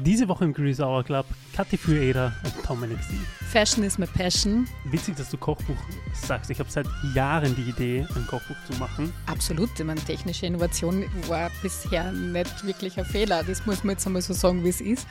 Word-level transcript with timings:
Diese 0.00 0.28
Woche 0.28 0.44
im 0.44 0.52
Grease 0.52 0.86
Hour 0.86 1.02
Club 1.02 1.26
Kathi 1.56 1.76
Fueda 1.76 2.32
und 2.44 2.54
Dominic 2.68 3.02
C. 3.02 3.14
Fashion 3.50 3.82
is 3.82 3.98
my 3.98 4.06
passion. 4.06 4.68
Witzig, 4.84 5.16
dass 5.16 5.28
du 5.30 5.36
Kochbuch 5.36 5.74
sagst. 6.12 6.50
Ich 6.52 6.60
habe 6.60 6.70
seit 6.70 6.86
Jahren 7.16 7.56
die 7.56 7.62
Idee, 7.62 8.06
ein 8.14 8.24
Kochbuch 8.28 8.54
zu 8.70 8.78
machen. 8.78 9.12
Absolut. 9.26 9.70
Ich 9.76 9.84
meine, 9.84 10.00
technische 10.00 10.46
Innovation 10.46 11.04
war 11.26 11.50
bisher 11.62 12.12
nicht 12.12 12.64
wirklich 12.64 12.96
ein 12.96 13.06
Fehler. 13.06 13.42
Das 13.42 13.66
muss 13.66 13.82
man 13.82 13.96
jetzt 13.96 14.06
einmal 14.06 14.22
so 14.22 14.34
sagen, 14.34 14.62
wie 14.62 14.68
es 14.68 14.80
ist. 14.80 15.08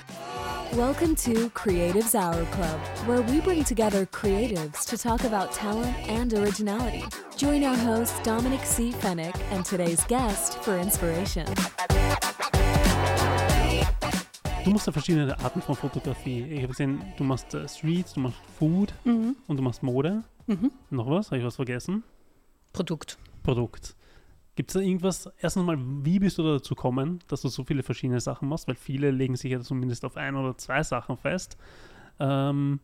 Welcome 0.71 1.15
to 1.15 1.49
Creatives 1.53 2.15
Hour 2.15 2.45
Club, 2.51 2.79
where 3.07 3.21
we 3.27 3.41
bring 3.41 3.65
together 3.65 4.05
creatives 4.05 4.85
to 4.85 4.95
talk 4.95 5.25
about 5.25 5.51
talent 5.53 5.93
and 6.07 6.33
originality. 6.33 7.03
Join 7.35 7.65
our 7.65 7.75
host 7.75 8.13
Dominic 8.23 8.63
C. 8.63 8.93
Fennick 9.01 9.35
and 9.51 9.65
today's 9.65 10.05
guest 10.07 10.57
for 10.63 10.77
inspiration. 10.77 11.45
Du 14.67 14.73
machst 14.73 14.85
ja 14.85 14.91
verschiedene 14.91 15.39
Arten 15.39 15.61
von 15.61 15.75
Fotografie. 15.75 16.43
Ich 16.43 16.57
habe 16.57 16.67
gesehen, 16.67 17.01
du 17.15 17.23
machst 17.23 17.53
äh, 17.53 17.69
Streets, 17.69 18.15
du 18.15 18.19
machst 18.19 18.37
Food 18.59 18.93
und 19.05 19.55
du 19.55 19.63
machst 19.63 19.81
Mode. 19.81 20.25
Noch 20.89 21.09
was? 21.09 21.27
Habe 21.27 21.37
ich 21.37 21.45
was 21.45 21.55
vergessen? 21.55 22.03
Produkt. 22.73 23.17
Produkt. 23.43 23.95
Gibt 24.55 24.69
es 24.69 24.73
da 24.73 24.81
irgendwas, 24.81 25.29
erstens 25.37 25.63
mal, 25.63 25.77
wie 26.03 26.19
bist 26.19 26.37
du 26.37 26.43
da 26.43 26.55
dazu 26.55 26.75
gekommen, 26.75 27.19
dass 27.29 27.43
du 27.43 27.47
so 27.47 27.63
viele 27.63 27.81
verschiedene 27.81 28.19
Sachen 28.19 28.49
machst? 28.49 28.67
Weil 28.67 28.75
viele 28.75 29.09
legen 29.09 29.37
sich 29.37 29.53
ja 29.53 29.61
zumindest 29.61 30.03
auf 30.03 30.17
ein 30.17 30.35
oder 30.35 30.57
zwei 30.57 30.83
Sachen 30.83 31.15
fest. 31.15 31.55
Ähm, 32.19 32.81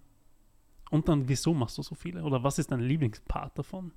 und 0.90 1.10
dann, 1.10 1.28
wieso 1.28 1.54
machst 1.54 1.78
du 1.78 1.82
so 1.82 1.96
viele? 1.96 2.24
Oder 2.24 2.46
was 2.46 2.60
ist 2.60 2.72
dein 2.72 2.80
Lieblingspart 2.80 3.60
davon? 3.60 3.92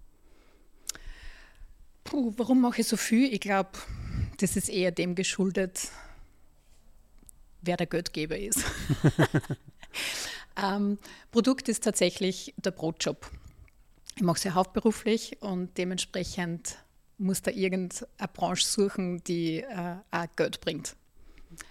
Puh, 2.02 2.34
warum 2.36 2.62
mache 2.62 2.80
ich 2.80 2.88
so 2.88 2.96
viel? 2.96 3.32
Ich 3.32 3.38
glaube, 3.38 3.70
das 4.38 4.56
ist 4.56 4.70
eher 4.70 4.90
dem 4.90 5.14
geschuldet, 5.14 5.92
wer 7.66 7.76
der 7.76 7.86
Geldgeber 7.86 8.38
ist. 8.38 8.64
ähm, 10.62 10.98
Produkt 11.30 11.68
ist 11.68 11.84
tatsächlich 11.84 12.54
der 12.56 12.70
Brotjob. 12.70 13.30
Ich 14.16 14.22
mache 14.22 14.38
es 14.38 14.44
ja 14.44 14.54
hauptberuflich 14.54 15.42
und 15.42 15.76
dementsprechend 15.76 16.78
muss 17.18 17.42
da 17.42 17.50
irgendeine 17.50 18.08
Branche 18.32 18.66
suchen, 18.66 19.22
die 19.24 19.58
äh, 19.60 19.96
auch 20.10 20.26
Geld 20.36 20.60
bringt. 20.60 20.96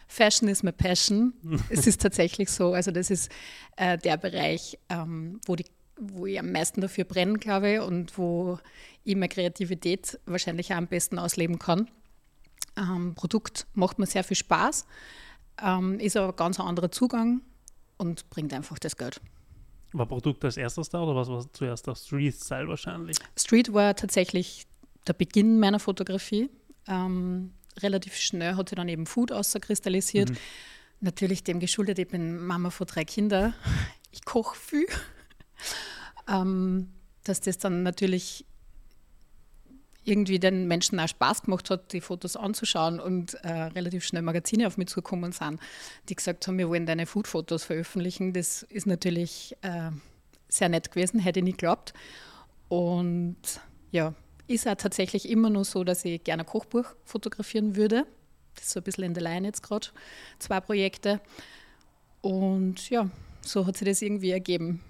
Fashion 0.08 0.48
is 0.48 0.64
my 0.64 0.72
passion. 0.72 1.34
es 1.70 1.88
ist 1.88 2.02
tatsächlich 2.02 2.50
so. 2.50 2.74
Also 2.74 2.92
das 2.92 3.10
ist 3.10 3.32
äh, 3.78 3.98
der 3.98 4.18
Bereich, 4.18 4.78
ähm, 4.90 5.40
wo, 5.46 5.56
die, 5.56 5.66
wo 5.98 6.26
ich 6.26 6.40
am 6.40 6.52
meisten 6.52 6.82
dafür 6.82 7.04
brenne, 7.04 7.38
glaube 7.38 7.74
ich, 7.74 7.80
und 7.80 8.18
wo 8.18 8.60
ich 9.04 9.16
meine 9.16 9.30
Kreativität 9.30 10.20
wahrscheinlich 10.26 10.74
am 10.74 10.88
besten 10.88 11.20
ausleben 11.20 11.60
kann. 11.60 11.90
Ähm, 12.78 13.14
Produkt 13.16 13.68
macht 13.74 14.00
mir 14.00 14.06
sehr 14.06 14.24
viel 14.24 14.38
Spaß, 14.38 14.86
ähm, 15.62 16.00
ist 16.00 16.18
aber 16.18 16.30
ein 16.30 16.36
ganz 16.36 16.60
anderer 16.60 16.92
Zugang 16.92 17.42
und 17.98 18.30
bringt 18.30 18.54
einfach 18.54 18.80
das 18.80 18.98
Geld. 18.98 19.22
War 19.94 20.06
Produkt 20.06 20.44
als 20.44 20.58
erstes 20.58 20.90
da 20.90 21.02
oder 21.02 21.16
was 21.16 21.30
war 21.30 21.46
zuerst 21.54 21.88
der 21.88 21.96
Street-Style 21.96 22.68
wahrscheinlich? 22.68 23.18
Street 23.38 23.74
war 23.74 23.96
tatsächlich 23.96 24.66
der 25.08 25.14
Beginn 25.14 25.60
meiner 25.60 25.80
Fotografie. 25.80 26.50
Ähm, 26.88 27.54
relativ 27.82 28.16
schnell 28.16 28.56
hat 28.56 28.70
sich 28.70 28.76
dann 28.76 28.90
eben 28.90 29.06
Food 29.06 29.32
auskristallisiert. 29.32 30.32
Mhm. 30.32 30.38
Natürlich 31.02 31.44
dem 31.44 31.60
geschuldet, 31.60 32.00
ich 32.00 32.08
bin 32.08 32.46
Mama 32.46 32.70
von 32.70 32.88
drei 32.88 33.06
Kindern. 33.06 33.54
Ich 34.12 34.26
koche 34.26 34.58
viel. 34.58 34.88
ähm, 36.28 36.92
dass 37.24 37.42
das 37.42 37.58
dann 37.58 37.84
natürlich 37.84 38.46
irgendwie 40.06 40.40
den 40.40 40.68
Menschen 40.68 41.00
auch 41.00 41.08
Spaß 41.08 41.44
gemacht 41.44 41.70
hat, 41.70 41.92
die 41.92 42.02
Fotos 42.02 42.36
anzuschauen 42.36 43.00
und 43.00 43.34
äh, 43.44 43.50
relativ 43.50 44.06
schnell 44.06 44.22
Magazine 44.22 44.68
auf 44.68 44.78
mich 44.78 44.88
zugekommen 44.88 45.32
sind, 45.32 45.60
die 46.10 46.16
gesagt 46.16 46.48
haben, 46.48 46.58
wir 46.58 46.70
wollen 46.70 46.86
deine 46.86 47.06
Food-Fotos 47.06 47.64
veröffentlichen. 47.64 48.32
Das 48.32 48.64
ist 48.64 48.88
natürlich 48.88 49.56
äh, 49.62 49.90
sehr 50.48 50.70
nett 50.70 50.92
gewesen, 50.92 51.20
hätte 51.20 51.40
ich 51.40 51.44
nicht 51.44 51.58
geglaubt. 51.58 51.94
Und 52.70 53.38
ja, 53.92 54.14
ist 54.48 54.68
auch 54.68 54.76
tatsächlich 54.76 55.28
immer 55.30 55.50
nur 55.50 55.66
so, 55.66 55.84
dass 55.84 56.06
ich 56.06 56.24
gerne 56.24 56.44
ein 56.44 56.48
Kochbuch 56.48 56.86
fotografieren 57.04 57.76
würde. 57.76 58.06
Das 58.56 58.66
ist 58.66 58.72
so 58.72 58.80
ein 58.80 58.84
bisschen 58.84 59.04
in 59.06 59.14
der 59.14 59.24
Line 59.24 59.48
jetzt 59.48 59.64
gerade. 59.64 59.88
Zwei 60.40 60.60
Projekte. 60.60 61.20
Und 62.22 62.90
ja, 62.90 63.10
so 63.42 63.66
hat 63.66 63.78
sich 63.78 63.88
das 63.88 64.02
irgendwie 64.02 64.32
ergeben. 64.32 64.82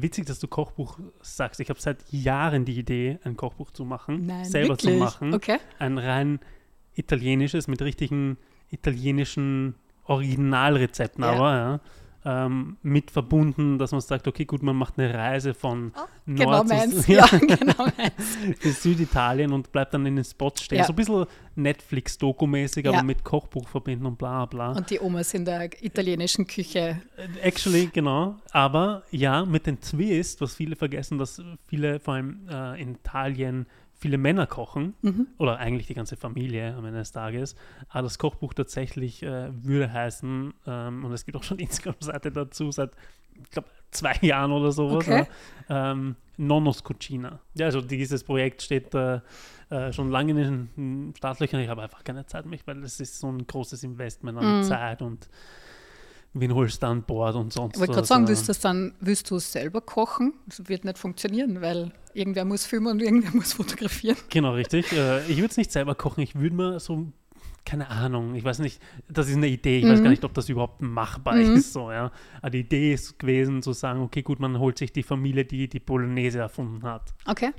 Witzig, 0.00 0.26
dass 0.26 0.38
du 0.38 0.48
Kochbuch 0.48 0.98
sagst. 1.22 1.60
Ich 1.60 1.70
habe 1.70 1.80
seit 1.80 1.98
Jahren 2.12 2.64
die 2.64 2.78
Idee, 2.78 3.18
ein 3.24 3.36
Kochbuch 3.36 3.70
zu 3.70 3.84
machen, 3.84 4.26
Nein, 4.26 4.44
selber 4.44 4.70
wirklich? 4.70 4.94
zu 4.94 4.98
machen. 4.98 5.34
Okay. 5.34 5.58
Ein 5.78 5.98
rein 5.98 6.40
italienisches 6.94 7.68
mit 7.68 7.80
richtigen 7.82 8.38
italienischen 8.70 9.74
Originalrezepten, 10.04 11.24
Ja. 11.24 11.30
aber 11.32 11.52
ja. 11.56 11.80
Ähm, 12.24 12.76
mit 12.82 13.10
verbunden, 13.12 13.78
dass 13.78 13.92
man 13.92 14.00
sagt, 14.00 14.26
okay, 14.26 14.44
gut, 14.44 14.62
man 14.62 14.74
macht 14.74 14.98
eine 14.98 15.14
Reise 15.14 15.54
von 15.54 15.92
Genau 16.26 16.50
Nord 16.50 16.68
meins. 16.68 17.02
zu, 17.06 17.12
Ja, 17.12 17.26
genau 17.38 17.84
meins. 17.96 18.58
bis 18.62 18.82
Süditalien 18.82 19.52
und 19.52 19.70
bleibt 19.70 19.94
dann 19.94 20.04
in 20.04 20.16
den 20.16 20.24
Spots 20.24 20.62
stehen. 20.62 20.78
Ja. 20.78 20.84
So 20.84 20.92
ein 20.92 20.96
bisschen 20.96 21.26
Netflix-Doku-mäßig, 21.54 22.86
aber 22.88 22.98
Ja. 22.98 23.02
mit 23.02 23.24
Kochbuch 23.24 23.68
verbinden 23.68 24.06
und 24.06 24.18
bla 24.18 24.44
bla. 24.46 24.72
Und 24.72 24.90
die 24.90 25.00
Omas 25.00 25.32
in 25.34 25.44
der 25.44 25.70
italienischen 25.82 26.46
Küche. 26.46 27.00
Actually, 27.42 27.88
genau. 27.92 28.36
Aber 28.50 29.04
ja, 29.10 29.44
mit 29.44 29.66
dem 29.66 29.80
Twist, 29.80 30.40
was 30.40 30.54
viele 30.54 30.76
vergessen, 30.76 31.18
dass 31.18 31.42
viele, 31.66 32.00
vor 32.00 32.14
allem 32.14 32.48
äh, 32.50 32.80
in 32.82 32.94
Italien, 32.96 33.66
viele 33.98 34.18
Männer 34.18 34.46
kochen. 34.46 34.94
Oder 35.38 35.58
eigentlich 35.58 35.86
die 35.86 35.94
ganze 35.94 36.16
Familie 36.16 36.74
am 36.74 36.84
Ende 36.84 37.00
des 37.00 37.12
Tages. 37.12 37.56
Aber 37.88 38.02
das 38.02 38.18
Kochbuch 38.18 38.54
tatsächlich 38.54 39.22
äh, 39.22 39.50
würde 39.52 39.92
heißen, 39.92 40.54
ähm, 40.66 41.04
und 41.04 41.12
es 41.12 41.24
gibt 41.24 41.36
auch 41.36 41.42
schon 41.42 41.58
Instagram-Seite 41.58 42.30
dazu, 42.30 42.70
seit, 42.70 42.92
ich 43.42 43.50
glaube, 43.50 43.68
zwei 43.90 44.14
Jahren 44.22 44.52
oder 44.52 44.72
sowas. 44.72 45.06
Okay. 45.06 45.26
Ja, 45.68 45.92
ähm, 45.92 46.16
Nonnos 46.36 46.84
Cucina. 46.84 47.40
Ja, 47.54 47.66
also 47.66 47.80
dieses 47.80 48.22
Projekt 48.22 48.62
steht 48.62 48.94
äh, 48.94 49.20
äh, 49.70 49.92
schon 49.92 50.10
lange 50.10 50.30
in 50.30 50.68
den 50.76 51.14
Startlöchern. 51.16 51.60
Ich 51.60 51.68
habe 51.68 51.82
einfach 51.82 52.04
keine 52.04 52.24
Zeit 52.26 52.46
mehr, 52.46 52.60
weil 52.64 52.82
es 52.84 53.00
ist 53.00 53.18
so 53.18 53.30
ein 53.30 53.44
großes 53.44 53.82
Investment 53.82 54.38
an 54.38 54.62
Zeit 54.62 55.02
und 55.02 55.28
wen 56.34 56.54
holst 56.54 56.82
du 56.82 56.86
an 56.86 57.02
Bord 57.02 57.34
und 57.36 57.52
sonst 57.52 57.74
Ich 57.74 57.80
wollte 57.80 57.92
gerade 57.92 58.02
was, 58.02 58.08
sagen, 58.08 58.28
willst 58.28 58.44
du 58.44 58.46
das 58.48 58.60
dann, 58.60 58.94
willst 59.00 59.30
du 59.30 59.36
es 59.36 59.52
selber 59.52 59.80
kochen? 59.80 60.34
Das 60.46 60.68
wird 60.68 60.84
nicht 60.84 60.98
funktionieren, 60.98 61.60
weil 61.60 61.92
irgendwer 62.14 62.44
muss 62.44 62.66
filmen 62.66 62.88
und 62.88 63.02
irgendwer 63.02 63.34
muss 63.34 63.52
fotografieren. 63.54 64.16
Genau, 64.28 64.52
richtig. 64.52 64.92
Äh, 64.92 65.26
ich 65.26 65.38
würde 65.38 65.50
es 65.50 65.56
nicht 65.56 65.72
selber 65.72 65.94
kochen. 65.94 66.20
Ich 66.22 66.34
würde 66.34 66.54
mir 66.54 66.80
so, 66.80 67.06
keine 67.64 67.90
Ahnung, 67.90 68.34
ich 68.34 68.44
weiß 68.44 68.60
nicht, 68.60 68.80
das 69.08 69.28
ist 69.28 69.36
eine 69.36 69.48
Idee. 69.48 69.78
Ich 69.78 69.84
weiß 69.84 70.02
gar 70.02 70.10
nicht, 70.10 70.24
ob 70.24 70.34
das 70.34 70.48
überhaupt 70.48 70.80
machbar 70.80 71.38
ist. 71.38 71.72
So, 71.72 71.90
ja. 71.90 72.10
Aber 72.40 72.50
die 72.50 72.60
Idee 72.60 72.94
ist 72.94 73.18
gewesen, 73.18 73.62
zu 73.62 73.72
sagen, 73.72 74.00
okay, 74.00 74.22
gut, 74.22 74.40
man 74.40 74.58
holt 74.58 74.78
sich 74.78 74.92
die 74.92 75.02
Familie, 75.02 75.44
die 75.44 75.68
die 75.68 75.80
Bolognese 75.80 76.38
erfunden 76.38 76.82
hat. 76.82 77.14
Okay. 77.26 77.50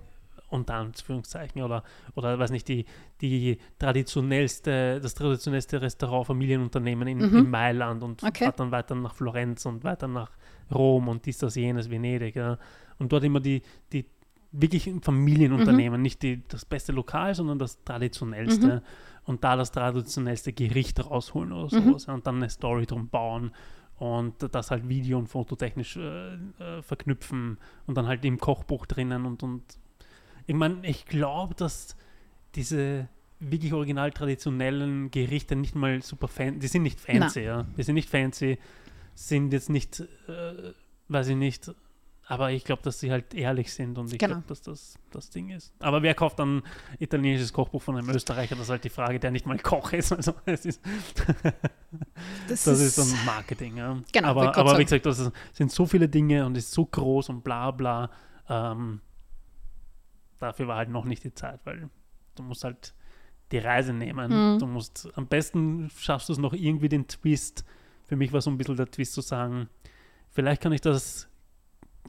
Unter 0.49 0.75
Anführungszeichen 0.75 1.61
oder, 1.61 1.83
oder 2.15 2.37
weiß 2.39 2.51
nicht, 2.51 2.67
die, 2.67 2.85
die 3.21 3.57
traditionellste, 3.77 4.99
das 5.01 5.13
traditionellste 5.13 5.81
Restaurant 5.81 6.27
Familienunternehmen 6.27 7.07
in, 7.07 7.19
in 7.19 7.49
Mailand 7.49 8.03
und 8.03 8.23
Okay. 8.23 8.45
hat 8.47 8.59
dann 8.59 8.71
weiter 8.71 8.95
nach 8.95 9.13
Florenz 9.15 9.65
und 9.65 9.83
weiter 9.83 10.07
nach 10.07 10.31
Rom 10.73 11.07
und 11.07 11.25
dies, 11.25 11.38
das, 11.38 11.55
jenes, 11.55 11.89
Venedig. 11.89 12.35
Ja. 12.35 12.57
Und 12.97 13.11
dort 13.11 13.23
immer 13.23 13.39
die, 13.39 13.61
die 13.91 14.05
wirklich 14.51 14.91
Familienunternehmen, 15.01 16.01
nicht 16.01 16.23
die, 16.23 16.41
das 16.47 16.65
beste 16.65 16.91
Lokal, 16.91 17.35
sondern 17.35 17.59
das 17.59 17.83
traditionellste. 17.83 18.81
Und 19.25 19.43
da 19.43 19.55
das 19.55 19.71
traditionellste 19.71 20.53
Gericht 20.53 21.05
rausholen 21.05 21.51
oder 21.51 21.69
sowas. 21.69 22.07
Ja, 22.07 22.15
und 22.15 22.25
dann 22.25 22.38
eine 22.38 22.49
Story 22.49 22.88
drum 22.88 23.09
bauen 23.09 23.51
und 23.97 24.35
das 24.55 24.71
halt 24.71 24.88
video- 24.89 25.19
und 25.19 25.27
fototechnisch 25.27 25.97
äh, 25.97 26.33
äh, 26.33 26.81
verknüpfen 26.81 27.57
und 27.85 27.95
dann 27.95 28.07
halt 28.07 28.23
im 28.25 28.39
Kochbuch 28.39 28.85
drinnen 28.88 29.25
und, 29.25 29.43
und 29.43 29.61
ich 30.49 30.55
meine, 30.55 30.85
ich 30.87 31.05
glaube, 31.05 31.53
dass 31.53 31.95
diese 32.55 33.07
wirklich 33.39 33.71
original 33.71 34.11
traditionellen 34.11 35.11
Gerichte 35.11 35.55
nicht 35.55 35.75
mal 35.75 36.01
super 36.01 36.27
fancy, 36.27 36.59
die 36.59 36.67
sind 36.67 36.81
nicht 36.83 36.99
fancy, 36.99 37.41
ja. 37.41 37.67
Die 37.77 37.83
sind 37.83 37.93
nicht 37.95 38.09
fancy, 38.09 38.57
sind 39.13 39.53
jetzt 39.53 39.69
nicht, 39.69 40.00
äh, 40.27 40.74
weiß 41.07 41.27
ich 41.29 41.35
nicht, 41.35 41.71
aber 42.25 42.51
ich 42.51 42.63
glaube, 42.65 42.81
dass 42.83 43.00
sie 43.00 43.12
halt 43.12 43.33
ehrlich 43.33 43.71
sind 43.74 43.97
und 44.00 44.12
ich 44.12 44.18
Genau. 44.19 44.33
glaube, 44.35 44.47
dass 44.47 44.62
das 44.62 44.97
das 45.12 45.29
Ding 45.29 45.50
ist. 45.50 45.71
Aber 45.79 46.01
wer 46.03 46.13
kauft 46.15 46.39
dann 46.39 46.63
italienisches 47.00 47.53
Kochbuch 47.53 47.81
von 47.81 47.95
einem 47.97 48.09
Österreicher? 48.09 48.56
Das 48.56 48.65
ist 48.65 48.69
halt 48.71 48.83
die 48.83 48.89
Frage, 48.89 49.19
der 49.19 49.29
nicht 49.31 49.45
mal 49.45 49.57
Koch 49.59 49.94
ist. 49.94 50.12
Also 50.18 50.33
es 50.45 50.65
ist, 50.65 50.81
Das, 52.47 52.63
das 52.63 52.79
ist 52.79 52.97
dann 52.97 53.07
Marketing, 53.25 53.77
ja. 53.77 54.00
Genau, 54.12 54.27
aber 54.29 54.56
aber 54.57 54.77
wie 54.79 54.83
gesagt, 54.83 55.06
das 55.06 55.19
ist, 55.19 55.31
sind 55.53 55.71
so 55.71 55.85
viele 55.85 56.09
Dinge 56.09 56.45
und 56.45 56.57
ist 56.57 56.71
so 56.71 56.85
groß 56.85 57.29
und 57.29 57.44
bla 57.44 57.71
bla. 57.71 58.09
Ähm, 58.50 59.01
dafür 60.39 60.68
war 60.68 60.77
halt 60.77 60.89
noch 60.89 61.06
nicht 61.06 61.24
die 61.24 61.33
Zeit, 61.33 61.59
weil 61.65 61.89
du 62.36 62.44
musst 62.44 62.63
halt 62.63 62.94
die 63.51 63.57
Reise 63.57 63.94
nehmen. 63.94 64.53
Mhm. 64.53 64.59
Du 64.59 64.68
musst, 64.68 65.09
am 65.15 65.27
besten 65.27 65.89
schaffst 65.97 66.30
du 66.30 66.33
es 66.33 66.39
noch 66.39 66.53
irgendwie 66.53 66.89
den 66.89 67.07
Twist. 67.07 67.65
Für 68.06 68.15
mich 68.15 68.31
war 68.31 68.41
so 68.41 68.50
ein 68.50 68.57
bisschen 68.57 68.77
der 68.77 68.89
Twist 68.89 69.13
zu 69.13 69.21
sagen, 69.21 69.69
vielleicht 70.30 70.62
kann 70.62 70.71
ich 70.71 70.81
das 70.81 71.27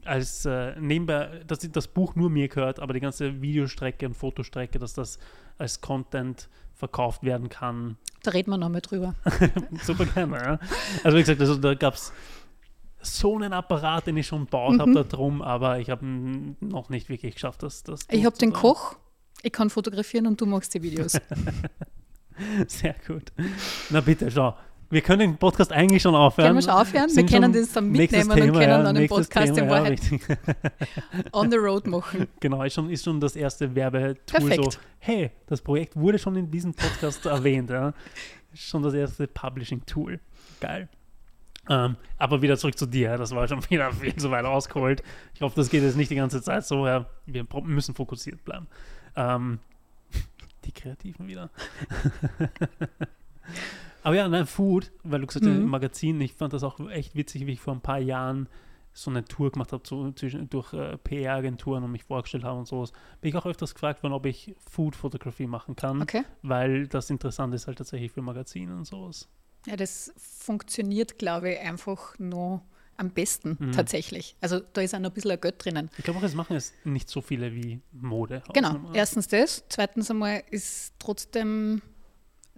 als 0.05 0.45
äh, 0.45 0.79
nebenbei, 0.79 1.43
dass 1.45 1.59
das 1.59 1.87
Buch 1.87 2.15
nur 2.15 2.29
mir 2.29 2.47
gehört, 2.47 2.79
aber 2.79 2.93
die 2.93 2.99
ganze 2.99 3.41
Videostrecke 3.41 4.07
und 4.07 4.15
Fotostrecke, 4.15 4.79
dass 4.79 4.93
das 4.93 5.19
als 5.57 5.81
Content 5.81 6.49
verkauft 6.73 7.23
werden 7.23 7.49
kann 7.49 7.97
Da 8.23 8.31
reden 8.31 8.49
wir 8.49 8.57
nochmal 8.57 8.81
drüber. 8.81 9.13
Super 9.83 10.05
gerne, 10.05 10.37
ja. 10.37 10.59
Also 11.03 11.17
wie 11.17 11.21
gesagt, 11.21 11.39
also 11.39 11.55
da 11.55 11.75
gab 11.75 11.93
es 11.93 12.11
so 13.01 13.35
einen 13.35 13.53
Apparat, 13.53 14.07
den 14.07 14.17
ich 14.17 14.27
schon 14.27 14.45
gebaut 14.45 14.79
habe 14.79 14.91
Mhm. 14.91 14.95
da 14.95 15.03
drum, 15.03 15.41
aber 15.41 15.79
ich 15.79 15.89
habe 15.89 16.05
noch 16.59 16.89
nicht 16.89 17.09
wirklich 17.09 17.35
geschafft, 17.35 17.63
das, 17.63 17.83
das 17.83 18.01
Ich 18.09 18.25
habe 18.25 18.37
den. 18.37 18.53
Koch, 18.53 18.95
ich 19.43 19.51
kann 19.51 19.69
fotografieren 19.69 20.27
und 20.27 20.39
du 20.39 20.45
machst 20.45 20.73
die 20.73 20.81
Videos. 20.81 21.13
Sehr 22.67 22.95
gut. 23.07 23.31
Na 23.89 24.01
bitte, 24.01 24.29
schau. 24.31 24.55
Wir 24.89 25.01
können 25.01 25.19
den 25.19 25.37
Podcast 25.37 25.71
eigentlich 25.71 26.01
schon 26.01 26.15
aufhören. 26.15 26.47
Können 26.47 26.57
wir 26.57 26.63
schon 26.63 26.71
aufhören? 26.73 27.03
Wir 27.07 27.13
Sind 27.13 27.29
können 27.29 27.53
schon 27.53 27.61
das 27.61 27.71
dann 27.71 27.89
mitnehmen 27.91 28.29
und 28.29 28.35
Thema, 28.35 28.59
können 28.59 28.69
ja, 28.69 28.83
dann 28.83 28.95
den 28.95 29.07
Podcast 29.07 29.47
in 29.49 29.55
Thema, 29.55 29.67
ja, 29.67 29.71
Wahrheit 29.71 29.91
richtig. 29.91 30.21
on 31.31 31.49
the 31.49 31.57
road 31.57 31.87
machen. 31.87 32.27
Genau, 32.41 32.61
ist 32.63 32.73
schon, 32.73 32.89
ist 32.89 33.05
schon 33.05 33.19
das 33.21 33.37
erste 33.37 33.73
Werbetool 33.73 34.15
Perfekt. 34.25 34.73
so, 34.73 34.79
hey, 34.99 35.31
das 35.47 35.61
Projekt 35.61 35.95
wurde 35.95 36.19
schon 36.19 36.35
in 36.35 36.51
diesem 36.51 36.73
Podcast 36.73 37.25
erwähnt, 37.25 37.69
ja. 37.69 37.93
Ist 38.51 38.63
schon 38.63 38.83
das 38.83 38.93
erste 38.93 39.27
Publishing-Tool. 39.27 40.19
Geil. 40.59 40.89
Ähm, 41.73 41.95
aber 42.17 42.41
wieder 42.41 42.57
zurück 42.57 42.77
zu 42.77 42.85
dir, 42.85 43.15
das 43.17 43.31
war 43.33 43.47
schon 43.47 43.61
wieder 43.69 43.91
viel 43.93 44.15
zu 44.15 44.29
weit 44.29 44.43
ausgeholt. 44.45 45.03
Ich 45.33 45.41
hoffe, 45.41 45.55
das 45.55 45.69
geht 45.69 45.83
jetzt 45.83 45.95
nicht 45.95 46.11
die 46.11 46.15
ganze 46.15 46.41
Zeit 46.41 46.65
so, 46.65 46.85
ja. 46.85 47.05
Wir 47.25 47.45
müssen 47.63 47.95
fokussiert 47.95 48.43
bleiben. 48.43 48.67
Ähm, 49.15 49.59
die 50.65 50.71
Kreativen 50.73 51.27
wieder. 51.27 51.49
aber 54.03 54.15
ja, 54.15 54.27
nein, 54.27 54.45
Food, 54.47 54.91
weil 55.03 55.21
du 55.21 55.27
gesagt 55.27 55.45
hast, 55.45 55.53
Mhm. 55.53 55.61
im 55.63 55.69
Magazin, 55.69 56.19
ich 56.21 56.33
fand 56.33 56.53
das 56.53 56.63
auch 56.63 56.79
echt 56.89 57.15
witzig, 57.15 57.45
wie 57.45 57.53
ich 57.53 57.59
vor 57.61 57.73
ein 57.73 57.81
paar 57.81 57.99
Jahren 57.99 58.47
so 58.93 59.09
eine 59.09 59.23
Tour 59.23 59.51
gemacht 59.51 59.71
habe 59.71 59.83
so 59.85 60.11
zwischen, 60.11 60.49
durch 60.49 60.73
äh, 60.73 60.97
PR-Agenturen 60.97 61.83
und 61.85 61.91
mich 61.93 62.03
vorgestellt 62.03 62.43
habe 62.43 62.59
und 62.59 62.67
sowas, 62.67 62.91
bin 63.21 63.29
ich 63.29 63.35
auch 63.37 63.45
öfters 63.45 63.73
gefragt 63.73 64.03
worden, 64.03 64.11
ob 64.13 64.25
ich 64.25 64.53
Food-Fotografie 64.69 65.47
machen 65.47 65.77
kann, 65.77 66.01
Okay. 66.01 66.23
weil 66.41 66.87
das 66.87 67.09
interessant 67.09 67.53
ist 67.53 67.67
halt 67.67 67.77
tatsächlich 67.77 68.11
für 68.11 68.21
Magazine 68.21 68.75
und 68.75 68.83
sowas. 68.85 69.29
Ja, 69.67 69.75
das 69.75 70.11
funktioniert, 70.17 71.17
glaube 71.19 71.51
ich, 71.53 71.59
einfach 71.59 72.17
noch 72.19 72.61
am 72.97 73.09
besten 73.09 73.57
Mhm. 73.59 73.71
tatsächlich. 73.71 74.35
Also 74.41 74.59
da 74.59 74.81
ist 74.81 74.93
auch 74.93 74.99
noch 74.99 75.09
ein 75.09 75.13
bisschen 75.13 75.31
ein 75.31 75.41
Geld 75.41 75.63
drinnen. 75.63 75.89
Ich 75.97 76.03
glaube 76.03 76.19
auch, 76.19 76.23
es 76.23 76.35
machen 76.35 76.55
es 76.55 76.73
nicht 76.83 77.09
so 77.09 77.21
viele 77.21 77.53
wie 77.53 77.79
Mode. 77.91 78.43
Genau, 78.53 78.79
erstens 78.93 79.27
das. 79.27 79.63
Zweitens 79.69 80.09
einmal 80.11 80.43
ist 80.51 80.93
trotzdem 80.99 81.81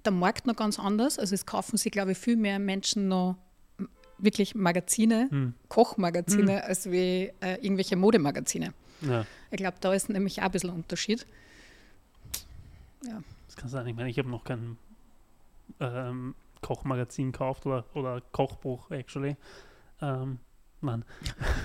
der 0.04 0.12
Markt 0.12 0.46
noch 0.48 0.56
ganz 0.56 0.80
anders. 0.80 1.18
Also 1.20 1.34
es 1.36 1.46
kaufen 1.46 1.78
sich, 1.78 1.92
glaube 1.92 2.12
ich, 2.12 2.18
viel 2.18 2.36
mehr 2.36 2.60
Menschen 2.60 3.08
noch 3.08 3.38
wirklich 4.18 4.54
Magazine, 4.56 5.28
Hm. 5.30 5.54
Kochmagazine, 5.70 6.64
als 6.66 6.90
wie 6.92 7.32
äh, 7.42 7.56
irgendwelche 7.62 7.96
Modemagazine. 7.96 8.74
Ja, 9.02 9.26
Ich 9.52 9.58
glaube, 9.58 9.78
da 9.82 9.94
ist 9.94 10.10
nämlich 10.10 10.40
auch 10.42 10.46
ein 10.46 10.52
bisschen 10.52 10.70
ein 10.70 10.76
Unterschied. 10.78 11.26
das 13.48 13.56
kann 13.56 13.70
sein. 13.70 13.88
Ich 13.88 13.96
meine, 13.96 14.10
ich 14.10 14.18
habe 14.20 14.30
noch 14.30 14.44
kein 14.44 14.78
ähm, 15.80 16.36
Kochmagazin 16.63 17.31
gekauft 17.31 17.68
oder, 17.68 17.86
oder 17.94 18.21
Kochbuch, 18.31 18.89
actually. 18.89 19.38
Ähm, 20.01 20.39
Mann. 20.81 21.06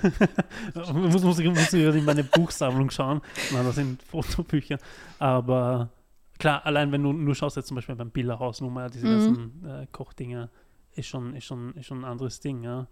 muss, 0.93 1.23
muss, 1.23 1.39
ich, 1.39 1.49
muss 1.49 1.73
ich 1.73 1.95
in 1.95 2.05
meine 2.05 2.23
Buchsammlung 2.23 2.89
schauen. 2.89 3.21
Nein, 3.51 3.65
das 3.65 3.75
sind 3.75 4.01
Fotobücher. 4.03 4.77
Aber 5.17 5.89
klar, 6.37 6.65
allein 6.65 6.91
wenn 6.91 7.03
du 7.03 7.11
nur 7.11 7.35
schaust, 7.35 7.57
jetzt 7.57 7.67
zum 7.67 7.75
Beispiel 7.75 7.95
beim 7.95 8.11
Bilderhaus, 8.11 8.61
nur 8.61 8.71
mal 8.71 8.89
diese 8.89 9.07
Mhm. 9.07 9.11
ganzen 9.11 9.65
äh, 9.65 9.87
Kochdinger, 9.91 10.49
ist 10.95 11.07
schon, 11.07 11.35
ist, 11.35 11.45
schon, 11.45 11.73
ist 11.75 11.85
schon 11.87 11.99
ein 11.99 12.05
anderes 12.05 12.39
Ding. 12.39 12.63
Ja. 12.63 12.87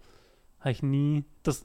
Habe 0.60 0.70
ich 0.70 0.82
nie. 0.82 1.24
Das, 1.44 1.64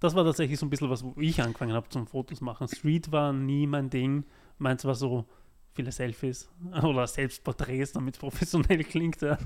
das 0.00 0.14
war 0.14 0.24
tatsächlich 0.24 0.58
so 0.58 0.66
ein 0.66 0.70
bisschen 0.70 0.90
was, 0.90 1.04
wo 1.04 1.14
ich 1.18 1.40
angefangen 1.40 1.72
habe 1.74 1.88
zum 1.88 2.06
Fotos 2.06 2.40
machen. 2.40 2.68
Street 2.68 3.12
war 3.12 3.32
nie 3.32 3.66
mein 3.66 3.88
Ding. 3.88 4.24
Meins 4.58 4.84
war 4.84 4.94
so 4.94 5.24
viele 5.74 5.92
Selfies 5.92 6.48
oder 6.82 7.06
Selbstporträts, 7.06 7.92
damit 7.92 8.14
es 8.14 8.20
professionell 8.20 8.84
klingt. 8.84 9.20
Ja. 9.22 9.38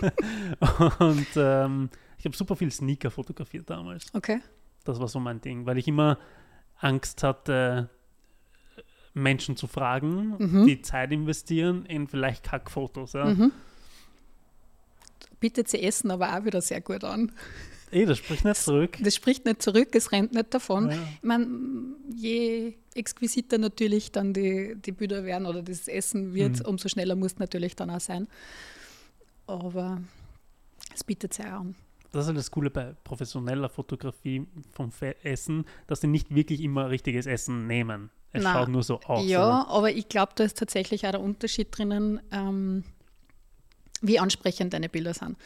Und 1.00 1.26
ähm, 1.36 1.90
ich 2.18 2.24
habe 2.24 2.36
super 2.36 2.56
viel 2.56 2.70
Sneaker 2.70 3.10
fotografiert 3.10 3.68
damals. 3.70 4.06
Okay. 4.14 4.40
Das 4.84 4.98
war 5.00 5.08
so 5.08 5.20
mein 5.20 5.40
Ding, 5.40 5.66
weil 5.66 5.78
ich 5.78 5.88
immer 5.88 6.18
Angst 6.80 7.22
hatte, 7.22 7.90
Menschen 9.14 9.56
zu 9.56 9.66
fragen, 9.66 10.36
Mhm. 10.38 10.66
die 10.66 10.80
Zeit 10.82 11.10
investieren 11.12 11.84
in 11.86 12.06
vielleicht 12.06 12.44
Kackfotos. 12.44 13.12
Ja. 13.14 13.24
Mhm. 13.26 13.52
Bietet 15.40 15.68
sie 15.68 15.82
Essen 15.82 16.10
aber 16.10 16.36
auch 16.36 16.44
wieder 16.44 16.60
sehr 16.60 16.80
gut 16.80 17.04
an. 17.04 17.32
Eh, 17.90 18.04
das 18.06 18.18
spricht 18.18 18.44
nicht 18.44 18.56
zurück. 18.56 18.96
Das 19.00 19.14
spricht 19.14 19.44
nicht 19.44 19.62
zurück, 19.62 19.88
es 19.94 20.12
rennt 20.12 20.32
nicht 20.32 20.52
davon. 20.52 20.90
Ja. 20.90 20.96
Ich 21.16 21.22
meine, 21.22 21.46
je 22.14 22.74
exquisiter 22.94 23.58
natürlich 23.58 24.12
dann 24.12 24.32
die, 24.32 24.74
die 24.76 24.92
Bilder 24.92 25.24
werden 25.24 25.46
oder 25.46 25.62
das 25.62 25.88
Essen 25.88 26.34
wird, 26.34 26.60
Mhm. 26.60 26.66
umso 26.66 26.88
schneller 26.88 27.16
muss 27.16 27.32
es 27.32 27.38
natürlich 27.38 27.76
dann 27.76 27.90
auch 27.90 28.00
sein. 28.00 28.28
Aber 29.46 30.00
es 30.94 31.04
bietet 31.04 31.34
sich 31.34 31.44
an. 31.46 31.74
Das 32.12 32.22
ist 32.22 32.28
halt 32.28 32.38
das 32.38 32.50
Coole 32.50 32.70
bei 32.70 32.94
professioneller 33.04 33.68
Fotografie 33.68 34.46
vom 34.72 34.90
Essen, 35.22 35.64
dass 35.86 36.00
sie 36.00 36.06
nicht 36.06 36.34
wirklich 36.34 36.60
immer 36.62 36.88
richtiges 36.90 37.26
Essen 37.26 37.66
nehmen. 37.66 38.10
Es 38.32 38.44
Na, 38.44 38.52
schaut 38.54 38.68
nur 38.68 38.82
so 38.82 39.00
aus. 39.00 39.26
ja, 39.26 39.66
aber 39.68 39.90
ich 39.92 40.08
glaube, 40.08 40.32
da 40.34 40.44
ist 40.44 40.58
tatsächlich 40.58 41.06
auch 41.06 41.10
der 41.12 41.20
Unterschied 41.20 41.68
drinnen, 41.70 42.20
ähm, 42.30 42.84
wie 44.00 44.18
ansprechend 44.18 44.72
deine 44.74 44.88
Bilder 44.88 45.12
sind. 45.14 45.36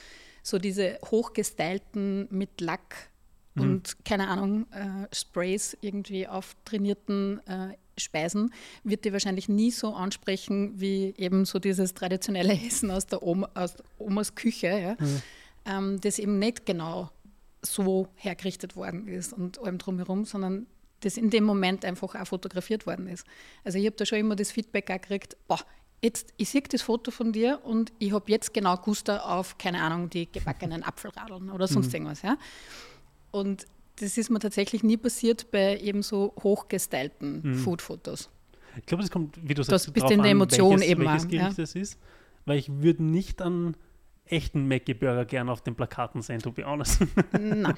So 0.43 0.59
diese 0.59 0.99
hochgestylten 1.11 2.29
mit 2.31 2.61
Lack 2.61 3.11
Mhm. 3.55 3.63
und 3.63 4.05
keine 4.07 4.29
Ahnung, 4.29 4.67
äh, 4.73 5.15
Sprays 5.15 5.77
irgendwie 5.83 6.27
auftrainierten 6.27 7.47
äh, 7.47 7.75
Speisen 7.99 8.51
wird 8.83 9.05
dir 9.05 9.13
wahrscheinlich 9.13 9.49
nie 9.51 9.71
so 9.71 9.93
ansprechen 9.95 10.81
wie 10.81 11.13
eben 11.19 11.45
so 11.45 11.59
dieses 11.59 11.93
traditionelle 11.93 12.55
Essen 12.67 12.91
aus 12.91 13.05
der 13.07 13.23
Oma, 13.23 13.51
aus 13.55 13.75
Omas 13.99 14.35
Küche, 14.35 14.69
ja, 14.69 14.97
Mhm. 14.99 15.23
ähm, 15.67 16.01
das 16.01 16.19
eben 16.19 16.39
nicht 16.39 16.65
genau 16.65 17.11
so 17.61 18.09
hergerichtet 18.15 18.75
worden 18.75 19.07
ist 19.07 19.35
und 19.35 19.59
allem 19.59 19.77
drumherum, 19.77 20.25
sondern 20.25 20.67
das 21.01 21.17
in 21.19 21.29
dem 21.31 21.45
Moment 21.45 21.85
einfach 21.85 22.15
auch 22.15 22.27
fotografiert 22.27 22.87
worden 22.87 23.07
ist. 23.07 23.27
Also 23.65 23.79
ich 23.79 23.85
habe 23.87 23.97
da 23.97 24.07
schon 24.07 24.19
immer 24.19 24.35
das 24.37 24.51
Feedback 24.51 24.91
auch 24.91 24.95
gekriegt, 25.01 25.37
boah, 25.47 25.61
jetzt, 26.03 26.35
ich 26.37 26.51
sehe 26.51 26.63
das 26.63 26.83
Foto 26.83 27.11
von 27.11 27.33
dir 27.33 27.61
und 27.65 27.93
ich 27.99 28.13
habe 28.13 28.31
jetzt 28.31 28.53
genau 28.53 28.77
Guster 28.77 29.29
auf, 29.29 29.57
keine 29.59 29.83
Ahnung, 29.83 30.11
die 30.11 30.31
gebackenen 30.31 30.83
Apfelradeln 30.83 31.51
oder 31.51 31.69
sonst 31.69 31.95
irgendwas. 31.95 32.23
Ja? 32.23 32.37
Und 33.31 33.67
das 33.97 34.19
ist 34.19 34.31
mir 34.31 34.41
tatsächlich 34.41 34.83
nie 34.83 34.97
passiert 34.97 35.51
bei 35.51 35.79
eben 35.79 36.03
so 36.03 36.35
hochgestylten 36.43 37.55
Food-Fotos. 37.55 38.31
Ich 38.77 38.87
glaube, 38.87 39.03
das 39.03 39.11
kommt, 39.11 39.37
wie 39.43 39.55
du 39.55 39.63
Das 39.63 39.67
sagst, 39.67 39.93
bist 39.93 40.05
drauf 40.05 40.11
in 40.11 40.19
der 40.19 40.31
an, 40.31 40.37
Emotion 40.37 40.71
welches, 40.71 40.89
eben 40.89 41.05
welches 41.05 41.25
auch, 41.25 41.29
Gericht 41.29 41.59
ja. 41.59 41.63
das 41.63 41.75
ist. 41.75 41.99
Weil 42.47 42.59
ich 42.59 42.71
würde 42.71 43.05
nicht 43.05 43.41
an 43.43 43.77
echten 44.25 44.67
Mackie-Burger 44.67 45.27
gern 45.27 45.49
auf 45.49 45.61
den 45.61 45.75
Plakaten 45.75 46.23
sehen, 46.23 46.41
to 46.41 46.53
be 46.53 46.65
honest. 46.65 47.05
Nein. 47.39 47.75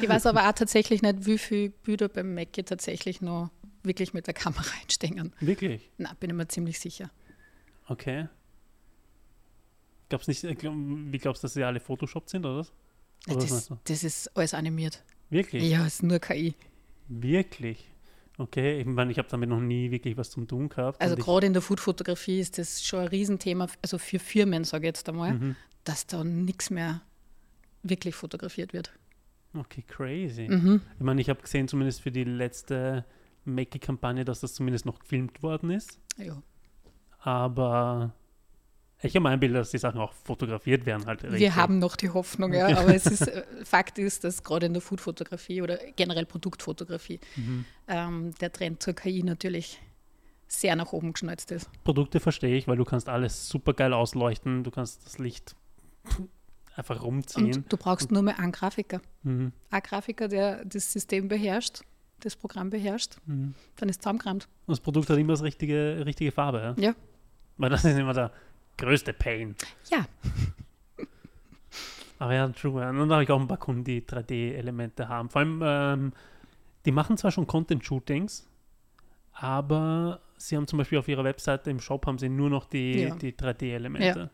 Ich 0.00 0.08
weiß 0.08 0.26
aber 0.26 0.48
auch 0.48 0.52
tatsächlich 0.52 1.02
nicht, 1.02 1.26
wie 1.26 1.38
viele 1.38 1.70
Bilder 1.70 2.08
beim 2.08 2.34
Mackie 2.34 2.62
tatsächlich 2.62 3.20
noch 3.22 3.50
wirklich 3.82 4.12
mit 4.12 4.26
der 4.26 4.34
Kamera 4.34 4.64
einstehen. 4.82 5.32
Wirklich? 5.40 5.90
Na, 5.98 6.12
bin 6.20 6.30
ich 6.30 6.36
mir 6.36 6.46
ziemlich 6.46 6.78
sicher. 6.78 7.10
Okay. 7.88 8.28
Gab's 10.08 10.28
nicht, 10.28 10.44
äh, 10.44 10.54
wie 10.62 11.18
glaubst 11.18 11.42
du, 11.42 11.46
dass 11.46 11.54
sie 11.54 11.64
alle 11.64 11.80
Photoshop 11.80 12.28
sind, 12.28 12.44
oder 12.44 12.58
was? 12.58 12.72
Oder 13.28 13.36
was 13.36 13.48
Das, 13.48 13.68
du? 13.68 13.78
das 13.84 14.04
ist 14.04 14.36
alles 14.36 14.54
animiert. 14.54 15.02
Wirklich? 15.30 15.62
Ja, 15.70 15.86
es 15.86 15.94
ist 15.94 16.02
nur 16.02 16.18
KI. 16.18 16.54
Wirklich? 17.08 17.88
Okay, 18.38 18.80
ich 18.80 18.86
meine, 18.86 19.10
ich 19.12 19.18
habe 19.18 19.28
damit 19.28 19.48
noch 19.48 19.60
nie 19.60 19.90
wirklich 19.90 20.16
was 20.16 20.30
zum 20.30 20.48
tun 20.48 20.68
gehabt. 20.68 21.00
Also 21.00 21.16
gerade 21.16 21.46
in 21.46 21.52
der 21.52 21.62
Food-Fotografie 21.62 22.40
ist 22.40 22.58
das 22.58 22.84
schon 22.84 23.00
ein 23.00 23.08
Riesenthema, 23.08 23.68
also 23.82 23.98
für 23.98 24.18
Firmen, 24.18 24.64
sage 24.64 24.84
ich 24.84 24.88
jetzt 24.88 25.08
einmal, 25.08 25.34
Mhm. 25.34 25.56
dass 25.84 26.06
da 26.06 26.24
nichts 26.24 26.70
mehr 26.70 27.02
wirklich 27.82 28.14
fotografiert 28.14 28.72
wird. 28.72 28.92
Okay, 29.54 29.82
crazy. 29.86 30.48
Mhm. 30.48 30.80
Ich 30.98 31.02
meine, 31.04 31.20
ich 31.20 31.28
habe 31.28 31.40
gesehen, 31.42 31.68
zumindest 31.68 32.00
für 32.00 32.10
die 32.10 32.24
letzte 32.24 33.04
Mackie-Kampagne, 33.44 34.24
dass 34.24 34.40
das 34.40 34.54
zumindest 34.54 34.86
noch 34.86 34.98
gefilmt 34.98 35.42
worden 35.42 35.70
ist. 35.70 35.98
Ja. 36.16 36.42
Aber 37.24 38.12
ich 39.00 39.14
habe 39.14 39.22
mein 39.24 39.40
Bild, 39.40 39.54
dass 39.54 39.70
die 39.70 39.78
Sachen 39.78 40.00
auch 40.00 40.12
fotografiert 40.12 40.86
werden. 40.86 41.06
Halt 41.06 41.22
Wir 41.22 41.32
richtig. 41.32 41.56
haben 41.56 41.78
noch 41.78 41.96
die 41.96 42.10
Hoffnung, 42.10 42.52
ja, 42.52 42.66
aber 42.78 42.94
es 42.94 43.06
ist, 43.06 43.30
Fakt 43.64 43.98
ist, 43.98 44.24
dass 44.24 44.42
gerade 44.44 44.66
in 44.66 44.72
der 44.74 44.82
Food-Fotografie 44.82 45.62
oder 45.62 45.78
generell 45.96 46.26
Produktfotografie 46.26 47.20
Mhm. 47.36 47.64
ähm, 47.88 48.34
der 48.40 48.52
Trend 48.52 48.82
zur 48.82 48.94
KI 48.94 49.22
natürlich 49.22 49.80
sehr 50.48 50.76
nach 50.76 50.92
oben 50.92 51.12
geschnalzt 51.14 51.50
ist. 51.50 51.70
Produkte 51.84 52.20
verstehe 52.20 52.54
ich, 52.56 52.68
weil 52.68 52.76
du 52.76 52.84
kannst 52.84 53.08
alles 53.08 53.48
super 53.48 53.72
geil 53.72 53.92
ausleuchten. 53.92 54.64
Du 54.64 54.70
kannst 54.70 55.06
das 55.06 55.18
Licht 55.18 55.56
einfach 56.76 57.02
rumziehen. 57.02 57.54
Und 57.56 57.72
du 57.72 57.76
brauchst 57.76 58.10
nur 58.12 58.22
mehr 58.22 58.38
einen 58.38 58.52
Grafiker. 58.52 59.00
Mhm. 59.22 59.52
Ein 59.70 59.82
Grafiker, 59.82 60.28
der 60.28 60.64
das 60.64 60.92
System 60.92 61.28
beherrscht, 61.28 61.80
das 62.20 62.36
Programm 62.36 62.70
beherrscht, 62.70 63.16
Mhm. 63.26 63.54
dann 63.76 63.88
ist 63.88 63.96
es 63.96 64.00
zusammengerammt. 64.02 64.46
Und 64.66 64.72
das 64.72 64.80
Produkt 64.80 65.08
hat 65.10 65.18
immer 65.18 65.32
das 65.32 65.42
richtige, 65.42 66.04
richtige 66.04 66.30
Farbe. 66.32 66.74
Ja? 66.78 66.82
Ja. 66.90 66.94
Weil 67.62 67.70
das 67.70 67.84
ist 67.84 67.96
immer 67.96 68.12
der 68.12 68.30
größte 68.76 69.12
Pain. 69.12 69.54
Ja, 69.90 70.04
Aber 72.18 72.34
ja, 72.34 72.48
true. 72.48 72.80
Ja. 72.80 72.90
Und 72.90 72.98
dann 72.98 73.10
habe 73.12 73.24
ich 73.24 73.30
auch 73.30 73.40
ein 73.40 73.48
paar 73.48 73.56
Kunden, 73.58 73.82
die 73.84 74.00
3D-Elemente 74.02 75.08
haben. 75.08 75.28
Vor 75.28 75.40
allem, 75.40 75.60
ähm, 75.64 76.12
die 76.84 76.92
machen 76.92 77.16
zwar 77.16 77.32
schon 77.32 77.46
Content-Shootings, 77.48 78.46
aber 79.32 80.20
sie 80.36 80.56
haben 80.56 80.68
zum 80.68 80.78
Beispiel 80.78 80.98
auf 80.98 81.08
ihrer 81.08 81.24
Webseite 81.24 81.70
im 81.70 81.80
Shop 81.80 82.06
haben 82.06 82.18
sie 82.18 82.28
nur 82.28 82.48
noch 82.50 82.66
die, 82.66 83.02
Ja. 83.02 83.14
die 83.16 83.32
3D-Elemente. 83.32 84.30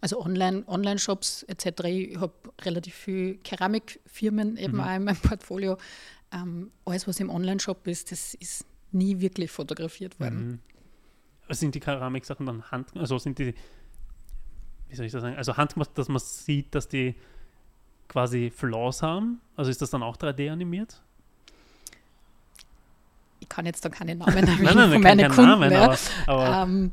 Also 0.00 0.20
Online, 0.20 0.64
Online-Shops 0.66 1.44
etc. 1.44 1.84
Ich 1.84 2.18
habe 2.20 2.32
relativ 2.62 2.94
viele 2.94 3.36
Keramikfirmen 3.36 4.56
eben 4.56 4.74
Mhm. 4.74 4.80
auch 4.80 4.94
in 4.96 5.04
meinem 5.04 5.16
Portfolio. 5.38 5.76
Ähm, 6.32 6.72
alles, 6.84 7.06
was 7.06 7.20
im 7.20 7.30
Online-Shop 7.30 7.86
ist, 7.86 8.10
das 8.10 8.34
ist 8.34 8.66
nie 8.90 9.20
wirklich 9.20 9.50
fotografiert 9.52 10.18
worden. 10.18 10.48
Mhm. 10.48 10.58
Sind 11.50 11.74
die 11.74 11.80
Keramiksachen 11.80 12.46
dann 12.46 12.62
hand, 12.70 12.88
also 12.96 13.18
sind 13.18 13.38
die, 13.38 13.54
wie 14.88 14.96
soll 14.96 15.06
ich 15.06 15.12
das 15.12 15.22
sagen, 15.22 15.36
also 15.36 15.56
handgemacht, 15.56 15.90
dass 15.98 16.08
man 16.08 16.18
sieht, 16.20 16.74
dass 16.74 16.88
die 16.88 17.14
quasi 18.08 18.50
Flaws 18.54 19.02
haben? 19.02 19.40
Also 19.56 19.70
ist 19.70 19.82
das 19.82 19.90
dann 19.90 20.02
auch 20.02 20.16
3D 20.16 20.50
animiert? 20.50 21.00
Ich 23.40 23.48
kann 23.48 23.66
jetzt 23.66 23.84
da 23.84 23.88
keine 23.90 24.14
Namen 24.14 24.36
erwähnen 24.48 24.62
Nein, 24.64 24.76
nein, 24.76 24.92
von 24.92 25.02
meinen 25.02 25.28
Kunden. 25.30 25.50
Namen, 25.50 25.70
ja. 25.72 25.82
aber, 25.84 25.98
aber 26.26 26.62
Ähm, 26.62 26.92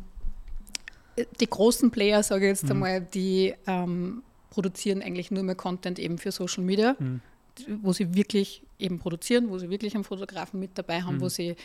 die 1.40 1.48
großen 1.50 1.92
Player, 1.92 2.24
sage 2.24 2.46
ich 2.46 2.50
jetzt 2.50 2.64
Mhm. 2.66 2.72
einmal, 2.72 3.02
die 3.02 3.54
ähm, 3.68 4.24
produzieren 4.50 5.02
eigentlich 5.02 5.32
nur 5.32 5.44
mehr 5.44 5.56
Content 5.56 5.98
eben 6.00 6.18
für 6.18 6.32
Social 6.32 6.64
Media, 6.64 6.96
Mhm. 7.00 7.22
Wo 7.82 7.94
sie 7.94 8.14
wirklich 8.16 8.64
eben 8.80 9.00
produzieren, 9.00 9.50
wo 9.50 9.58
sie 9.58 9.70
wirklich 9.70 9.94
einen 9.96 10.04
Fotografen 10.04 10.60
mit 10.60 10.78
dabei 10.78 11.02
haben, 11.04 11.18
Mhm. 11.18 11.22
wo 11.22 11.30
sie 11.30 11.56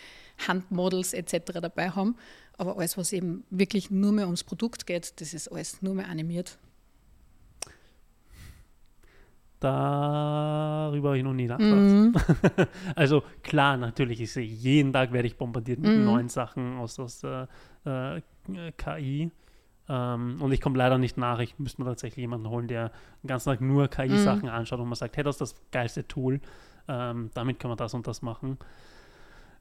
Handmodels 0.46 1.12
etc. 1.14 1.60
dabei 1.60 1.90
haben. 1.90 2.16
Aber 2.58 2.76
alles, 2.78 2.96
was 2.96 3.12
eben 3.12 3.44
wirklich 3.50 3.90
nur 3.90 4.12
mehr 4.12 4.26
ums 4.26 4.44
Produkt 4.44 4.86
geht, 4.86 5.20
das 5.20 5.34
ist 5.34 5.48
alles 5.48 5.82
nur 5.82 5.94
mehr 5.94 6.08
animiert. 6.08 6.58
darüber 9.58 11.08
habe 11.08 11.18
ich 11.18 11.24
noch 11.24 11.32
nie 11.32 11.46
nachgedacht. 11.46 11.80
Mhm. 11.80 12.14
Also 12.94 13.22
klar, 13.42 13.76
natürlich 13.76 14.20
ist 14.20 14.36
jeden 14.36 14.92
Tag 14.92 15.12
werde 15.12 15.26
ich 15.28 15.36
bombardiert 15.36 15.78
mit 15.80 15.96
Mhm. 15.96 16.04
neuen 16.04 16.28
Sachen 16.28 16.76
aus, 16.76 16.98
aus 17.00 17.22
äh, 17.24 17.46
äh, 17.86 18.20
KI. 18.76 19.30
Ähm, 19.88 20.40
und 20.40 20.52
ich 20.52 20.60
komme 20.60 20.78
leider 20.78 20.98
nicht 20.98 21.16
nach. 21.16 21.38
Ich 21.38 21.58
müsste 21.58 21.82
mir 21.82 21.88
tatsächlich 21.88 22.22
jemanden 22.22 22.48
holen, 22.48 22.68
der 22.68 22.90
den 23.22 23.28
ganzen 23.28 23.50
Tag 23.50 23.60
nur 23.60 23.88
KI-Sachen 23.88 24.48
anschaut 24.48 24.80
und 24.80 24.88
man 24.88 24.96
sagt, 24.96 25.16
hey, 25.16 25.24
das 25.24 25.36
ist 25.36 25.40
das 25.40 25.54
geilste 25.70 26.06
Tool. 26.06 26.40
Ähm, 26.88 27.30
damit 27.34 27.58
können 27.58 27.72
wir 27.72 27.76
das 27.76 27.94
und 27.94 28.06
das 28.06 28.22
machen. 28.22 28.58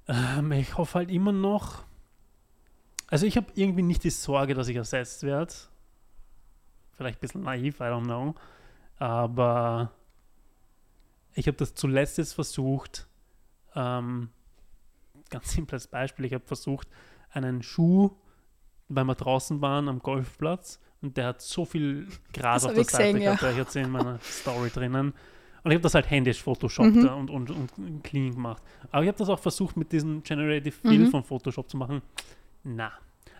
Ähm, 0.07 0.51
ich 0.51 0.77
hoffe 0.77 0.99
halt 0.99 1.11
immer 1.11 1.31
noch. 1.31 1.83
Also 3.07 3.25
ich 3.25 3.37
habe 3.37 3.47
irgendwie 3.55 3.83
nicht 3.83 4.03
die 4.03 4.09
Sorge, 4.09 4.53
dass 4.53 4.67
ich 4.67 4.75
ersetzt 4.75 5.23
werde. 5.23 5.53
Vielleicht 6.93 7.17
ein 7.17 7.21
bisschen 7.21 7.43
naiv, 7.43 7.79
I 7.79 7.83
don't 7.83 8.03
know. 8.03 8.35
Aber 8.97 9.91
ich 11.33 11.47
habe 11.47 11.57
das 11.57 11.75
zuletzt 11.75 12.17
jetzt 12.17 12.33
versucht, 12.33 13.07
ähm, 13.75 14.29
ganz 15.29 15.51
simples 15.53 15.87
Beispiel, 15.87 16.25
ich 16.25 16.33
habe 16.33 16.45
versucht, 16.45 16.87
einen 17.31 17.61
Schuh, 17.61 18.11
weil 18.89 19.05
wir 19.05 19.15
draußen 19.15 19.61
waren 19.61 19.89
am 19.89 19.99
Golfplatz 19.99 20.79
und 21.01 21.17
der 21.17 21.27
hat 21.27 21.41
so 21.41 21.65
viel 21.65 22.07
Gras 22.33 22.65
auf 22.65 22.73
der 22.73 22.83
Seite 22.83 23.13
gesehen, 23.13 23.19
gehabt, 23.21 23.41
ja. 23.41 23.51
ich 23.51 23.59
hatte 23.59 23.79
in 23.79 23.91
meiner 23.91 24.19
Story 24.21 24.69
drinnen. 24.69 25.13
Und 25.63 25.71
ich 25.71 25.75
habe 25.75 25.81
das 25.83 25.95
halt 25.95 26.09
händisch 26.11 26.43
Photoshoppt 26.43 26.93
Mhm. 26.95 27.07
und, 27.07 27.29
und, 27.31 27.49
und 27.49 28.03
clean 28.03 28.31
gemacht. 28.31 28.61
Aber 28.91 29.01
ich 29.01 29.07
habe 29.07 29.17
das 29.17 29.29
auch 29.29 29.39
versucht, 29.39 29.75
mit 29.77 29.91
diesem 29.91 30.21
Generative 30.21 30.71
Fill 30.71 30.99
Mhm. 31.05 31.07
von 31.07 31.23
Photoshop 31.23 31.69
zu 31.69 31.77
machen. 31.77 32.01
Na. 32.63 32.91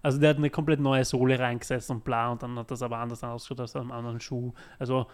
Also 0.02 0.20
der 0.20 0.32
hat 0.32 0.38
eine 0.38 0.50
komplett 0.50 0.80
neue 0.80 1.06
Sohle 1.06 1.38
reingesetzt 1.40 1.90
und 1.92 2.04
bla 2.04 2.32
und 2.32 2.42
dann 2.44 2.58
hat 2.58 2.70
das 2.72 2.82
aber 2.82 2.98
anders 2.98 3.24
ausgeschaut 3.24 3.60
als 3.62 3.76
am 3.76 3.92
anderen 3.92 4.20
Schuh. 4.20 4.54
Also 4.80 5.06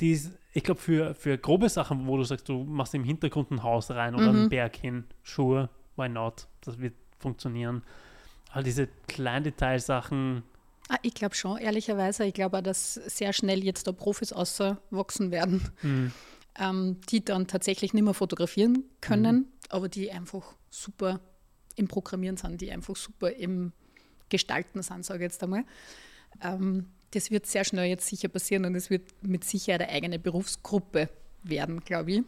dies, 0.00 0.32
ich 0.52 0.62
glaube, 0.64 0.80
für, 0.80 1.14
für 1.14 1.36
grobe 1.38 1.68
Sachen, 1.68 2.06
wo 2.06 2.16
du 2.16 2.24
sagst, 2.24 2.48
du 2.48 2.64
machst 2.64 2.94
im 2.94 3.04
Hintergrund 3.04 3.50
ein 3.50 3.62
Haus 3.62 3.90
rein 3.90 4.14
oder 4.14 4.32
Mhm. 4.32 4.38
einen 4.38 4.48
Berg 4.48 4.74
hin, 4.76 5.04
Schuhe, 5.22 5.68
why 5.96 6.08
not? 6.08 6.46
Das 6.62 6.78
wird 6.80 6.94
funktionieren. 7.18 7.82
Aber 8.52 8.62
diese 8.62 8.88
Kleindetailsachen, 9.08 10.42
Ah, 10.92 10.98
ich 11.02 11.14
glaube 11.14 11.36
schon, 11.36 11.56
ehrlicherweise. 11.56 12.24
Ich 12.24 12.34
glaube 12.34 12.58
auch, 12.58 12.62
dass 12.62 12.94
sehr 12.94 13.32
schnell 13.32 13.62
jetzt 13.62 13.86
da 13.86 13.92
Profis 13.92 14.32
außerwachsen 14.32 15.30
werden, 15.30 15.70
hm, 15.82 16.10
ähm, 16.58 16.96
die 17.08 17.24
dann 17.24 17.46
tatsächlich 17.46 17.94
nicht 17.94 18.02
mehr 18.02 18.12
fotografieren 18.14 18.82
können, 19.00 19.36
Mhm. 19.36 19.46
aber 19.68 19.88
die 19.88 20.10
einfach 20.10 20.54
super 20.68 21.20
im 21.76 21.86
Programmieren 21.86 22.36
sind, 22.36 22.60
die 22.60 22.72
einfach 22.72 22.96
super 22.96 23.30
im 23.30 23.70
Gestalten 24.30 24.82
sind, 24.82 25.04
sage 25.04 25.20
ich 25.20 25.30
jetzt 25.30 25.40
einmal. 25.44 25.62
Ähm, 26.42 26.88
das 27.12 27.30
wird 27.30 27.46
sehr 27.46 27.62
schnell 27.62 27.84
jetzt 27.88 28.08
sicher 28.08 28.26
passieren 28.28 28.64
und 28.64 28.74
es 28.74 28.90
wird 28.90 29.04
mit 29.22 29.44
Sicherheit 29.44 29.82
eine 29.82 29.90
eigene 29.92 30.18
Berufsgruppe 30.18 31.08
werden, 31.44 31.80
glaube 31.84 32.10
ich. 32.12 32.22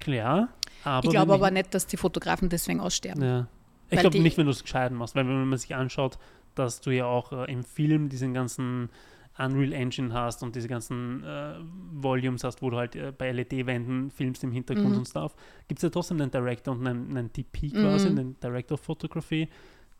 klar. 0.00 0.50
Aber 0.84 1.04
ich 1.04 1.10
glaube 1.10 1.32
aber 1.32 1.50
nicht, 1.50 1.72
dass 1.74 1.86
die 1.86 1.96
Fotografen 1.96 2.50
deswegen 2.50 2.80
aussterben. 2.80 3.22
Ja. 3.22 3.48
Ich 3.90 4.00
glaube 4.00 4.20
nicht, 4.20 4.38
wenn 4.38 4.46
du 4.46 4.52
es 4.52 4.62
gescheit 4.62 4.92
machst, 4.92 5.14
weil 5.14 5.26
wenn 5.26 5.44
man 5.48 5.58
sich 5.58 5.74
anschaut, 5.74 6.18
dass 6.54 6.80
du 6.80 6.90
ja 6.90 7.06
auch 7.06 7.32
äh, 7.32 7.50
im 7.52 7.62
Film 7.64 8.08
diesen 8.08 8.32
ganzen 8.34 8.90
Unreal 9.38 9.72
Engine 9.72 10.12
hast 10.12 10.42
und 10.42 10.54
diese 10.56 10.68
ganzen 10.68 11.22
äh, 11.24 11.54
Volumes 11.92 12.44
hast, 12.44 12.60
wo 12.62 12.70
du 12.70 12.76
halt 12.76 12.94
äh, 12.96 13.12
bei 13.16 13.30
LED-Wänden 13.32 14.10
filmst 14.10 14.44
im 14.44 14.52
Hintergrund 14.52 14.92
Mhm. 14.94 14.98
und 14.98 15.08
Stuff, 15.08 15.34
gibt 15.68 15.78
es 15.78 15.82
ja 15.82 15.88
trotzdem 15.90 16.20
einen 16.20 16.30
Director 16.30 16.74
und 16.74 16.86
einen, 16.86 17.16
einen 17.16 17.32
DP 17.32 17.70
quasi, 17.70 18.10
Mhm. 18.10 18.18
einen 18.18 18.40
Director 18.40 18.74
of 18.74 18.80
Photography, 18.82 19.48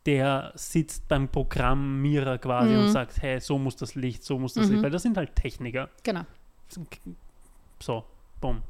der 0.05 0.51
sitzt 0.55 1.07
beim 1.07 1.27
Programmierer 1.27 2.37
quasi 2.37 2.75
und 2.75 2.83
Mhm. 2.83 2.87
sagt, 2.89 3.21
hey, 3.21 3.39
so 3.39 3.57
muss 3.57 3.75
das 3.77 3.95
Licht, 3.95 4.23
so 4.23 4.37
muss 4.37 4.53
das 4.53 4.67
Mhm. 4.67 4.73
Licht, 4.73 4.83
weil 4.83 4.91
das 4.91 5.03
sind 5.03 5.17
halt 5.17 5.35
Techniker. 5.35 5.89
Genau. 6.03 6.21
So, 7.79 8.03
bumm. 8.39 8.61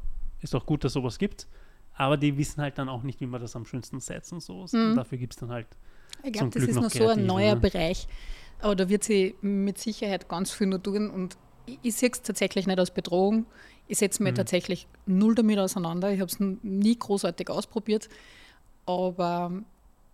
Ist 0.41 0.53
doch 0.53 0.65
gut, 0.65 0.83
dass 0.83 0.93
sowas 0.93 1.17
gibt. 1.19 1.47
Aber 1.95 2.17
die 2.17 2.37
wissen 2.37 2.61
halt 2.61 2.77
dann 2.77 2.89
auch 2.89 3.03
nicht, 3.03 3.19
wie 3.21 3.25
man 3.27 3.41
das 3.41 3.55
am 3.55 3.65
schönsten 3.65 3.99
setzt 3.99 4.31
und 4.33 4.41
so. 4.41 4.65
Mhm. 4.71 4.89
Und 4.91 4.95
dafür 4.95 5.17
gibt 5.17 5.33
es 5.33 5.39
dann 5.39 5.49
halt 5.51 5.67
Ich 6.23 6.33
glaube, 6.33 6.49
das 6.49 6.55
Glück 6.63 6.69
ist 6.69 6.75
noch 6.75 6.83
noch 6.83 6.89
so 6.91 7.07
ein 7.09 7.25
neuer. 7.25 7.55
Bereich. 7.55 8.07
Aber 8.59 8.75
da 8.75 8.89
wird 8.89 9.03
sie 9.03 9.35
mit 9.41 9.77
Sicherheit 9.77 10.27
ganz 10.29 10.51
viel 10.51 10.67
noch 10.67 10.79
tun. 10.79 11.09
Und 11.09 11.37
ich, 11.65 11.79
ich 11.81 11.95
sehe 11.95 12.09
es 12.11 12.21
tatsächlich 12.21 12.67
nicht 12.67 12.79
als 12.79 12.91
Bedrohung. 12.91 13.45
Ich 13.87 13.97
setze 13.97 14.23
mich 14.23 14.31
Mhm. 14.33 14.35
tatsächlich 14.37 14.87
null 15.05 15.35
damit 15.35 15.59
auseinander. 15.59 16.11
Ich 16.11 16.19
habe 16.21 16.31
es 16.31 16.39
nie 16.39 16.97
großartig 16.97 17.49
ausprobiert. 17.49 18.07
Aber 18.85 19.51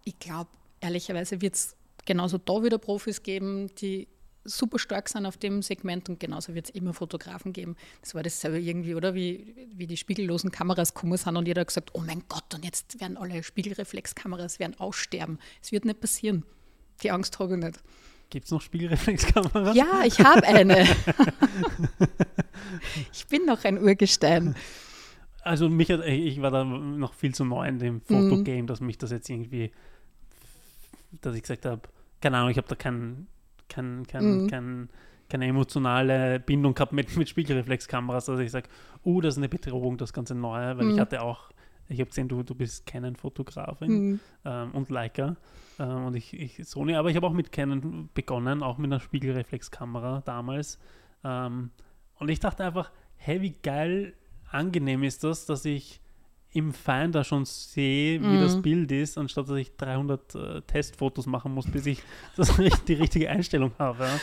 ich 0.04 0.18
glaube, 0.20 0.50
ehrlicherweise 0.82 1.42
wird 1.42 1.56
es 1.56 1.76
genauso 2.06 2.38
da 2.38 2.64
wieder 2.64 2.78
Profis 2.78 3.22
geben, 3.24 3.70
die 3.82 4.08
super 4.48 4.80
stark 4.80 5.10
sind 5.10 5.26
auf 5.26 5.38
dem 5.38 5.62
Segment 5.62 6.10
und 6.10 6.20
genauso 6.20 6.56
wird 6.56 6.70
es 6.70 6.72
immer 6.72 6.94
Fotografen 6.94 7.54
geben. 7.54 7.76
Das 8.02 8.16
war 8.16 8.24
dasselbe 8.24 8.60
irgendwie, 8.60 8.96
oder? 8.96 9.14
Wie, 9.14 9.56
wie 9.74 9.88
die 9.88 9.98
spiegellosen 9.98 10.52
Kameras 10.52 10.94
gekommen 10.94 11.18
sind 11.18 11.38
und 11.38 11.48
jeder 11.48 11.62
hat 11.62 11.68
gesagt, 11.68 11.92
oh 11.94 12.02
mein 12.06 12.24
Gott, 12.28 12.54
und 12.56 12.66
jetzt 12.66 13.00
werden 13.00 13.18
alle 13.18 13.44
Spiegelreflexkameras 13.44 14.60
werden 14.60 14.80
aussterben. 14.80 15.40
Es 15.62 15.72
wird 15.72 15.86
nicht 15.86 16.00
passieren. 16.00 16.44
Die 17.04 17.12
Angst 17.12 17.38
habe 17.40 17.56
ich 17.56 17.64
nicht. 17.64 17.80
Gibt 18.30 18.46
es 18.46 18.52
noch 18.52 18.62
Spiegelreflexkameras? 18.62 19.76
Ja, 19.76 20.04
ich 20.06 20.20
habe 20.20 20.44
eine. 20.44 20.82
ich 23.14 23.28
bin 23.28 23.46
noch 23.46 23.64
ein 23.64 23.82
Urgestein. 23.82 24.56
Also 25.42 25.70
mich 25.70 25.90
hat, 25.90 26.04
ich 26.06 26.42
war 26.42 26.52
da 26.52 26.66
noch 26.66 27.14
viel 27.14 27.34
zu 27.34 27.46
neu 27.46 27.66
in 27.68 27.80
dem 27.80 28.02
Fotogame, 28.02 28.66
dass 28.66 28.82
mich 28.82 28.98
das 28.98 29.12
jetzt 29.12 29.30
irgendwie, 29.30 29.72
dass 31.22 31.36
ich 31.36 31.42
gesagt 31.42 31.66
habe, 31.66 31.84
keine 32.20 32.38
Ahnung, 32.38 32.50
ich 32.50 32.58
habe 32.58 32.68
da 32.68 32.76
kein, 32.76 33.28
kein, 33.70 34.06
kein, 34.08 34.44
Mhm. 34.44 34.48
kein, 34.48 34.90
keine 35.30 35.48
emotionale 35.48 36.40
Bindung 36.40 36.74
gehabt 36.74 36.94
mit, 36.94 37.16
mit 37.18 37.28
Spiegelreflexkameras, 37.30 38.26
dass 38.26 38.40
ich 38.40 38.52
sage, 38.52 38.70
oh, 39.04 39.22
das 39.22 39.36
ist 39.36 39.38
eine 39.40 39.50
Bedrohung, 39.50 39.98
das 39.98 40.14
ganze 40.14 40.36
Neue, 40.36 40.78
weil 40.78 40.90
ich 40.90 40.96
Mhm. 40.98 41.02
hatte 41.02 41.22
auch, 41.22 41.52
ich 41.90 42.00
habe 42.00 42.10
gesehen, 42.10 42.28
du, 42.28 42.44
du 42.44 42.56
bist 42.56 42.86
Canon-Fotografin. 42.86 43.92
Mhm. 44.12 44.20
ähm, 44.46 44.72
und 44.72 44.90
Leica 44.90 45.36
ähm, 45.80 46.06
und 46.06 46.16
ich, 46.16 46.34
ich 46.34 46.68
Sony, 46.68 46.96
aber 46.96 47.10
ich 47.10 47.16
habe 47.16 47.28
auch 47.28 47.34
mit 47.34 47.52
Canon 47.52 48.10
begonnen, 48.14 48.64
auch 48.64 48.78
mit 48.78 48.92
einer 48.92 49.00
Spiegelreflexkamera 49.00 50.22
damals. 50.26 50.80
Ähm, 51.24 51.72
und 52.20 52.30
ich 52.30 52.40
dachte 52.40 52.64
einfach, 52.64 52.92
hey, 53.16 53.42
wie 53.42 53.52
geil, 53.64 54.14
angenehm 54.50 55.04
ist 55.04 55.24
das, 55.24 55.46
dass 55.46 55.66
ich 55.66 56.02
im 56.54 56.74
Finder 56.74 57.24
schon 57.24 57.46
sehe, 57.46 58.22
wie 58.22 58.26
Mhm. 58.26 58.42
das 58.42 58.62
Bild 58.62 58.92
ist, 58.92 59.18
anstatt 59.18 59.50
dass 59.50 59.58
ich 59.58 59.76
300 59.76 60.36
äh, 60.36 60.62
Testfotos 60.62 61.26
machen 61.26 61.54
muss, 61.54 61.68
bis 61.68 61.86
ich 61.86 62.02
das, 62.38 62.52
die 62.88 62.94
richtige 62.94 63.30
Einstellung 63.30 63.72
habe. 63.78 64.06
Ja. 64.06 64.20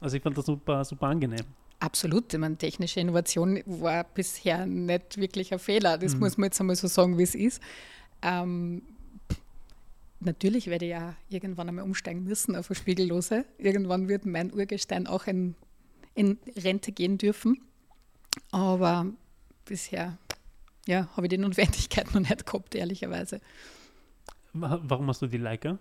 Also 0.00 0.16
ich 0.16 0.22
fand 0.22 0.36
das 0.36 0.46
super, 0.46 0.84
super 0.84 1.06
angenehm. 1.06 1.44
Absolut. 1.78 2.32
Ich 2.32 2.38
meine, 2.38 2.56
technische 2.56 3.00
Innovation 3.00 3.60
war 3.66 4.04
bisher 4.04 4.66
nicht 4.66 5.16
wirklich 5.18 5.52
ein 5.52 5.58
Fehler. 5.58 5.98
Das 5.98 6.14
Mhm. 6.14 6.20
muss 6.20 6.36
man 6.36 6.46
jetzt 6.46 6.60
einmal 6.60 6.76
so 6.76 6.86
sagen, 6.88 7.18
wie 7.18 7.22
es 7.22 7.34
ist. 7.34 7.60
Ähm, 8.22 8.82
natürlich 10.20 10.66
werde 10.68 10.84
ich 10.84 10.90
ja 10.92 11.14
irgendwann 11.28 11.68
einmal 11.68 11.84
umsteigen 11.84 12.24
müssen 12.24 12.54
auf 12.56 12.70
eine 12.70 12.76
Spiegellose. 12.76 13.44
Irgendwann 13.58 14.08
wird 14.08 14.26
mein 14.26 14.52
Urgestein 14.52 15.06
auch 15.06 15.26
in, 15.26 15.54
in 16.14 16.38
Rente 16.56 16.92
gehen 16.92 17.18
dürfen. 17.18 17.60
Aber 18.50 19.06
bisher 19.64 20.18
ja, 20.86 21.08
habe 21.16 21.26
ich 21.26 21.30
die 21.30 21.38
Notwendigkeit 21.38 22.12
noch 22.14 22.20
nicht 22.20 22.46
gehabt, 22.46 22.74
ehrlicherweise, 22.74 23.40
Wa- 24.54 24.80
Warum 24.82 25.08
hast 25.08 25.22
du 25.22 25.26
die 25.26 25.38
Leica? 25.38 25.78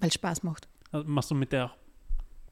weil 0.00 0.08
es 0.08 0.14
Spaß 0.14 0.42
macht. 0.42 0.68
Also 0.92 1.08
machst 1.08 1.30
du 1.30 1.34
mit 1.34 1.52
der 1.52 1.66
auch 1.66 1.76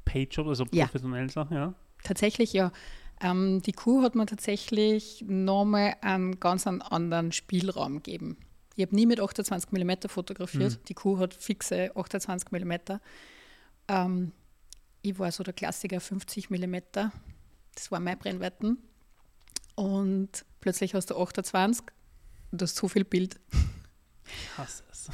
Paid-Job, 0.05 0.47
also 0.47 0.65
Ja. 0.73 0.85
professionelle 0.87 1.29
Sachen, 1.29 1.57
ja? 1.57 1.75
Tatsächlich, 2.03 2.53
ja. 2.53 2.73
Ähm, 3.21 3.61
die 3.63 3.73
Kuh 3.73 4.03
hat 4.03 4.15
mir 4.15 4.27
tatsächlich 4.27 5.25
nochmal 5.27 5.97
einen 6.01 6.41
ganz 6.41 6.67
anderen 6.67 7.33
Spielraum 7.33 7.97
gegeben. 8.03 8.37
Ich 8.77 8.85
habe 8.85 8.95
nie 8.95 9.07
mit 9.07 9.21
28 9.21 9.71
mm 9.73 10.09
fotografiert. 10.09 10.73
Mhm. 10.81 10.85
Die 10.89 10.95
Kuh 10.95 11.19
hat 11.19 11.33
fixe 11.35 11.91
28 11.95 12.51
mm. 12.51 12.73
Ähm, 13.89 14.33
ich 15.03 15.19
war 15.19 15.31
so 15.33 15.45
der 15.45 15.55
Klassiker 15.55 16.01
50 16.01 16.51
mm. 16.51 16.77
Das 17.75 17.91
war 17.93 18.01
mein 18.01 18.19
Brennweiten. 18.19 18.79
Und 19.77 20.45
plötzlich 20.65 20.95
hast 20.95 21.11
du 21.11 21.17
28 21.19 21.85
und 22.51 22.61
du 22.61 22.63
hast 22.65 22.75
so 22.77 22.89
viel 22.89 23.05
Bild. 23.05 23.39
Ich 24.27 24.57
hasse 24.59 24.83
es. 24.91 25.11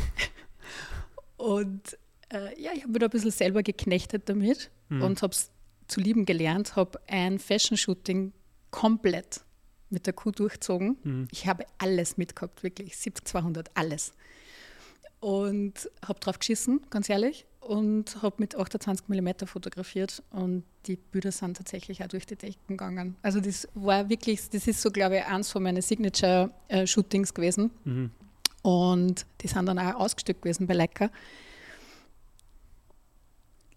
Und 1.37 1.99
äh, 2.33 2.61
ja, 2.63 2.71
ich 2.73 2.83
habe 2.83 2.93
mich 2.93 3.01
da 3.01 3.07
ein 3.07 3.11
bisschen 3.11 3.33
selber 3.33 3.63
geknechtet 3.65 4.29
damit 4.29 4.71
Mhm. 4.91 5.03
und 5.03 5.23
habe 5.23 5.33
es 5.33 5.51
zu 5.89 6.01
lieben 6.01 6.25
gelernt, 6.25 6.75
habe 6.77 7.01
ein 7.09 7.39
Fashion-Shooting 7.39 8.33
komplett 8.73 9.41
mit 9.89 10.07
der 10.07 10.13
Kuh 10.13 10.31
durchzogen. 10.33 10.97
Mhm. 11.03 11.29
Ich 11.33 11.47
habe 11.49 11.65
alles 11.79 12.17
mitgehabt, 12.17 12.63
wirklich, 12.65 12.97
70, 12.97 13.27
200, 13.27 13.71
alles. 13.75 14.13
Und 15.21 15.91
habe 16.07 16.19
drauf 16.21 16.39
geschissen, 16.39 16.81
ganz 16.91 17.09
ehrlich, 17.09 17.45
und 17.61 18.23
habe 18.23 18.37
mit 18.39 18.57
28 18.57 19.09
mm 19.09 19.47
fotografiert 19.47 20.23
und 20.31 20.65
die 20.87 20.97
Bilder 20.97 21.31
sind 21.31 21.57
tatsächlich 21.57 22.03
auch 22.03 22.09
durch 22.09 22.27
die 22.27 22.37
Decken 22.37 22.77
gegangen. 22.77 23.17
Also 23.23 23.41
das 23.41 23.69
war 23.75 24.09
wirklich, 24.09 24.49
das 24.51 24.67
ist 24.67 24.81
so, 24.81 24.91
glaube 24.91 25.19
ich, 25.19 25.25
eins 25.25 25.51
von 25.51 25.63
meinen 25.63 25.83
Signature-Shootings 25.83 27.35
gewesen. 27.35 27.71
Mhm. 27.85 28.11
Und 28.63 29.27
die 29.41 29.49
sind 29.49 29.67
dann 29.67 29.79
auch 29.79 29.95
ausgestellt 29.95 30.43
gewesen 30.43 30.67
bei 30.67 30.75
Leica. 30.75 31.11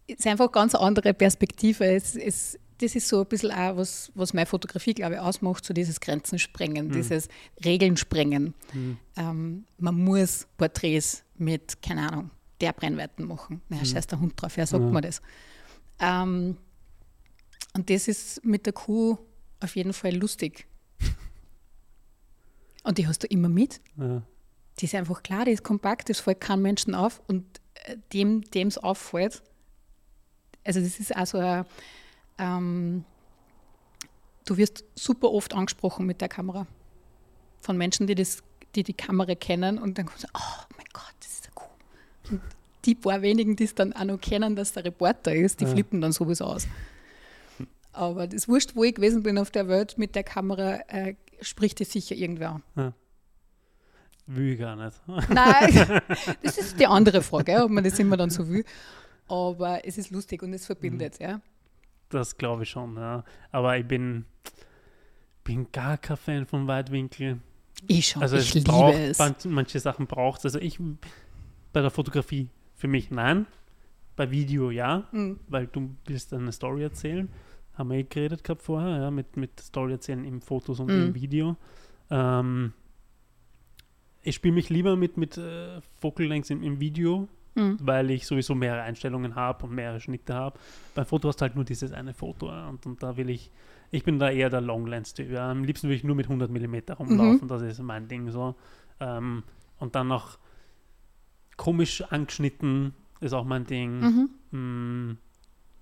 Es 0.07 0.19
ist 0.19 0.27
einfach 0.27 0.45
eine 0.45 0.51
ganz 0.51 0.75
andere 0.75 1.13
Perspektive. 1.13 1.85
Es, 1.85 2.15
es, 2.15 2.59
das 2.79 2.95
ist 2.95 3.07
so 3.07 3.21
ein 3.21 3.27
bisschen 3.27 3.51
auch, 3.51 3.77
was, 3.77 4.11
was 4.15 4.33
meine 4.33 4.45
Fotografie, 4.45 4.93
glaube 4.93 5.15
ich, 5.15 5.19
ausmacht, 5.19 5.65
so 5.65 5.73
dieses 5.73 5.99
Grenzen 5.99 6.39
sprengen, 6.39 6.91
dieses 6.91 7.27
Regeln 7.63 7.95
sprengen. 7.95 8.53
Ähm, 9.15 9.65
man 9.77 10.03
muss 10.03 10.47
Porträts 10.57 11.23
mit, 11.37 11.81
keine 11.81 12.11
Ahnung, 12.11 12.31
der 12.63 12.73
Brennweiten 12.73 13.25
machen. 13.27 13.61
Naja, 13.69 13.83
scheiß 13.85 14.07
der 14.07 14.19
Hund 14.19 14.33
drauf, 14.41 14.55
wer 14.55 14.65
sagt 14.65 14.83
Ja. 14.83 14.89
mir 14.89 15.01
das? 15.01 15.21
Ähm, 15.99 16.57
und 17.75 17.89
das 17.89 18.07
ist 18.07 18.43
mit 18.45 18.65
der 18.65 18.73
Kuh 18.73 19.17
auf 19.59 19.75
jeden 19.75 19.93
Fall 19.93 20.15
lustig. 20.15 20.65
Und 22.83 22.97
die 22.97 23.07
hast 23.07 23.23
du 23.23 23.27
immer 23.27 23.49
mit 23.49 23.79
Ja. 23.97 24.21
die 24.79 24.85
ist 24.85 24.95
einfach 24.95 25.23
klar, 25.23 25.45
die 25.45 25.51
ist 25.51 25.63
kompakt, 25.63 26.09
das 26.09 26.19
fällt 26.19 26.41
keinem 26.41 26.61
Menschen 26.63 26.95
auf 26.95 27.21
und 27.27 27.45
äh, 27.85 27.97
dem 28.13 28.43
es 28.67 28.77
auffällt, 28.77 29.41
also 30.65 30.79
das 30.81 30.99
ist 30.99 31.15
auch 31.15 31.25
so 31.25 31.37
ein, 31.39 31.65
ähm, 32.37 33.05
du 34.45 34.57
wirst 34.57 34.83
super 34.95 35.31
oft 35.31 35.53
angesprochen 35.53 36.05
mit 36.05 36.21
der 36.21 36.29
Kamera 36.29 36.65
von 37.61 37.77
Menschen, 37.77 38.07
die 38.07 38.15
das, 38.15 38.43
die, 38.75 38.83
die 38.83 38.93
Kamera 38.93 39.35
kennen 39.35 39.77
und 39.77 39.97
dann 39.97 40.05
kommt 40.05 40.19
so, 40.19 40.27
oh 40.33 40.63
mein 40.75 40.87
Gott, 40.93 41.13
das 41.19 41.31
ist 41.33 41.45
eine 41.45 41.53
Kuh. 41.53 42.31
Und 42.31 42.41
die 42.85 42.95
paar 42.95 43.21
wenigen, 43.21 43.55
die 43.55 43.63
es 43.65 43.75
dann 43.75 43.93
auch 43.93 44.03
noch 44.03 44.19
kennen, 44.19 44.55
dass 44.55 44.73
der 44.73 44.85
Reporter 44.85 45.33
ist, 45.33 45.59
die 45.59 45.65
Ja. 45.65 45.71
flippen 45.71 46.01
dann 46.01 46.11
sowieso 46.11 46.45
aus. 46.45 46.67
Aber 47.91 48.27
das 48.27 48.47
wurscht, 48.47 48.75
wo 48.75 48.83
ich 48.83 48.95
gewesen 48.95 49.21
bin 49.23 49.37
auf 49.37 49.51
der 49.51 49.67
Welt 49.67 49.97
mit 49.97 50.15
der 50.15 50.23
Kamera, 50.23 50.79
äh, 50.87 51.15
spricht 51.41 51.79
es 51.81 51.91
sicher 51.91 52.15
irgendwer 52.15 52.61
an. 52.75 52.93
Will 54.25 54.53
ich 54.53 54.59
gar 54.59 54.75
nicht. 54.75 54.99
Nein, 55.29 56.01
das 56.41 56.57
ist 56.57 56.79
die 56.79 56.87
andere 56.87 57.21
Frage, 57.21 57.63
ob 57.63 57.69
man 57.71 57.83
das 57.83 57.99
immer 57.99 58.17
dann 58.17 58.29
so 58.29 58.47
will. 58.47 58.63
Aber 59.27 59.85
es 59.85 59.97
ist 59.97 60.11
lustig 60.11 60.41
und 60.43 60.53
es 60.53 60.65
verbindet, 60.65 61.19
ja. 61.19 61.41
Das 62.09 62.37
glaube 62.37 62.63
ich 62.63 62.69
schon, 62.69 62.95
ja. 62.95 63.23
Aber 63.51 63.77
ich 63.77 63.85
bin, 63.87 64.25
bin 65.43 65.71
gar 65.71 65.97
kein 65.97 66.17
Fan 66.17 66.45
von 66.45 66.67
Weitwinkel. 66.67 67.39
Ich 67.87 68.07
schon, 68.09 68.21
Also 68.21 68.37
ich 68.37 68.49
es 68.49 68.53
liebe 68.55 68.69
braucht, 68.69 68.95
es. 68.95 69.19
man- 69.19 69.35
manche 69.45 69.79
Sachen 69.79 70.07
braucht 70.07 70.39
es. 70.39 70.45
Also 70.45 70.59
ich 70.59 70.79
bei 71.73 71.81
der 71.81 71.89
Fotografie 71.91 72.49
für 72.83 72.89
mich 72.89 73.11
nein. 73.11 73.45
Bei 74.17 74.29
Video 74.29 74.69
ja, 74.69 75.07
Mhm. 75.13 75.39
weil 75.47 75.67
du 75.67 75.95
willst 76.05 76.33
eine 76.33 76.51
Story 76.51 76.83
erzählen. 76.83 77.29
Haben 77.75 77.91
wir 77.91 77.97
eh 77.99 78.03
geredet 78.03 78.43
gehabt 78.43 78.61
vorher, 78.61 78.97
ja, 79.03 79.09
mit, 79.09 79.37
mit 79.37 79.57
Story 79.61 79.93
erzählen 79.93 80.25
im 80.25 80.41
Fotos 80.41 80.81
und 80.81 80.89
im 80.89 81.07
Mhm. 81.11 81.15
Video. 81.15 81.55
Ähm, 82.09 82.73
ich 84.21 84.35
spiele 84.35 84.53
mich 84.53 84.69
lieber 84.69 84.97
mit, 84.97 85.15
mit 85.15 85.37
äh, 85.37 85.79
Focal 86.01 86.25
Lengths 86.25 86.49
im, 86.49 86.61
im 86.61 86.81
Video, 86.81 87.29
Mhm. 87.55 87.77
weil 87.81 88.11
ich 88.11 88.27
sowieso 88.27 88.53
mehrere 88.53 88.81
Einstellungen 88.81 89.35
habe 89.35 89.65
und 89.65 89.73
mehrere 89.75 90.01
Schnitte 90.01 90.33
habe. 90.33 90.59
Beim 90.93 91.05
Foto 91.05 91.29
hast 91.29 91.37
du 91.39 91.43
halt 91.43 91.55
nur 91.55 91.63
dieses 91.63 91.93
eine 91.93 92.13
Foto 92.13 92.47
ja, 92.49 92.67
und, 92.67 92.85
und 92.85 93.01
da 93.01 93.15
will 93.15 93.29
ich, 93.29 93.49
ich 93.91 94.03
bin 94.03 94.19
da 94.19 94.29
eher 94.29 94.49
der 94.49 94.59
Long 94.59 94.87
Lens 94.87 95.13
Typ. 95.13 95.29
Ja. 95.31 95.49
Am 95.51 95.63
liebsten 95.63 95.87
will 95.87 95.95
ich 95.95 96.03
nur 96.03 96.15
mit 96.17 96.25
100 96.25 96.51
mm 96.51 96.75
rumlaufen, 96.99 97.47
das 97.47 97.61
ist 97.61 97.81
mein 97.81 98.09
Ding 98.09 98.29
so. 98.29 98.55
Ähm, 98.99 99.43
und 99.79 99.95
dann 99.95 100.07
noch 100.09 100.37
komisch 101.63 102.03
angeschnitten 102.09 102.93
ist 103.21 103.31
auch 103.33 103.45
mein 103.45 103.65
Ding. 103.65 103.99
Mhm. 104.01 104.29
Mm, 104.59 105.17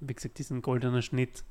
wie 0.01 0.13
gesagt, 0.13 0.37
diesen 0.37 0.61
goldenen 0.61 1.01
Schnitt. 1.01 1.43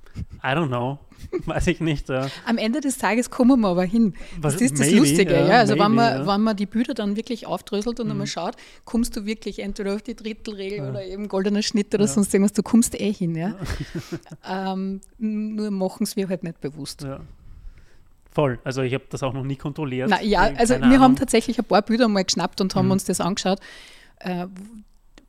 I 0.43 0.49
don't 0.49 0.69
know. 0.69 0.99
Weiß 1.47 1.67
ich 1.67 1.81
nicht. 1.81 2.09
Ja. 2.09 2.29
Am 2.47 2.57
Ende 2.59 2.81
des 2.81 2.99
Tages 2.99 3.31
kommen 3.31 3.61
wir 3.61 3.69
aber 3.69 3.85
hin. 3.85 4.15
Was- 4.41 4.55
Das 4.55 4.63
ist 4.63 4.73
das 4.79 4.87
maybe, 4.87 4.99
Lustige, 5.01 5.35
ja. 5.35 5.59
Also 5.59 5.73
wenn, 5.75 5.79
maybe, 5.79 5.95
man, 5.95 6.13
ja. 6.21 6.27
wenn 6.35 6.41
man 6.43 6.57
die 6.57 6.67
Bilder 6.67 6.95
dann 6.95 7.17
wirklich 7.17 7.47
aufdröselt 7.47 7.99
und 7.99 8.07
Mhm. 8.07 8.13
einmal 8.13 8.27
schaut, 8.29 8.55
kommst 8.85 9.17
du 9.17 9.25
wirklich 9.27 9.59
entweder 9.61 9.95
auf 9.97 10.03
die 10.03 10.15
Drittelregel 10.15 10.79
Ja. 10.79 10.91
oder 10.91 11.05
eben 11.05 11.27
goldener 11.29 11.63
Schnitt 11.63 11.93
oder 11.95 12.05
Ja. 12.05 12.09
sonst 12.11 12.33
irgendwas, 12.33 12.53
du 12.53 12.63
kommst 12.63 13.01
eh 13.01 13.13
hin, 13.13 13.35
ja. 13.35 13.55
ähm, 14.49 15.01
nur 15.19 15.71
machen 15.73 16.05
es 16.05 16.15
wir 16.17 16.29
halt 16.29 16.43
nicht 16.45 16.61
bewusst. 16.61 17.03
Ja. 17.03 17.21
Voll. 18.33 18.59
Also 18.63 18.83
ich 18.83 18.95
habe 18.95 19.05
das 19.11 19.23
auch 19.25 19.33
noch 19.33 19.45
nie 19.45 19.57
kontrolliert. 19.57 20.09
Na, 20.09 20.23
ja, 20.23 20.43
also 20.57 20.75
wir 20.77 20.83
Ahnung. 20.85 21.01
haben 21.01 21.17
tatsächlich 21.17 21.59
ein 21.59 21.65
paar 21.65 21.83
Bilder 21.83 22.07
mal 22.09 22.25
geschnappt 22.25 22.61
und 22.61 22.75
haben 22.77 22.87
Mhm. 22.87 22.93
uns 22.93 23.05
das 23.05 23.21
angeschaut, 23.21 23.59
äh, 24.21 24.47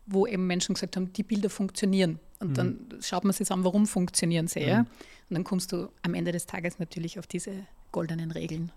wo 0.06 0.28
eben 0.28 0.48
Menschen 0.48 0.74
gesagt 0.76 0.96
haben, 0.96 1.12
die 1.14 1.24
Bilder 1.24 1.50
funktionieren. 1.50 2.20
Und 2.40 2.50
Mhm. 2.50 2.54
dann 2.56 2.80
schaut 3.02 3.24
man 3.24 3.34
sich 3.34 3.50
an, 3.52 3.64
warum 3.64 3.86
funktionieren 3.88 4.48
sie. 4.48 4.62
Ja? 4.62 4.80
Mhm. 4.84 4.88
Und 5.30 5.36
dann 5.36 5.44
kommst 5.44 5.72
du 5.72 5.90
am 6.02 6.14
Ende 6.14 6.32
des 6.32 6.46
Tages 6.46 6.80
natürlich 6.80 7.18
auf 7.20 7.28
diese 7.28 7.52
goldenen 7.92 8.32
Regeln. 8.32 8.72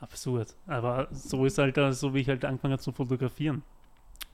Absurd. 0.00 0.54
Aber 0.66 1.08
so 1.12 1.46
ist 1.46 1.58
halt, 1.58 1.78
äh, 1.78 1.92
so 1.92 2.12
wie 2.14 2.20
ich 2.20 2.28
halt 2.28 2.44
angefangen 2.44 2.72
habe 2.72 2.82
zu 2.82 2.92
fotografieren. 2.92 3.62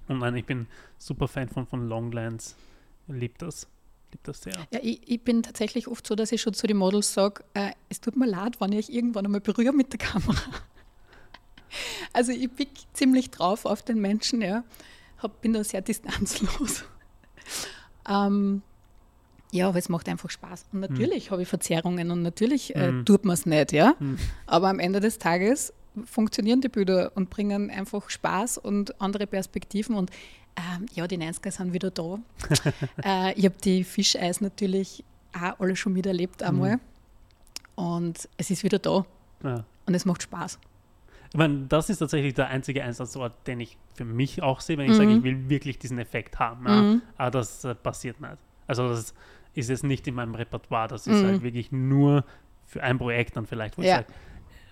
Und 0.09 0.19
nein, 0.19 0.35
ich 0.37 0.45
bin 0.45 0.67
super 0.99 1.29
Fan 1.29 1.49
von, 1.49 1.67
von 1.67 1.89
Longlands. 1.89 2.57
Lieb 3.07 3.39
das. 3.39 3.69
Lieb 4.11 4.25
das 4.25 4.43
sehr. 4.43 4.55
Ja, 4.73 4.81
ich, 4.83 5.01
ich 5.09 5.21
bin 5.23 5.43
tatsächlich 5.43 5.87
oft 5.87 6.05
so, 6.07 6.15
dass 6.17 6.33
ich 6.33 6.41
schon 6.43 6.55
zu 6.55 6.67
den 6.67 6.77
Models 6.79 7.15
sage, 7.15 7.45
äh, 7.55 7.71
es 7.89 8.01
tut 8.01 8.17
mir 8.17 8.27
leid, 8.27 8.61
wenn 8.61 8.73
ich 8.73 8.89
euch 8.89 8.95
irgendwann 8.95 9.25
einmal 9.25 9.41
berühre 9.41 9.73
mit 9.73 9.93
der 9.93 9.99
Kamera. 10.01 10.41
Also 12.13 12.33
ich 12.33 12.55
pick 12.55 12.71
ziemlich 12.93 13.31
drauf 13.31 13.65
auf 13.65 13.83
den 13.83 14.01
Menschen, 14.01 14.43
ja. 14.43 14.65
Hab, 15.19 15.41
bin 15.41 15.53
da 15.53 15.63
sehr 15.65 15.81
distanzlos. 15.83 16.85
ähm, 18.09 18.63
ja, 19.53 19.69
aber 19.69 19.79
es 19.79 19.89
macht 19.89 20.09
einfach 20.09 20.31
Spaß. 20.31 20.67
Und 20.73 20.81
natürlich 20.81 21.31
habe 21.31 21.43
ich 21.43 21.49
Verzerrungen 21.49 22.11
und 22.11 22.23
natürlich 22.23 22.75
äh, 22.75 22.91
Mhm. 22.91 23.05
tut 23.05 23.25
man 23.25 23.35
es 23.35 23.47
nicht, 23.47 23.73
ja. 23.73 23.95
Mhm. 23.99 24.19
Aber 24.47 24.69
am 24.69 24.79
Ende 24.79 25.01
des 25.01 25.19
Tages 25.19 25.73
funktionieren 26.07 26.61
die 26.63 26.69
Bilder 26.69 27.13
und 27.15 27.29
bringen 27.29 27.71
einfach 27.71 28.09
Spaß 28.09 28.59
und 28.59 29.01
andere 29.01 29.27
Perspektiven. 29.27 29.95
Und 29.95 30.11
ähm, 30.57 30.87
ja, 30.95 31.07
die 31.07 31.19
90er 31.19 31.51
sind 31.51 31.73
wieder 31.75 31.91
da. 31.91 32.19
äh, 33.05 33.33
ich 33.39 33.45
habe 33.45 33.57
die 33.63 33.85
Fischeis 33.85 34.41
natürlich 34.41 35.05
auch 35.35 35.61
alle 35.61 35.77
schon 35.77 35.93
miterlebt 35.93 36.43
einmal. 36.43 36.79
Und 37.75 38.29
es 38.39 38.51
ist 38.51 38.65
wieder 38.65 38.79
da 38.79 39.05
Ja. 39.45 39.65
und 39.87 39.95
es 39.95 40.05
macht 40.05 40.23
Spaß. 40.23 40.59
Ich 41.33 41.39
meine, 41.39 41.65
das 41.67 41.89
ist 41.89 41.99
tatsächlich 41.99 42.35
der 42.35 42.49
einzige 42.49 42.85
Einsatzort, 42.85 43.47
den 43.47 43.61
ich 43.61 43.79
für 43.95 44.05
mich 44.05 44.43
auch 44.43 44.61
sehe, 44.61 44.77
wenn 44.77 44.85
ich 44.85 44.93
Mhm. 44.93 44.97
sage, 44.97 45.13
ich 45.13 45.23
will 45.23 45.49
wirklich 45.49 45.79
diesen 45.79 45.99
Effekt 45.99 46.39
haben. 46.39 46.67
Ja. 46.67 46.83
Mhm. 46.83 47.03
Aber 47.17 47.31
das 47.31 47.65
äh, 47.65 47.75
passiert 47.75 48.21
nicht. 48.21 48.37
Also 48.67 48.87
das 48.89 49.15
ist 49.55 49.71
jetzt 49.71 49.83
nicht 49.83 50.07
in 50.07 50.15
meinem 50.15 50.35
Repertoire. 50.35 50.89
Das 50.89 51.07
ist 51.07 51.23
Mhm. 51.23 51.27
halt 51.27 51.43
wirklich 51.43 51.73
nur 51.73 52.25
für 52.67 52.83
ein 52.83 52.99
Projekt 52.99 53.37
dann 53.39 53.47
vielleicht, 53.47 53.79
wo 53.79 53.83
ich 53.83 53.89
Ja. 53.89 53.97
sage, 53.97 54.09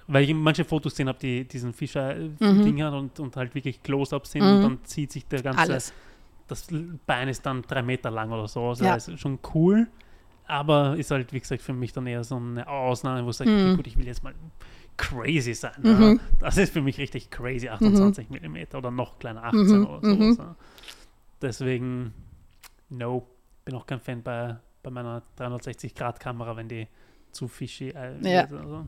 weil 0.07 0.25
ich 0.25 0.35
manche 0.35 0.65
Fotos 0.67 0.93
gesehen 0.93 1.09
habe, 1.09 1.19
die 1.19 1.45
diesen 1.49 1.71
Mhm. 1.71 1.75
Fischer-Ding 1.75 2.83
hat 2.83 2.93
und, 2.93 3.19
und 3.21 3.37
halt 3.37 3.55
wirklich 3.55 3.83
Close-Ups 3.83 4.33
sind 4.33 4.43
und 4.43 4.57
Mhm. 4.59 4.61
dann 4.61 4.85
zieht 4.85 5.13
sich 5.13 5.27
der 5.27 5.43
ganze, 5.43 5.63
Alles. 5.63 5.95
das 6.47 6.67
Bein 7.07 7.29
ist 7.29 7.47
dann 7.47 7.63
drei 7.63 7.81
Meter 7.83 8.11
lang 8.11 8.31
oder 8.33 8.47
so. 8.49 8.69
Also 8.69 8.85
Ja. 8.85 8.95
das 8.97 9.09
ist 9.09 9.21
schon 9.21 9.39
cool, 9.55 9.87
aber 10.47 10.97
ist 10.99 11.11
halt, 11.11 11.33
wie 11.33 11.41
gesagt, 11.41 11.63
für 11.63 11.73
mich 11.73 11.93
dann 11.95 12.07
eher 12.07 12.23
so 12.25 12.37
eine 12.37 12.67
Ausnahme, 12.69 13.25
wo 13.25 13.31
ich 13.31 13.37
sage, 13.37 13.51
Mhm. 13.51 13.67
okay, 13.69 13.77
gut, 13.77 13.87
ich 13.87 13.97
will 13.97 14.07
jetzt 14.07 14.23
mal 14.23 14.35
crazy 15.01 15.55
sein. 15.55 15.73
Mhm. 15.83 16.21
Das 16.39 16.57
ist 16.57 16.73
für 16.73 16.83
mich 16.83 16.99
richtig 16.99 17.31
crazy, 17.31 17.69
28 17.69 18.29
Millimeter 18.31 18.79
oder 18.79 18.91
noch 18.91 19.19
kleiner, 19.19 19.45
18 19.45 19.61
Mhm, 19.81 19.87
oder 19.87 20.09
sowas. 20.09 20.39
mhm. 20.39 20.55
Deswegen, 21.43 22.13
no, 22.91 23.27
bin 23.65 23.75
auch 23.75 23.87
kein 23.87 24.01
Fan 24.01 24.23
bei, 24.23 24.57
bei 24.83 24.91
meiner 24.91 25.23
360-Grad-Kamera, 25.39 26.57
wenn 26.57 26.69
die 26.69 26.87
zu 27.33 27.49
fishy 27.49 27.91
äh, 27.91 28.15
Ja. 28.21 28.49
wird. 28.51 28.61
Also. 28.61 28.87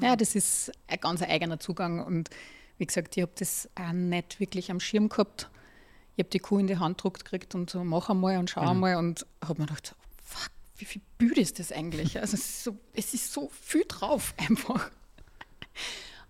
Ja, 0.00 0.16
das 0.16 0.34
ist 0.34 0.72
ein 0.86 0.98
ganz 1.00 1.22
eigener 1.22 1.58
Zugang. 1.58 2.04
Und 2.04 2.30
wie 2.78 2.86
gesagt, 2.86 3.16
ich 3.16 3.22
habe 3.22 3.32
das 3.38 3.68
auch 3.74 3.92
nicht 3.92 4.38
wirklich 4.40 4.70
am 4.70 4.80
Schirm 4.80 5.08
gehabt. 5.08 5.50
Ich 6.16 6.22
habe 6.22 6.30
die 6.30 6.38
Kuh 6.38 6.58
in 6.58 6.66
die 6.66 6.78
Hand 6.78 6.98
gedruckt 6.98 7.24
gekriegt 7.24 7.54
und 7.54 7.68
so, 7.70 7.84
mach 7.84 8.08
einmal 8.08 8.38
und 8.38 8.48
schau 8.50 8.62
Mhm. 8.62 8.68
einmal 8.68 8.96
und 8.96 9.26
habe 9.44 9.60
mir 9.60 9.66
gedacht, 9.66 9.94
fuck, 10.24 10.50
wie 10.78 10.84
viel 10.84 11.02
Bild 11.18 11.36
ist 11.38 11.58
das 11.58 11.72
eigentlich? 11.72 12.18
Also 12.20 12.34
es 12.34 12.40
ist 12.44 12.64
so, 12.64 12.76
es 12.94 13.12
ist 13.14 13.32
so 13.32 13.50
viel 13.60 13.84
drauf 13.86 14.34
einfach. 14.38 14.90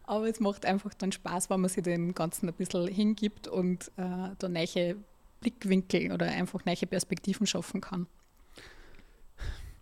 Aber 0.04 0.26
es 0.28 0.40
macht 0.40 0.64
einfach 0.64 0.94
dann 0.94 1.12
Spaß, 1.12 1.50
wenn 1.50 1.60
man 1.60 1.68
sich 1.68 1.82
dem 1.84 2.14
Ganzen 2.14 2.48
ein 2.48 2.54
bisschen 2.54 2.88
hingibt 2.88 3.46
und 3.46 3.88
äh, 3.98 4.30
da 4.38 4.48
neue 4.48 4.96
Blickwinkel 5.40 6.12
oder 6.12 6.26
einfach 6.26 6.64
neue 6.64 6.76
Perspektiven 6.76 7.46
schaffen 7.46 7.80
kann. 7.82 8.06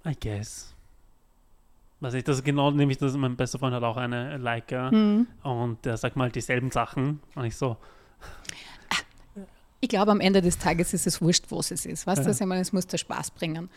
I 0.04 0.14
guess. 0.20 0.72
Was 2.00 2.14
ich, 2.14 2.24
das 2.24 2.42
genau, 2.44 2.70
nämlich, 2.72 2.98
das 2.98 3.16
mein 3.16 3.36
bester 3.36 3.58
Freund 3.58 3.74
hat 3.74 3.82
auch 3.82 3.96
eine 3.96 4.36
Leica 4.36 4.90
Mhm. 4.90 5.26
und 5.42 5.84
der 5.84 5.96
sagt 5.96 6.16
mal 6.16 6.30
dieselben 6.30 6.70
Sachen. 6.70 7.20
Und 7.34 7.44
ich 7.44 7.56
so, 7.56 7.76
Ich 9.80 9.90
glaube, 9.90 10.10
am 10.10 10.20
Ende 10.20 10.40
des 10.42 10.58
Tages 10.58 10.94
ist 10.94 11.06
es 11.06 11.20
wurscht, 11.20 11.44
was 11.50 11.70
es 11.70 11.86
ist. 11.86 12.06
Weißt 12.06 12.18
Ja. 12.18 12.24
du, 12.24 12.30
ich 12.30 12.40
meine, 12.40 12.60
es 12.62 12.72
muss 12.72 12.86
der 12.86 12.98
Spaß 12.98 13.30
bringen. 13.32 13.70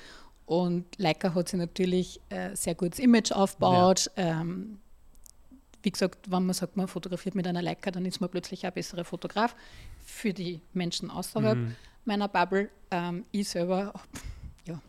Und 0.50 0.86
Leica 0.98 1.36
hat 1.36 1.48
sich 1.48 1.60
natürlich 1.60 2.20
äh, 2.30 2.56
sehr 2.56 2.74
gutes 2.74 2.98
Image 2.98 3.32
aufgebaut. 3.32 4.10
Ähm, 4.16 4.80
wie 5.84 5.92
gesagt, 5.92 6.32
wenn 6.32 6.44
man 6.44 6.56
sagt, 6.56 6.76
man 6.76 6.88
fotografiert 6.88 7.36
mit 7.36 7.46
einer 7.46 7.62
Leica, 7.62 7.92
dann 7.92 8.04
ist 8.04 8.20
man 8.20 8.32
plötzlich 8.32 8.66
ein 8.66 8.74
besserer 8.74 9.06
Fotograf 9.06 9.56
für 10.04 10.34
die 10.34 10.60
Menschen 10.74 11.12
außerhalb 11.12 11.56
mhm. 11.56 11.76
meiner 12.04 12.28
Bubble. 12.28 12.68
Ähm, 12.90 13.26
ich 13.32 13.48
selber, 13.48 13.94
ja, 14.66 14.82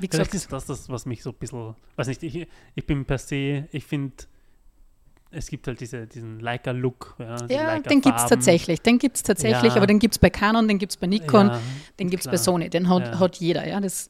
wie 0.00 0.08
Vielleicht 0.08 0.32
gesagt, 0.32 0.34
ist 0.34 0.52
das 0.52 0.66
das, 0.66 0.88
was 0.88 1.06
mich 1.06 1.22
so 1.22 1.30
ein 1.30 1.36
bisschen, 1.36 1.76
weiß 1.94 2.08
nicht, 2.08 2.24
ich, 2.24 2.48
ich 2.74 2.84
bin 2.84 3.04
per 3.04 3.18
se, 3.18 3.68
ich 3.70 3.84
finde, 3.84 4.24
es 5.30 5.46
gibt 5.46 5.68
halt 5.68 5.80
diese, 5.80 6.08
diesen 6.08 6.40
Leica-Look. 6.40 7.14
Ja, 7.20 7.46
ja, 7.46 7.66
Leica 7.74 7.88
den 7.90 8.00
gibt 8.00 8.18
es 8.18 8.26
tatsächlich. 8.26 8.82
Den 8.82 8.98
gibt 8.98 9.18
es 9.18 9.22
tatsächlich, 9.22 9.70
Ja. 9.70 9.76
aber 9.76 9.86
den 9.86 10.00
gibt 10.00 10.14
es 10.14 10.18
bei 10.18 10.30
Canon, 10.30 10.66
den 10.66 10.78
gibt 10.78 10.90
es 10.90 10.96
bei 10.96 11.06
Nikon, 11.06 11.46
Ja, 11.46 11.60
den 12.00 12.10
gibt 12.10 12.24
es 12.24 12.28
bei. 12.28 12.36
Sony. 12.36 12.68
Den 12.68 12.88
hat, 12.88 13.06
Ja. 13.06 13.18
hat 13.20 13.36
jeder, 13.36 13.68
ja. 13.68 13.78
Das 13.80 14.08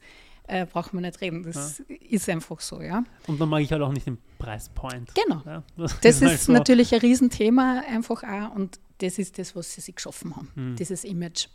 äh, 0.51 0.65
braucht 0.65 0.93
man 0.93 1.03
nicht 1.03 1.21
reden. 1.21 1.43
Das 1.43 1.79
ist 1.79 2.29
einfach 2.29 2.59
so, 2.59 2.81
ja. 2.81 3.03
Und 3.27 3.39
dann 3.39 3.49
mag 3.49 3.61
ich 3.61 3.71
halt 3.71 3.81
auch 3.81 3.91
nicht 3.93 4.05
den 4.07 4.17
Preispoint. 4.37 5.11
Genau. 5.15 5.41
Ja, 5.45 5.63
Das 5.77 5.93
ist 6.03 6.21
halt 6.21 6.39
so. 6.39 6.51
natürlich 6.51 6.93
ein 6.93 6.99
Riesenthema 6.99 7.83
einfach 7.87 8.23
auch 8.23 8.55
und 8.55 8.79
das 8.99 9.17
ist 9.17 9.37
das, 9.39 9.55
was 9.55 9.73
sie 9.73 9.81
sich 9.81 9.95
geschaffen 9.95 10.35
haben, 10.35 10.49
Hm. 10.55 10.75
dieses 10.75 11.03
Image. 11.03 11.47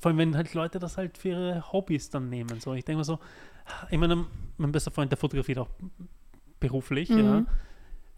Vor 0.00 0.10
allem, 0.10 0.18
wenn 0.18 0.36
halt 0.36 0.52
Leute 0.54 0.78
das 0.78 0.96
halt 0.98 1.16
für 1.18 1.30
ihre 1.30 1.72
Hobbys 1.72 2.10
dann 2.10 2.28
nehmen. 2.28 2.60
So, 2.60 2.74
ich 2.74 2.84
denke 2.84 2.98
mir 2.98 3.04
so, 3.04 3.18
ich 3.90 3.98
meine, 3.98 4.26
mein 4.58 4.70
bester 4.70 4.90
Freund, 4.90 5.10
der 5.10 5.16
fotografiert 5.18 5.58
auch 5.58 5.70
beruflich, 6.60 7.08
ja, 7.08 7.16
Mhm. 7.40 7.46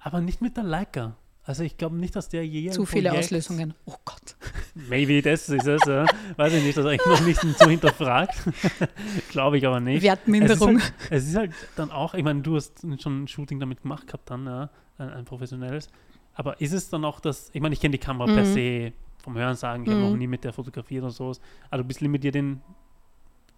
aber 0.01 0.21
nicht 0.21 0.43
mit 0.43 0.57
der 0.57 0.65
Leica. 0.65 1.17
Also 1.49 1.63
ich 1.63 1.77
glaube 1.77 1.95
nicht, 1.97 2.17
dass 2.17 2.29
der 2.29 2.45
je 2.45 2.71
Zu 2.71 2.85
viele 2.87 3.09
Projekt- 3.11 3.27
Auslösungen. 3.27 3.75
Oh 3.85 3.95
Gott. 4.05 4.35
Maybe 4.75 5.23
das 5.23 5.49
ist 5.49 5.67
es, 5.67 5.81
ja. 5.87 6.05
Weiß 6.37 6.53
ich 6.53 6.63
nicht, 6.65 6.77
das 6.77 6.85
habe 6.85 6.97
ich 6.97 7.07
noch 7.07 7.21
nicht 7.25 7.41
so 7.41 7.69
hinterfragt. 7.71 8.37
glaube 9.31 9.57
ich 9.59 9.67
aber 9.67 9.79
nicht. 9.79 10.03
Wertminderung. 10.03 10.79
Es 10.79 10.83
ist, 10.85 10.91
halt, 10.91 11.13
es 11.13 11.29
ist 11.29 11.37
halt 11.37 11.53
dann 11.77 11.91
auch, 11.93 12.15
ich 12.15 12.25
meine, 12.25 12.43
du 12.43 12.57
hast 12.57 12.81
schon 13.01 13.23
ein 13.23 13.29
Shooting 13.29 13.61
damit 13.61 13.83
gemacht 13.83 14.09
gehabt 14.09 14.29
dann, 14.29 14.45
ja, 14.47 14.71
ein, 14.99 15.09
ein 15.11 15.25
professionelles. 15.25 15.89
Aber 16.35 16.61
ist 16.61 16.73
es 16.73 16.91
dann 16.91 17.05
auch 17.05 17.21
das, 17.21 17.51
ich 17.53 17.61
meine, 17.63 17.75
ich 17.75 17.81
kenne 17.81 17.93
die 17.93 17.99
Kamera 17.99 18.27
per 18.27 18.45
Mhm. 18.45 18.53
se 18.53 18.93
vom 19.23 19.39
Hören 19.39 19.55
sagen, 19.55 19.85
ich 19.85 19.91
habe 19.91 20.01
Mhm. 20.01 20.11
noch 20.11 20.17
nie 20.17 20.27
mit 20.27 20.43
der 20.43 20.53
fotografiert 20.53 21.05
oder 21.05 21.13
sowas. 21.13 21.41
Aber 21.71 21.83
du 21.83 21.89
bist 21.89 22.01
limitiert 22.01 22.35
in 22.35 22.61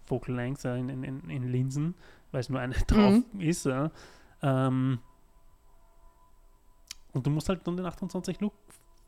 Focal 0.05 0.35
Length, 0.35 0.65
in, 0.65 0.89
in, 1.03 1.29
in 1.29 1.51
Linsen, 1.51 1.95
weil 2.31 2.41
es 2.41 2.49
nur 2.49 2.59
eine 2.59 2.73
drauf 2.87 3.15
Mhm. 3.33 3.41
ist. 3.41 3.65
Ja. 3.65 3.89
Ähm, 4.43 4.99
und 7.13 7.25
du 7.25 7.29
musst 7.29 7.49
halt 7.49 7.65
dann 7.65 7.77
den 7.77 7.85
28 7.85 8.39
Look 8.41 8.53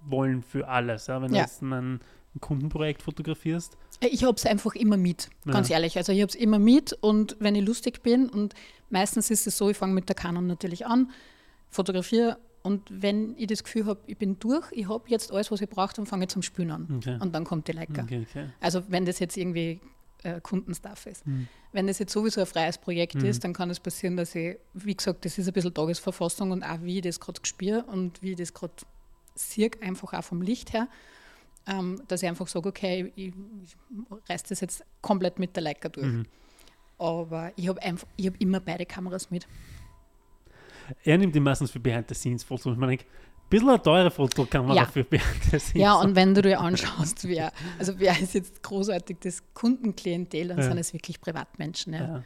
wollen 0.03 0.41
für 0.41 0.67
alles, 0.67 1.07
ja, 1.07 1.21
wenn 1.21 1.31
Ja. 1.33 1.41
du 1.43 1.47
jetzt 1.47 1.61
ein, 1.61 1.73
ein 1.73 1.99
Kundenprojekt 2.39 3.01
fotografierst. 3.03 3.77
Ich 3.99 4.23
habe 4.23 4.35
es 4.35 4.45
einfach 4.45 4.73
immer 4.75 4.97
mit, 4.97 5.29
ganz 5.45 5.69
Ja. 5.69 5.75
ehrlich. 5.75 5.97
Also 5.97 6.11
ich 6.11 6.21
habe 6.21 6.29
es 6.29 6.35
immer 6.35 6.57
mit 6.59 6.93
und 7.01 7.35
wenn 7.39 7.53
ich 7.55 7.63
lustig 7.65 8.01
bin 8.01 8.27
und 8.29 8.55
meistens 8.89 9.29
ist 9.29 9.45
es 9.45 9.57
so, 9.57 9.69
ich 9.69 9.77
fange 9.77 9.93
mit 9.93 10.09
der 10.09 10.15
Canon 10.15 10.47
natürlich 10.47 10.85
an, 10.87 11.11
fotografiere 11.69 12.37
und 12.63 12.81
wenn 12.91 13.35
ich 13.37 13.47
das 13.47 13.63
Gefühl 13.63 13.85
habe, 13.85 13.99
ich 14.07 14.17
bin 14.17 14.37
durch, 14.39 14.71
ich 14.71 14.87
habe 14.87 15.03
jetzt 15.07 15.31
alles, 15.31 15.51
was 15.51 15.61
ich 15.61 15.69
brauche, 15.69 15.93
dann 15.95 16.05
fange 16.05 16.25
ich 16.25 16.29
zum 16.29 16.41
Spülen 16.41 16.71
an. 16.71 16.87
Okay. 16.97 17.17
Und 17.19 17.33
dann 17.33 17.43
kommt 17.43 17.67
die 17.67 17.71
Leica. 17.71 18.03
Okay, 18.03 18.25
okay. 18.27 18.49
Also 18.59 18.83
wenn 18.87 19.05
das 19.05 19.19
jetzt 19.19 19.35
irgendwie 19.37 19.79
äh, 20.23 20.39
Kundenstuff 20.41 21.05
ist. 21.05 21.25
Mhm. 21.25 21.47
Wenn 21.71 21.87
das 21.87 21.99
jetzt 21.99 22.13
sowieso 22.13 22.41
ein 22.41 22.47
freies 22.47 22.77
Projekt 22.77 23.15
Mhm. 23.15 23.25
ist, 23.25 23.43
dann 23.43 23.53
kann 23.53 23.69
es 23.69 23.79
passieren, 23.79 24.17
dass 24.17 24.35
ich, 24.35 24.57
wie 24.73 24.95
gesagt, 24.95 25.25
das 25.25 25.37
ist 25.37 25.47
ein 25.47 25.53
bisschen 25.53 25.73
Tagesverfassung 25.73 26.51
und 26.51 26.63
auch 26.63 26.81
wie 26.81 26.97
ich 26.97 27.03
das 27.03 27.19
gerade 27.19 27.39
spüre 27.43 27.83
und 27.83 28.21
wie 28.21 28.31
ich 28.31 28.37
das 28.37 28.53
gerade 28.53 28.73
sehe, 29.35 29.71
einfach 29.81 30.13
auch 30.13 30.23
vom 30.23 30.41
Licht 30.41 30.73
her, 30.73 30.87
ähm, 31.67 32.01
dass 32.07 32.23
ich 32.23 32.29
einfach 32.29 32.47
sage, 32.47 32.67
okay, 32.69 33.11
ich, 33.15 33.27
ich 33.63 33.77
reiße 34.29 34.45
das 34.49 34.61
jetzt 34.61 34.83
komplett 35.01 35.39
mit 35.39 35.55
der 35.55 35.63
Leica 35.63 35.89
durch. 35.89 36.07
Mhm. 36.07 36.25
Aber 36.97 37.51
ich 37.55 37.67
habe 37.67 37.81
einfach, 37.81 38.07
ich 38.15 38.27
habe 38.27 38.37
immer 38.39 38.59
beide 38.59 38.85
Kameras 38.85 39.31
mit. 39.31 39.47
Er 41.03 41.17
nimmt 41.17 41.33
die 41.33 41.39
meistens 41.39 41.71
für 41.71 41.79
Behind-the-Scenes-Fotos. 41.79 42.77
Ich 42.91 43.05
meine, 43.51 43.51
ein 43.51 43.59
bisschen 43.59 43.69
eine 43.69 43.81
teure 43.81 44.11
Fotokamera 44.11 44.75
Ja. 44.75 44.85
für 44.85 45.03
Behind-the-Scenes. 45.03 45.73
Ja, 45.81 45.93
und 46.01 46.15
wenn 46.15 46.33
du 46.33 46.41
dir 46.41 46.59
anschaust, 46.59 47.27
wer, 47.27 47.51
also 47.79 47.93
wer 47.99 48.19
ist 48.19 48.33
jetzt 48.33 48.61
großartig 48.63 49.17
das 49.21 49.43
Kundenklientel, 49.53 50.49
dann 50.49 50.57
Ja. 50.59 50.63
sind 50.65 50.77
es 50.77 50.93
wirklich 50.93 51.19
Privatmenschen. 51.21 51.93
Ja. 51.93 51.99
ja. 51.99 52.23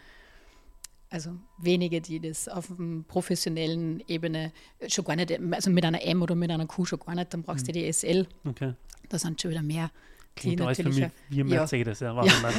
Also 1.10 1.32
wenige, 1.60 2.02
die 2.02 2.20
das 2.20 2.48
auf 2.50 2.72
einer 2.78 3.04
professionellen 3.04 4.04
Ebene 4.08 4.52
schon 4.88 5.06
gar 5.06 5.16
nicht, 5.16 5.32
also 5.52 5.70
mit 5.70 5.86
einer 5.86 6.02
M 6.04 6.22
oder 6.22 6.36
mit 6.36 6.52
einer 6.52 6.66
Q 6.66 6.84
schon 6.86 7.00
gar 7.00 7.16
nicht, 7.16 7.34
dann 7.34 7.44
brauchst 7.44 7.68
du 7.68 7.72
die 7.72 7.92
SL, 7.92 8.28
Okay. 8.44 8.74
da 9.08 9.18
sind 9.20 9.42
schon 9.42 9.52
wieder 9.52 9.62
mehr. 9.62 9.92
Klingt 10.36 10.60
alles 10.60 10.78
für 10.78 10.90
mich 10.90 11.08
wie 11.30 11.38
ja. 11.38 11.44
Mercedes. 11.46 12.02
Ja, 12.02 12.22
Ja. 12.22 12.34
dann- 12.42 12.54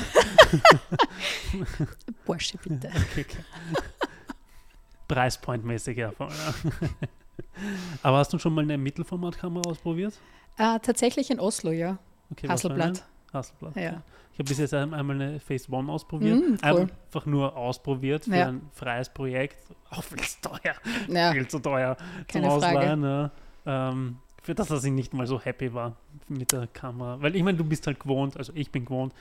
Porsche 2.25 2.57
bitte. 2.63 2.89
okay, 2.89 3.27
okay. 3.29 3.85
Preispoint-mäßig, 5.09 5.99
ja. 5.99 6.13
Ja. 7.39 7.45
Aber 8.03 8.19
hast 8.19 8.33
du 8.33 8.39
schon 8.39 8.55
mal 8.55 8.63
eine 8.63 8.79
Mittelformatkamera 8.79 9.69
ausprobiert? 9.71 10.15
Äh, 10.59 10.79
tatsächlich 10.81 11.31
in 11.31 11.41
Oslo, 11.41 11.71
ja. 11.71 11.99
Okay? 12.31 12.49
Hasselblatt. 12.49 13.05
Hasselblatt. 13.33 13.77
Ja. 13.77 13.89
okay. 13.91 13.99
Ich 14.33 14.39
habe 14.39 14.49
bis 14.49 14.59
jetzt 14.59 14.75
ein- 14.75 14.93
einmal 14.93 15.17
eine 15.21 15.41
Phase 15.41 15.71
One 15.73 15.91
ausprobiert. 15.91 16.39
Mm, 16.39 16.53
cool. 16.67 16.81
Einfach 17.07 17.27
nur 17.27 17.57
ausprobiert 17.57 18.25
für 18.25 18.37
Ja. 18.37 18.49
ein 18.49 18.63
freies 18.73 19.09
Projekt. 19.09 19.57
Auch 19.91 20.03
viel 20.05 20.19
zu 20.21 20.41
teuer. 20.43 20.75
Ja, 21.09 21.33
Viel 21.33 21.49
zu 21.49 21.59
teuer 21.59 21.97
zum 21.97 22.07
Keine 22.29 22.47
Frage. 22.51 22.67
Ausleihen. 22.79 23.03
Ja. 23.03 23.31
Ähm, 23.65 24.17
für 24.43 24.55
das, 24.55 24.69
dass 24.69 24.85
ich 24.85 24.93
nicht 24.93 25.15
mal 25.15 25.27
so 25.27 25.41
happy 25.41 25.73
war 25.73 25.97
mit 26.29 26.53
der 26.53 26.67
Kamera. 26.69 27.21
Weil 27.21 27.35
ich 27.35 27.43
meine, 27.43 27.57
du 27.57 27.65
bist 27.65 27.87
halt 27.87 27.99
gewohnt, 27.99 28.37
also 28.37 28.53
ich 28.55 28.71
bin 28.71 28.85
gewohnt, 28.85 29.13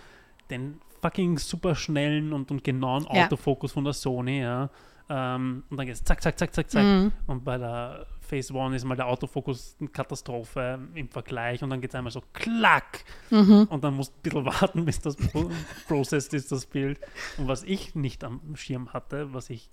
den 0.49 0.79
fucking 1.01 1.37
super 1.37 1.75
schnellen 1.75 2.33
und, 2.33 2.51
und 2.51 2.63
genauen 2.63 3.07
Ja. 3.11 3.25
Autofokus 3.25 3.71
von 3.71 3.83
der 3.85 3.93
Sony, 3.93 4.41
ja. 4.41 4.69
Ähm, 5.07 5.63
und 5.69 5.77
dann 5.77 5.85
geht's 5.85 6.03
zack, 6.03 6.21
zack, 6.21 6.37
zack, 6.37 6.53
zack, 6.53 6.69
zack. 6.69 6.83
Mhm. 6.83 7.11
Und 7.27 7.43
bei 7.43 7.57
der 7.57 8.07
Phase 8.21 8.53
One 8.55 8.75
ist 8.75 8.83
mal 8.85 8.95
der 8.95 9.05
Autofokus 9.07 9.75
eine 9.79 9.89
Katastrophe 9.89 10.79
im 10.95 11.09
Vergleich 11.09 11.61
und 11.61 11.69
dann 11.69 11.79
geht 11.79 11.91
es 11.91 11.95
einmal 11.95 12.11
so 12.11 12.23
klack 12.33 13.05
Mhm. 13.29 13.67
und 13.69 13.83
dann 13.83 13.95
musst 13.95 14.13
du 14.13 14.17
ein 14.17 14.23
bisschen 14.23 14.45
warten, 14.45 14.85
bis 14.85 14.99
das 14.99 15.15
pro 15.15 15.51
processed 15.87 16.33
ist, 16.33 16.51
das 16.51 16.65
Bild. 16.65 16.99
Und 17.37 17.47
was 17.47 17.63
ich 17.63 17.93
nicht 17.93 18.23
am 18.23 18.55
Schirm 18.55 18.93
hatte, 18.93 19.31
was 19.33 19.49
ich 19.51 19.69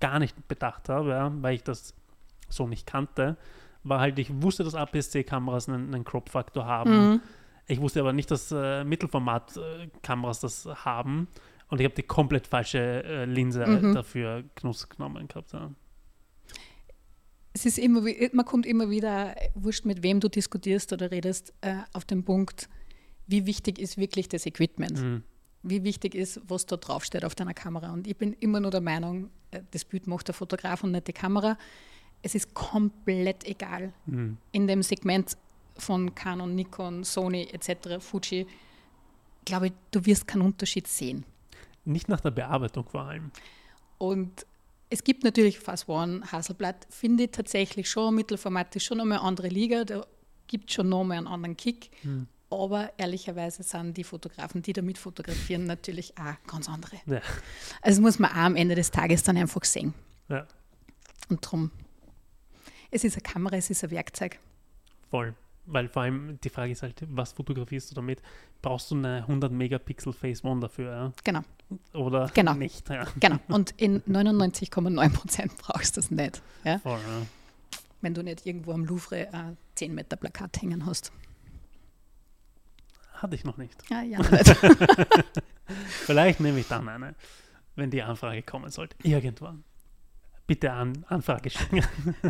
gar 0.00 0.18
nicht 0.18 0.48
bedacht 0.48 0.88
habe, 0.88 1.10
ja, 1.10 1.30
weil 1.42 1.56
ich 1.56 1.62
das 1.62 1.94
so 2.48 2.66
nicht 2.66 2.86
kannte, 2.86 3.36
war 3.84 4.00
halt, 4.00 4.18
ich 4.18 4.30
wusste, 4.42 4.64
dass 4.64 4.74
APS-C-Kameras 4.74 5.68
einen, 5.68 5.94
einen 5.94 6.04
Crop-Faktor 6.04 6.64
haben. 6.64 7.10
Mhm. 7.10 7.20
Ich 7.66 7.80
wusste 7.80 8.00
aber 8.00 8.12
nicht, 8.14 8.30
dass 8.30 8.50
äh, 8.50 8.82
Mittelformat-Kameras 8.84 10.40
das 10.40 10.66
haben. 10.84 11.28
Und 11.70 11.80
ich 11.80 11.84
habe 11.84 11.94
die 11.94 12.02
komplett 12.02 12.46
falsche 12.46 13.04
äh, 13.04 13.24
Linse 13.24 13.66
Mhm. 13.66 13.94
dafür 13.94 14.44
Genuss 14.56 14.88
genommen 14.88 15.28
gehabt. 15.28 15.52
Ja. 15.52 15.70
Es 17.52 17.66
ist 17.66 17.78
immer, 17.78 18.02
man 18.32 18.44
kommt 18.44 18.66
immer 18.66 18.90
wieder, 18.90 19.34
wurscht 19.54 19.84
mit 19.84 20.02
wem 20.02 20.20
du 20.20 20.28
diskutierst 20.28 20.92
oder 20.92 21.10
redest, 21.10 21.52
äh, 21.62 21.76
auf 21.92 22.04
den 22.04 22.24
Punkt, 22.24 22.68
wie 23.26 23.46
wichtig 23.46 23.78
ist 23.78 23.98
wirklich 23.98 24.28
das 24.28 24.46
Equipment? 24.46 25.00
Mhm. 25.00 25.22
wie 25.62 25.84
wichtig 25.84 26.14
ist, 26.14 26.40
was 26.48 26.64
da 26.64 26.78
draufsteht 26.78 27.22
auf 27.22 27.34
deiner 27.34 27.52
Kamera. 27.52 27.92
Und 27.92 28.06
ich 28.06 28.16
bin 28.16 28.32
immer 28.32 28.60
nur 28.60 28.70
der 28.70 28.80
Meinung, 28.80 29.28
äh, 29.50 29.60
das 29.72 29.84
Bild 29.84 30.06
macht 30.06 30.26
der 30.28 30.34
Fotograf 30.34 30.82
und 30.82 30.92
nicht 30.92 31.06
die 31.06 31.12
Kamera. 31.12 31.58
Es 32.22 32.34
ist 32.34 32.54
komplett 32.54 33.44
egal. 33.44 33.92
Mhm. 34.06 34.38
In 34.52 34.66
dem 34.66 34.82
Segment 34.82 35.36
von 35.76 36.14
Canon, 36.14 36.54
Nikon, 36.54 37.04
Sony 37.04 37.46
etc., 37.52 37.98
Fuji, 38.00 38.46
glaube 39.44 39.66
ich, 39.66 39.72
du 39.90 40.04
wirst 40.06 40.26
keinen 40.26 40.42
Unterschied 40.42 40.86
sehen. 40.86 41.24
Nicht 41.84 42.08
nach 42.08 42.20
der 42.20 42.30
Bearbeitung 42.30 42.84
vor 42.84 43.02
allem. 43.02 43.30
Und 43.98 44.46
es 44.90 45.04
gibt 45.04 45.24
natürlich 45.24 45.58
Fast 45.58 45.88
One, 45.88 46.22
Hasselblatt, 46.30 46.86
finde 46.90 47.24
ich 47.24 47.30
tatsächlich 47.30 47.88
schon, 47.88 48.14
Mittelformat 48.14 48.74
ist 48.76 48.84
schon 48.84 48.98
nochmal 48.98 49.18
eine 49.18 49.26
andere 49.26 49.48
Liga, 49.48 49.84
da 49.84 50.04
gibt 50.46 50.68
es 50.70 50.74
schon 50.74 50.88
nochmal 50.88 51.18
einen 51.18 51.26
anderen 51.26 51.56
Kick. 51.56 51.90
Mhm. 52.02 52.26
Aber 52.52 52.90
ehrlicherweise 52.98 53.62
sind 53.62 53.96
die 53.96 54.02
Fotografen, 54.02 54.60
die 54.62 54.72
damit 54.72 54.98
fotografieren, 54.98 55.64
natürlich 55.66 56.12
auch 56.18 56.34
ganz 56.50 56.68
andere. 56.68 56.96
Ja. 57.06 57.20
Also 57.82 58.02
muss 58.02 58.18
man 58.18 58.32
auch 58.32 58.36
am 58.36 58.56
Ende 58.56 58.74
des 58.74 58.90
Tages 58.90 59.22
dann 59.22 59.36
einfach 59.36 59.64
sehen. 59.64 59.94
Ja, 60.28 60.46
Und 61.28 61.44
darum, 61.44 61.70
es 62.90 63.04
ist 63.04 63.14
eine 63.14 63.22
Kamera, 63.22 63.56
es 63.56 63.70
ist 63.70 63.84
ein 63.84 63.90
Werkzeug. 63.90 64.38
voll. 65.08 65.34
Weil 65.66 65.88
vor 65.88 66.02
allem 66.02 66.38
die 66.42 66.48
Frage 66.48 66.72
ist 66.72 66.82
halt, 66.82 67.04
was 67.06 67.32
fotografierst 67.32 67.90
du 67.90 67.94
damit? 67.94 68.20
Brauchst 68.60 68.90
du 68.90 68.96
eine 68.96 69.18
100 69.18 69.52
Megapixel 69.52 70.12
Phase 70.12 70.44
One 70.44 70.60
dafür? 70.60 71.12
Genau, 71.22 71.40
Ja? 71.40 71.44
Oder 71.92 72.28
Genau. 72.34 72.54
nicht? 72.54 72.88
Ja. 72.88 73.06
genau. 73.18 73.38
Und 73.48 73.72
in 73.76 74.02
99,9 74.02 75.10
Prozent 75.12 75.56
brauchst 75.58 75.96
du 75.96 76.00
das 76.00 76.10
nicht. 76.10 76.42
Ja? 76.64 76.78
Voll, 76.80 76.98
ja. 77.00 77.26
Wenn 78.00 78.14
du 78.14 78.22
nicht 78.22 78.46
irgendwo 78.46 78.72
am 78.72 78.84
Louvre 78.84 79.28
ein 79.32 79.56
10 79.74 79.94
Meter 79.94 80.16
Plakat 80.16 80.60
hängen 80.62 80.86
hast. 80.86 81.12
Hatte 83.14 83.34
ich 83.34 83.44
noch 83.44 83.56
nicht. 83.58 83.76
Ja, 83.90 84.00
ja, 84.02 84.18
nicht. 84.18 84.56
Vielleicht 86.06 86.40
nehme 86.40 86.58
ich 86.60 86.68
dann 86.68 86.88
eine, 86.88 87.14
wenn 87.76 87.90
die 87.90 88.02
Anfrage 88.02 88.42
kommen 88.42 88.70
sollte. 88.70 88.96
Irgendwann. 89.02 89.62
Bitte 90.46 90.72
an, 90.72 91.04
Anfrage 91.08 91.50
schicken. 91.50 91.84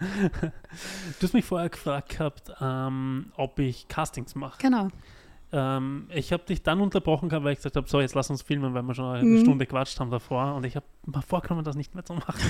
du 0.00 0.50
hast 1.22 1.34
mich 1.34 1.44
vorher 1.44 1.68
gefragt 1.68 2.08
gehabt, 2.08 2.50
ähm, 2.60 3.30
ob 3.36 3.58
ich 3.58 3.86
Castings 3.88 4.34
mache. 4.34 4.58
genau. 4.60 4.88
Ähm, 5.54 6.08
ich 6.14 6.32
habe 6.32 6.42
dich 6.44 6.62
dann 6.62 6.80
unterbrochen 6.80 7.30
weil 7.30 7.52
ich 7.52 7.58
gesagt 7.58 7.76
habe, 7.76 7.86
so, 7.88 8.00
jetzt 8.00 8.14
lass 8.14 8.30
uns 8.30 8.40
filmen, 8.42 8.72
weil 8.74 8.82
wir 8.82 8.94
schon 8.94 9.04
eine 9.14 9.24
Mhm. 9.24 9.40
Stunde 9.40 9.66
quatscht 9.66 10.00
haben 10.00 10.10
davor. 10.10 10.54
Und 10.54 10.64
ich 10.64 10.76
habe 10.76 10.86
mir 11.06 11.20
vorgenommen, 11.22 11.62
das 11.64 11.76
nicht 11.76 11.94
mehr 11.94 12.04
zu 12.04 12.14
machen. 12.14 12.40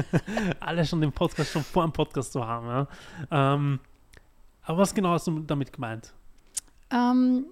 Alle 0.60 0.84
schon 0.86 1.00
den 1.00 1.12
Podcast, 1.12 1.52
schon 1.52 1.62
vor 1.62 1.84
dem 1.84 1.92
Podcast 1.92 2.32
zu 2.32 2.46
haben. 2.46 2.66
Ja. 2.66 2.88
Ähm, 3.30 3.80
aber 4.62 4.78
was 4.78 4.94
genau 4.94 5.10
hast 5.10 5.26
du 5.26 5.38
damit 5.40 5.72
gemeint? 5.72 6.12
Ähm, 6.90 7.46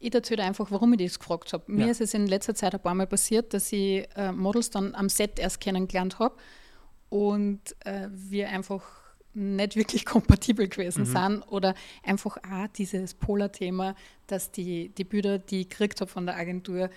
ich 0.00 0.12
erzähle 0.14 0.42
einfach, 0.42 0.70
warum 0.70 0.92
ich 0.94 0.98
das 1.04 1.18
gefragt 1.18 1.52
habe. 1.52 1.64
Mir 1.68 1.86
Ja. 1.86 1.90
ist 1.92 2.00
es 2.00 2.14
in 2.14 2.26
letzter 2.26 2.54
Zeit 2.54 2.74
ein 2.74 2.80
paar 2.82 2.94
Mal 2.94 3.06
passiert, 3.06 3.54
dass 3.54 3.72
ich 3.72 4.08
äh, 4.16 4.32
Models 4.32 4.70
dann 4.70 4.94
am 4.94 5.08
Set 5.08 5.38
erst 5.38 5.60
kennengelernt 5.60 6.18
habe 6.18 6.34
und 7.10 7.60
äh, 7.84 8.08
wir 8.10 8.48
einfach 8.48 8.82
nicht 9.34 9.76
wirklich 9.76 10.04
kompatibel 10.06 10.68
gewesen 10.68 11.04
sind 11.04 11.42
oder 11.42 11.74
einfach 12.02 12.36
auch 12.36 12.66
dieses 12.76 13.14
Polar-Thema, 13.14 13.94
dass 14.26 14.50
die, 14.50 14.90
die 14.90 15.04
Bilder, 15.04 15.38
die 15.38 15.62
ich 15.62 15.68
gekriegt 15.68 16.00
habe 16.00 16.10
von 16.10 16.26
der 16.26 16.36
Agentur, 16.36 16.90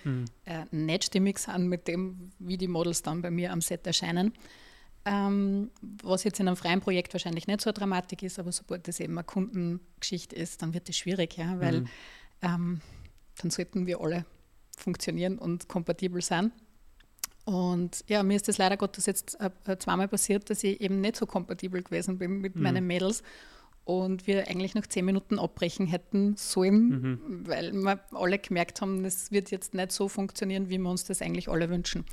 äh, 0.44 0.64
nicht 0.70 1.04
stimmig 1.04 1.38
sind 1.38 1.68
mit 1.68 1.88
dem, 1.88 2.30
wie 2.38 2.56
die 2.56 2.68
Models 2.68 3.02
dann 3.02 3.22
bei 3.22 3.30
mir 3.30 3.52
am 3.52 3.60
Set 3.60 3.86
erscheinen. 3.86 4.32
Ähm, 5.04 5.70
was 6.02 6.24
jetzt 6.24 6.40
in 6.40 6.48
einem 6.48 6.56
freien 6.56 6.80
Projekt 6.80 7.14
wahrscheinlich 7.14 7.46
nicht 7.46 7.60
so 7.60 7.70
eine 7.70 7.74
Dramatik 7.74 8.24
ist, 8.24 8.40
aber 8.40 8.50
sobald 8.50 8.88
das 8.88 8.98
eben 8.98 9.16
eine 9.16 9.24
Kundengeschichte 9.24 10.34
ist, 10.34 10.62
dann 10.62 10.74
wird 10.74 10.88
das 10.88 10.96
schwierig, 10.96 11.36
ja, 11.36 11.60
weil 11.60 11.84
ähm, 12.42 12.80
dann 13.40 13.50
sollten 13.50 13.86
wir 13.86 14.00
alle 14.00 14.26
funktionieren 14.76 15.38
und 15.38 15.68
kompatibel 15.68 16.20
sein. 16.22 16.50
Und 17.46 18.04
ja, 18.08 18.24
mir 18.24 18.34
ist 18.34 18.48
das 18.48 18.58
leider 18.58 18.76
Gottes 18.76 19.06
jetzt 19.06 19.40
äh, 19.40 19.50
äh, 19.66 19.78
zweimal 19.78 20.08
passiert, 20.08 20.50
dass 20.50 20.64
ich 20.64 20.80
eben 20.80 21.00
nicht 21.00 21.14
so 21.14 21.26
kompatibel 21.26 21.80
gewesen 21.80 22.18
bin 22.18 22.40
mit 22.40 22.56
meinen 22.56 22.84
Mädels 22.84 23.22
und 23.84 24.26
wir 24.26 24.48
eigentlich 24.48 24.74
nach 24.74 24.88
zehn 24.88 25.04
Minuten 25.04 25.38
abbrechen 25.38 25.86
hätten 25.86 26.34
sollen, 26.36 27.44
weil 27.46 27.72
wir 27.72 28.00
alle 28.10 28.40
gemerkt 28.40 28.80
haben, 28.80 29.04
das 29.04 29.30
wird 29.30 29.52
jetzt 29.52 29.74
nicht 29.74 29.92
so 29.92 30.08
funktionieren, 30.08 30.68
wie 30.68 30.78
wir 30.78 30.90
uns 30.90 31.04
das 31.04 31.22
eigentlich 31.22 31.48
alle 31.48 31.70
wünschen. 31.70 32.04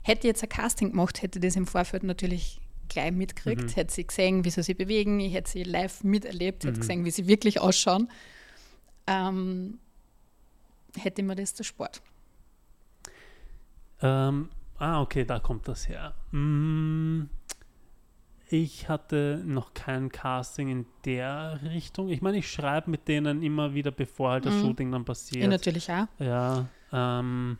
Hätte 0.00 0.20
ich 0.20 0.32
jetzt 0.32 0.42
ein 0.42 0.48
Casting 0.48 0.92
gemacht, 0.92 1.20
hätte 1.20 1.38
ich 1.38 1.44
das 1.44 1.56
im 1.56 1.66
Vorfeld 1.66 2.02
natürlich 2.02 2.58
gleich 2.88 3.12
mitgekriegt, 3.12 3.76
hätte 3.76 3.92
sie 3.92 4.06
gesehen, 4.06 4.46
wie 4.46 4.50
sie 4.50 4.62
sich 4.62 4.78
bewegen, 4.78 5.20
ich 5.20 5.34
hätte 5.34 5.50
sie 5.50 5.62
live 5.62 6.02
miterlebt, 6.04 6.64
hätte 6.64 6.80
gesehen, 6.80 7.04
wie 7.04 7.10
sie 7.10 7.26
wirklich 7.26 7.60
ausschauen. 7.60 8.10
Ähm, 9.06 9.78
hätte 10.96 11.22
mir 11.22 11.36
das 11.36 11.52
erspart. 11.52 12.00
Ähm, 14.00 14.48
ah, 14.80 15.00
okay, 15.00 15.24
da 15.24 15.38
kommt 15.38 15.68
das 15.68 15.88
her. 15.88 16.14
Mm, 16.32 17.24
ich 18.48 18.88
hatte 18.88 19.42
noch 19.46 19.74
kein 19.74 20.10
Casting 20.10 20.68
in 20.68 20.86
der 21.04 21.60
Richtung. 21.62 22.08
Ich 22.08 22.20
meine, 22.20 22.38
ich 22.38 22.50
schreibe 22.50 22.90
mit 22.90 23.06
denen 23.06 23.42
immer 23.42 23.74
wieder, 23.74 23.92
bevor 23.92 24.32
halt 24.32 24.46
das 24.46 24.60
Shooting 24.60 24.90
dann 24.90 25.04
passiert. 25.04 25.48
natürlich 25.48 25.90
auch. 25.90 26.06
Ja, 26.18 26.66
ähm, 26.92 27.58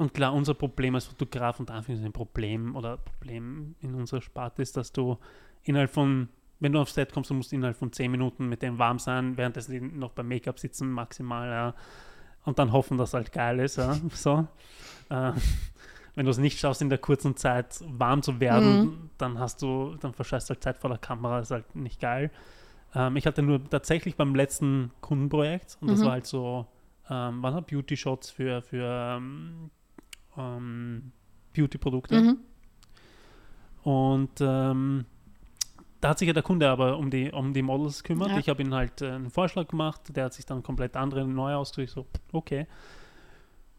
und 0.00 0.14
klar, 0.14 0.32
unser 0.32 0.54
Problem 0.54 0.94
als 0.94 1.04
Fotograf 1.04 1.60
und 1.60 1.70
Anführungszeichen 1.70 2.08
ein 2.08 2.12
Problem 2.12 2.74
oder 2.74 2.96
Problem 2.96 3.74
in 3.80 3.94
unserer 3.94 4.22
Sparte 4.22 4.62
ist, 4.62 4.74
dass 4.76 4.92
du 4.92 5.18
innerhalb 5.62 5.90
von, 5.90 6.30
wenn 6.58 6.72
du 6.72 6.78
aufs 6.78 6.94
Set 6.94 7.12
kommst, 7.12 7.28
du 7.28 7.34
musst 7.34 7.52
innerhalb 7.52 7.76
von 7.76 7.92
10 7.92 8.10
Minuten 8.10 8.48
mit 8.48 8.62
dem 8.62 8.78
warm 8.78 8.98
sein, 8.98 9.36
währenddessen 9.36 9.98
noch 9.98 10.12
beim 10.12 10.28
Make-up 10.28 10.58
sitzen 10.58 10.90
maximal, 10.90 11.50
ja, 11.50 11.74
und 12.44 12.58
dann 12.58 12.72
hoffen, 12.72 12.98
dass 12.98 13.14
halt 13.14 13.32
geil 13.32 13.60
ist, 13.60 13.76
ja, 13.76 13.96
so. 14.12 14.46
Äh, 15.08 15.32
wenn 16.14 16.24
du 16.24 16.30
es 16.30 16.38
nicht 16.38 16.58
schaffst, 16.58 16.82
in 16.82 16.88
der 16.88 16.98
kurzen 16.98 17.36
Zeit 17.36 17.82
warm 17.86 18.22
zu 18.22 18.40
werden, 18.40 19.10
dann 19.18 19.38
hast 19.38 19.62
du, 19.62 19.96
dann 20.00 20.12
verscheißt 20.12 20.50
du 20.50 20.54
halt 20.54 20.62
Zeit 20.62 20.78
vor 20.78 20.90
der 20.90 20.98
Kamera, 20.98 21.40
ist 21.40 21.50
halt 21.50 21.74
nicht 21.76 22.00
geil. 22.00 22.30
Ähm, 22.94 23.16
ich 23.16 23.26
hatte 23.26 23.42
nur 23.42 23.68
tatsächlich 23.70 24.16
beim 24.16 24.34
letzten 24.34 24.90
Kundenprojekt, 25.00 25.78
und 25.80 25.90
das 25.90 26.02
war 26.02 26.12
halt 26.12 26.26
so, 26.26 26.66
ähm, 27.08 27.42
waren 27.42 27.54
halt 27.54 27.66
Beauty-Shots 27.68 28.30
für, 28.30 28.62
für 28.62 29.16
ähm, 29.16 29.70
ähm, 30.36 31.12
Beauty-Produkte. 31.54 32.20
Mhm. 32.20 32.38
Und 33.82 34.40
ähm, 34.40 35.06
da 36.00 36.10
hat 36.10 36.18
sich 36.18 36.26
ja 36.26 36.32
der 36.32 36.42
Kunde 36.42 36.68
aber 36.68 36.96
um 36.96 37.10
die, 37.10 37.30
um 37.30 37.52
die 37.52 37.62
Models 37.62 38.02
gekümmert. 38.02 38.30
Ja. 38.30 38.38
Ich 38.38 38.48
habe 38.48 38.62
ihm 38.62 38.72
halt 38.74 39.02
äh, 39.02 39.10
einen 39.10 39.30
Vorschlag 39.30 39.68
gemacht, 39.68 40.00
der 40.08 40.24
hat 40.26 40.34
sich 40.34 40.46
dann 40.46 40.62
komplett 40.62 40.96
andere 40.96 41.26
neu 41.26 41.54
ausgedrückt. 41.54 41.90
So, 41.92 42.06
okay. 42.32 42.66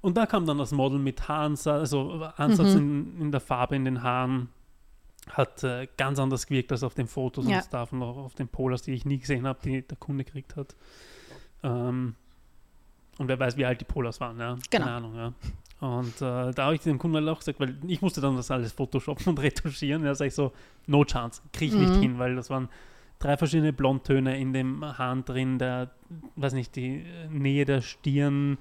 Und 0.02 0.18
da 0.18 0.26
kam 0.26 0.46
dann 0.46 0.58
das 0.58 0.72
Model 0.72 1.00
mit 1.00 1.28
Haaransatz, 1.28 1.80
also 1.80 2.24
Ansatz 2.36 2.74
in, 2.74 3.20
in 3.22 3.32
der 3.32 3.42
Farbe 3.42 3.76
in 3.76 3.86
den 3.86 4.02
Haaren. 4.04 4.50
Hat 5.30 5.64
äh, 5.64 5.88
ganz 5.98 6.18
anders 6.18 6.48
gewirkt 6.48 6.72
als 6.72 6.82
auf 6.84 6.96
den 6.96 7.06
Fotos 7.06 7.48
Ja. 7.48 7.58
und 7.58 7.64
Stuff 7.64 7.94
und 7.94 8.02
auch 8.02 8.18
auf 8.18 8.34
den 8.34 8.48
Polars, 8.48 8.82
die 8.82 8.94
ich 8.94 9.06
nie 9.06 9.20
gesehen 9.20 9.46
habe, 9.46 9.60
die 9.64 9.84
der 9.84 9.98
Kunde 9.98 10.24
gekriegt 10.24 10.56
hat. 10.56 10.76
Ähm, 11.62 12.16
und 13.20 13.28
wer 13.28 13.40
weiß, 13.40 13.56
wie 13.56 13.66
alt 13.66 13.80
die 13.80 13.86
Polars 13.86 14.20
waren, 14.20 14.40
ja. 14.40 14.58
Genau. 14.72 14.86
Keine 14.86 14.98
Ahnung, 14.98 15.16
ja. 15.16 15.34
Und 15.82 16.22
äh, 16.22 16.52
da 16.52 16.66
habe 16.66 16.76
ich 16.76 16.82
dem 16.82 17.00
Kunden 17.00 17.18
halt 17.18 17.28
auch 17.28 17.40
gesagt, 17.40 17.60
weil 17.60 17.76
ich 17.88 18.02
musste 18.02 18.22
dann 18.22 18.36
das 18.36 18.52
alles 18.52 18.72
photoshoppen 18.72 19.28
und 19.28 19.40
retuschieren. 19.42 20.06
Ja, 20.06 20.14
sag 20.14 20.28
ich 20.28 20.36
so, 20.36 20.54
no 20.86 21.04
chance, 21.04 21.42
kriege 21.52 21.76
ich 21.76 21.82
nicht 21.82 22.00
hin, 22.00 22.20
weil 22.20 22.36
das 22.36 22.50
waren 22.52 22.70
drei 23.18 23.36
verschiedene 23.36 23.74
Blondtöne 23.74 24.40
in 24.40 24.54
dem 24.54 24.98
Hahn 24.98 25.26
drin, 25.26 25.58
der, 25.58 25.90
weiß 26.36 26.54
nicht, 26.54 26.76
die 26.76 27.02
äh, 27.02 27.28
Nähe 27.30 27.66
der 27.66 27.82
Stirn 27.82 28.60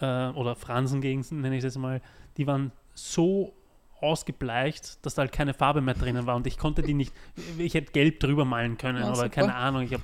äh, 0.00 0.28
oder 0.30 0.56
Fransengegend, 0.56 1.30
nenne 1.32 1.56
ich 1.56 1.64
es 1.64 1.76
mal, 1.76 2.00
die 2.38 2.46
waren 2.46 2.72
so 2.94 3.52
ausgebleicht, 4.00 5.04
dass 5.04 5.14
da 5.14 5.22
halt 5.22 5.32
keine 5.32 5.54
Farbe 5.54 5.80
mehr 5.82 5.94
drinnen 5.94 6.26
war 6.26 6.36
und 6.36 6.46
ich 6.46 6.58
konnte 6.58 6.82
die 6.82 6.94
nicht, 6.94 7.14
ich 7.58 7.74
hätte 7.74 7.92
gelb 7.92 8.20
drüber 8.20 8.44
malen 8.44 8.76
können, 8.78 8.98
Ja, 8.98 9.06
aber 9.06 9.16
super. 9.16 9.28
keine 9.28 9.54
Ahnung, 9.54 9.82
ich 9.82 9.92
habe 9.92 10.02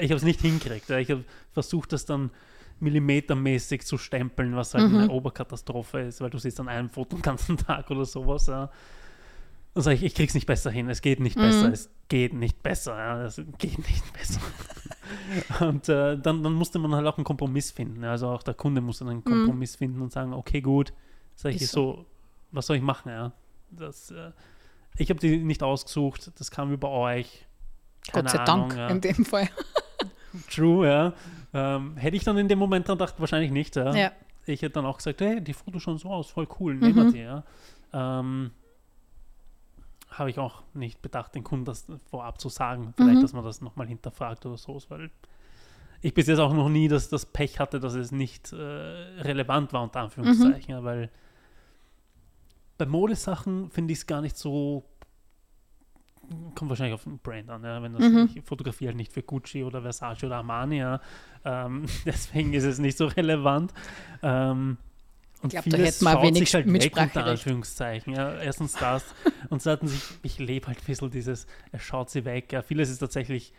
ich 0.00 0.10
es 0.10 0.22
nicht 0.22 0.40
hingekriegt. 0.40 0.88
Ja. 0.88 0.98
Ich 0.98 1.10
habe 1.10 1.24
versucht, 1.52 1.92
das 1.92 2.06
dann 2.06 2.30
millimetermäßig 2.80 3.84
zu 3.86 3.98
stempeln, 3.98 4.54
was 4.56 4.74
halt 4.74 4.90
Mhm. 4.90 4.98
eine 4.98 5.10
Oberkatastrophe 5.10 6.00
ist, 6.00 6.20
weil 6.20 6.30
du 6.30 6.38
siehst 6.38 6.60
an 6.60 6.68
einem 6.68 6.90
Foto 6.90 7.16
den 7.16 7.22
ganzen 7.22 7.56
Tag 7.66 7.90
oder 7.90 8.04
sowas. 8.04 8.46
Ja. 8.46 8.70
Dann 9.74 9.82
sage 9.82 9.96
ich, 9.96 10.04
ich 10.04 10.14
krieg's 10.14 10.34
nicht 10.34 10.46
besser 10.46 10.70
hin, 10.70 10.88
es 10.88 11.02
geht 11.02 11.20
nicht 11.20 11.36
besser, 11.36 11.70
es 11.70 11.90
geht 12.08 12.32
nicht 12.32 12.62
besser, 12.62 12.96
ja, 12.96 13.24
es 13.24 13.36
geht 13.58 13.78
nicht 13.78 14.12
besser. 14.18 14.40
und 15.60 15.88
äh, 15.88 16.16
dann, 16.18 16.42
dann 16.42 16.52
musste 16.54 16.78
man 16.78 16.94
halt 16.94 17.06
auch 17.06 17.18
einen 17.18 17.24
Kompromiss 17.24 17.70
finden. 17.72 18.02
Also 18.04 18.28
auch 18.28 18.42
der 18.42 18.54
Kunde 18.54 18.80
musste 18.80 19.04
einen 19.06 19.22
Kompromiss 19.22 19.76
finden 19.76 20.00
und 20.00 20.12
sagen, 20.12 20.32
okay, 20.32 20.60
gut, 20.62 20.92
sag 21.34 21.52
ich 21.54 21.62
Ist 21.62 21.72
so, 21.72 22.06
was 22.52 22.66
soll 22.66 22.76
ich 22.76 22.82
machen, 22.82 23.10
ja? 23.10 23.32
Das, 23.70 24.10
äh, 24.10 24.30
ich 24.96 25.10
habe 25.10 25.20
die 25.20 25.36
nicht 25.38 25.62
ausgesucht, 25.62 26.30
das 26.38 26.50
kam 26.50 26.72
über 26.72 26.90
euch. 26.90 27.44
Keine 28.10 28.22
Gott 28.24 28.30
sei 28.32 28.38
Ahnung, 28.38 28.68
Dank 28.70 28.78
ja. 28.78 28.88
in 28.88 29.00
dem 29.02 29.24
Fall. 29.26 29.48
True, 30.50 30.86
ja. 30.86 31.12
Ähm, 31.52 31.96
hätte 31.96 32.16
ich 32.16 32.24
dann 32.24 32.36
in 32.38 32.48
dem 32.48 32.58
Moment 32.58 32.88
dann 32.88 32.98
gedacht, 32.98 33.14
wahrscheinlich 33.18 33.50
nicht, 33.50 33.76
ja. 33.76 33.94
Ja. 33.94 34.12
Ich 34.46 34.62
hätte 34.62 34.74
dann 34.74 34.86
auch 34.86 34.98
gesagt, 34.98 35.20
hey, 35.20 35.40
die 35.40 35.52
Fotos 35.52 35.82
schauen 35.82 35.98
so 35.98 36.10
aus, 36.10 36.30
voll 36.30 36.46
cool, 36.60 36.74
nehmen 36.74 36.94
wir 36.94 37.12
die, 37.12 37.18
ja. 37.20 37.42
Ähm, 37.92 38.50
habe 40.10 40.30
ich 40.30 40.38
auch 40.38 40.62
nicht 40.74 41.02
bedacht, 41.02 41.34
den 41.34 41.44
Kunden 41.44 41.64
das 41.64 41.86
vorab 42.10 42.40
zu 42.40 42.48
sagen. 42.48 42.94
Vielleicht, 42.96 43.22
dass 43.22 43.32
man 43.32 43.44
das 43.44 43.60
nochmal 43.60 43.86
hinterfragt 43.86 44.46
oder 44.46 44.56
so, 44.56 44.80
weil 44.88 45.10
ich 46.00 46.14
bis 46.14 46.26
jetzt 46.26 46.38
auch 46.38 46.52
noch 46.52 46.68
nie 46.68 46.88
das, 46.88 47.08
das 47.08 47.26
Pech 47.26 47.58
hatte, 47.58 47.80
dass 47.80 47.94
es 47.94 48.12
nicht 48.12 48.52
äh, 48.52 48.56
relevant 48.56 49.72
war, 49.72 49.82
unter 49.82 50.00
Anführungszeichen, 50.00 50.70
ja, 50.70 50.84
weil 50.84 51.10
bei 52.78 52.86
Modesachen 52.86 53.70
finde 53.70 53.92
ich 53.92 54.00
es 54.00 54.06
gar 54.06 54.20
nicht 54.20 54.36
so 54.36 54.84
kommt 56.54 56.68
wahrscheinlich 56.68 56.94
auf 56.94 57.04
den 57.04 57.18
Brand 57.18 57.50
an, 57.50 57.62
ja, 57.64 57.82
wenn 57.82 57.92
das 57.92 58.34
ich 58.34 58.42
fotografiere 58.42 58.90
halt 58.90 58.96
nicht 58.96 59.12
für 59.12 59.22
Gucci 59.22 59.62
oder 59.62 59.82
Versace 59.82 60.24
oder 60.24 60.36
Armani, 60.36 60.78
ja. 60.78 61.00
ähm, 61.44 61.86
deswegen 62.04 62.52
ist 62.54 62.64
es 62.64 62.78
nicht 62.78 62.96
so 62.98 63.06
relevant. 63.06 63.72
Ähm, 64.22 64.78
und 65.42 65.50
glaub, 65.50 65.64
da 65.64 65.70
vieles 65.70 66.00
hätten 66.00 66.04
wir 66.04 66.22
wenig 66.22 66.38
sich 66.38 66.54
halt 66.54 66.66
weg, 66.66 66.74
unter 66.74 66.84
Mitspracherecht. 66.84 67.28
Anführungszeichen. 67.28 68.14
Ja, 68.14 68.34
erstens 68.38 68.72
das 68.72 69.04
und 69.50 69.60
zweitens, 69.60 69.92
ich, 69.94 70.02
ich 70.22 70.38
lebe 70.38 70.66
halt 70.66 70.78
ein 70.78 70.84
bisschen 70.84 71.10
dieses, 71.10 71.46
er 71.72 71.78
schaut 71.78 72.10
sie 72.10 72.24
weg. 72.24 72.52
Ja, 72.52 72.62
vieles 72.62 72.90
ist 72.90 72.98
tatsächlich 72.98 73.52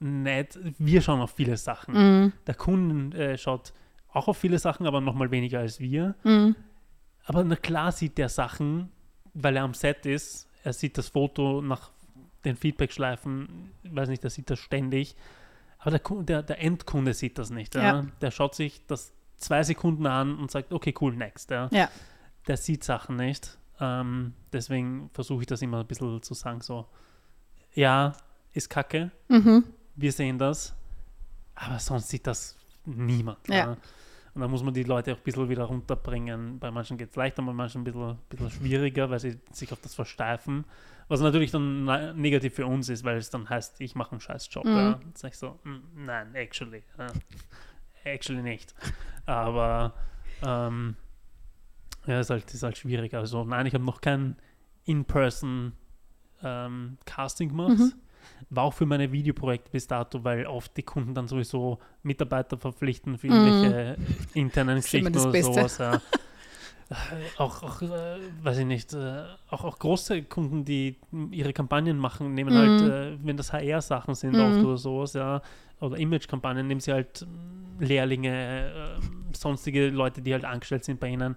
nett. 0.00 0.58
Wir 0.78 1.00
schauen 1.00 1.20
auf 1.20 1.32
viele 1.32 1.56
Sachen. 1.56 1.94
Mhm. 1.94 2.32
Der 2.46 2.54
Kunde 2.54 3.16
äh, 3.32 3.38
schaut 3.38 3.72
auch 4.12 4.28
auf 4.28 4.36
viele 4.36 4.58
Sachen, 4.58 4.86
aber 4.86 5.00
nochmal 5.00 5.30
weniger 5.30 5.60
als 5.60 5.80
wir. 5.80 6.14
Mhm. 6.24 6.54
Aber 7.24 7.42
na 7.42 7.56
klar 7.56 7.90
sieht 7.90 8.18
der 8.18 8.28
Sachen, 8.28 8.90
weil 9.32 9.56
er 9.56 9.64
am 9.64 9.74
Set 9.74 10.06
ist. 10.06 10.48
Er 10.62 10.72
sieht 10.72 10.96
das 10.98 11.08
Foto 11.08 11.60
nach 11.62 11.90
den 12.44 12.56
Feedback-Schleifen, 12.56 13.70
ich 13.82 13.94
weiß 13.94 14.08
nicht, 14.08 14.22
der 14.22 14.30
sieht 14.30 14.50
das 14.50 14.58
ständig. 14.58 15.16
Aber 15.78 15.98
der, 15.98 16.22
der, 16.22 16.42
der 16.42 16.60
Endkunde 16.62 17.14
sieht 17.14 17.38
das 17.38 17.50
nicht. 17.50 17.74
Ja? 17.74 17.82
Ja. 17.82 18.06
Der 18.20 18.30
schaut 18.30 18.54
sich 18.54 18.84
das 18.86 19.12
zwei 19.36 19.62
Sekunden 19.62 20.06
an 20.06 20.38
und 20.38 20.50
sagt, 20.50 20.72
okay, 20.72 20.94
cool, 21.00 21.14
next. 21.14 21.50
Ja? 21.50 21.68
Ja. 21.72 21.88
Der 22.46 22.56
sieht 22.56 22.84
Sachen 22.84 23.16
nicht. 23.16 23.58
Ähm, 23.80 24.32
deswegen 24.52 25.10
versuche 25.12 25.42
ich 25.42 25.46
das 25.46 25.60
immer 25.62 25.80
ein 25.80 25.86
bisschen 25.86 26.22
zu 26.22 26.34
sagen, 26.34 26.60
so, 26.60 26.86
ja, 27.74 28.12
ist 28.52 28.70
kacke, 28.70 29.10
Mhm. 29.28 29.64
wir 29.96 30.12
sehen 30.12 30.38
das, 30.38 30.74
Aber 31.56 31.78
sonst 31.78 32.08
sieht 32.08 32.26
das 32.26 32.56
niemand. 32.84 33.38
Ja. 33.48 33.76
Und 34.34 34.40
da 34.40 34.48
muss 34.48 34.62
man 34.64 34.74
die 34.74 34.82
Leute 34.82 35.12
auch 35.12 35.16
ein 35.18 35.22
bisschen 35.22 35.48
wieder 35.48 35.64
runterbringen. 35.64 36.58
Bei 36.58 36.70
manchen 36.70 36.96
geht 36.98 37.10
es 37.10 37.16
leichter, 37.16 37.42
bei 37.42 37.52
manchen 37.52 37.82
ein 37.82 37.84
bisschen, 37.84 38.18
bisschen 38.28 38.50
schwieriger, 38.50 39.08
weil 39.10 39.20
sie 39.20 39.38
sich 39.52 39.72
auf 39.72 39.80
das 39.80 39.94
versteifen. 39.94 40.64
Was 41.08 41.20
natürlich 41.20 41.50
dann 41.50 41.84
ne- 41.84 42.14
negativ 42.16 42.54
für 42.54 42.66
uns 42.66 42.88
ist, 42.88 43.04
weil 43.04 43.16
es 43.18 43.30
dann 43.30 43.48
heißt, 43.48 43.80
ich 43.80 43.94
mache 43.94 44.12
einen 44.12 44.20
scheiß 44.20 44.48
Job. 44.50 44.64
Mhm. 44.64 44.76
Ja. 44.76 45.00
Sag 45.14 45.32
ich 45.32 45.38
so, 45.38 45.58
"Mm, 45.64 46.04
nein, 46.06 46.34
actually. 46.34 46.82
Ja. 46.98 47.06
Actually 48.04 48.42
nicht. 48.42 48.74
Aber 49.26 49.94
ähm, 50.42 50.96
ja, 52.06 52.20
ist 52.20 52.30
halt, 52.30 52.52
ist 52.52 52.62
halt 52.62 52.76
schwierig. 52.76 53.14
Also 53.14 53.44
nein, 53.44 53.66
ich 53.66 53.74
habe 53.74 53.84
noch 53.84 54.00
kein 54.00 54.36
In-Person 54.84 55.72
ähm, 56.42 56.98
Casting 57.06 57.48
gemacht. 57.50 57.78
Mhm. 57.78 57.92
War 58.50 58.64
auch 58.64 58.74
für 58.74 58.86
meine 58.86 59.10
Videoprojekte 59.12 59.70
bis 59.70 59.86
dato, 59.86 60.24
weil 60.24 60.46
oft 60.46 60.76
die 60.76 60.82
Kunden 60.82 61.14
dann 61.14 61.28
sowieso 61.28 61.78
Mitarbeiter 62.02 62.56
verpflichten 62.58 63.16
für 63.18 63.28
Mhm. 63.28 63.32
irgendwelche 63.46 63.96
internen 64.34 64.78
ist 64.78 64.92
immer 64.94 65.10
Geschichten 65.10 65.28
oder 65.28 65.32
Beste. 65.32 65.52
sowas. 65.52 65.78
Ja. 65.78 66.00
Äh, 66.94 67.40
auch, 67.42 67.62
auch 67.62 67.82
äh, 67.82 68.18
weiß 68.42 68.58
ich 68.58 68.66
nicht, 68.66 68.92
äh, 68.94 69.24
auch, 69.50 69.64
auch 69.64 69.78
große 69.78 70.22
Kunden, 70.24 70.64
die 70.64 70.96
ihre 71.30 71.52
Kampagnen 71.52 71.98
machen, 71.98 72.34
nehmen 72.34 72.54
Mhm. 72.54 72.58
halt, 72.58 72.82
äh, 72.82 73.16
wenn 73.24 73.36
das 73.36 73.52
HR-Sachen 73.52 74.14
sind 74.14 74.34
Mhm. 74.34 74.40
oft 74.40 74.64
oder 74.64 74.76
sowas, 74.76 75.12
ja, 75.14 75.42
oder 75.80 75.96
Image-Kampagnen, 75.98 76.66
nehmen 76.66 76.80
sie 76.80 76.92
halt 76.92 77.26
mm, 77.26 77.82
Lehrlinge, 77.82 78.98
äh, 79.00 79.36
sonstige 79.36 79.88
Leute, 79.90 80.22
die 80.22 80.32
halt 80.32 80.44
angestellt 80.44 80.84
sind 80.84 81.00
bei 81.00 81.08
ihnen. 81.08 81.36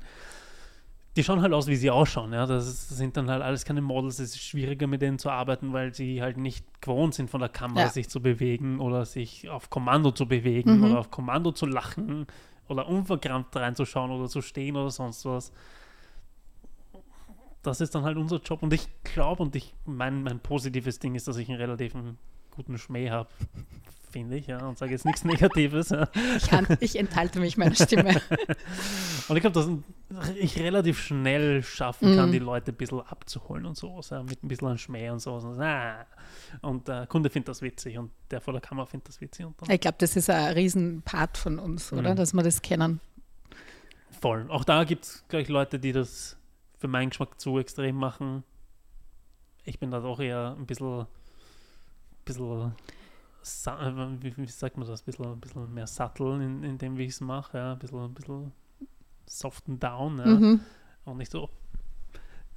Die 1.16 1.24
schauen 1.24 1.42
halt 1.42 1.52
aus, 1.52 1.66
wie 1.66 1.76
sie 1.76 1.90
ausschauen. 1.90 2.32
Ja? 2.32 2.46
Das, 2.46 2.68
ist, 2.68 2.92
das 2.92 2.98
sind 3.00 3.18
dann 3.18 3.28
halt 3.32 3.42
alles 3.42 3.66
keine 3.66 3.82
Models. 3.82 4.20
Es 4.20 4.36
ist 4.36 4.44
schwieriger, 4.44 4.86
mit 4.86 5.02
denen 5.02 5.18
zu 5.18 5.32
arbeiten, 5.32 5.74
weil 5.74 5.92
sie 5.92 6.22
halt 6.22 6.38
nicht 6.38 6.64
gewohnt 6.80 7.16
sind, 7.16 7.32
von 7.32 7.40
der 7.40 7.50
Kamera 7.50 7.86
Ja. 7.86 7.90
sich 7.90 8.08
zu 8.08 8.22
bewegen 8.22 8.80
oder 8.80 9.04
sich 9.04 9.50
auf 9.50 9.72
Kommando 9.72 10.12
zu 10.12 10.28
bewegen 10.28 10.78
Mhm. 10.78 10.84
oder 10.84 11.00
auf 11.00 11.10
Kommando 11.10 11.52
zu 11.52 11.66
lachen 11.66 12.28
oder 12.68 12.88
unverkrampft 12.88 13.56
reinzuschauen 13.56 14.12
oder 14.12 14.28
zu 14.28 14.42
stehen 14.42 14.76
oder 14.76 14.92
sonst 14.92 15.26
was. 15.26 15.52
Das 17.64 17.82
ist 17.82 17.96
dann 17.96 18.04
halt 18.04 18.18
unser 18.18 18.38
Job. 18.38 18.64
Und 18.64 18.74
ich 18.74 18.88
glaube, 19.04 19.44
und 19.44 19.56
ich 19.56 19.74
mein, 19.86 20.24
mein 20.24 20.40
positives 20.40 21.00
Ding 21.00 21.16
ist, 21.16 21.28
dass 21.28 21.38
ich 21.38 21.50
einen 21.50 21.60
relativ 21.60 21.94
guten 22.52 22.78
Schmäh 22.78 23.10
habe, 23.10 23.30
finde 24.10 24.38
ich, 24.38 24.48
ja, 24.48 24.66
und 24.66 24.78
sage 24.78 24.92
jetzt 24.92 25.06
nichts 25.06 25.24
Negatives. 25.26 25.90
Ja. 25.90 26.08
Ich, 26.38 26.82
ich 26.82 26.96
enthalte 27.00 27.40
mich 27.40 27.58
meiner 27.58 27.76
Stimme. 27.76 28.22
Und 29.28 29.36
ich 29.36 29.42
glaube, 29.42 29.54
dass 29.54 29.68
ich 30.38 30.58
relativ 30.60 31.00
schnell 31.02 31.62
schaffen 31.62 32.16
kann, 32.16 32.30
Mhm. 32.30 32.32
die 32.32 32.40
Leute 32.40 32.72
ein 32.72 32.76
bisschen 32.78 33.02
abzuholen 33.02 33.66
und 33.66 33.76
so, 33.76 34.00
ja, 34.10 34.24
mit 34.24 34.42
ein 34.42 34.48
bisschen 34.48 34.70
an 34.70 34.78
Schmäh 34.78 35.10
und 35.10 35.20
so. 35.20 35.34
Und, 35.36 35.60
ah. 35.60 36.06
und 36.62 36.88
der 36.88 37.08
Kunde 37.08 37.30
findet 37.30 37.50
das 37.50 37.62
witzig 37.62 37.98
und 37.98 38.12
der 38.32 38.40
vor 38.40 38.54
der 38.54 38.62
Kamera 38.62 38.86
findet 38.86 39.10
das 39.10 39.20
witzig. 39.20 39.46
Ich 39.68 39.82
glaube, 39.82 39.98
das 40.00 40.16
ist 40.16 40.30
ein 40.30 40.54
Riesenpart 40.54 41.38
von 41.38 41.60
uns, 41.60 41.92
oder? 41.92 42.12
Mhm. 42.12 42.16
Dass 42.16 42.32
wir 42.34 42.42
das 42.44 42.62
kennen. 42.62 43.02
voll. 44.22 44.46
Auch 44.50 44.64
da 44.64 44.86
gibt 44.86 45.04
es 45.04 45.26
gleich 45.28 45.50
Leute, 45.50 45.78
die 45.78 45.92
das 45.92 46.38
für 46.80 46.88
meinen 46.88 47.10
Geschmack 47.10 47.40
zu 47.42 47.60
extrem 47.60 47.98
machen. 47.98 48.44
Ich 49.66 49.78
bin 49.80 49.92
da 49.92 50.00
doch 50.00 50.22
eher 50.22 50.56
ein 50.58 50.66
bisschen, 50.66 51.06
bisschen 52.24 52.68
äh, 52.68 52.72
wie, 54.22 54.36
wie 54.38 54.46
sagt 54.48 54.78
man 54.78 54.88
das, 54.88 55.02
ein 55.02 55.06
bisschen, 55.06 55.26
ein 55.26 55.40
bisschen 55.40 55.74
mehr 55.74 55.88
subtle 55.88 56.36
in, 56.44 56.64
in 56.64 56.78
dem, 56.78 56.98
wie 56.98 57.04
ich 57.04 57.12
es 57.12 57.22
mache. 57.22 57.58
Ja? 57.58 57.74
Ein 57.74 57.80
bisschen, 57.80 58.00
ein 58.04 58.14
bisschen 58.14 58.52
soft 59.26 59.68
and 59.68 59.82
down. 59.84 60.18
Ja? 60.20 60.26
Mhm. 60.26 60.60
Und 61.06 61.18
nicht 61.18 61.32
so. 61.32 61.50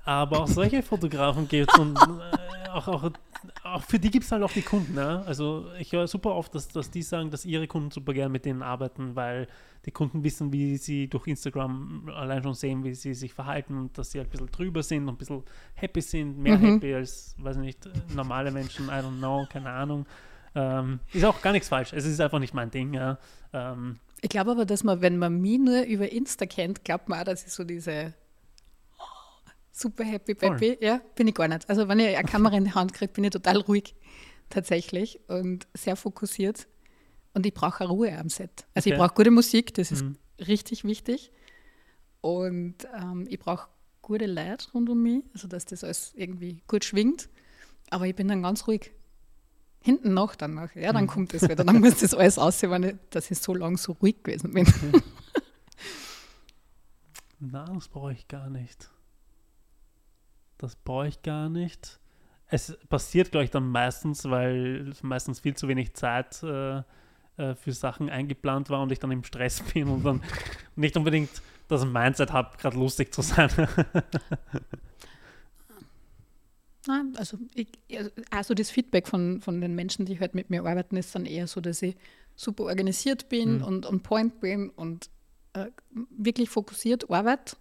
Aber 0.05 0.40
auch 0.40 0.48
solche 0.48 0.83
Fotografen 0.83 1.46
gibt 1.46 1.70
es 1.72 1.79
und 1.79 1.96
äh, 1.96 2.68
auch, 2.70 2.88
auch, 2.88 3.11
auch 3.64 3.83
für 3.83 3.98
die 3.98 4.11
gibt 4.11 4.24
es 4.24 4.33
halt 4.33 4.42
auch 4.42 4.53
die 4.53 4.62
Kunden. 4.62 4.96
Ja? 4.96 5.20
Also 5.22 5.66
ich 5.79 5.92
höre 5.92 6.07
super 6.09 6.35
oft, 6.35 6.55
dass, 6.55 6.68
dass 6.68 6.90
die 6.90 7.03
sagen, 7.03 7.31
dass 7.31 7.44
ihre 7.44 7.66
Kunden 7.66 7.90
super 7.90 8.12
gern 8.14 8.33
mit 8.33 8.44
denen 8.44 8.62
arbeiten, 8.62 9.14
weil 9.14 9.46
die 9.87 9.90
Kunden 9.92 10.24
wissen, 10.24 10.53
wie 10.53 10.76
sie 10.76 11.09
durch 11.09 11.26
Instagram 11.26 12.11
allein 12.14 12.42
schon 12.42 12.55
sehen, 12.55 12.85
wie 12.85 12.94
sie 12.94 13.14
sich 13.14 13.33
verhalten 13.33 13.76
und 13.79 13.96
dass 13.98 14.11
sie 14.11 14.18
halt 14.18 14.29
ein 14.29 14.33
bisschen 14.33 14.50
drüber 14.50 14.83
sind 14.83 15.03
und 15.09 15.14
ein 15.14 15.18
bisschen 15.18 15.42
happy 15.74 16.00
sind, 16.00 16.38
mehr 16.38 16.59
Mhm. 16.59 16.74
happy 16.74 16.94
als, 16.94 17.35
weiß 17.38 17.57
ich 17.57 17.62
nicht, 17.62 17.88
normale 18.14 18.50
Menschen, 18.50 18.87
I 18.88 18.92
don't 19.03 19.18
know, 19.18 19.46
keine 19.50 19.70
Ahnung. 19.70 20.07
Ähm, 20.54 21.00
ist 21.12 21.24
auch 21.24 21.40
gar 21.42 21.52
nichts 21.52 21.68
falsch. 21.68 21.92
Es 21.92 22.04
ist 22.04 22.20
einfach 22.20 22.38
nicht 22.40 22.54
mein 22.54 22.70
Ding. 22.70 22.92
Ja? 22.94 23.18
Ähm, 23.52 23.98
Ich 24.20 24.30
glaube 24.30 24.50
aber, 24.50 24.64
dass 24.66 24.82
man, 24.84 25.00
wenn 25.00 25.16
man 25.16 25.40
mich 25.40 25.58
nur 25.58 25.82
über 25.82 26.10
Insta 26.10 26.46
kennt, 26.46 26.84
glaubt 26.84 27.08
man 27.08 27.20
auch, 27.20 27.24
dass 27.24 27.46
ich 27.46 27.52
so 27.52 27.62
diese 27.64 28.14
oh, 28.98 29.50
super 29.70 30.04
happy 30.04 30.34
peppy, 30.34 30.76
ja, 30.80 31.00
bin 31.14 31.28
ich 31.28 31.34
gar 31.34 31.46
nicht. 31.48 31.68
Also 31.70 31.86
wenn 31.88 32.00
ich 32.00 32.16
eine 32.16 32.28
Kamera 32.28 32.56
in 32.56 32.64
die 32.64 32.72
Hand 32.74 32.92
kriege, 32.94 33.12
bin 33.12 33.24
ich 33.24 33.30
total 33.30 33.58
ruhig 33.58 33.94
tatsächlich 34.48 35.20
und 35.28 35.68
sehr 35.74 35.94
fokussiert 35.94 36.66
und 37.34 37.46
ich 37.46 37.54
brauche 37.54 37.84
auch 37.84 37.90
Ruhe 37.90 38.18
am 38.18 38.28
Set. 38.28 38.66
Also 38.74 38.88
ich 38.90 38.94
Okay. 38.94 39.00
brauche 39.00 39.14
gute 39.14 39.30
Musik, 39.30 39.72
das 39.74 39.92
ist 39.92 40.02
Mhm. 40.02 40.16
richtig 40.48 40.82
wichtig 40.82 41.30
und 42.20 42.74
ähm, 43.00 43.26
ich 43.28 43.38
brauche 43.38 43.68
gute 44.02 44.26
Leute 44.26 44.66
rund 44.74 44.88
um 44.90 45.00
mich, 45.02 45.22
also 45.32 45.46
dass 45.46 45.64
das 45.66 45.84
alles 45.84 46.12
irgendwie 46.16 46.62
gut 46.66 46.84
schwingt, 46.84 47.28
aber 47.90 48.06
ich 48.06 48.16
bin 48.16 48.26
dann 48.26 48.42
ganz 48.42 48.66
ruhig. 48.66 48.90
Hinten 49.82 50.12
noch 50.14 50.34
dann 50.34 50.54
noch. 50.54 50.74
Ja, 50.74 50.92
dann 50.92 51.04
Mhm. 51.04 51.08
kommt 51.08 51.32
das 51.34 51.42
wieder. 51.42 51.64
Dann 51.64 51.80
muss 51.80 51.98
das 52.00 52.12
alles 52.14 52.38
aussehen, 52.38 52.70
wenn 52.70 52.82
ich, 52.82 52.94
dass 53.10 53.30
ich 53.30 53.38
so 53.38 53.54
lange 53.54 53.78
so 53.78 53.92
ruhig 53.92 54.22
gewesen 54.22 54.52
bin. 54.52 54.66
Na, 57.38 57.64
das 57.64 57.88
brauche 57.88 58.12
ich 58.12 58.28
gar 58.28 58.50
nicht. 58.50 58.90
Das 60.58 60.76
brauche 60.76 61.08
ich 61.08 61.22
gar 61.22 61.48
nicht. 61.48 61.98
Es 62.48 62.76
passiert, 62.88 63.30
glaube 63.30 63.44
ich, 63.44 63.50
dann 63.50 63.68
meistens, 63.70 64.24
weil 64.28 64.92
meistens 65.02 65.40
viel 65.40 65.54
zu 65.56 65.66
wenig 65.68 65.94
Zeit 65.94 66.42
äh, 66.42 66.82
äh, 67.38 67.54
für 67.54 67.72
Sachen 67.72 68.10
eingeplant 68.10 68.68
war 68.68 68.82
und 68.82 68.92
ich 68.92 68.98
dann 68.98 69.10
im 69.12 69.24
Stress 69.24 69.62
bin 69.72 69.88
und 69.88 70.02
dann 70.04 70.22
nicht 70.76 70.96
unbedingt 70.96 71.30
das 71.68 71.86
Mindset 71.86 72.32
habe, 72.32 72.56
gerade 72.58 72.76
lustig 72.76 73.14
zu 73.14 73.22
sein. 73.22 73.48
Nein, 76.86 77.12
also, 77.16 77.38
ich, 77.54 77.68
also- 78.30 78.54
das 78.54 78.70
Feedback 78.70 79.06
von, 79.06 79.40
von 79.40 79.60
den 79.60 79.74
Menschen, 79.74 80.06
die 80.06 80.18
halt 80.18 80.34
mit 80.34 80.48
mir 80.50 80.64
arbeiten, 80.64 80.96
ist 80.96 81.14
dann 81.14 81.26
eher 81.26 81.46
so, 81.46 81.60
dass 81.60 81.82
ich 81.82 81.96
super 82.36 82.64
organisiert 82.64 83.28
bin 83.28 83.58
Mhm. 83.58 83.64
und 83.64 83.86
on 83.86 84.00
point 84.00 84.40
bin 84.40 84.70
und 84.70 85.10
äh, 85.52 85.66
wirklich 86.10 86.48
fokussiert 86.48 87.10
arbeite 87.10 87.56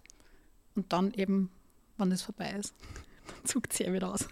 und 0.74 0.92
dann 0.92 1.12
eben, 1.14 1.50
wenn 1.98 2.10
es 2.12 2.22
vorbei 2.22 2.50
ist, 2.58 2.74
dann 3.26 3.44
zuckt 3.44 3.72
sie 3.74 3.84
ja 3.84 3.92
wieder 3.92 4.12
aus. 4.14 4.26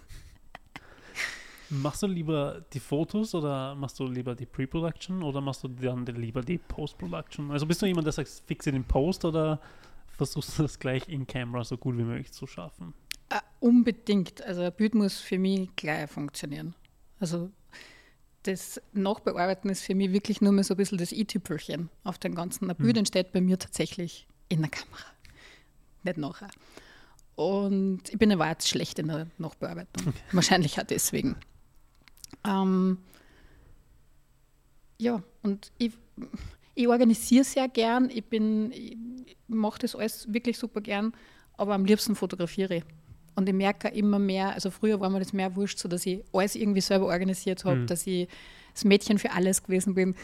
machst 1.71 2.03
du 2.03 2.07
lieber 2.07 2.65
die 2.73 2.81
Fotos 2.81 3.35
oder 3.35 3.75
machst 3.75 3.99
du 3.99 4.07
lieber 4.07 4.35
die 4.35 4.47
Pre-Production 4.47 5.23
oder 5.23 5.41
machst 5.43 5.65
du 5.65 5.69
dann 5.69 6.07
lieber 6.07 6.41
die 6.41 6.57
Post-Production? 6.59 7.51
Also 7.51 7.67
bist 7.67 7.83
du 7.83 7.87
jemand, 7.87 8.07
der 8.07 8.13
sagt, 8.13 8.43
fixe 8.47 8.73
den 8.73 8.85
Post 8.85 9.25
oder 9.27 9.61
versuchst 10.17 10.59
du 10.59 10.63
das 10.63 10.79
gleich 10.79 11.07
in 11.09 11.27
Camera 11.27 11.63
so 11.65 11.77
gut 11.77 11.99
wie 11.99 12.03
möglich 12.05 12.33
zu 12.33 12.47
schaffen? 12.47 12.95
Äh, 13.31 13.41
unbedingt. 13.61 14.43
Also 14.43 14.63
ein 14.63 14.73
Bild 14.73 14.95
muss 14.95 15.19
für 15.19 15.39
mich 15.39 15.75
gleich 15.77 16.11
funktionieren. 16.11 16.75
Also 17.21 17.51
das 18.45 18.81
Nachbearbeiten 18.93 19.69
ist 19.71 19.83
für 19.83 19.95
mich 19.95 20.13
wirklich 20.13 20.41
nur 20.41 20.53
mehr 20.53 20.65
so 20.65 20.75
ein 20.75 20.77
bisschen 20.79 20.99
das 20.99 21.13
i-Tüpfelchen 21.13 21.91
auf 22.05 22.19
den 22.19 22.35
ganzen. 22.35 22.71
Ein 22.71 22.77
Bild 22.77 22.95
Mhm. 22.95 23.01
entsteht 23.01 23.33
bei 23.33 23.41
mir 23.41 23.59
tatsächlich 23.59 24.27
in 24.49 24.61
der 24.63 24.71
Kamera, 24.71 25.05
nicht 26.05 26.17
nachher. 26.17 26.49
Und 27.35 28.09
ich 28.09 28.19
bin 28.19 28.33
aber 28.33 28.49
jetzt 28.49 28.69
schlecht 28.69 28.99
in 28.99 29.09
der 29.09 29.27
Nachbearbeitung. 29.39 30.15
Wahrscheinlich 30.33 30.81
auch 30.81 30.85
deswegen. 30.85 31.37
Ähm, 32.45 32.99
ja, 34.99 35.23
und 35.43 35.71
ich, 35.79 35.93
ich 36.75 36.89
organisiere 36.89 37.45
sehr 37.45 37.69
gern. 37.69 38.09
Ich 38.11 38.25
bin, 38.25 38.73
ich 38.73 38.97
mache 39.47 39.81
das 39.81 39.95
alles 39.95 40.33
wirklich 40.33 40.57
super 40.59 40.81
gern, 40.81 41.13
aber 41.57 41.75
am 41.75 41.85
liebsten 41.85 42.17
fotografiere 42.17 42.77
ich. 42.77 42.85
Und 43.39 43.49
ich 43.49 43.55
merke 43.55 43.89
immer 43.89 44.19
mehr, 44.19 44.53
also 44.53 44.71
früher 44.71 44.99
war 45.01 45.09
mir 45.11 45.21
das 45.21 45.33
mehr 45.33 45.55
wurscht, 45.57 45.79
so 45.79 45.89
dass 45.89 46.05
ich 46.07 46.25
alles 46.33 46.55
irgendwie 46.57 46.81
selber 46.81 47.07
organisiert 47.07 47.65
habe, 47.65 47.77
Mhm. 47.77 47.87
dass 47.87 48.07
ich 48.07 48.29
das 48.75 48.85
Mädchen 48.85 49.19
für 49.19 49.31
alles 49.33 49.63
gewesen 49.63 49.95
bin. 49.95 50.15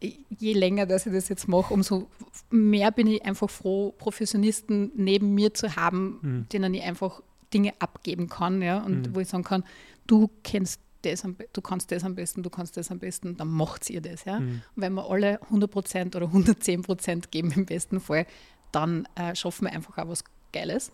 Je 0.00 0.52
länger, 0.54 0.86
dass 0.86 1.04
ich 1.06 1.12
das 1.12 1.28
jetzt 1.28 1.46
mache, 1.48 1.74
umso 1.74 2.08
mehr 2.48 2.90
bin 2.92 3.06
ich 3.08 3.24
einfach 3.24 3.50
froh, 3.50 3.92
Professionisten 3.98 4.92
neben 4.94 5.34
mir 5.34 5.52
zu 5.52 5.74
haben, 5.76 6.18
Mhm. 6.22 6.48
denen 6.52 6.74
ich 6.74 6.82
einfach 6.82 7.22
Dinge 7.52 7.74
abgeben 7.80 8.28
kann, 8.28 8.62
ja, 8.62 8.78
und 8.78 9.08
Mhm. 9.08 9.14
wo 9.14 9.20
ich 9.20 9.28
sagen 9.28 9.42
kann, 9.44 9.64
du 10.06 10.30
kennst 10.44 10.80
das 11.02 11.24
du 11.54 11.60
kannst 11.62 11.90
das 11.92 12.04
am 12.04 12.14
besten, 12.14 12.42
du 12.42 12.50
kannst 12.50 12.76
das 12.76 12.90
am 12.90 12.98
besten, 12.98 13.36
dann 13.38 13.48
macht 13.48 13.88
ihr 13.88 14.02
das, 14.02 14.26
ja. 14.26 14.38
Mhm. 14.38 14.62
Und 14.76 14.82
wenn 14.82 14.92
wir 14.92 15.10
alle 15.10 15.40
100% 15.50 16.14
oder 16.14 16.26
110% 16.32 17.30
geben 17.30 17.50
im 17.56 17.64
besten 17.66 18.00
Fall, 18.00 18.26
dann 18.70 19.08
äh, 19.16 19.34
schaffen 19.34 19.66
wir 19.66 19.72
einfach 19.72 19.96
auch 19.98 20.08
was 20.08 20.22
Geiles. 20.52 20.92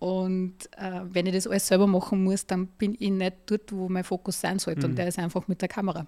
Und 0.00 0.54
äh, 0.78 1.02
wenn 1.04 1.26
ich 1.26 1.34
das 1.34 1.46
alles 1.46 1.68
selber 1.68 1.86
machen 1.86 2.24
muss, 2.24 2.46
dann 2.46 2.66
bin 2.66 2.96
ich 2.98 3.10
nicht 3.10 3.36
dort, 3.46 3.70
wo 3.70 3.88
mein 3.88 4.02
Fokus 4.02 4.40
sein 4.40 4.58
sollte. 4.58 4.80
Mhm. 4.80 4.90
Und 4.92 4.96
der 4.96 5.06
ist 5.08 5.18
einfach 5.18 5.46
mit 5.46 5.60
der 5.60 5.68
Kamera. 5.68 6.06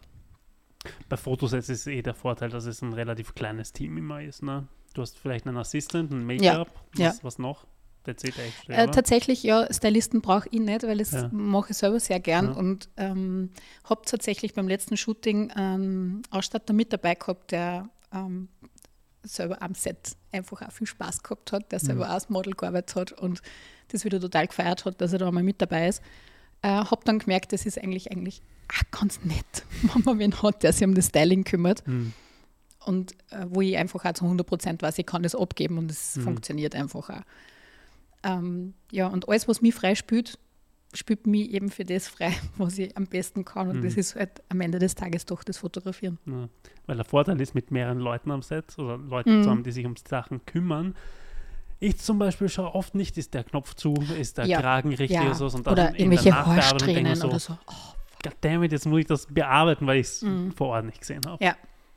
Bei 1.08 1.16
Fotosets 1.16 1.68
ist 1.68 1.86
eh 1.86 2.02
der 2.02 2.14
Vorteil, 2.14 2.48
dass 2.48 2.64
es 2.64 2.82
ein 2.82 2.94
relativ 2.94 3.34
kleines 3.34 3.72
Team 3.72 3.96
immer 3.98 4.22
ist. 4.22 4.42
Ne? 4.42 4.66
Du 4.94 5.02
hast 5.02 5.18
vielleicht 5.18 5.46
einen 5.46 5.58
Assistent, 5.58 6.10
ein 6.10 6.24
Make-up, 6.26 6.68
Ja, 6.96 7.06
was, 7.08 7.16
ja. 7.18 7.22
was 7.22 7.38
noch? 7.38 7.66
Äh, 8.04 8.88
tatsächlich, 8.88 9.44
ja, 9.44 9.72
Stylisten 9.72 10.22
brauche 10.22 10.48
ich 10.50 10.58
nicht, 10.58 10.82
weil 10.82 10.98
das 10.98 11.12
Ja. 11.12 11.28
mache 11.30 11.70
ich 11.70 11.76
selber 11.76 12.00
sehr 12.00 12.18
gern 12.18 12.46
Ja. 12.46 12.52
und 12.52 12.88
ähm, 12.96 13.50
habe 13.84 14.02
tatsächlich 14.04 14.54
beim 14.54 14.66
letzten 14.66 14.96
Shooting 14.96 15.52
einen 15.52 16.22
Ausstatter 16.30 16.72
mit 16.72 16.92
dabei 16.92 17.14
gehabt, 17.14 17.52
der 17.52 17.88
ähm, 18.12 18.48
selber 19.22 19.62
am 19.62 19.74
Set 19.74 20.16
einfach 20.32 20.62
auch 20.62 20.72
viel 20.72 20.86
Spaß 20.86 21.22
gehabt 21.22 21.52
hat, 21.52 21.70
der 21.72 21.78
selber 21.78 22.04
Mhm. 22.04 22.10
auch 22.10 22.14
als 22.14 22.28
Model 22.28 22.54
gearbeitet 22.54 22.96
hat 22.96 23.12
und 23.12 23.42
das 23.88 24.04
wieder 24.04 24.20
total 24.20 24.46
gefeiert 24.46 24.84
hat, 24.84 25.00
dass 25.00 25.12
er 25.12 25.18
da 25.18 25.28
einmal 25.28 25.42
mit 25.42 25.60
dabei 25.62 25.88
ist. 25.88 26.02
Äh, 26.62 26.68
habe 26.68 27.02
dann 27.04 27.18
gemerkt, 27.18 27.52
das 27.52 27.66
ist 27.66 27.78
eigentlich, 27.78 28.10
eigentlich 28.12 28.42
auch 28.72 28.98
ganz 28.98 29.20
nett, 29.24 29.64
wenn 29.94 30.02
man 30.04 30.18
wen 30.18 30.42
hat, 30.42 30.62
der 30.62 30.72
sich 30.72 30.86
um 30.86 30.94
das 30.94 31.06
Styling 31.06 31.44
kümmert 31.44 31.84
Hm. 31.86 32.12
und 32.86 33.12
äh, 33.30 33.46
wo 33.48 33.60
ich 33.60 33.76
einfach 33.76 34.04
auch 34.04 34.12
zu 34.14 34.24
100 34.24 34.46
Prozent 34.46 34.82
weiß, 34.82 34.98
ich 34.98 35.06
kann 35.06 35.22
das 35.22 35.34
abgeben 35.34 35.78
und 35.78 35.90
es 35.90 36.16
Mhm. 36.16 36.22
funktioniert 36.22 36.74
einfach 36.74 37.10
auch. 37.10 37.22
Ähm, 38.24 38.74
ja, 38.90 39.08
und 39.08 39.28
alles, 39.28 39.48
was 39.48 39.60
mich 39.62 39.74
frei 39.74 39.94
spielt, 40.94 41.26
mich 41.26 41.50
eben 41.50 41.70
für 41.70 41.84
das 41.84 42.08
frei, 42.08 42.32
was 42.58 42.78
ich 42.78 42.96
am 42.96 43.06
besten 43.06 43.44
kann. 43.44 43.68
Und 43.68 43.78
Mhm. 43.78 43.82
das 43.82 43.94
ist 43.96 44.14
halt 44.16 44.42
am 44.48 44.60
Ende 44.60 44.78
des 44.78 44.94
Tages 44.94 45.24
doch 45.26 45.42
das 45.44 45.58
Fotografieren. 45.58 46.18
Ja. 46.26 46.48
Weil 46.86 46.96
der 46.96 47.04
Vorteil 47.04 47.40
ist, 47.40 47.54
mit 47.54 47.70
mehreren 47.70 47.98
Leuten 47.98 48.30
am 48.30 48.42
Set 48.42 48.78
oder 48.78 48.98
Leuten 48.98 49.38
Mhm. 49.38 49.42
zu 49.42 49.50
haben, 49.50 49.62
die 49.62 49.72
sich 49.72 49.86
um 49.86 49.94
Sachen 49.96 50.44
kümmern. 50.46 50.94
Ich 51.80 51.98
zum 51.98 52.18
Beispiel 52.18 52.48
schaue 52.48 52.74
oft 52.74 52.94
nicht, 52.94 53.18
ist 53.18 53.34
der 53.34 53.42
Knopf 53.44 53.74
zu, 53.74 53.94
ist 54.18 54.38
der 54.38 54.46
Ja. 54.46 54.60
Kragen 54.60 54.90
richtig 54.90 55.10
Ja. 55.10 55.22
oder 55.26 55.34
so. 55.34 55.46
Und 55.46 55.66
dann 55.66 55.72
Oder 55.72 55.98
irgendwelche 55.98 56.32
Haarsträhnen 56.32 57.16
so, 57.16 57.28
oder 57.28 57.40
so. 57.40 57.58
Oh, 57.66 57.72
Goddammit, 58.22 58.70
jetzt 58.70 58.86
muss 58.86 59.00
ich 59.00 59.06
das 59.06 59.26
bearbeiten, 59.26 59.86
weil 59.86 59.98
ich 59.98 60.06
es 60.06 60.22
Mhm. 60.22 60.52
vor 60.52 60.68
Ort 60.68 60.84
nicht 60.86 61.00
gesehen 61.00 61.22
habe. 61.26 61.42
Ja, 61.44 61.56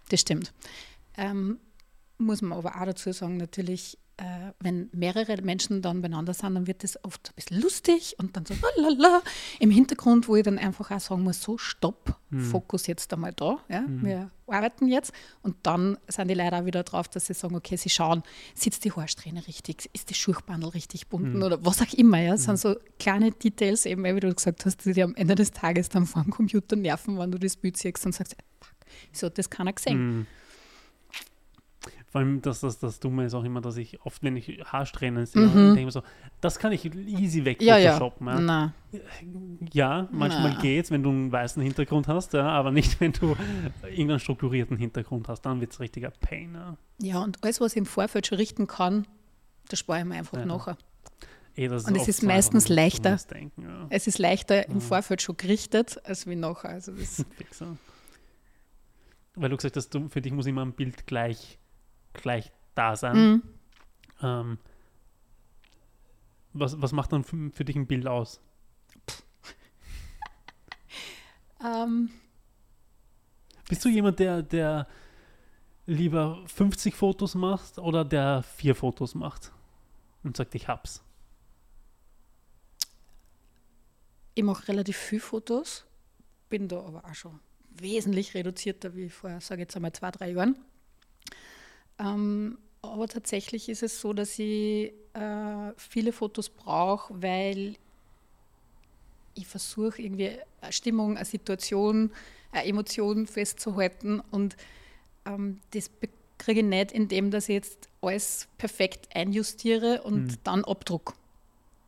das 0.09 0.21
stimmt. 0.21 0.53
Ähm, 1.17 1.59
muss 2.17 2.41
man 2.41 2.57
aber 2.57 2.75
auch 2.81 2.85
dazu 2.85 3.11
sagen, 3.11 3.37
natürlich, 3.37 3.97
wenn 4.61 4.89
mehrere 4.93 5.41
Menschen 5.41 5.81
dann 5.81 6.01
beieinander 6.01 6.33
sind, 6.33 6.55
dann 6.55 6.67
wird 6.67 6.83
das 6.83 7.03
oft 7.03 7.29
ein 7.29 7.35
bisschen 7.35 7.61
lustig 7.61 8.15
und 8.17 8.35
dann 8.37 8.45
so 8.45 8.53
lalala 8.77 9.21
im 9.59 9.69
Hintergrund, 9.71 10.27
wo 10.29 10.37
ich 10.37 10.43
dann 10.43 10.57
einfach 10.57 10.89
auch 10.91 10.99
sagen 10.99 11.23
muss, 11.23 11.41
so 11.41 11.57
stopp, 11.57 12.15
Mhm. 12.29 12.39
Fokus 12.39 12.87
jetzt 12.87 13.13
einmal 13.13 13.33
da, 13.33 13.59
ja, 13.69 13.81
Mhm. 13.81 14.05
wir 14.05 14.31
arbeiten 14.47 14.87
jetzt 14.87 15.13
und 15.43 15.55
dann 15.63 15.97
sind 16.07 16.29
die 16.29 16.33
Leute 16.33 16.55
auch 16.57 16.65
wieder 16.65 16.83
drauf, 16.83 17.07
dass 17.07 17.27
sie 17.27 17.33
sagen, 17.33 17.55
okay, 17.55 17.75
sie 17.77 17.89
schauen, 17.89 18.23
sitzt 18.55 18.83
die 18.83 18.91
Haarsträhne 18.91 19.45
richtig, 19.47 19.89
ist 19.93 20.09
das 20.09 20.17
Schuchbandel 20.17 20.69
richtig 20.71 21.07
bunden 21.07 21.37
Mhm. 21.37 21.43
oder 21.43 21.65
was 21.65 21.81
auch 21.81 21.93
immer, 21.93 22.19
ja, 22.19 22.31
das 22.31 22.43
sind 22.45 22.57
so 22.59 22.75
kleine 22.99 23.31
Details 23.31 23.85
eben, 23.85 24.03
wie 24.03 24.19
du 24.19 24.33
gesagt 24.33 24.65
hast, 24.65 24.85
die 24.85 24.93
dir 24.93 25.03
am 25.05 25.15
Ende 25.15 25.35
des 25.35 25.51
Tages 25.51 25.89
dann 25.89 26.05
vor 26.05 26.23
dem 26.23 26.31
Computer 26.31 26.75
nerven, 26.75 27.17
wenn 27.19 27.31
du 27.31 27.37
das 27.37 27.57
Bild 27.57 27.77
siehst 27.77 28.05
und 28.05 28.13
sagst, 28.15 28.35
fuck, 28.61 28.75
wieso 29.11 29.27
hat 29.27 29.37
das 29.37 29.49
keiner 29.49 29.73
gesehen? 29.73 30.25
Vor 32.15 32.21
allem, 32.21 32.41
das, 32.41 32.61
das, 32.61 32.79
das 32.79 33.01
Dumme 33.01 33.25
ist 33.25 33.33
auch 33.33 33.43
immer, 33.43 33.59
dass 33.59 33.75
ich 33.75 33.99
oft, 34.05 34.23
wenn 34.23 34.37
ich 34.37 34.47
Haarsträhnen 34.63 35.25
sehe, 35.25 35.47
Mhm. 35.47 35.53
denke 35.75 35.79
ich 35.79 35.85
mir 35.85 35.91
so, 35.91 36.01
das 36.39 36.57
kann 36.59 36.71
ich 36.71 36.85
easy 36.95 37.43
weg 37.43 37.61
Ja, 37.61 37.77
ja. 37.77 37.99
Ja, 37.99 38.11
Na, 38.39 38.73
ja. 39.73 40.07
manchmal 40.13 40.53
Na. 40.53 40.61
geht's, 40.61 40.91
wenn 40.91 41.03
du 41.03 41.09
einen 41.09 41.29
weißen 41.29 41.61
Hintergrund 41.61 42.07
hast, 42.07 42.31
ja, 42.31 42.47
aber 42.47 42.71
nicht, 42.71 43.01
wenn 43.01 43.11
du 43.11 43.35
irgendeinen 43.83 44.21
strukturierten 44.21 44.77
Hintergrund 44.77 45.27
hast. 45.27 45.41
Dann 45.41 45.59
wird 45.59 45.73
es 45.73 45.81
richtiger 45.81 46.09
Pain. 46.11 46.57
Ja. 47.01 47.21
und 47.21 47.43
alles, 47.43 47.59
was 47.59 47.73
ich 47.73 47.79
im 47.79 47.85
Vorfeld 47.85 48.27
schon 48.27 48.37
richten 48.37 48.65
kann, 48.65 49.05
das 49.67 49.79
spare 49.79 49.99
ich 49.99 50.05
mir 50.05 50.15
einfach 50.15 50.37
Ja. 50.37 50.45
nachher. 50.45 50.77
Eh, 51.57 51.67
das 51.67 51.83
Und 51.83 51.97
es 51.97 52.07
ist 52.07 52.23
meistens 52.23 52.69
leichter. 52.69 53.17
Denken, 53.29 53.63
ja. 53.63 53.87
Es 53.89 54.07
ist 54.07 54.19
leichter 54.19 54.69
im. 54.69 54.79
Vorfeld 54.79 55.21
schon 55.21 55.35
gerichtet, 55.35 55.99
als 56.05 56.27
wie 56.27 56.37
nachher. 56.37 56.69
Also 56.69 56.93
das. 56.93 57.25
Weil 59.35 59.49
du 59.49 59.57
gesagt 59.57 59.75
hast, 59.75 59.89
du, 59.93 60.07
für 60.07 60.21
dich 60.21 60.31
muss 60.31 60.45
immer 60.45 60.63
ein 60.63 60.71
Bild 60.71 61.05
gleich, 61.07 61.59
gleich 62.21 62.51
da 62.73 62.95
sein. 62.95 63.17
Mhm. 63.17 63.43
Ähm, 64.21 64.57
was, 66.53 66.81
was 66.81 66.91
macht 66.91 67.11
dann 67.11 67.23
für, 67.23 67.51
für 67.51 67.65
dich 67.65 67.75
ein 67.75 67.87
Bild 67.87 68.07
aus? 68.07 68.39
ähm, 71.63 72.09
Bist 73.67 73.83
du 73.83 73.89
jemand, 73.89 74.19
der, 74.19 74.41
der 74.41 74.87
lieber 75.85 76.41
50 76.47 76.95
Fotos 76.95 77.35
macht 77.35 77.77
oder 77.77 78.05
der 78.05 78.43
vier 78.43 78.75
Fotos 78.75 79.15
macht 79.15 79.51
und 80.23 80.37
sagt, 80.37 80.55
ich 80.55 80.67
hab's? 80.67 81.05
ich 84.35 84.43
mache 84.43 84.67
relativ 84.67 84.97
viel 84.97 85.19
Fotos, 85.19 85.85
bin 86.49 86.67
da 86.67 86.79
aber 86.79 87.03
auch 87.05 87.15
schon 87.15 87.39
wesentlich 87.69 88.33
reduzierter 88.33 88.95
wie 88.95 89.09
vor, 89.09 89.39
sage 89.39 89.61
ich 89.61 89.67
jetzt 89.67 89.75
einmal, 89.75 89.93
zwei, 89.93 90.11
drei 90.11 90.31
Jahren. 90.31 90.57
Ähm, 91.99 92.57
aber 92.81 93.07
tatsächlich 93.07 93.69
ist 93.69 93.83
es 93.83 93.99
so, 93.99 94.13
dass 94.13 94.37
ich 94.39 94.93
äh, 95.13 95.71
viele 95.77 96.11
Fotos 96.11 96.49
brauche, 96.49 97.21
weil 97.21 97.75
ich 99.33 99.47
versuche 99.47 100.01
irgendwie 100.01 100.31
eine 100.61 100.71
Stimmung, 100.71 101.17
eine 101.17 101.25
Situation, 101.25 102.11
eine 102.51 102.65
Emotion 102.67 103.27
festzuhalten 103.27 104.21
und 104.31 104.55
ähm, 105.25 105.59
das 105.71 105.89
kriege 106.37 106.59
ich 106.61 106.65
nicht, 106.65 106.91
indem 106.91 107.31
dass 107.31 107.49
ich 107.49 107.55
jetzt 107.55 107.89
alles 108.01 108.47
perfekt 108.57 109.09
einjustiere 109.15 110.03
und 110.03 110.27
Mhm. 110.27 110.37
dann 110.43 110.63
abdruck. 110.65 111.15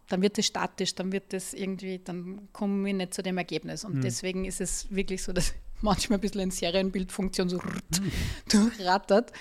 Dann 0.09 0.21
wird 0.21 0.37
es 0.37 0.45
statisch, 0.45 0.95
dann 0.95 1.11
wird 1.11 1.33
es 1.33 1.53
irgendwie, 1.53 1.99
dann 1.99 2.47
komme 2.53 2.87
ich 2.89 2.95
nicht 2.95 3.13
zu 3.13 3.21
dem 3.21 3.37
Ergebnis. 3.37 3.83
Und 3.83 3.95
Mhm. 3.95 4.01
deswegen 4.01 4.45
ist 4.45 4.61
es 4.61 4.89
wirklich 4.89 5.21
so, 5.21 5.33
dass 5.33 5.53
manchmal 5.81 6.17
ein 6.17 6.21
bisschen 6.21 6.41
in 6.41 6.51
Serienbildfunktion 6.51 7.49
so 7.49 7.59
durchrattert. 8.49 9.31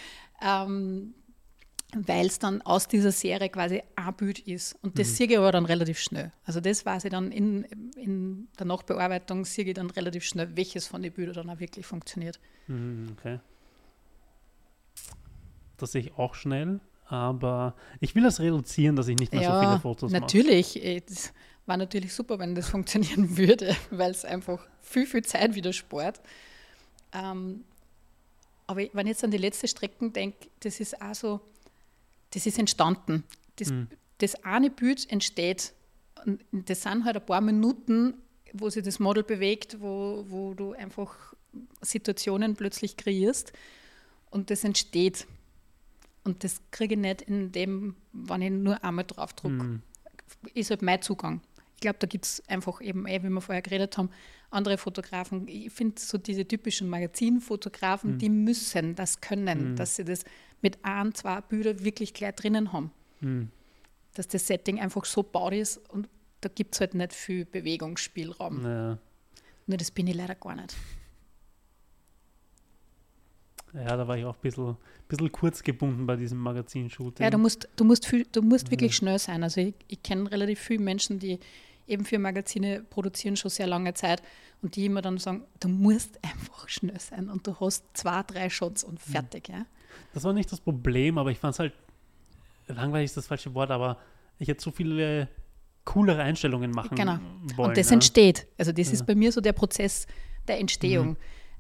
Ähm, 0.41 1.15
weil 1.95 2.27
es 2.27 2.39
dann 2.39 2.61
aus 2.63 2.89
dieser 2.89 3.13
Serie 3.13 3.49
quasi 3.49 3.83
ein 3.95 4.15
Bild 4.17 4.41
ist. 4.41 4.77
Und 4.83 4.99
das 4.99 5.09
Mhm. 5.09 5.13
sehe 5.15 5.27
ich 5.29 5.39
aber 5.39 5.53
dann 5.53 5.65
relativ 5.65 5.99
schnell. 5.99 6.33
Also 6.45 6.61
das 6.61 6.85
weiß 6.85 7.05
ich 7.05 7.11
dann 7.11 7.31
in, 7.33 7.65
in 7.97 8.49
der 8.59 8.67
Nachbearbeitung, 8.67 9.45
sehe 9.45 9.65
ich 9.65 9.75
dann 9.75 9.89
relativ 9.91 10.25
schnell, 10.25 10.57
welches 10.57 10.87
von 10.89 11.01
den 11.01 11.13
Bildern 11.13 11.35
dann 11.47 11.51
auch 11.51 11.61
wirklich 11.61 11.87
funktioniert. 11.87 12.39
Mhm, 12.67 13.15
okay. 13.17 13.39
Das 15.79 15.93
sehe 15.93 16.03
ich 16.03 16.15
auch 16.19 16.35
schnell, 16.35 16.81
aber 17.07 17.75
ich 18.01 18.15
will 18.15 18.25
das 18.25 18.41
reduzieren, 18.41 18.97
dass 18.97 19.09
ich 19.09 19.17
nicht 19.17 19.33
mehr 19.33 19.43
so 19.45 19.59
viele 19.61 19.79
Fotos 19.79 20.11
mache. 20.11 20.23
natürlich. 20.23 20.83
Eh, 20.83 21.01
Das 21.07 21.33
war 21.67 21.77
natürlich 21.77 22.13
super, 22.15 22.39
wenn 22.39 22.55
das 22.55 22.69
funktionieren 22.71 23.37
würde, 23.39 23.77
weil 23.91 24.11
es 24.11 24.25
einfach 24.25 24.67
viel, 24.83 25.07
viel 25.07 25.23
Zeit 25.23 25.55
wieder 25.55 25.73
spart. 25.73 26.21
Ähm, 27.13 27.65
aber 28.67 28.83
wenn 28.93 29.07
ich 29.07 29.13
jetzt 29.13 29.25
an 29.25 29.31
die 29.31 29.39
letzte 29.39 29.69
Strecken 29.69 30.13
denke, 30.13 30.49
das 30.61 30.81
ist 30.81 31.01
auch 31.01 31.15
so, 31.15 31.41
das 32.31 32.47
ist 32.47 32.59
entstanden. 32.59 33.25
Das, 33.57 33.71
Mhm. 33.71 33.89
das 34.19 34.35
eine 34.45 34.71
Bild 34.71 35.11
entsteht. 35.11 35.73
Und 36.25 36.41
das 36.51 36.83
sind 36.83 37.05
halt 37.05 37.17
ein 37.17 37.25
paar 37.25 37.41
Minuten, 37.41 38.15
wo 38.53 38.69
sich 38.71 38.83
das 38.83 38.99
Model 38.99 39.23
bewegt, 39.23 39.81
wo, 39.81 40.25
wo 40.29 40.55
du 40.55 40.73
einfach 40.73 41.35
Situationen 41.83 42.55
plötzlich 42.57 42.97
kreierst 42.97 43.53
und 44.31 44.51
das 44.51 44.65
entsteht. 44.65 45.27
Und 46.25 46.43
das 46.43 46.61
kriege 46.73 46.95
ich 46.95 47.01
nicht 47.01 47.23
in 47.23 47.53
dem, 47.53 47.95
wenn 48.13 48.43
ich 48.43 48.51
nur 48.51 48.83
einmal 48.83 49.05
drauf 49.05 49.33
drücke. 49.35 49.63
Mhm. 49.63 49.83
Ist 50.55 50.71
halt 50.71 50.83
mein 50.83 51.01
Zugang. 51.03 51.41
Ich 51.77 51.81
glaube, 51.81 51.99
da 52.01 52.07
gibt 52.07 52.25
es 52.25 52.43
einfach 52.49 52.81
eben, 52.81 53.07
eh, 53.07 53.23
wie 53.23 53.29
wir 53.29 53.41
vorher 53.41 53.63
geredet 53.63 53.97
haben, 53.97 54.11
andere 54.51 54.79
Fotografen. 54.79 55.47
Ich 55.49 55.73
finde 55.73 56.01
so 56.01 56.19
diese 56.19 56.47
typischen 56.47 56.89
Magazinfotografen, 56.89 58.13
Mhm. 58.15 58.19
die 58.19 58.29
müssen 58.29 58.95
das 58.95 59.21
können, 59.21 59.73
Mhm. 59.73 59.77
dass 59.77 59.97
sie 59.97 60.05
das 60.05 60.25
mit 60.63 60.79
ein, 60.85 61.15
zwei 61.15 61.41
Bildern 61.43 61.85
wirklich 61.85 62.15
gleich 62.15 62.35
drinnen 62.35 62.73
haben 62.73 62.91
Mhm. 63.21 63.51
dass 64.15 64.29
das 64.29 64.47
Setting 64.47 64.81
einfach 64.81 65.05
so 65.05 65.23
baut 65.23 65.53
ist 65.53 65.79
und 65.91 66.09
da 66.41 66.49
gibt 66.49 66.75
es 66.75 66.81
halt 66.81 66.95
nicht 66.95 67.13
viel 67.13 67.45
Bewegungsspielraum. 67.45 68.63
Ja. 68.65 68.99
Nur 69.67 69.77
das 69.79 69.91
bin 69.91 70.07
ich 70.07 70.15
leider 70.15 70.35
gar 70.37 70.55
nicht. 70.55 70.75
ja, 73.75 73.97
da 73.97 74.09
war 74.09 74.17
ich 74.17 74.25
auch 74.25 74.35
ein 74.37 74.41
bisschen, 74.41 74.77
bisschen 75.09 75.31
kurz 75.33 75.63
gebunden 75.63 76.07
bei 76.07 76.17
diesem 76.17 76.39
Magazinshooting. 76.39 77.23
Ja, 77.25 77.31
du 77.31 77.37
musst, 77.39 77.69
du 77.77 77.85
musst, 77.85 78.07
viel, 78.07 78.25
du 78.33 78.41
musst 78.43 78.71
wirklich 78.71 78.97
schnell 78.97 79.19
sein. 79.19 79.43
Also 79.43 79.61
ich, 79.61 79.75
ich 79.89 80.03
kenne 80.03 80.31
relativ 80.31 80.61
viele 80.61 80.83
Menschen, 80.83 81.19
die 81.19 81.39
eben 81.87 82.05
für 82.05 82.19
Magazine 82.19 82.83
produzieren 82.83 83.37
schon 83.37 83.51
sehr 83.51 83.67
lange 83.67 83.95
Zeit 83.95 84.23
und 84.63 84.77
die 84.77 84.87
immer 84.87 85.03
dann 85.03 85.19
sagen, 85.19 85.45
du 85.61 85.69
musst 85.69 86.19
einfach 86.25 86.69
schnell 86.69 86.99
sein 87.01 87.29
und 87.29 87.47
du 87.47 87.59
hast 87.61 87.85
zwei, 87.95 88.23
drei 88.23 88.49
Shots 88.51 88.83
und 88.85 88.95
Mhm. 89.07 89.13
fertig. 89.13 89.49
Ja? 89.49 89.67
Das 90.15 90.25
war 90.25 90.33
nicht 90.33 90.51
das 90.51 90.61
Problem, 90.61 91.19
aber 91.19 91.31
ich 91.31 91.39
fand 91.39 91.55
es 91.55 91.59
halt, 91.61 91.73
langweilig 92.69 93.07
ist 93.07 93.17
das 93.17 93.27
falsche 93.27 93.55
Wort, 93.55 93.71
aber 93.71 93.99
ich 94.39 94.49
hätte 94.49 94.63
so 94.63 94.71
viele 94.71 95.29
coolere 95.85 96.23
Einstellungen 96.23 96.71
machen 96.73 96.97
Genau. 96.97 97.19
wollen. 97.57 97.69
und 97.71 97.77
das 97.79 97.89
ja. 97.91 97.95
entsteht. 97.95 98.47
Also 98.59 98.73
das 98.73 98.89
Ja. 98.89 98.95
ist 98.95 99.07
bei 99.07 99.15
mir 99.15 99.31
so 99.31 99.41
der 99.41 99.53
Prozess 99.53 100.07
der 100.49 100.59
Entstehung. 100.59 101.11
Mhm. 101.11 101.17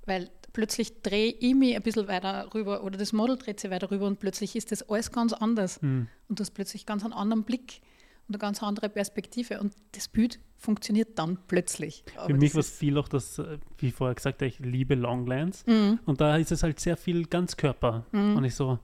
Weil 0.06 0.30
plötzlich 0.52 1.02
drehe 1.02 1.30
ich 1.32 1.54
mich 1.54 1.76
ein 1.76 1.82
bisschen 1.82 2.08
weiter 2.08 2.52
rüber 2.54 2.82
oder 2.82 2.98
das 2.98 3.12
Model 3.12 3.36
dreht 3.36 3.60
sich 3.60 3.70
weiter 3.70 3.90
rüber 3.90 4.06
und 4.06 4.18
plötzlich 4.18 4.56
ist 4.56 4.72
das 4.72 4.88
alles 4.88 5.12
ganz 5.12 5.32
anders. 5.32 5.80
Mhm. 5.82 6.08
Und 6.28 6.38
du 6.38 6.42
hast 6.42 6.52
plötzlich 6.52 6.86
ganz 6.86 7.04
einen 7.04 7.12
anderen 7.12 7.44
Blick 7.44 7.80
und 8.28 8.34
eine 8.34 8.38
ganz 8.38 8.62
andere 8.62 8.88
Perspektive. 8.88 9.60
Und 9.60 9.74
das 9.92 10.08
Bild 10.08 10.40
funktioniert 10.56 11.18
dann 11.18 11.38
plötzlich. 11.46 12.04
Aber 12.16 12.26
Für 12.26 12.34
mich 12.34 12.54
war 12.54 12.60
es 12.60 12.70
viel 12.70 12.96
auch 12.98 13.08
das, 13.08 13.38
äh, 13.38 13.58
wie 13.78 13.90
vorher 13.92 14.14
gesagt, 14.14 14.42
ich 14.42 14.58
liebe 14.58 14.94
Longlands. 14.94 15.64
Mhm. 15.66 16.00
Und 16.06 16.20
da 16.20 16.36
ist 16.36 16.50
es 16.52 16.62
halt 16.62 16.80
sehr 16.80 16.96
viel 16.96 17.26
Ganzkörper. 17.26 18.04
Mhm. 18.12 18.36
Und 18.36 18.44
ich 18.44 18.54
so, 18.54 18.78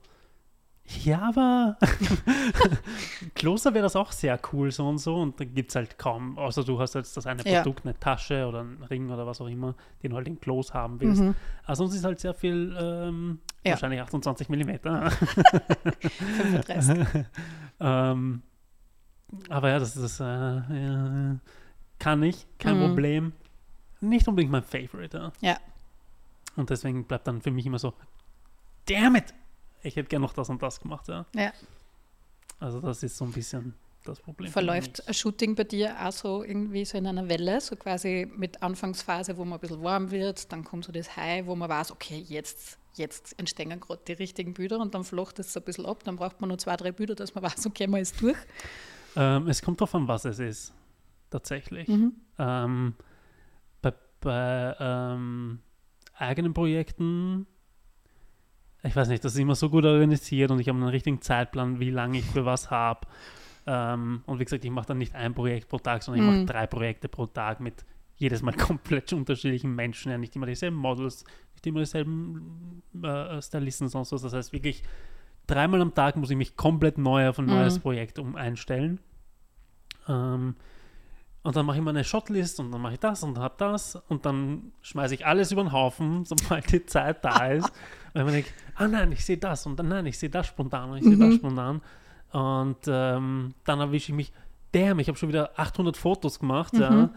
Ja, 1.03 1.29
aber 1.29 1.77
Kloster 3.35 3.73
wäre 3.73 3.83
das 3.83 3.95
auch 3.95 4.11
sehr 4.11 4.37
cool, 4.51 4.69
so 4.71 4.87
und 4.87 4.97
so. 4.97 5.15
Und 5.15 5.39
da 5.39 5.45
gibt 5.45 5.69
es 5.71 5.75
halt 5.75 5.97
kaum, 5.97 6.37
außer 6.37 6.63
du 6.63 6.79
hast 6.79 6.95
jetzt 6.95 7.15
das 7.17 7.25
eine 7.25 7.41
Ja. 7.47 7.61
Produkt, 7.61 7.85
eine 7.85 7.97
Tasche 7.99 8.45
oder 8.47 8.59
einen 8.61 8.83
Ring 8.83 9.09
oder 9.09 9.25
was 9.25 9.39
auch 9.41 9.47
immer, 9.47 9.75
den 10.01 10.11
du 10.11 10.17
halt 10.17 10.27
in 10.27 10.39
Close 10.39 10.73
haben 10.73 10.99
willst. 10.99 11.21
Mhm. 11.21 11.35
Also 11.65 11.83
sonst 11.85 11.95
ist 11.95 12.03
halt 12.05 12.19
sehr 12.19 12.33
viel, 12.33 12.75
ähm, 12.79 13.39
Ja. 13.65 13.71
wahrscheinlich 13.71 14.01
28 14.01 14.49
Millimeter. 14.49 15.09
35. 16.11 17.25
ähm, 17.79 18.41
aber 19.49 19.69
ja, 19.69 19.79
das 19.79 19.95
ist, 19.95 20.19
äh, 20.19 20.23
ja, 20.23 21.35
kann 21.99 22.23
ich, 22.23 22.45
kein 22.59 22.77
Mhm. 22.79 22.87
Problem. 22.87 23.33
Nicht 24.01 24.27
unbedingt 24.27 24.51
mein 24.51 24.63
Favorite. 24.63 25.17
Ja. 25.41 25.51
Ja. 25.51 25.57
Und 26.55 26.69
deswegen 26.69 27.05
bleibt 27.05 27.27
dann 27.27 27.41
für 27.41 27.51
mich 27.51 27.65
immer 27.65 27.79
so, 27.79 27.93
damn 28.87 29.15
it! 29.15 29.33
Ich 29.81 29.95
hätte 29.95 30.09
gerne 30.09 30.25
noch 30.25 30.33
das 30.33 30.49
und 30.49 30.61
das 30.61 30.79
gemacht, 30.79 31.07
ja. 31.07 31.25
Ja. 31.35 31.51
Also 32.59 32.79
das 32.79 33.03
ist 33.03 33.17
so 33.17 33.25
ein 33.25 33.31
bisschen 33.31 33.73
das 34.05 34.19
Problem. 34.19 34.51
Verläuft 34.51 35.07
ein 35.07 35.13
Shooting 35.13 35.55
bei 35.55 35.63
dir 35.63 35.95
auch 35.99 36.11
so 36.11 36.43
irgendwie 36.43 36.85
so 36.85 36.97
in 36.97 37.07
einer 37.07 37.27
Welle, 37.29 37.59
so 37.61 37.75
quasi 37.75 38.29
mit 38.35 38.61
Anfangsphase, 38.61 39.37
wo 39.37 39.45
man 39.45 39.57
ein 39.57 39.61
bisschen 39.61 39.81
warm 39.83 40.11
wird, 40.11 40.51
dann 40.51 40.63
kommt 40.63 40.85
so 40.85 40.91
das 40.91 41.15
High, 41.15 41.45
wo 41.45 41.55
man 41.55 41.69
weiß, 41.69 41.91
okay, 41.91 42.23
jetzt, 42.27 42.77
jetzt 42.95 43.37
entstehen 43.39 43.77
gerade 43.79 44.01
die 44.07 44.13
richtigen 44.13 44.53
Bilder 44.53 44.79
und 44.79 44.93
dann 44.93 45.03
flocht 45.03 45.39
es 45.39 45.53
so 45.53 45.59
ein 45.59 45.63
bisschen 45.63 45.85
ab, 45.85 46.03
dann 46.03 46.17
braucht 46.17 46.39
man 46.41 46.49
nur 46.49 46.57
zwei, 46.57 46.75
drei 46.77 46.91
Bilder, 46.91 47.15
dass 47.15 47.33
man 47.33 47.43
weiß, 47.43 47.65
okay, 47.65 47.87
man 47.87 48.01
ist 48.01 48.19
durch. 48.21 48.37
Ähm, 49.15 49.47
es 49.47 49.61
kommt 49.61 49.79
drauf 49.81 49.93
an, 49.95 50.07
was 50.07 50.25
es 50.25 50.39
ist. 50.39 50.73
Tatsächlich. 51.29 51.87
Mhm. 51.87 52.13
Ähm, 52.39 52.93
bei 53.81 53.93
bei 54.21 54.75
ähm, 54.79 55.59
eigenen 56.15 56.53
Projekten, 56.53 57.47
ich 58.83 58.95
weiß 58.95 59.07
nicht, 59.07 59.23
das 59.23 59.33
ist 59.33 59.39
immer 59.39 59.55
so 59.55 59.69
gut 59.69 59.85
organisiert 59.85 60.51
und 60.51 60.59
ich 60.59 60.67
habe 60.69 60.77
einen 60.77 60.89
richtigen 60.89 61.21
Zeitplan, 61.21 61.79
wie 61.79 61.89
lange 61.89 62.19
ich 62.19 62.25
für 62.25 62.45
was 62.45 62.69
habe. 62.69 63.07
Ähm, 63.65 64.23
und 64.25 64.39
wie 64.39 64.43
gesagt, 64.43 64.65
ich 64.65 64.71
mache 64.71 64.87
dann 64.87 64.97
nicht 64.97 65.15
ein 65.15 65.33
Projekt 65.33 65.69
pro 65.69 65.79
Tag, 65.79 66.03
sondern 66.03 66.23
ich 66.23 66.29
Mhm. 66.29 66.35
mache 66.41 66.45
drei 66.45 66.67
Projekte 66.67 67.07
pro 67.07 67.25
Tag 67.27 67.59
mit 67.61 67.85
jedes 68.17 68.41
Mal 68.41 68.53
komplett 68.57 69.11
unterschiedlichen 69.13 69.73
Menschen, 69.73 70.11
ja, 70.11 70.17
nicht 70.17 70.35
immer 70.35 70.45
dieselben 70.45 70.77
Models, 70.77 71.23
nicht 71.53 71.65
immer 71.65 71.79
dieselben 71.79 72.83
äh, 73.01 73.41
Stylisten, 73.41 73.87
sonst 73.87 74.11
was. 74.11 74.21
Das 74.21 74.33
heißt 74.33 74.53
wirklich, 74.53 74.83
dreimal 75.47 75.81
am 75.81 75.93
Tag 75.93 76.15
muss 76.15 76.29
ich 76.29 76.37
mich 76.37 76.55
komplett 76.55 76.97
neu 76.97 77.27
auf 77.29 77.39
ein 77.39 77.45
Mhm. 77.45 77.51
neues 77.51 77.79
Projekt 77.79 78.19
um 78.19 78.35
einstellen. 78.35 78.99
Ähm, 80.07 80.55
und 81.43 81.55
dann 81.57 81.65
mache 81.65 81.77
ich 81.77 81.83
mal 81.83 81.89
eine 81.89 82.03
Shotlist 82.05 82.59
und 82.61 82.71
dann 82.71 82.81
mache 82.81 82.93
ich 82.93 82.99
das 82.99 83.21
und 83.23 83.37
habe 83.37 83.55
das 83.57 83.97
und 84.07 84.25
dann 84.25 84.71
schmeiße 84.81 85.13
ich 85.13 85.25
alles 85.25 85.51
über 85.51 85.63
den 85.63 85.71
Haufen, 85.73 86.23
sobald 86.25 86.71
die 86.71 86.85
Zeit 86.85 87.23
da 87.25 87.47
ist. 87.47 87.71
Weil 88.13 88.23
man 88.23 88.33
denkt, 88.33 88.53
ah 88.75 88.87
nein, 88.87 89.11
ich 89.11 89.25
sehe 89.25 89.37
das 89.37 89.65
und 89.65 89.77
dann 89.77 89.89
nein, 89.89 90.05
ich 90.05 90.17
sehe 90.17 90.29
das 90.29 90.47
spontan 90.47 90.91
und 90.91 90.97
ich 90.97 91.03
sehe 91.03 91.17
das 91.17 91.33
Mhm. 91.33 91.37
spontan. 91.37 91.81
Und 92.31 92.77
ähm, 92.87 93.53
dann 93.65 93.79
erwische 93.79 94.11
ich 94.11 94.15
mich, 94.15 94.33
damn, 94.71 94.99
ich 94.99 95.07
habe 95.07 95.17
schon 95.17 95.29
wieder 95.29 95.51
800 95.59 95.97
Fotos 95.97 96.39
gemacht, 96.39 96.73
ja, 96.77 96.89
Mhm. 96.91 97.09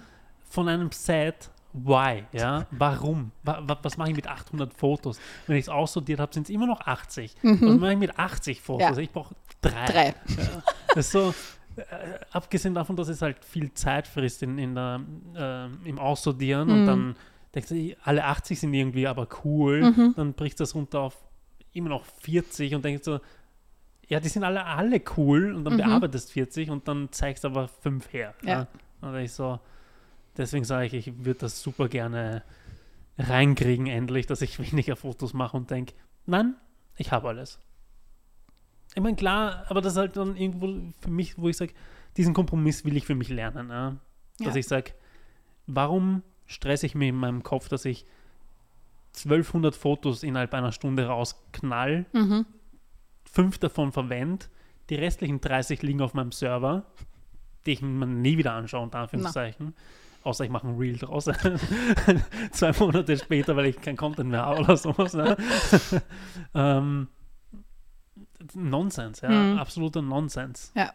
von 0.48 0.68
einem 0.68 0.90
Set. 0.90 1.50
Why? 1.84 2.24
Ja, 2.32 2.66
warum? 2.70 3.32
Wa 3.42 3.60
wa 3.66 3.78
was 3.82 3.96
mache 3.98 4.10
ich 4.10 4.16
mit 4.16 4.26
800 4.26 4.72
Fotos? 4.72 5.20
Wenn 5.46 5.56
ich 5.56 5.64
es 5.66 5.68
aussortiert 5.68 6.20
habe, 6.20 6.32
sind 6.32 6.44
es 6.44 6.50
immer 6.50 6.66
noch 6.66 6.80
80. 6.80 7.34
Was 7.42 7.60
mache 7.78 7.92
ich 7.92 7.98
mit 7.98 8.18
80 8.18 8.60
Fotos? 8.62 8.90
Mhm. 8.90 8.94
Ja. 8.96 9.00
Ich 9.02 9.10
brauche 9.10 9.34
drei. 9.60 9.84
Drei. 9.86 10.14
Das 10.94 11.06
ist 11.06 11.12
so, 11.12 11.34
äh, 11.76 11.82
abgesehen 12.32 12.74
davon, 12.74 12.96
dass 12.96 13.08
es 13.08 13.20
halt 13.20 13.44
viel 13.44 13.72
Zeit 13.74 14.06
frisst 14.08 14.42
in, 14.42 14.56
in 14.58 14.74
der, 14.74 15.00
äh, 15.36 15.88
im 15.88 15.98
Aussortieren 15.98 16.70
und 16.70 16.82
Mhm. 16.82 16.86
dann 16.86 17.16
denkst 17.54 17.68
du, 17.68 17.96
alle 18.04 18.24
80 18.24 18.58
sind 18.60 18.72
irgendwie 18.74 19.06
aber 19.06 19.28
cool, 19.44 19.82
Mhm. 19.90 20.14
dann 20.16 20.32
bricht 20.32 20.58
das 20.60 20.74
runter 20.74 21.00
auf 21.00 21.16
immer 21.74 21.90
noch 21.90 22.04
40 22.22 22.74
und 22.74 22.84
denkst 22.84 23.04
so, 23.04 23.20
ja, 24.08 24.20
die 24.20 24.28
sind 24.28 24.44
alle, 24.44 24.64
alle 24.64 25.02
cool 25.18 25.52
und 25.54 25.64
dann 25.64 25.74
Mhm. 25.74 25.78
bearbeitest 25.78 26.32
40 26.32 26.70
und 26.70 26.88
dann 26.88 27.08
zeigst 27.12 27.44
aber 27.44 27.68
5 27.68 28.12
her. 28.12 28.34
Ja. 28.44 28.66
Und 29.02 29.14
ich 29.16 29.32
so, 29.32 29.58
deswegen 30.36 30.64
sage 30.64 30.86
ich, 30.86 30.94
ich 30.94 31.24
würde 31.24 31.40
das 31.40 31.62
super 31.62 31.88
gerne 31.88 32.42
reinkriegen 33.18 33.86
endlich, 33.86 34.26
dass 34.26 34.42
ich 34.42 34.58
weniger 34.72 34.96
Fotos 34.96 35.32
mache 35.34 35.56
und 35.56 35.70
denke, 35.70 35.94
nein, 36.26 36.54
ich 36.96 37.12
habe 37.12 37.28
alles. 37.28 37.58
Ich 38.94 39.02
meine, 39.02 39.16
klar, 39.16 39.64
aber 39.68 39.80
das 39.82 39.92
ist 39.94 39.98
halt 39.98 40.16
dann 40.16 40.36
irgendwo 40.36 40.92
für 41.00 41.10
mich, 41.10 41.36
wo 41.38 41.48
ich 41.48 41.56
sage, 41.56 41.74
diesen 42.16 42.32
Kompromiss 42.32 42.84
will 42.84 42.96
ich 42.96 43.04
für 43.04 43.14
mich 43.14 43.28
lernen. 43.28 43.68
Ja? 43.68 43.96
Dass 44.38 44.54
Ja. 44.54 44.56
ich 44.56 44.66
sage, 44.66 44.92
warum 45.66 46.22
stresse 46.46 46.86
ich 46.86 46.94
mich 46.94 47.08
in 47.10 47.16
meinem 47.16 47.42
Kopf, 47.42 47.68
dass 47.68 47.84
ich 47.84 48.06
1200 49.14 49.74
Fotos 49.74 50.22
innerhalb 50.22 50.52
einer 50.54 50.72
Stunde 50.72 51.06
rausknall, 51.06 52.06
Mhm. 52.12 52.46
fünf 53.24 53.58
davon 53.58 53.92
verwende, 53.92 54.46
die 54.88 54.94
restlichen 54.94 55.40
30 55.40 55.82
liegen 55.82 56.00
auf 56.00 56.14
meinem 56.14 56.32
Server, 56.32 56.84
die 57.66 57.72
ich 57.72 57.82
mir 57.82 58.06
nie 58.06 58.38
wieder 58.38 58.52
anschaue, 58.52 58.82
unter 58.82 58.98
Anführungszeichen. 59.00 59.74
Außer 60.26 60.44
ich 60.44 60.50
mache 60.50 60.66
ein 60.66 60.76
Reel 60.76 60.98
draus. 60.98 61.26
Zwei 62.50 62.72
Monate 62.72 63.16
später, 63.16 63.54
weil 63.54 63.66
ich 63.66 63.80
kein 63.80 63.96
Content 63.96 64.28
mehr 64.28 64.44
habe 64.44 64.60
oder 64.62 64.76
sowas. 64.76 65.14
Ne? 65.14 65.36
ähm, 66.54 67.06
Nonsens, 68.54 69.20
ja. 69.20 69.28
Mhm. 69.30 69.58
Absoluter 69.58 70.02
Nonsens. 70.02 70.72
Ja. 70.74 70.92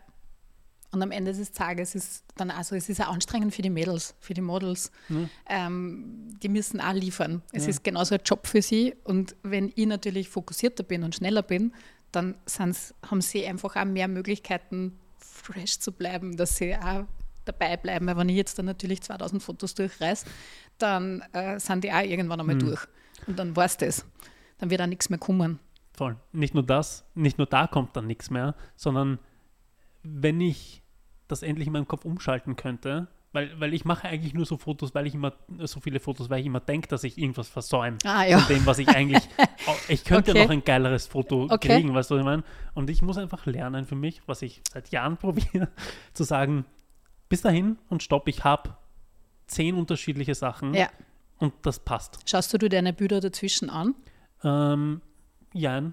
Und 0.91 1.01
am 1.01 1.11
Ende 1.11 1.31
des 1.31 1.53
Tages 1.53 1.95
ist 1.95 2.25
dann 2.35 2.51
also 2.51 2.75
es 2.75 2.89
ist 2.89 2.99
auch 2.99 3.07
anstrengend 3.13 3.55
für 3.55 3.61
die 3.61 3.69
Mädels, 3.69 4.15
für 4.19 4.33
die 4.33 4.41
Models. 4.41 4.91
Mhm. 5.07 5.29
Ähm, 5.47 6.37
die 6.43 6.49
müssen 6.49 6.81
auch 6.81 6.91
liefern. 6.91 7.41
Es 7.53 7.63
Ja. 7.63 7.69
ist 7.69 7.85
genauso 7.85 8.15
ein 8.15 8.21
Job 8.25 8.47
für 8.47 8.61
sie. 8.61 8.95
Und 9.05 9.37
wenn 9.43 9.71
ich 9.73 9.85
natürlich 9.87 10.27
fokussierter 10.27 10.83
bin 10.83 11.03
und 11.05 11.15
schneller 11.15 11.41
bin, 11.43 11.73
dann 12.11 12.35
haben 12.57 13.21
sie 13.21 13.45
einfach 13.47 13.77
auch 13.77 13.85
mehr 13.85 14.09
Möglichkeiten, 14.09 14.99
fresh 15.19 15.79
zu 15.79 15.93
bleiben, 15.93 16.35
dass 16.35 16.57
sie 16.57 16.75
auch 16.75 17.05
dabei 17.45 17.77
bleiben. 17.77 18.07
Weil 18.07 18.17
wenn 18.17 18.29
ich 18.29 18.35
jetzt 18.35 18.57
dann 18.59 18.65
natürlich 18.65 19.01
2000 19.01 19.41
Fotos 19.41 19.73
durchreiß, 19.75 20.25
dann 20.77 21.23
äh, 21.33 21.59
sind 21.59 21.83
die 21.83 21.91
auch 21.91 22.01
irgendwann 22.03 22.39
einmal 22.39 22.55
Mhm. 22.55 22.59
durch. 22.59 22.81
Und 23.27 23.37
dann 23.37 23.55
war 23.55 23.65
es 23.65 23.77
das. 23.77 24.05
Dann 24.57 24.69
wird 24.69 24.81
auch 24.81 24.87
nichts 24.87 25.09
mehr 25.09 25.19
kommen. 25.19 25.59
Voll. 25.93 26.15
Nicht 26.31 26.53
nur 26.53 26.63
das, 26.63 27.03
nicht 27.15 27.37
nur 27.37 27.47
da 27.47 27.67
kommt 27.67 27.95
dann 27.95 28.07
nichts 28.07 28.29
mehr, 28.29 28.55
sondern 28.75 29.19
wenn 30.03 30.41
ich 30.41 30.81
das 31.27 31.43
endlich 31.43 31.67
in 31.67 31.73
meinem 31.73 31.87
Kopf 31.87 32.05
umschalten 32.05 32.55
könnte, 32.55 33.07
weil, 33.33 33.57
weil 33.61 33.73
ich 33.73 33.85
mache 33.85 34.07
eigentlich 34.09 34.33
nur 34.33 34.45
so 34.45 34.57
Fotos, 34.57 34.93
weil 34.93 35.07
ich 35.07 35.13
immer, 35.13 35.33
so 35.59 35.79
viele 35.79 35.99
Fotos, 36.01 36.29
weil 36.29 36.41
ich 36.41 36.45
immer 36.47 36.59
denke, 36.59 36.89
dass 36.89 37.03
ich 37.05 37.17
irgendwas 37.17 37.47
versäume. 37.47 37.97
Ah 38.03 38.25
ja. 38.25 38.39
Von 38.39 38.53
dem, 38.55 38.65
was 38.65 38.77
ich 38.79 38.89
eigentlich, 38.89 39.23
ich 39.87 40.03
könnte 40.03 40.31
Okay. 40.31 40.39
ja 40.39 40.43
noch 40.45 40.51
ein 40.51 40.63
geileres 40.65 41.07
Foto 41.07 41.43
Okay. 41.49 41.69
kriegen, 41.77 41.93
weißt 41.93 42.11
du, 42.11 42.15
was 42.15 42.19
ich 42.19 42.25
meine? 42.25 42.43
Und 42.73 42.89
ich 42.89 43.01
muss 43.01 43.17
einfach 43.17 43.45
lernen 43.45 43.85
für 43.85 43.95
mich, 43.95 44.21
was 44.25 44.41
ich 44.41 44.61
seit 44.69 44.89
Jahren 44.89 45.15
probiere, 45.17 45.69
zu 46.13 46.23
sagen, 46.25 46.65
bis 47.31 47.41
dahin 47.41 47.77
und 47.89 48.03
stopp, 48.03 48.27
ich 48.27 48.43
habe 48.43 48.75
zehn 49.47 49.75
unterschiedliche 49.75 50.35
Sachen 50.35 50.73
Ja. 50.75 50.89
und 51.39 51.53
das 51.63 51.79
passt. 51.79 52.19
Schaust 52.29 52.53
du 52.53 52.57
dir 52.59 52.69
deine 52.69 52.93
Bilder 52.93 53.19
dazwischen 53.19 53.69
an? 53.69 53.95
Ähm, 54.43 55.01
ja, 55.53 55.91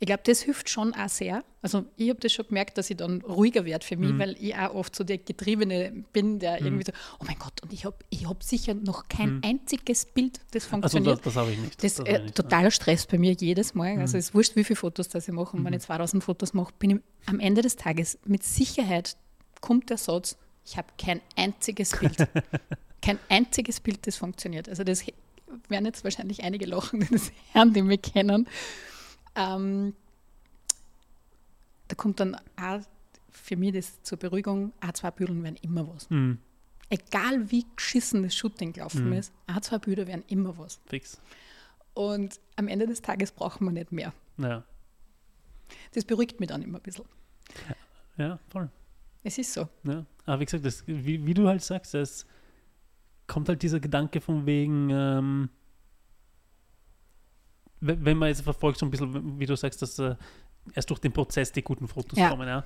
Ich 0.00 0.06
glaube, 0.06 0.22
das 0.26 0.42
hilft 0.42 0.70
schon 0.70 0.94
auch 0.94 1.08
sehr. 1.08 1.42
Also 1.60 1.84
ich 1.96 2.08
habe 2.10 2.20
das 2.20 2.30
schon 2.32 2.46
gemerkt, 2.46 2.78
dass 2.78 2.88
ich 2.88 2.96
dann 2.96 3.20
ruhiger 3.22 3.64
werde 3.64 3.84
für 3.84 3.96
mich, 3.96 4.12
Mhm. 4.12 4.18
weil 4.20 4.36
ich 4.38 4.54
auch 4.54 4.72
oft 4.76 4.94
so 4.94 5.02
der 5.02 5.18
Getriebene 5.18 6.04
bin, 6.12 6.38
der 6.38 6.60
irgendwie 6.60 6.84
so, 6.84 6.92
oh 7.18 7.24
mein 7.26 7.36
Gott, 7.36 7.60
und 7.64 7.72
ich 7.72 7.84
habe 7.84 7.96
ich 8.08 8.28
hab 8.28 8.44
sicher 8.44 8.74
noch 8.74 9.08
kein 9.08 9.42
einziges 9.42 10.04
Bild, 10.06 10.38
das 10.52 10.62
also 10.64 10.68
funktioniert. 10.70 11.16
das, 11.16 11.22
das 11.24 11.36
habe 11.36 11.50
ich 11.50 11.58
nicht. 11.58 11.82
Das 11.82 11.98
ich 11.98 12.06
äh, 12.06 12.18
nicht, 12.22 12.36
totaler 12.36 12.70
Stress 12.70 13.06
bei 13.06 13.18
mir 13.18 13.32
jedes 13.32 13.74
Mal. 13.74 13.94
Mhm. 13.96 14.00
Also 14.02 14.18
es 14.18 14.26
ist 14.26 14.34
wurscht, 14.34 14.54
wie 14.54 14.62
viele 14.62 14.76
Fotos 14.76 15.08
das 15.08 15.26
ich 15.26 15.34
mache. 15.34 15.56
Und 15.56 15.64
wenn 15.64 15.72
ich 15.72 15.80
2000 15.82 16.22
Fotos 16.22 16.54
mache, 16.54 16.72
bin 16.78 16.90
ich 16.90 16.98
am 17.26 17.40
Ende 17.40 17.62
des 17.62 17.74
Tages 17.74 18.20
mit 18.24 18.44
Sicherheit 18.44 19.16
kommt 19.60 19.90
der 19.90 19.96
Satz, 19.98 20.36
ich 20.64 20.76
habe 20.76 20.88
kein 20.98 21.20
einziges 21.36 21.92
Bild. 21.98 22.16
kein 23.02 23.18
einziges 23.28 23.80
Bild, 23.80 24.06
das 24.06 24.16
funktioniert. 24.16 24.68
Also 24.68 24.84
das 24.84 25.04
werden 25.68 25.86
jetzt 25.86 26.04
wahrscheinlich 26.04 26.42
einige 26.44 26.66
lachen, 26.66 27.00
die 27.08 27.08
das 27.08 27.32
hören, 27.52 27.72
die 27.72 27.82
mich 27.82 28.02
kennen. 28.02 28.48
Ähm, 29.34 29.94
da 31.88 31.94
kommt 31.94 32.20
dann 32.20 32.36
auch 32.60 32.80
für 33.30 33.56
mich 33.56 33.72
das 33.72 34.02
zur 34.02 34.18
Beruhigung, 34.18 34.72
auch 34.80 34.92
zwei 34.92 35.10
Bilder 35.10 35.42
werden 35.42 35.56
immer 35.62 35.88
was. 35.88 36.10
Mhm, 36.10 36.38
Egal 36.90 37.50
wie 37.50 37.66
geschissen 37.76 38.22
das 38.22 38.34
Shooting 38.34 38.72
gelaufen 38.72 39.06
Mhm. 39.06 39.12
ist, 39.14 39.32
auch 39.46 39.60
zwei 39.60 39.78
Bilder 39.78 40.06
werden 40.06 40.24
immer 40.28 40.56
was. 40.58 40.80
fix. 40.86 41.20
Und 41.94 42.40
am 42.56 42.68
Ende 42.68 42.86
des 42.86 43.02
Tages 43.02 43.32
brauchen 43.32 43.64
wir 43.66 43.72
nicht 43.72 43.92
mehr. 43.92 44.12
Ja, 44.38 44.64
Das 45.94 46.04
beruhigt 46.04 46.40
mich 46.40 46.48
dann 46.48 46.62
immer 46.62 46.78
ein 46.78 46.82
bisschen. 46.82 47.04
ja, 48.16 48.38
voll. 48.48 48.70
Es 49.24 49.38
ist 49.38 49.52
so. 49.52 49.68
Ja. 49.84 50.04
Aber 50.26 50.40
wie 50.40 50.44
gesagt, 50.44 50.64
das, 50.64 50.86
wie, 50.86 51.24
wie 51.26 51.34
du 51.34 51.48
halt 51.48 51.62
sagst, 51.62 51.94
es 51.94 52.26
kommt 53.26 53.48
halt 53.48 53.62
dieser 53.62 53.80
Gedanke 53.80 54.20
von 54.20 54.46
wegen, 54.46 54.88
ähm, 54.90 55.48
wenn 57.80 58.04
wenn 58.04 58.16
man 58.16 58.28
jetzt 58.28 58.42
verfolgt, 58.42 58.78
so 58.78 58.86
ein 58.86 58.90
bisschen, 58.90 59.38
wie 59.38 59.46
du 59.46 59.56
sagst, 59.56 59.80
dass 59.82 59.98
äh, 59.98 60.16
erst 60.74 60.90
durch 60.90 61.00
den 61.00 61.12
Prozess 61.12 61.52
die 61.52 61.62
guten 61.62 61.86
Fotos 61.88 62.18
Ja. 62.18 62.30
kommen, 62.30 62.48
ja. 62.48 62.64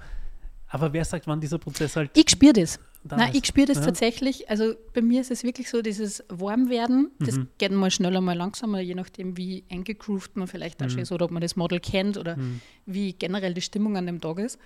Aber 0.68 0.90
wer 0.94 1.04
sagt, 1.04 1.26
wann 1.26 1.38
dieser 1.40 1.58
Prozess 1.58 1.96
halt 1.96 2.10
Ich 2.16 2.30
spüre 2.30 2.54
das. 2.54 2.80
da 3.04 3.16
Nein, 3.18 3.32
ist. 3.32 3.38
ich 3.38 3.46
spüre 3.46 3.66
das 3.66 3.76
ja? 3.78 3.84
tatsächlich. 3.84 4.48
Also 4.48 4.74
bei 4.94 5.02
mir 5.02 5.20
ist 5.20 5.30
es 5.30 5.42
wirklich 5.42 5.68
so, 5.68 5.82
dieses 5.82 6.24
Warmwerden, 6.30 7.10
das 7.18 7.36
Mhm. 7.36 7.48
geht 7.58 7.72
mal 7.72 7.90
schneller, 7.90 8.22
mal 8.22 8.36
langsamer, 8.36 8.80
je 8.80 8.94
nachdem, 8.94 9.36
wie 9.36 9.64
eingegroovt 9.70 10.34
man 10.36 10.46
vielleicht 10.48 10.80
auch 10.82 10.86
Mhm. 10.86 10.90
schon 10.90 10.98
ist 11.00 11.12
oder 11.12 11.26
ob 11.26 11.30
man 11.30 11.42
das 11.42 11.56
Model 11.56 11.78
kennt 11.78 12.16
oder 12.16 12.36
Mhm. 12.38 12.62
wie 12.86 13.12
generell 13.12 13.52
die 13.52 13.60
Stimmung 13.60 13.98
an 13.98 14.06
dem 14.06 14.20
Tag 14.20 14.38
ist. 14.38 14.58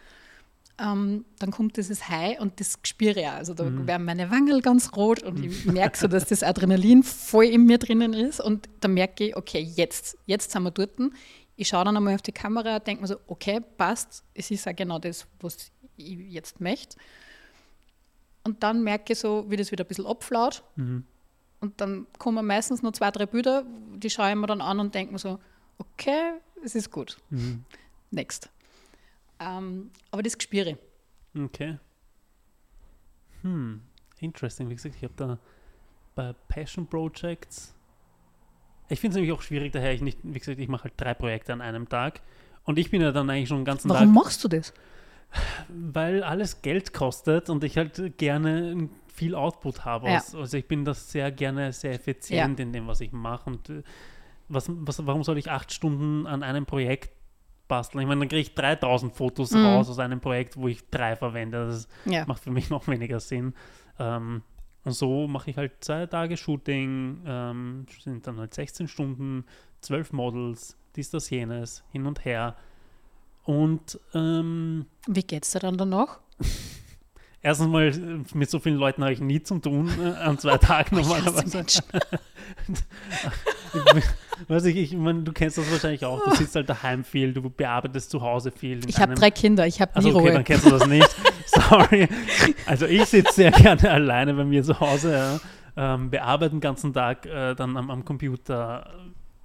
Ähm, 0.78 1.24
dann 1.38 1.50
kommt 1.52 1.78
dieses 1.78 2.08
High 2.08 2.38
und 2.38 2.60
das 2.60 2.78
spüre 2.82 3.18
ich 3.20 3.26
auch. 3.26 3.32
Also 3.32 3.54
da 3.54 3.64
Mhm. 3.64 3.86
werden 3.86 4.04
meine 4.04 4.30
Wangen 4.30 4.60
ganz 4.60 4.92
rot 4.94 5.22
und 5.22 5.42
ich 5.42 5.64
merke 5.64 5.96
so, 5.98 6.06
dass 6.08 6.26
das 6.26 6.42
Adrenalin 6.42 7.02
voll 7.02 7.46
in 7.46 7.64
mir 7.64 7.78
drinnen 7.78 8.12
ist 8.12 8.40
und 8.40 8.68
dann 8.80 8.92
merke 8.92 9.28
ich, 9.28 9.36
okay, 9.36 9.60
jetzt, 9.60 10.18
jetzt 10.26 10.50
sind 10.50 10.62
wir 10.64 10.70
dort. 10.70 10.90
Ich 11.56 11.68
schaue 11.68 11.84
dann 11.86 11.96
einmal 11.96 12.14
auf 12.14 12.20
die 12.22 12.32
Kamera, 12.32 12.78
denke 12.78 13.00
mir 13.00 13.08
so, 13.08 13.16
okay, 13.26 13.60
passt, 13.78 14.22
es 14.34 14.50
ist 14.50 14.68
auch 14.68 14.76
genau 14.76 14.98
das, 14.98 15.26
was 15.40 15.70
ich 15.96 16.18
jetzt 16.28 16.60
möchte. 16.60 16.98
Und 18.44 18.62
dann 18.62 18.82
merke 18.82 19.14
ich 19.14 19.18
so, 19.18 19.46
wie 19.48 19.56
das 19.56 19.72
wieder 19.72 19.84
ein 19.84 19.88
bisschen 19.88 20.06
abflaut. 20.06 20.62
Mhm. 20.76 21.04
Und 21.60 21.80
dann 21.80 22.06
kommen 22.18 22.46
meistens 22.46 22.82
noch 22.82 22.92
zwei, 22.92 23.10
drei 23.10 23.24
Bilder, 23.24 23.64
die 23.94 24.10
schaue 24.10 24.28
ich 24.28 24.36
mir 24.36 24.46
dann 24.46 24.60
an 24.60 24.78
und 24.78 24.94
denke 24.94 25.14
mir 25.14 25.18
so, 25.18 25.38
okay, 25.78 26.32
es 26.62 26.74
ist 26.74 26.90
gut. 26.90 27.16
Mhm. 27.30 27.64
Next. 28.10 28.50
Ähm, 29.38 29.90
aber 30.10 30.22
das 30.22 30.36
spüre 30.40 30.70
ich. 30.70 31.40
Okay. 31.40 31.78
Hm, 33.42 33.82
interesting. 34.20 34.70
Wie 34.70 34.74
gesagt, 34.74 34.94
ich 34.96 35.04
habe 35.04 35.14
da 35.16 35.38
bei 36.14 36.34
Passion 36.48 36.86
Projects. 36.86 37.74
Ich 38.88 39.00
finde 39.00 39.14
es 39.14 39.16
nämlich 39.16 39.32
auch 39.32 39.42
schwierig, 39.42 39.72
daher 39.72 39.92
ich 39.92 40.00
nicht, 40.00 40.18
wie 40.22 40.38
gesagt, 40.38 40.58
ich 40.58 40.68
mache 40.68 40.84
halt 40.84 40.94
drei 40.96 41.14
Projekte 41.14 41.52
an 41.52 41.60
einem 41.60 41.88
Tag. 41.88 42.20
Und 42.64 42.78
ich 42.78 42.90
bin 42.90 43.02
ja 43.02 43.12
dann 43.12 43.28
eigentlich 43.30 43.48
schon 43.48 43.58
den 43.58 43.64
ganzen 43.64 43.88
Warum 43.90 44.14
Tag, 44.14 44.24
machst 44.24 44.44
du 44.44 44.48
das? 44.48 44.72
weil 45.68 46.22
alles 46.22 46.62
Geld 46.62 46.92
kostet 46.92 47.50
und 47.50 47.62
ich 47.64 47.76
halt 47.76 48.18
gerne 48.18 48.88
viel 49.12 49.34
Output 49.34 49.84
habe. 49.84 50.08
Ja. 50.08 50.22
Also 50.34 50.56
ich 50.56 50.66
bin 50.66 50.84
das 50.84 51.10
sehr 51.10 51.30
gerne 51.30 51.72
sehr 51.72 51.92
effizient 51.92 52.60
in 52.60 52.72
dem, 52.72 52.86
was 52.86 53.00
ich 53.00 53.12
mache. 53.12 53.50
Und 53.50 53.70
äh, 53.70 53.82
was, 54.48 54.66
was, 54.68 55.04
warum 55.06 55.24
soll 55.24 55.38
ich 55.38 55.50
acht 55.50 55.72
Stunden 55.72 56.26
an 56.26 56.42
einem 56.42 56.66
Projekt 56.66 57.10
basteln? 57.68 58.00
Ich 58.02 58.06
meine, 58.08 58.20
dann 58.20 58.28
kriege 58.28 58.40
ich 58.42 58.54
3000 58.54 59.14
Fotos 59.14 59.52
Mhm. 59.52 59.64
raus 59.64 59.88
aus 59.90 59.98
einem 59.98 60.20
Projekt, 60.20 60.56
wo 60.56 60.68
ich 60.68 60.88
drei 60.90 61.16
verwende. 61.16 61.66
Das 61.66 61.88
Ja. 62.04 62.24
macht 62.26 62.42
für 62.42 62.50
mich 62.50 62.70
noch 62.70 62.86
weniger 62.88 63.20
Sinn. 63.20 63.54
Ähm, 63.98 64.42
und 64.84 64.92
so 64.92 65.26
mache 65.26 65.50
ich 65.50 65.56
halt 65.56 65.72
zwei 65.84 66.06
Tage 66.06 66.36
Shooting, 66.36 67.22
ähm, 67.26 67.86
sind 68.02 68.26
dann 68.26 68.38
halt 68.38 68.54
16 68.54 68.86
Stunden, 68.88 69.44
12 69.80 70.12
Models, 70.12 70.76
dies, 70.94 71.10
das, 71.10 71.28
jenes, 71.30 71.82
hin 71.90 72.06
und 72.06 72.24
her. 72.24 72.54
Und 73.44 73.98
ähm, 74.14 74.86
Wie 75.06 75.22
geht's 75.22 75.50
dir 75.52 75.60
dann 75.60 75.76
danach? 75.76 76.20
erstens 77.46 77.68
mal, 77.68 77.92
mit 78.34 78.50
so 78.50 78.58
vielen 78.58 78.76
Leuten 78.76 79.02
habe 79.02 79.12
ich 79.12 79.20
nie 79.20 79.42
zu 79.42 79.58
tun 79.58 79.90
äh, 80.02 80.08
an 80.18 80.38
zwei 80.38 80.58
Tagen 80.58 80.98
Ich 80.98 81.08
hasse 81.08 81.22
normalerweise. 81.22 81.64
Weiß 84.48 84.64
ich, 84.66 84.76
ich 84.76 84.92
meine, 84.94 85.22
du 85.22 85.32
kennst 85.32 85.56
das 85.58 85.70
wahrscheinlich 85.70 86.04
auch. 86.04 86.22
Du 86.24 86.34
sitzt 86.34 86.54
halt 86.56 86.68
daheim 86.68 87.04
viel, 87.04 87.32
du 87.32 87.48
bearbeitest 87.48 88.10
zu 88.10 88.20
Hause 88.20 88.50
viel. 88.50 88.80
Ich 88.88 88.98
habe 89.00 89.14
drei 89.14 89.30
Kinder, 89.30 89.66
ich 89.66 89.80
habe 89.80 89.92
nie 89.92 90.06
Also 90.06 90.18
okay, 90.18 90.26
Ruhe. 90.28 90.32
dann 90.34 90.44
kennst 90.44 90.66
du 90.66 90.70
das 90.70 90.86
nicht. 90.86 91.08
Sorry. 91.46 92.08
Also 92.66 92.86
ich 92.86 93.04
sitze 93.06 93.32
sehr 93.32 93.50
gerne 93.52 93.90
alleine 93.90 94.34
bei 94.34 94.44
mir 94.44 94.62
zu 94.62 94.78
Hause, 94.78 95.40
ja. 95.76 95.94
ähm, 95.94 96.10
bearbeite 96.10 96.50
den 96.50 96.60
ganzen 96.60 96.92
Tag 96.92 97.24
äh, 97.26 97.54
dann 97.54 97.76
am, 97.76 97.90
am 97.90 98.04
Computer, 98.04 98.90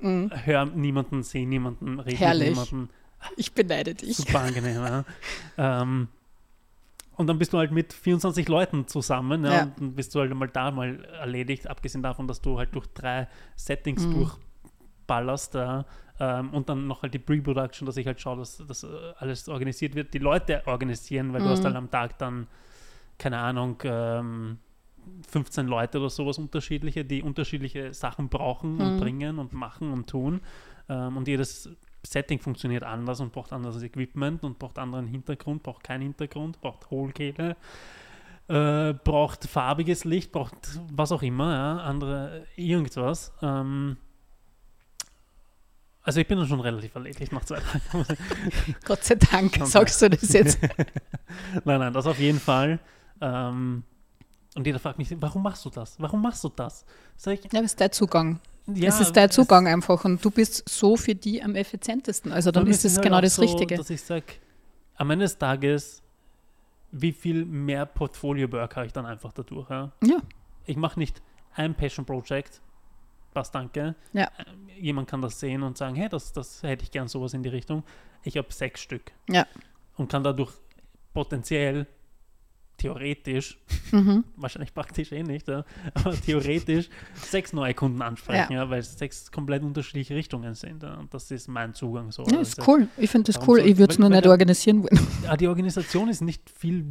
Mhm. 0.04 0.32
höre 0.46 0.66
niemanden, 0.66 1.22
sehe 1.22 1.48
niemanden, 1.48 2.00
rede 2.00 2.18
Herrlich. 2.18 2.50
niemanden. 2.50 2.90
Ich 3.38 3.54
beneide 3.54 3.94
dich. 3.94 4.18
Super 4.18 4.40
angenehm. 4.40 4.82
Ja. 4.84 5.04
Ähm, 5.60 6.08
und 7.22 7.28
dann 7.28 7.38
bist 7.40 7.54
du 7.54 7.58
halt 7.58 7.72
mit 7.72 7.94
24 7.94 8.48
Leuten 8.50 8.88
zusammen 8.88 9.46
ja, 9.46 9.54
Ja. 9.54 9.64
und 9.64 9.80
dann 9.80 9.96
bist 9.96 10.14
du 10.14 10.20
halt 10.20 10.34
mal 10.34 10.48
da 10.50 10.72
mal 10.72 11.04
erledigt, 11.06 11.68
abgesehen 11.68 12.04
davon, 12.04 12.28
dass 12.28 12.42
du 12.42 12.58
halt 12.58 12.76
durch 12.76 12.88
drei 12.94 13.28
Settings 13.56 14.06
Mhm. 14.08 14.12
durchballerst. 14.12 15.54
Ja. 15.56 15.86
Ähm, 16.20 16.50
und 16.54 16.70
dann 16.70 16.88
noch 16.88 17.02
halt 17.02 17.14
die 17.14 17.20
Pre-Production, 17.20 17.86
dass 17.86 17.98
ich 17.98 18.06
halt 18.06 18.20
schaue, 18.22 18.38
dass 18.38 18.58
das 18.68 18.84
äh, 18.84 18.88
alles 19.18 19.48
organisiert 19.50 19.96
wird. 19.96 20.14
Die 20.14 20.20
Leute 20.20 20.62
organisieren, 20.68 21.34
weil 21.34 21.42
du 21.42 21.50
hast 21.50 21.62
Mhm. 21.62 21.66
halt 21.66 21.76
am 21.78 21.90
Tag 21.90 22.18
dann, 22.20 22.48
keine 23.18 23.38
Ahnung, 23.40 23.78
ähm, 23.84 24.58
15 25.28 25.66
Leute 25.68 26.00
oder 26.00 26.10
sowas 26.12 26.38
unterschiedliche, 26.38 27.04
die 27.04 27.24
unterschiedliche 27.24 27.94
Sachen 27.94 28.30
brauchen 28.30 28.80
und 28.80 28.96
Mhm. 28.96 28.98
bringen 28.98 29.40
und 29.40 29.54
machen 29.54 29.92
und 29.92 30.08
tun. 30.10 30.42
Ähm, 30.90 31.18
und 31.18 31.28
jedes 31.28 31.70
Setting 32.04 32.40
funktioniert 32.40 32.84
anders 32.84 33.20
und 33.20 33.32
braucht 33.32 33.54
anderes 33.54 33.82
Equipment 33.84 34.44
und 34.44 34.58
braucht 34.58 34.80
anderen 34.80 35.08
Hintergrund, 35.08 35.64
braucht 35.64 35.84
keinen 35.84 36.02
Hintergrund, 36.02 36.60
braucht 36.60 36.90
Hohlkehle, 36.90 37.56
äh, 38.48 38.94
braucht 38.94 39.46
farbiges 39.46 40.04
Licht, 40.04 40.32
braucht 40.32 40.56
was 40.92 41.12
auch 41.12 41.22
immer, 41.22 41.54
ja, 41.54 41.78
andere 41.84 42.46
irgendwas. 42.56 43.32
Ähm, 43.42 43.98
also 46.04 46.20
ich 46.20 46.28
bin 46.28 46.40
dann 46.40 46.48
schon 46.48 46.60
relativ 46.60 46.96
erledigt 46.96 47.32
nach 47.32 47.46
zwei 47.46 47.60
Tagen. 47.60 48.06
Gott 48.86 49.04
sei 49.04 49.16
Dank, 49.16 49.60
sagst 49.64 50.02
du 50.02 50.10
das 50.10 50.34
jetzt. 50.34 50.60
nein, 51.64 51.80
nein, 51.80 51.94
das 51.94 52.08
auf 52.08 52.18
jeden 52.18 52.40
Fall. 52.40 52.80
Ähm, 53.22 53.84
und 54.56 54.66
jeder 54.68 54.80
fragt 54.80 54.98
mich, 54.98 55.16
warum 55.22 55.44
machst 55.44 55.64
du 55.64 55.70
das? 55.70 55.96
Warum 56.00 56.22
machst 56.22 56.44
du 56.44 56.50
das? 56.50 56.86
Sag 57.16 57.34
ich, 57.34 57.44
Ja, 57.54 57.62
das 57.62 57.72
ist 57.72 57.82
dein 57.82 57.92
Zugang. 57.92 58.40
Ja, 58.68 58.90
es 58.90 59.00
ist 59.00 59.16
es- 59.16 59.36
Zugang 59.36 59.68
einfach 59.68 60.04
und 60.06 60.24
du 60.24 60.32
bist 60.32 60.68
so 60.70 60.96
für 60.98 61.16
die 61.16 61.42
am 61.44 61.56
effizientesten. 61.56 62.32
Also 62.32 62.52
dann 62.52 62.68
ist 62.68 62.86
es 62.86 62.96
halt 62.96 63.04
genau 63.06 63.22
das 63.22 63.36
so, 63.36 63.42
Richtige. 63.42 63.76
Dass 63.78 63.90
ich 63.90 64.02
sage, 64.02 64.26
am 64.96 65.10
Ende 65.12 65.26
des 65.26 65.38
Tages, 65.38 66.02
wie 66.92 67.12
viel 67.12 67.46
mehr 67.46 67.86
Portfolio-Work 67.86 68.76
habe 68.76 68.86
ich 68.88 68.94
dann 68.94 69.06
einfach 69.06 69.32
dadurch? 69.34 69.70
Ja? 69.70 69.92
Ja. 70.04 70.18
Ich 70.66 70.78
mache 70.78 71.00
nicht 71.00 71.22
ein 71.56 71.74
Passion-Project, 71.74 72.62
was 73.34 73.52
danke. 73.52 73.96
Ja. 74.14 74.30
Ähm, 74.40 74.70
Jemand 74.80 75.08
kann 75.10 75.22
das 75.22 75.40
sehen 75.40 75.64
und 75.64 75.78
sagen, 75.78 75.96
hey, 75.96 76.10
das, 76.10 76.34
das 76.34 76.64
hätte 76.64 76.84
ich 76.84 76.92
gern 76.92 77.08
sowas 77.08 77.34
in 77.34 77.44
die 77.44 77.50
Richtung. 77.50 77.84
Ich 78.24 78.36
habe 78.38 78.52
sechs 78.52 78.82
Stück. 78.82 79.12
Ja. 79.30 79.46
Und 79.98 80.12
kann 80.12 80.24
dadurch 80.24 80.52
potenziell, 81.14 81.88
theoretisch, 82.82 83.58
Mhm. 83.92 84.24
wahrscheinlich 84.36 84.74
praktisch 84.74 85.12
eh 85.12 85.24
nicht, 85.24 85.48
ja, 85.48 85.64
aber 85.94 86.14
theoretisch 86.20 86.90
sechs 87.14 87.54
neue 87.54 87.74
Kunden 87.74 88.02
ansprechen, 88.02 88.54
ja. 88.54 88.70
weil 88.70 88.80
es 88.80 88.98
sechs 88.98 89.32
komplett 89.32 89.62
unterschiedliche 89.64 90.16
Richtungen 90.16 90.54
sind. 90.56 90.82
Ja. 90.84 90.96
Und 90.96 91.14
das 91.14 91.30
ist 91.32 91.48
mein 91.48 91.74
Zugang 91.74 92.12
so. 92.12 92.24
Ja, 92.24 92.40
Also, 92.40 92.60
ist 92.62 92.68
cool. 92.68 92.88
Ich 92.98 93.10
finde 93.12 93.32
das 93.32 93.42
cool. 93.48 93.60
soll- 93.60 93.70
Ich 93.70 93.78
würde 93.78 93.94
es 93.94 94.00
nur 94.00 94.10
nicht 94.10 94.24
der- 94.26 94.32
organisieren 94.32 94.84
wollen. 94.84 95.00
Ja, 95.24 95.38
die 95.42 95.48
Organisation 95.48 96.10
ist 96.10 96.22
nicht 96.22 96.50
viel 96.50 96.84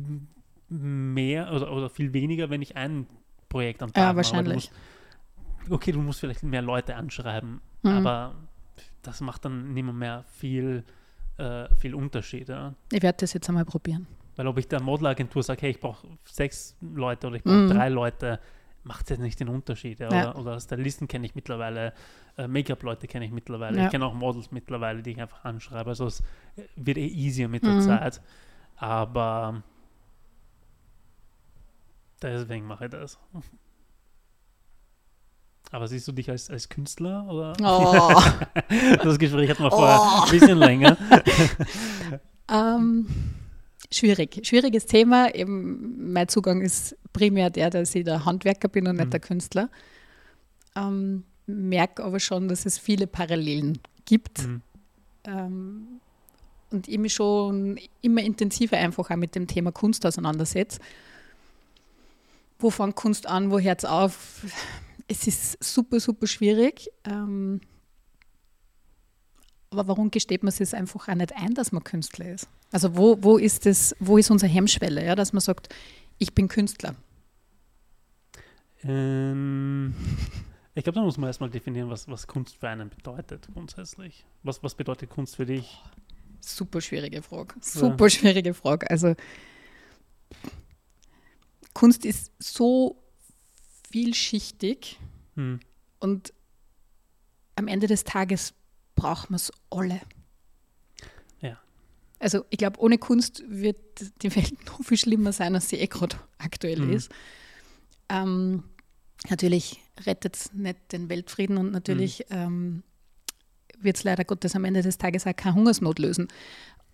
mehr 0.68 1.52
oder, 1.52 1.72
oder 1.72 1.90
viel 1.90 2.12
weniger, 2.12 2.48
wenn 2.50 2.62
ich 2.62 2.76
ein 2.76 3.06
Projekt 3.48 3.82
am 3.82 3.92
Tag 3.92 4.02
Ja, 4.02 4.14
wahrscheinlich. 4.16 4.70
Du 4.70 4.74
musst, 5.64 5.72
okay, 5.72 5.92
du 5.92 6.00
musst 6.00 6.20
vielleicht 6.20 6.42
mehr 6.44 6.62
Leute 6.62 6.94
anschreiben, 6.94 7.60
Mhm. 7.82 7.90
aber 7.90 8.34
das 9.02 9.20
macht 9.20 9.44
dann 9.44 9.72
nicht 9.74 9.84
mehr, 9.92 10.24
viel, 10.38 10.84
äh, 11.38 11.66
viel 11.74 11.94
Unterschied. 11.94 12.48
Ja? 12.48 12.74
Ich 12.92 13.02
werde 13.02 13.18
das 13.20 13.32
jetzt 13.32 13.48
einmal 13.48 13.64
probieren. 13.64 14.06
Weil 14.36 14.46
ob 14.46 14.58
ich 14.58 14.68
der 14.68 14.80
Modelagentur 14.82 15.42
sage, 15.42 15.62
hey, 15.62 15.70
ich 15.70 15.80
brauche 15.80 16.06
sechs 16.24 16.76
Leute 16.80 17.26
oder 17.26 17.36
ich 17.36 17.44
brauche 17.44 17.56
Mhm. 17.56 17.68
drei 17.68 17.88
Leute, 17.88 18.40
macht 18.84 19.10
jetzt 19.10 19.18
nicht 19.20 19.38
den 19.40 19.48
Unterschied. 19.48 20.00
Ja? 20.00 20.08
Oder, 20.08 20.38
oder 20.38 20.60
Stylisten 20.60 21.06
kenne 21.08 21.26
ich 21.26 21.34
mittlerweile, 21.34 21.92
äh, 22.38 22.46
Make-up-Leute 22.46 23.06
kenne 23.08 23.26
ich 23.26 23.30
mittlerweile. 23.32 23.78
Ja. 23.78 23.84
Ich 23.84 23.90
kenne 23.90 24.06
auch 24.06 24.14
Models 24.14 24.50
mittlerweile, 24.52 25.02
die 25.02 25.10
ich 25.10 25.20
einfach 25.20 25.44
anschreibe. 25.44 25.90
Also 25.90 26.06
es 26.06 26.22
wird 26.76 26.96
eh 26.96 27.06
easier 27.06 27.48
mit 27.48 27.64
der 27.66 27.74
Mhm. 27.74 27.80
Zeit. 27.80 28.22
Aber 28.76 29.62
deswegen 32.22 32.66
mache 32.66 32.86
ich 32.86 32.90
das. 32.90 33.18
Aber 35.72 35.86
siehst 35.86 36.08
du 36.08 36.12
dich 36.12 36.28
als, 36.30 36.50
als 36.50 36.68
Künstler? 36.68 37.26
Oder? 37.28 37.52
Oh. 37.62 38.20
Das 39.02 39.18
Gespräch 39.18 39.50
hatten 39.50 39.62
wir 39.62 39.70
vorher 39.70 40.24
ein 40.24 40.30
bisschen 40.30 40.58
länger. 40.58 40.96
ähm, 42.50 43.06
schwierig. 43.92 44.40
Schwieriges 44.46 44.86
Thema. 44.86 45.34
Eben, 45.34 46.12
mein 46.12 46.28
Zugang 46.28 46.60
ist 46.62 46.96
primär 47.12 47.50
der, 47.50 47.70
dass 47.70 47.94
ich 47.94 48.04
der 48.04 48.24
Handwerker 48.24 48.68
bin 48.68 48.86
und 48.86 48.94
Mhm. 48.96 49.00
nicht 49.00 49.12
der 49.12 49.20
Künstler. 49.20 49.68
Ähm, 50.76 51.24
merke 51.46 52.04
aber 52.04 52.20
schon, 52.20 52.48
dass 52.48 52.66
es 52.66 52.78
viele 52.78 53.06
Parallelen 53.06 53.78
gibt. 54.04 54.46
Mhm. 54.46 54.62
ähm, 55.24 55.86
und 56.70 56.86
ich 56.86 56.98
mich 56.98 57.14
schon 57.14 57.80
immer 58.00 58.22
intensiver 58.22 58.76
einfach 58.76 59.10
auch 59.10 59.16
mit 59.16 59.34
dem 59.34 59.48
Thema 59.48 59.72
Kunst 59.72 60.06
auseinandersetze. 60.06 60.78
Wo 62.60 62.70
fängt 62.70 62.94
Kunst 62.94 63.26
an, 63.26 63.50
wo 63.50 63.58
hört 63.58 63.80
es 63.80 63.84
auf? 63.90 64.44
Es 65.08 65.26
ist 65.26 65.62
super, 65.64 65.98
super 65.98 66.28
schwierig. 66.28 66.88
Ähm, 67.04 67.60
aber 69.70 69.86
warum 69.86 70.10
gesteht 70.10 70.42
man 70.42 70.52
es 70.56 70.74
einfach 70.74 71.08
auch 71.08 71.14
nicht 71.14 71.32
ein, 71.36 71.54
dass 71.54 71.70
man 71.70 71.84
Künstler 71.84 72.32
ist? 72.32 72.48
Also 72.72 72.96
wo, 72.96 73.22
wo 73.22 73.38
ist 73.38 73.66
das, 73.66 73.94
wo 74.00 74.18
ist 74.18 74.30
unsere 74.30 74.50
Hemmschwelle, 74.50 75.04
ja, 75.04 75.14
dass 75.14 75.32
man 75.32 75.40
sagt, 75.40 75.68
ich 76.18 76.34
bin 76.34 76.48
Künstler? 76.48 76.96
Ähm, 78.82 79.94
ich 80.74 80.82
glaube, 80.82 80.98
da 80.98 81.04
muss 81.04 81.18
man 81.18 81.28
erstmal 81.28 81.50
definieren, 81.50 81.88
was, 81.88 82.08
was 82.08 82.26
Kunst 82.26 82.56
für 82.56 82.68
einen 82.68 82.90
bedeutet, 82.90 83.48
grundsätzlich. 83.52 84.24
Was, 84.42 84.62
was 84.62 84.74
bedeutet 84.74 85.10
Kunst 85.10 85.36
für 85.36 85.46
dich? 85.46 85.80
Super 86.40 86.80
schwierige 86.80 87.22
Frage. 87.22 87.54
Super 87.60 88.10
schwierige 88.10 88.54
Frage. 88.54 88.90
Also 88.90 89.14
Kunst 91.74 92.04
ist 92.04 92.32
so 92.38 93.02
vielschichtig 93.90 94.98
Hm. 95.36 95.60
und 96.00 96.32
am 97.54 97.68
Ende 97.68 97.86
des 97.86 98.02
Tages 98.02 98.54
brauchen 99.00 99.30
wir 99.30 99.36
es 99.36 99.52
alle. 99.70 100.00
Ja. 101.40 101.58
Also 102.18 102.44
ich 102.50 102.58
glaube, 102.58 102.80
ohne 102.80 102.98
Kunst 102.98 103.42
wird 103.48 103.76
die 104.22 104.34
Welt 104.36 104.54
noch 104.66 104.82
viel 104.84 104.98
schlimmer 104.98 105.32
sein, 105.32 105.54
als 105.54 105.68
sie 105.68 105.76
eh 105.76 105.86
gerade 105.86 106.16
aktuell 106.38 106.80
Mhm. 106.80 106.92
ist. 106.92 107.10
Ähm, 108.08 108.64
natürlich 109.28 109.80
rettet 110.06 110.36
es 110.36 110.52
nicht 110.52 110.92
den 110.92 111.08
Weltfrieden 111.08 111.56
und 111.58 111.72
natürlich 111.72 112.24
ähm, 112.30 112.82
wird 113.78 113.96
es 113.96 114.04
leider 114.04 114.24
Gottes 114.24 114.54
am 114.56 114.64
Ende 114.64 114.82
des 114.82 114.98
Tages 114.98 115.26
auch 115.26 115.34
keine 115.36 115.54
Hungersnot 115.54 115.98
lösen. 115.98 116.28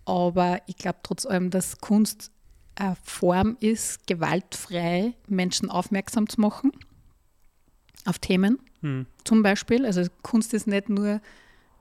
Aber 0.05 0.61
ich 0.67 0.77
glaube 0.77 0.99
trotz 1.03 1.25
allem, 1.25 1.49
dass 1.49 1.79
Kunst 1.79 2.31
eine 2.75 2.95
Form 3.03 3.57
ist, 3.59 4.07
gewaltfrei 4.07 5.13
Menschen 5.27 5.69
aufmerksam 5.69 6.29
zu 6.29 6.39
machen 6.39 6.71
auf 8.05 8.19
Themen 8.19 8.59
Hm. 8.81 9.07
zum 9.23 9.41
Beispiel. 9.41 9.85
Also 9.85 10.03
Kunst 10.21 10.53
ist 10.53 10.67
nicht 10.67 10.87
nur 10.87 11.19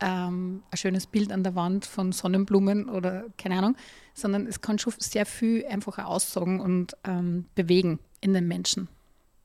ähm, 0.01 0.63
ein 0.71 0.77
schönes 0.77 1.07
Bild 1.07 1.33
an 1.33 1.43
der 1.43 1.55
Wand 1.55 1.87
von 1.87 2.13
Sonnenblumen 2.13 2.89
oder 2.89 3.25
keine 3.39 3.59
Ahnung, 3.59 3.77
sondern 4.15 4.47
es 4.47 4.61
kann 4.61 4.79
schon 4.79 4.95
sehr 4.99 5.27
viel 5.27 5.65
einfach 5.67 5.99
auch 5.99 6.17
aussagen 6.17 6.61
und 6.61 6.97
ähm, 7.05 7.47
bewegen 7.55 7.99
in 8.21 8.35
den 8.35 8.49
Menschen 8.49 8.89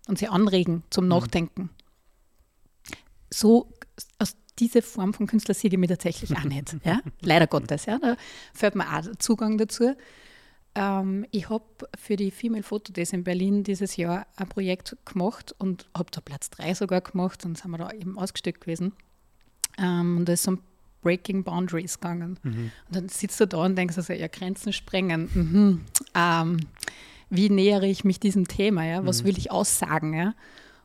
und 0.07 0.17
sie 0.17 0.27
anregen 0.27 0.83
zum 0.89 1.07
Nachdenken. 1.07 1.69
So 3.29 3.71
aus 4.19 4.35
diese 4.59 4.81
Form 4.81 5.13
von 5.13 5.27
Künstler 5.27 5.53
sehe 5.53 5.71
ich 5.71 5.77
mir 5.77 5.87
tatsächlich 5.87 6.35
auch 6.37 6.43
nicht. 6.43 6.75
Ja? 6.85 6.99
Leider 7.21 7.47
Gottes. 7.47 7.85
Ja? 7.85 7.97
Da 7.99 8.15
fällt 8.53 8.75
mir 8.75 8.85
auch 8.87 9.15
Zugang 9.17 9.57
dazu. 9.57 9.95
Ähm, 10.75 11.25
ich 11.31 11.49
habe 11.49 11.65
für 11.97 12.15
die 12.15 12.31
Female 12.31 12.63
Photo 12.63 12.93
Days 12.93 13.13
in 13.13 13.23
Berlin 13.23 13.63
dieses 13.63 13.97
Jahr 13.97 14.27
ein 14.35 14.47
Projekt 14.47 14.95
gemacht 15.05 15.53
und 15.57 15.89
habe 15.97 16.11
da 16.11 16.21
Platz 16.21 16.49
3 16.51 16.73
sogar 16.75 17.01
gemacht 17.01 17.45
und 17.45 17.57
sind 17.57 17.71
wir 17.71 17.77
da 17.77 17.91
eben 17.91 18.17
ausgestellt 18.17 18.61
gewesen. 18.61 18.93
Ähm, 19.77 20.17
und 20.17 20.29
da 20.29 20.33
ist 20.33 20.43
so 20.43 20.51
um 20.51 20.59
Breaking 21.01 21.43
Boundaries 21.43 21.99
gegangen. 21.99 22.37
Mhm. 22.43 22.71
Und 22.87 22.95
dann 22.95 23.09
sitzt 23.09 23.39
du 23.39 23.47
da 23.47 23.65
und 23.65 23.75
denkst 23.75 23.97
also, 23.97 24.13
ja, 24.13 24.27
Grenzen 24.27 24.71
sprengen. 24.73 25.29
Mhm. 25.33 25.81
Ähm, 26.15 26.57
wie 27.29 27.49
nähere 27.49 27.87
ich 27.87 28.03
mich 28.03 28.19
diesem 28.19 28.47
Thema? 28.47 28.85
Ja? 28.85 29.05
Was 29.05 29.21
Mhm. 29.21 29.27
will 29.27 29.37
ich 29.37 29.51
aussagen? 29.51 30.13
Ja? 30.13 30.35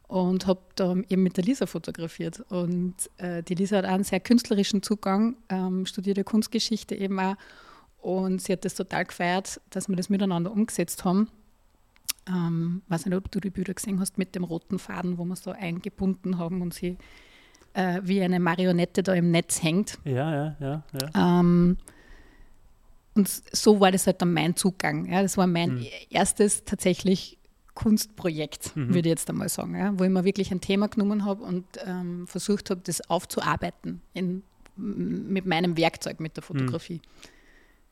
Und 0.09 0.47
habe 0.47 0.61
da 0.76 0.95
eben 1.09 1.22
mit 1.22 1.37
der 1.37 1.45
Lisa 1.45 1.66
fotografiert. 1.66 2.41
Und 2.49 2.95
äh, 3.18 3.43
die 3.43 3.55
Lisa 3.55 3.78
hat 3.78 3.84
auch 3.84 3.91
einen 3.91 4.05
sehr 4.05 4.20
künstlerischen 4.20 4.82
Zugang, 4.82 5.37
ähm, 5.49 5.84
studierte 5.87 6.24
Kunstgeschichte 6.24 6.95
eben 6.95 7.18
auch. 7.20 7.37
Und 7.99 8.41
sie 8.41 8.53
hat 8.53 8.64
das 8.64 8.74
total 8.74 9.05
gefeiert, 9.05 9.61
dass 9.70 9.89
wir 9.89 9.97
das 9.97 10.09
miteinander 10.09 10.53
umgesetzt 10.53 11.05
haben. 11.05 11.28
Ähm, 12.28 12.82
weiß 12.89 13.07
nicht, 13.07 13.16
ob 13.16 13.30
du 13.30 13.41
die 13.41 13.51
Bilder 13.51 13.74
gesehen 13.74 14.01
hast 14.01 14.16
mit 14.16 14.34
dem 14.34 14.45
roten 14.45 14.78
Faden, 14.78 15.18
wo 15.18 15.24
wir 15.24 15.37
so 15.37 15.51
eingebunden 15.51 16.39
haben 16.39 16.62
und 16.62 16.72
sie 16.72 16.99
äh, 17.77 18.01
wie 18.03 18.22
eine 18.22 18.41
Marionette 18.41 19.03
da 19.03 19.12
im 19.14 19.31
Netz 19.31 19.62
hängt. 19.62 19.99
Ja, 20.05 20.35
ja, 20.35 20.57
ja, 20.61 20.83
ja. 21.14 21.41
Ähm, 21.41 21.77
und 23.14 23.29
so 23.29 23.81
war 23.81 23.93
das 23.93 24.07
halt 24.07 24.20
dann 24.22 24.33
mein 24.33 24.57
Zugang. 24.57 25.07
Ja. 25.07 25.22
Das 25.22 25.37
war 25.37 25.47
mein 25.47 25.77
Mhm. 25.77 25.87
erstes 26.11 26.64
tatsächlich 26.64 27.39
Kunstprojekt, 27.74 28.74
Mhm. 28.74 28.89
würde 28.89 29.01
ich 29.09 29.12
jetzt 29.12 29.29
einmal 29.29 29.49
sagen, 29.51 29.74
ja, 29.77 29.93
wo 29.99 30.05
ich 30.05 30.11
mir 30.11 30.24
wirklich 30.24 30.51
ein 30.51 30.61
Thema 30.62 30.89
genommen 30.89 31.24
habe 31.27 31.43
und 31.45 31.64
ähm, 31.85 32.27
versucht 32.27 32.70
habe, 32.70 32.81
das 32.85 33.03
aufzuarbeiten 33.11 34.01
in, 34.14 34.43
mit 34.77 35.45
meinem 35.47 35.77
Werkzeug, 35.77 36.20
mit 36.20 36.37
der 36.37 36.43
Mhm. 36.43 36.47
Fotografie. 36.47 37.01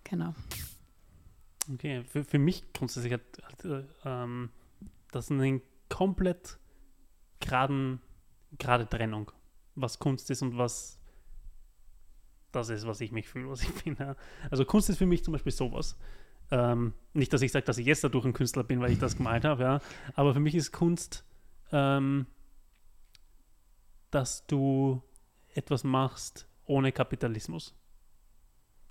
Genau. 0.04 0.34
Okay, 1.72 2.02
für, 2.04 2.24
für 2.24 2.38
mich 2.38 2.62
grundsätzlich 2.74 3.12
hat, 3.14 3.22
hat 3.42 3.64
äh, 3.64 3.84
ähm, 4.04 4.50
das 5.12 5.30
eine 5.30 5.60
komplett 5.88 6.58
geraden, 7.40 8.00
gerade 8.58 8.86
Trennung, 8.88 9.30
was 9.74 9.98
Kunst 9.98 10.30
ist 10.30 10.42
und 10.42 10.56
was 10.58 10.98
das 12.52 12.68
ist, 12.68 12.86
was 12.86 13.00
ich 13.00 13.10
mich 13.10 13.28
fühle, 13.28 13.48
was 13.50 13.62
ich 13.62 13.72
bin. 13.84 13.96
Ja. 13.98 14.14
Also 14.50 14.64
Kunst 14.64 14.88
ist 14.88 14.98
für 14.98 15.06
mich 15.06 15.24
zum 15.24 15.32
Beispiel 15.32 15.52
sowas. 15.52 15.96
Ähm, 16.50 16.92
nicht, 17.14 17.32
dass 17.32 17.42
ich 17.42 17.50
sage, 17.52 17.64
dass 17.64 17.78
ich 17.78 17.86
jetzt 17.86 18.04
dadurch 18.04 18.24
ein 18.24 18.32
Künstler 18.34 18.62
bin, 18.64 18.80
weil 18.80 18.92
ich 18.92 18.98
das 18.98 19.16
gemalt 19.16 19.44
habe, 19.44 19.62
ja. 19.62 19.80
Aber 20.14 20.34
für 20.34 20.40
mich 20.40 20.54
ist 20.54 20.72
Kunst, 20.72 21.24
ähm, 21.72 22.26
dass 24.10 24.46
du 24.46 25.02
etwas 25.54 25.84
machst 25.84 26.46
ohne 26.66 26.92
Kapitalismus. 26.92 27.74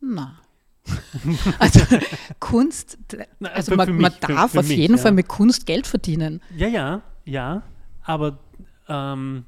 Na. 0.02 0.40
also 1.60 1.80
Kunst, 2.42 2.98
Na, 3.40 3.50
also 3.50 3.72
für- 3.72 3.78
man, 3.78 3.88
für 3.88 3.94
man 3.94 4.12
mich, 4.12 4.20
für- 4.20 4.28
darf 4.34 4.52
für 4.52 4.60
auf 4.60 4.68
mich, 4.68 4.78
jeden 4.78 4.96
ja. 4.98 5.02
Fall 5.02 5.12
mit 5.14 5.28
Kunst 5.30 5.66
Geld 5.66 5.88
verdienen. 5.88 6.42
Ja, 6.58 6.68
ja, 6.68 7.02
ja, 7.24 7.64
aber 8.02 8.40
ähm, 8.90 9.46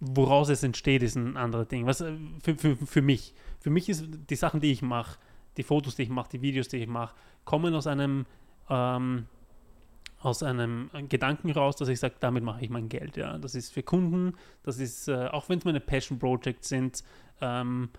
woraus 0.00 0.48
es 0.48 0.62
entsteht, 0.62 1.02
ist 1.02 1.16
ein 1.16 1.36
anderes 1.36 1.68
Ding. 1.68 1.86
Was, 1.86 2.00
äh, 2.00 2.14
für, 2.42 2.56
für, 2.56 2.76
für 2.76 3.02
mich. 3.02 3.34
Für 3.60 3.70
mich 3.70 3.88
ist 3.88 4.08
die 4.30 4.36
Sachen, 4.36 4.60
die 4.60 4.72
ich 4.72 4.82
mache, 4.82 5.18
die 5.56 5.62
Fotos, 5.62 5.96
die 5.96 6.02
ich 6.02 6.08
mache, 6.08 6.30
die 6.32 6.42
Videos, 6.42 6.68
die 6.68 6.78
ich 6.78 6.88
mache, 6.88 7.14
kommen 7.44 7.74
aus 7.74 7.86
einem, 7.86 8.24
ähm, 8.68 9.26
aus 10.18 10.42
einem 10.42 10.90
Gedanken 11.08 11.50
raus, 11.50 11.76
dass 11.76 11.88
ich 11.88 12.00
sage, 12.00 12.14
damit 12.20 12.42
mache 12.42 12.62
ich 12.62 12.70
mein 12.70 12.88
Geld. 12.88 13.16
Ja. 13.16 13.38
Das 13.38 13.54
ist 13.54 13.72
für 13.72 13.82
Kunden, 13.82 14.34
das 14.62 14.78
ist, 14.78 15.08
äh, 15.08 15.28
auch 15.28 15.48
wenn 15.48 15.58
es 15.58 15.64
meine 15.64 15.80
Passion 15.80 16.18
Projects 16.18 16.68
sind, 16.68 17.04
ähm, 17.40 17.90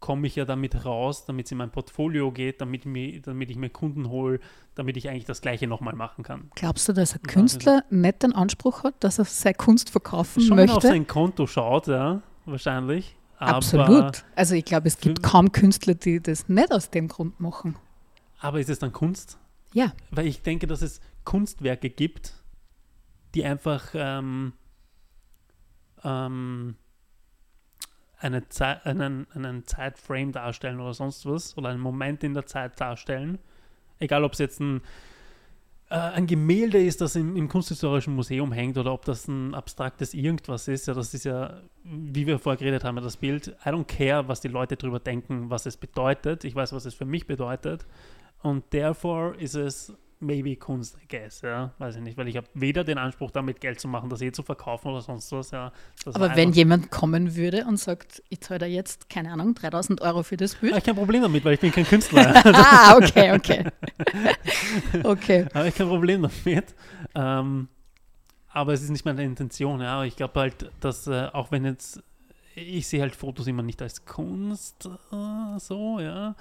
komme 0.00 0.26
ich 0.26 0.36
ja 0.36 0.44
damit 0.44 0.84
raus, 0.84 1.24
damit 1.24 1.46
es 1.46 1.52
in 1.52 1.58
mein 1.58 1.70
Portfolio 1.70 2.30
geht, 2.30 2.60
damit, 2.60 2.84
mir, 2.84 3.20
damit 3.22 3.50
ich 3.50 3.56
mir 3.56 3.70
Kunden 3.70 4.08
hole, 4.08 4.40
damit 4.74 4.96
ich 4.96 5.08
eigentlich 5.08 5.24
das 5.24 5.40
Gleiche 5.40 5.66
nochmal 5.66 5.94
machen 5.94 6.22
kann. 6.22 6.50
Glaubst 6.54 6.88
du, 6.88 6.92
dass 6.92 7.14
ein 7.14 7.20
Ja, 7.26 7.32
Künstler 7.32 7.84
nicht 7.90 8.22
den 8.22 8.32
Anspruch 8.32 8.84
hat, 8.84 9.02
dass 9.02 9.18
er 9.18 9.24
seine 9.24 9.54
Kunst 9.54 9.90
verkaufen 9.90 10.42
Schon 10.42 10.58
wenn 10.58 10.68
er 10.68 10.76
auf 10.76 10.82
möchte? 10.82 10.88
sein 10.88 11.06
Konto 11.06 11.46
schaut, 11.46 11.86
ja, 11.86 12.20
wahrscheinlich. 12.44 13.16
Absolut. 13.38 14.24
Also 14.34 14.54
ich 14.54 14.64
glaube, 14.64 14.88
es 14.88 14.98
gibt 14.98 15.22
kaum 15.22 15.52
Künstler, 15.52 15.94
die 15.94 16.20
das 16.22 16.48
nicht 16.48 16.72
aus 16.72 16.90
dem 16.90 17.08
Grund 17.08 17.38
machen. 17.40 17.76
Aber 18.40 18.60
ist 18.60 18.70
es 18.70 18.78
dann 18.78 18.92
Kunst? 18.92 19.38
Ja, 19.72 19.92
Weil 20.10 20.26
ich 20.26 20.42
denke, 20.42 20.66
dass 20.66 20.80
es 20.82 21.00
Kunstwerke 21.24 21.90
gibt, 21.90 22.34
die 23.34 23.44
einfach 23.44 23.88
ähm, 23.94 24.52
ähm, 26.04 26.76
eine 28.18 28.48
Zei- 28.48 28.80
einen, 28.84 29.26
einen 29.34 29.66
Zeitframe 29.66 30.32
darstellen 30.32 30.80
oder 30.80 30.94
sonst 30.94 31.26
was 31.26 31.56
oder 31.56 31.68
einen 31.68 31.80
Moment 31.80 32.24
in 32.24 32.34
der 32.34 32.46
Zeit 32.46 32.80
darstellen. 32.80 33.38
Egal, 33.98 34.24
ob 34.24 34.32
es 34.32 34.38
jetzt 34.38 34.60
ein, 34.60 34.80
äh, 35.90 35.96
ein 35.96 36.26
Gemälde 36.26 36.82
ist, 36.82 37.00
das 37.00 37.16
im, 37.16 37.36
im 37.36 37.48
Kunsthistorischen 37.48 38.14
Museum 38.14 38.52
hängt 38.52 38.78
oder 38.78 38.92
ob 38.92 39.04
das 39.04 39.28
ein 39.28 39.54
abstraktes 39.54 40.14
Irgendwas 40.14 40.68
ist. 40.68 40.86
Ja, 40.86 40.94
das 40.94 41.12
ist 41.14 41.24
ja, 41.24 41.60
wie 41.84 42.26
wir 42.26 42.38
vorher 42.38 42.58
geredet 42.58 42.84
haben, 42.84 42.96
das 42.96 43.16
Bild. 43.16 43.48
I 43.64 43.68
don't 43.68 43.84
care, 43.84 44.26
was 44.28 44.40
die 44.40 44.48
Leute 44.48 44.76
darüber 44.76 44.98
denken, 44.98 45.50
was 45.50 45.66
es 45.66 45.76
bedeutet. 45.76 46.44
Ich 46.44 46.54
weiß, 46.54 46.72
was 46.72 46.86
es 46.86 46.94
für 46.94 47.06
mich 47.06 47.26
bedeutet. 47.26 47.86
Und 48.42 48.70
therefore 48.70 49.36
ist 49.36 49.54
es 49.54 49.92
maybe 50.20 50.56
Kunst, 50.56 50.96
I 51.02 51.06
guess, 51.08 51.42
ja. 51.42 51.72
Weiß 51.78 51.96
ich 51.96 52.02
nicht, 52.02 52.16
weil 52.16 52.28
ich 52.28 52.36
habe 52.36 52.46
weder 52.54 52.84
den 52.84 52.98
Anspruch, 52.98 53.30
damit 53.30 53.60
Geld 53.60 53.80
zu 53.80 53.88
machen, 53.88 54.08
das 54.08 54.22
eh 54.22 54.32
zu 54.32 54.42
verkaufen 54.42 54.88
oder 54.88 55.00
sonst 55.00 55.30
was, 55.32 55.50
ja. 55.50 55.72
Das 56.04 56.14
aber 56.14 56.34
wenn 56.36 56.52
jemand 56.52 56.90
kommen 56.90 57.36
würde 57.36 57.64
und 57.66 57.78
sagt, 57.78 58.22
ich 58.28 58.40
zahle 58.40 58.58
da 58.58 58.66
jetzt, 58.66 59.10
keine 59.10 59.32
Ahnung, 59.32 59.54
3000 59.54 60.00
Euro 60.00 60.22
für 60.22 60.36
das 60.36 60.54
Bild. 60.54 60.76
ich 60.76 60.84
kein 60.84 60.96
Problem 60.96 61.22
damit, 61.22 61.44
weil 61.44 61.54
ich 61.54 61.60
bin 61.60 61.72
kein 61.72 61.86
Künstler. 61.86 62.34
ah, 62.44 62.96
okay, 62.96 63.32
okay. 63.32 63.64
okay. 65.04 65.46
habe 65.54 65.68
ich 65.68 65.74
kein 65.74 65.88
Problem 65.88 66.22
damit. 66.22 66.74
Ähm, 67.14 67.68
aber 68.48 68.72
es 68.72 68.82
ist 68.82 68.90
nicht 68.90 69.04
meine 69.04 69.22
Intention, 69.22 69.80
ja. 69.80 70.02
Ich 70.04 70.16
glaube 70.16 70.40
halt, 70.40 70.70
dass 70.80 71.06
äh, 71.06 71.28
auch 71.32 71.50
wenn 71.50 71.64
jetzt, 71.64 72.02
ich 72.54 72.86
sehe 72.86 73.02
halt 73.02 73.14
Fotos 73.14 73.46
immer 73.46 73.62
nicht 73.62 73.82
als 73.82 74.04
Kunst, 74.06 74.88
äh, 75.12 75.58
so, 75.58 76.00
ja. 76.00 76.34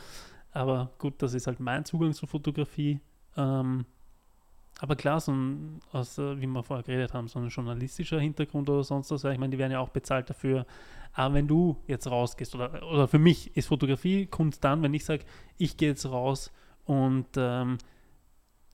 Aber 0.53 0.91
gut, 0.97 1.15
das 1.21 1.33
ist 1.33 1.47
halt 1.47 1.59
mein 1.59 1.83
Zugang 1.83 2.13
zur 2.13 2.29
Fotografie. 2.29 3.01
Ähm, 3.37 3.85
aber 4.79 4.95
klar, 4.95 5.19
so 5.21 5.31
ein, 5.31 5.79
aus, 5.93 6.17
äh, 6.17 6.39
wie 6.41 6.47
wir 6.47 6.63
vorher 6.63 6.83
geredet 6.83 7.13
haben, 7.13 7.27
so 7.27 7.39
ein 7.39 7.47
journalistischer 7.47 8.19
Hintergrund 8.19 8.69
oder 8.69 8.83
sonst 8.83 9.09
was, 9.11 9.23
ja, 9.23 9.31
ich 9.31 9.37
meine, 9.39 9.51
die 9.51 9.57
werden 9.57 9.71
ja 9.71 9.79
auch 9.79 9.89
bezahlt 9.89 10.29
dafür. 10.29 10.65
Aber 11.13 11.33
wenn 11.35 11.47
du 11.47 11.77
jetzt 11.87 12.07
rausgehst, 12.07 12.55
oder, 12.55 12.83
oder 12.91 13.07
für 13.07 13.19
mich 13.19 13.55
ist 13.55 13.67
Fotografie 13.67 14.25
Kunst 14.25 14.63
dann, 14.65 14.81
wenn 14.83 14.93
ich 14.93 15.05
sage, 15.05 15.23
ich 15.57 15.77
gehe 15.77 15.89
jetzt 15.89 16.05
raus 16.05 16.51
und 16.83 17.27
ähm, 17.37 17.77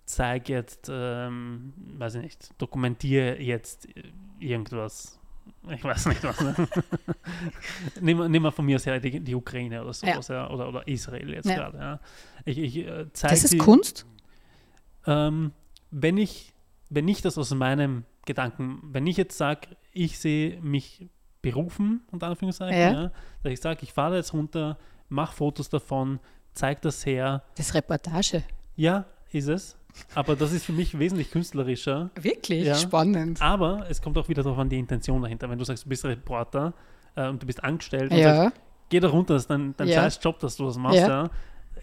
zeige 0.06 0.54
jetzt, 0.54 0.90
ähm, 0.92 1.74
weiß 1.98 2.16
ich 2.16 2.22
nicht, 2.24 2.50
dokumentiere 2.60 3.40
jetzt 3.40 3.88
irgendwas. 4.40 5.20
Ich 5.70 5.84
weiß 5.84 6.08
nicht 6.08 6.24
was. 6.24 6.40
Ne? 6.42 6.56
nehmen, 8.02 8.32
nehmen 8.32 8.46
wir 8.46 8.52
von 8.52 8.66
mir 8.66 8.76
aus 8.78 8.86
her 8.86 9.00
die, 9.00 9.20
die 9.20 9.36
Ukraine 9.36 9.84
oder 9.84 9.94
sowas, 9.94 10.28
ja. 10.30 10.50
oder, 10.50 10.68
oder 10.70 10.88
Israel 10.88 11.30
jetzt 11.34 11.46
Ja. 11.48 11.56
gerade. 11.56 11.78
Ja. 11.78 12.00
Ich, 12.46 12.58
ich 12.58 12.78
äh, 12.78 13.06
Das 13.22 13.44
ist 13.44 13.50
sie- 13.52 13.58
Kunst? 13.60 14.06
Ähm, 15.08 15.52
wenn 15.92 16.18
ich, 16.18 16.54
wenn 16.90 17.08
ich 17.08 17.22
das 17.22 17.38
aus 17.38 17.54
meinem 17.54 18.04
Gedanken, 18.26 18.80
wenn 18.92 19.08
ich 19.08 19.18
jetzt 19.18 19.38
sage, 19.38 19.70
ich 19.92 20.20
sehe 20.20 20.62
mich 20.62 21.10
berufen, 21.42 22.02
unter 22.12 22.28
Anführungszeichen, 22.28 22.78
Ja. 22.80 22.92
ja. 23.04 23.12
dass 23.44 23.52
ich 23.54 23.60
sage, 23.62 23.80
ich 23.82 23.94
fahre 23.94 24.18
jetzt 24.18 24.34
runter, 24.34 24.78
mache 25.10 25.36
Fotos 25.36 25.70
davon, 25.70 26.20
zeige 26.54 26.82
das 26.82 27.06
her, 27.06 27.44
Das 27.56 27.68
ist 27.70 27.74
Reportage. 27.76 28.44
ja, 28.76 29.06
ist 29.32 29.48
es. 29.48 29.78
Aber 30.16 30.36
das 30.38 30.54
ist 30.54 30.66
für 30.66 30.72
mich 30.72 30.98
wesentlich 30.98 31.32
künstlerischer. 31.32 32.12
Wirklich 32.16 32.66
Ja. 32.66 32.76
spannend. 32.76 33.42
Aber 33.42 33.88
es 33.90 34.02
kommt 34.02 34.18
auch 34.18 34.30
wieder 34.30 34.42
darauf 34.44 34.58
an, 34.60 34.70
die 34.70 34.80
Intention 34.80 35.22
dahinter. 35.22 35.50
Wenn 35.50 35.58
du 35.60 35.66
sagst, 35.66 35.84
du 35.84 35.90
bist 35.90 36.06
Reporter 36.06 36.74
äh, 37.16 37.28
und 37.28 37.42
du 37.42 37.46
bist 37.48 37.62
angestellt 37.64 38.12
und 38.12 38.18
Ja. 38.18 38.44
sagst, 38.44 38.62
geh 38.90 39.00
da 39.02 39.10
runter, 39.10 39.34
das 39.34 39.44
ist 39.44 39.50
dein, 39.50 39.74
dein 39.76 39.88
Ja. 39.90 39.96
scheiß 40.04 40.20
Job, 40.22 40.40
dass 40.40 40.56
du 40.56 40.66
das 40.66 40.78
machst, 40.78 41.00
Ja. 41.00 41.30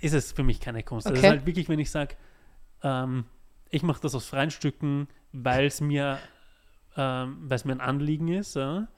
ist 0.00 0.14
es 0.14 0.32
für 0.32 0.42
mich 0.42 0.58
keine 0.60 0.82
Kunst. 0.82 1.06
Das 1.06 1.12
ist 1.14 1.18
Okay. 1.18 1.28
halt 1.28 1.44
wirklich, 1.46 1.68
wenn 1.68 1.78
ich 1.80 1.90
sage, 1.90 2.14
ähm, 2.82 3.24
ich 3.70 3.82
mache 3.82 4.00
das 4.00 4.14
aus 4.14 4.26
freien 4.26 4.50
Stücken, 4.50 5.08
weil 5.32 5.66
es 5.66 5.80
mir, 5.80 6.18
ähm, 6.96 7.38
weil 7.42 7.56
es 7.56 7.64
mir 7.64 7.72
ein 7.72 7.80
Anliegen 7.80 8.28
ist, 8.28 8.56
ja, 8.56 8.88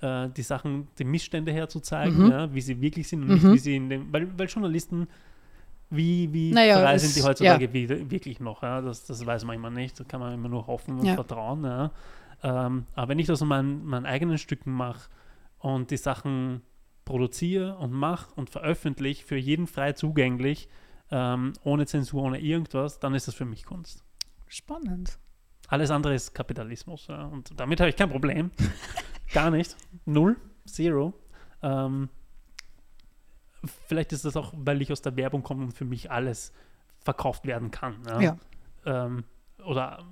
äh, 0.00 0.28
die 0.30 0.42
Sachen, 0.42 0.88
die 0.98 1.04
Missstände 1.04 1.52
herzuzeigen, 1.52 2.24
Mhm. 2.24 2.30
ja, 2.30 2.54
wie 2.54 2.60
sie 2.60 2.80
wirklich 2.80 3.08
sind 3.08 3.22
und 3.22 3.28
nicht, 3.28 3.44
Mhm. 3.44 3.52
wie 3.52 3.58
sie 3.58 3.76
in 3.76 3.88
dem, 3.88 4.12
weil, 4.12 4.38
weil 4.38 4.46
Journalisten, 4.48 5.08
wie, 5.90 6.32
wie 6.32 6.52
Naja, 6.52 6.80
frei 6.80 6.98
sind 6.98 7.16
die 7.16 7.22
heutzutage 7.22 7.72
wie, 7.72 7.88
wirklich 8.10 8.40
noch, 8.40 8.62
ja, 8.62 8.80
das, 8.82 9.06
das 9.06 9.24
weiß 9.24 9.44
man 9.44 9.56
immer 9.56 9.70
nicht, 9.70 9.98
da 9.98 10.04
kann 10.04 10.20
man 10.20 10.34
immer 10.34 10.48
nur 10.50 10.66
hoffen 10.66 10.98
und 10.98 11.06
Ja. 11.06 11.14
vertrauen, 11.14 11.64
ja. 11.64 11.90
Ähm, 12.42 12.84
aber 12.94 13.08
wenn 13.08 13.18
ich 13.18 13.26
das 13.26 13.40
in 13.40 13.48
meinen, 13.48 13.84
meinen 13.86 14.06
eigenen 14.06 14.38
Stücken 14.38 14.70
mache 14.72 15.08
und 15.58 15.90
die 15.90 15.96
Sachen 15.96 16.60
produziere 17.04 17.76
und 17.78 17.90
mache 17.92 18.32
und 18.36 18.50
veröffentliche, 18.50 19.24
für 19.24 19.36
jeden 19.36 19.66
frei 19.66 19.92
zugänglich, 19.94 20.68
ähm, 21.10 21.52
ohne 21.64 21.86
Zensur, 21.86 22.22
ohne 22.22 22.40
irgendwas, 22.40 22.98
dann 22.98 23.14
ist 23.14 23.28
das 23.28 23.34
für 23.34 23.44
mich 23.44 23.64
Kunst. 23.64 24.04
Spannend. 24.46 25.18
Alles 25.68 25.90
andere 25.90 26.14
ist 26.14 26.34
Kapitalismus. 26.34 27.06
Ja. 27.08 27.26
Und 27.26 27.58
damit 27.58 27.80
habe 27.80 27.90
ich 27.90 27.96
kein 27.96 28.10
Problem. 28.10 28.50
Gar 29.32 29.50
nicht. 29.50 29.76
Null. 30.06 30.36
Zero. 30.64 31.14
Ähm, 31.62 32.08
vielleicht 33.86 34.12
ist 34.12 34.24
das 34.24 34.36
auch, 34.36 34.52
weil 34.56 34.80
ich 34.82 34.92
aus 34.92 35.02
der 35.02 35.16
Werbung 35.16 35.42
komme 35.42 35.64
und 35.64 35.72
für 35.72 35.84
mich 35.84 36.10
alles 36.10 36.52
verkauft 37.00 37.46
werden 37.46 37.70
kann. 37.70 37.96
Ja. 38.06 38.20
Ja. 38.20 38.36
Ähm, 38.86 39.24
oder 39.64 40.04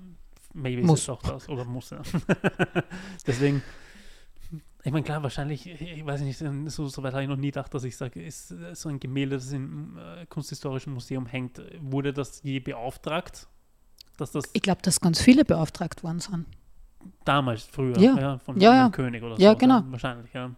maybe 0.53 0.81
Muss. 0.83 0.99
ist 0.99 1.03
es 1.03 1.09
auch 1.09 1.21
das. 1.21 1.49
Oder 1.49 1.65
muss. 1.65 1.89
Ja. 1.89 2.01
Deswegen, 3.27 3.63
ich 4.83 4.91
meine, 4.91 5.03
klar, 5.03 5.21
wahrscheinlich, 5.23 5.67
ich 5.67 6.05
weiß 6.05 6.21
nicht, 6.21 6.37
so, 6.71 6.87
so 6.87 7.03
weit 7.03 7.13
habe 7.13 7.23
ich 7.23 7.29
noch 7.29 7.35
nie 7.35 7.47
gedacht, 7.47 7.73
dass 7.73 7.83
ich 7.83 7.97
sage, 7.97 8.23
ist 8.23 8.51
äh, 8.51 8.73
so 8.75 8.89
ein 8.89 8.99
Gemälde, 8.99 9.35
das 9.35 9.51
im 9.51 9.97
äh, 9.97 10.25
Kunsthistorischen 10.27 10.93
Museum 10.93 11.25
hängt, 11.25 11.61
wurde 11.81 12.13
das 12.13 12.41
je 12.43 12.59
beauftragt? 12.59 13.47
Dass 14.17 14.31
das 14.31 14.45
Ich 14.53 14.61
glaube, 14.61 14.81
dass 14.81 14.99
ganz 15.01 15.21
viele 15.21 15.43
beauftragt 15.45 16.03
worden 16.03 16.19
sind. 16.19 16.45
damals, 17.25 17.63
früher, 17.63 17.97
Ja. 17.99 18.17
ja, 18.19 18.37
von 18.39 18.59
Ja, 18.59 18.71
einem 18.71 18.79
ja. 18.79 18.89
König 18.89 19.23
oder 19.23 19.37
Ja, 19.39 19.51
so. 19.51 19.57
genau. 19.57 19.81
wahrscheinlich, 19.87 20.31
ja. 20.33 20.51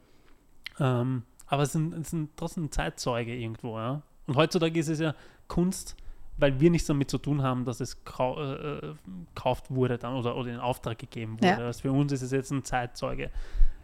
Ähm, 0.79 1.23
aber 1.47 1.63
es 1.63 1.71
sind, 1.73 1.93
es 1.93 2.11
sind 2.11 2.29
trotzdem 2.37 2.71
Zeitzeuge 2.71 3.35
irgendwo, 3.35 3.77
ja. 3.77 4.01
Und 4.27 4.35
heutzutage 4.35 4.79
ist 4.79 4.87
es 4.89 4.99
ja 4.99 5.15
Kunst, 5.47 5.95
weil 6.37 6.59
wir 6.59 6.69
nichts 6.69 6.87
damit 6.87 7.09
zu 7.09 7.17
tun 7.17 7.41
haben, 7.41 7.65
dass 7.65 7.81
es 7.81 7.95
äh, 8.19 8.33
äh, 8.53 8.93
gekauft 9.35 9.69
wurde 9.71 9.97
dann 9.97 10.13
oder, 10.13 10.35
oder 10.37 10.51
in 10.51 10.59
Auftrag 10.59 10.97
gegeben 10.99 11.33
wurde. 11.33 11.47
Ja. 11.47 11.57
Also 11.57 11.81
für 11.81 11.91
uns 11.91 12.11
ist 12.11 12.21
es 12.21 12.31
jetzt 12.31 12.51
ein 12.51 12.63
Zeitzeuge. 12.63 13.31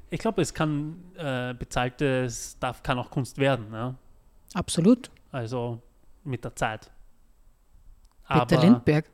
Ich 0.10 0.20
glaube, 0.20 0.42
es 0.42 0.54
kann 0.54 1.04
äh, 1.16 1.54
bezahltes 1.54 2.54
Stuff 2.58 2.84
kann 2.84 2.98
auch 3.00 3.10
Kunst 3.10 3.38
werden, 3.38 3.68
ja. 3.72 3.96
Absolut. 4.54 5.10
Also 5.32 5.82
mit 6.24 6.44
der 6.44 6.56
Zeit. 6.56 6.92
Peter 8.28 8.60
Lindberg. 8.62 9.06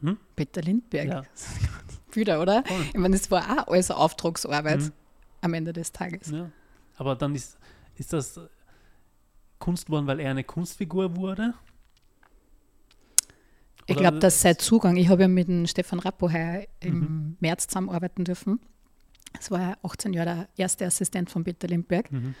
Hm? 0.00 0.18
Peter 0.36 0.60
Lindberg. 0.60 1.08
Ja. 1.08 1.22
Wieder, 2.12 2.42
oder? 2.42 2.62
Voll. 2.64 2.80
Ich 2.88 2.94
meine, 2.98 3.16
das 3.16 3.30
war 3.30 3.42
auch 3.62 3.68
alles 3.68 3.90
Auftragsarbeit 3.90 4.80
Mhm. 4.80 4.92
am 5.40 5.54
Ende 5.54 5.72
des 5.72 5.92
Tages. 5.92 6.30
Ja. 6.30 6.50
Aber 6.96 7.16
dann 7.16 7.34
ist, 7.34 7.58
ist 7.96 8.12
das 8.12 8.38
Kunst 9.58 9.86
geworden, 9.86 10.06
weil 10.06 10.20
er 10.20 10.30
eine 10.32 10.44
Kunstfigur 10.44 11.16
wurde? 11.16 11.54
Ich 13.86 13.96
Oder- 13.96 14.00
glaube, 14.02 14.18
dass 14.18 14.40
sein 14.42 14.58
Zugang, 14.58 14.96
ich 14.96 15.08
habe 15.08 15.22
ja 15.22 15.28
mit 15.28 15.48
dem 15.48 15.66
Stefan 15.66 15.98
Rappo 15.98 16.30
heuer 16.30 16.64
im 16.80 16.98
Mhm. 17.00 17.36
März 17.40 17.66
zusammenarbeiten 17.68 18.24
dürfen. 18.24 18.60
Das 19.34 19.50
war 19.50 19.60
ja 19.60 19.76
18 19.82 20.12
Jahre 20.12 20.34
der 20.36 20.48
erste 20.56 20.86
Assistent 20.86 21.30
von 21.30 21.44
Peter 21.44 21.68
Lindberg. 21.68 22.10
Mhm. 22.12 22.34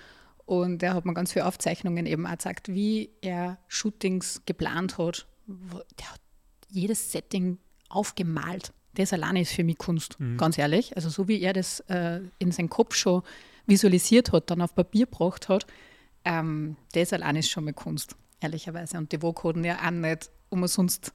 Und 0.44 0.82
er 0.82 0.94
hat 0.94 1.04
mir 1.04 1.14
ganz 1.14 1.32
viele 1.32 1.46
Aufzeichnungen 1.46 2.04
eben 2.06 2.26
auch 2.26 2.32
gezeigt, 2.32 2.68
wie 2.68 3.10
er 3.20 3.58
Shootings 3.68 4.42
geplant 4.46 4.98
hat. 4.98 5.26
Der 5.46 6.12
hat 6.12 6.20
jedes 6.68 7.12
Setting 7.12 7.58
aufgemalt. 7.88 8.72
Das 8.94 9.12
alleine 9.12 9.40
ist 9.40 9.52
für 9.52 9.64
mich 9.64 9.78
Kunst, 9.78 10.18
Mhm. 10.20 10.36
ganz 10.36 10.58
ehrlich. 10.58 10.94
Also 10.96 11.08
so 11.08 11.28
wie 11.28 11.40
er 11.40 11.52
das 11.52 11.80
äh, 11.88 12.20
in 12.38 12.52
seinem 12.52 12.68
Kopf 12.68 12.94
schon 12.94 13.22
visualisiert 13.66 14.32
hat, 14.32 14.50
dann 14.50 14.60
auf 14.60 14.74
Papier 14.74 15.06
gebracht 15.06 15.48
hat, 15.48 15.66
ähm, 16.24 16.76
das 16.92 17.12
alleine 17.12 17.38
ist 17.38 17.50
schon 17.50 17.64
mal 17.64 17.72
Kunst, 17.72 18.16
ehrlicherweise. 18.40 18.98
Und 18.98 19.12
die 19.12 19.18
Vogue 19.18 19.48
hatten 19.48 19.64
ja 19.64 19.78
auch 19.84 19.90
nicht 19.90 20.30
umsonst 20.50 21.12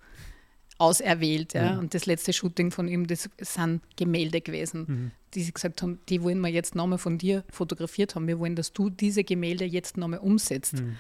auserwählt. 0.80 1.54
Ja? 1.54 1.74
Mhm. 1.74 1.80
Und 1.80 1.94
das 1.94 2.06
letzte 2.06 2.34
Shooting 2.34 2.72
von 2.72 2.88
ihm, 2.88 3.08
das 3.08 3.30
sind 3.40 3.82
Gemälde 3.96 4.42
gewesen, 4.42 4.86
Mhm. 4.88 5.12
die 5.34 5.44
sie 5.44 5.52
gesagt 5.52 5.82
haben, 5.82 6.00
die 6.10 6.22
wollen 6.24 6.40
wir 6.42 6.50
jetzt 6.50 6.76
nochmal 6.76 6.98
von 7.00 7.18
dir 7.18 7.44
fotografiert 7.50 8.16
haben. 8.16 8.28
Wir 8.28 8.40
wollen, 8.40 8.56
dass 8.56 8.74
du 8.74 8.90
diese 8.90 9.24
Gemälde 9.24 9.66
jetzt 9.66 9.98
nochmal 9.98 10.20
umsetzt 10.20 10.74
Mhm. 10.82 10.98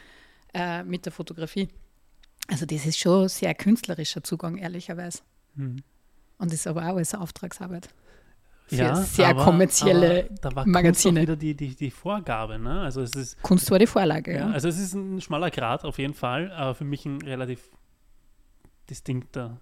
äh, 0.53 0.83
mit 0.83 1.05
der 1.05 1.11
Fotografie. 1.13 1.67
Also 2.47 2.65
das 2.65 2.85
ist 2.85 2.97
schon 2.97 3.27
sehr 3.29 3.53
künstlerischer 3.53 4.23
Zugang, 4.23 4.57
ehrlicherweise. 4.57 5.19
Mhm. 5.55 5.77
Und 6.39 6.51
das 6.51 6.59
ist 6.61 6.67
aber 6.67 6.81
auch 6.83 6.95
alles 6.95 7.13
eine 7.13 7.23
Auftragsarbeit. 7.23 7.89
Für 8.67 8.75
Ja, 8.75 8.95
sehr 8.95 9.29
aber- 9.29 9.43
kommerzielle 9.45 10.25
aber 10.25 10.35
da 10.41 10.55
war 10.55 10.67
Magazine. 10.67 11.19
Kunst 11.21 11.29
wieder 11.29 11.35
die, 11.37 11.55
die, 11.55 11.75
die 11.75 11.91
Vorgabe. 11.91 12.59
Ne? 12.59 12.81
Also 12.81 13.01
es 13.01 13.11
ist 13.15 13.41
Kunst 13.41 13.69
war 13.71 13.79
die 13.79 13.87
Vorlage, 13.87 14.33
ja. 14.33 14.39
ja. 14.47 14.51
also 14.51 14.67
es 14.67 14.77
ist 14.77 14.93
ein 14.93 15.21
schmaler 15.21 15.51
Grad 15.51 15.85
auf 15.85 15.97
jeden 15.99 16.13
Fall, 16.13 16.51
aber 16.51 16.75
für 16.75 16.83
mich 16.83 17.05
ein 17.05 17.21
relativ 17.21 17.69
distinkter 18.89 19.59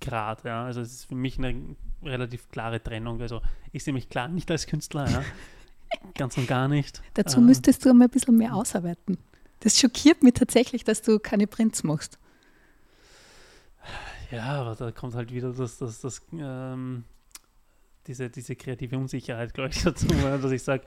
Grad. 0.00 0.44
Ja? 0.44 0.64
Also 0.64 0.80
es 0.80 0.92
ist 0.92 1.04
für 1.06 1.14
mich 1.14 1.38
eine 1.38 1.76
relativ 2.02 2.48
klare 2.50 2.82
Trennung. 2.82 3.20
Also 3.20 3.42
ich 3.72 3.84
sehe 3.84 3.94
mich 3.94 4.08
klar 4.08 4.28
nicht 4.28 4.50
als 4.50 4.66
Künstler, 4.66 5.08
ja? 5.08 5.22
ganz 6.14 6.36
und 6.36 6.46
gar 6.46 6.68
nicht. 6.68 7.02
Dazu 7.14 7.38
Ähm, 7.38 7.46
müsstest 7.46 7.84
du 7.84 7.90
einmal 7.90 8.08
ein 8.08 8.10
bisschen 8.10 8.36
mehr 8.36 8.54
ausarbeiten. 8.54 9.18
Das 9.60 9.78
schockiert 9.78 10.22
mich 10.22 10.34
tatsächlich, 10.34 10.84
dass 10.84 11.02
du 11.02 11.18
keine 11.18 11.46
Prints 11.46 11.82
machst. 11.82 12.18
Ja, 14.30 14.44
aber 14.44 14.76
da 14.76 14.92
kommt 14.92 15.14
halt 15.14 15.32
wieder 15.32 15.52
das, 15.52 15.78
das, 15.78 16.00
das, 16.00 16.22
ähm, 16.32 17.04
diese, 18.06 18.30
diese 18.30 18.54
kreative 18.56 18.96
Unsicherheit, 18.96 19.52
glaube 19.52 19.70
ich, 19.70 19.82
dazu, 19.82 20.06
dass 20.06 20.50
ich 20.52 20.62
sage, 20.62 20.84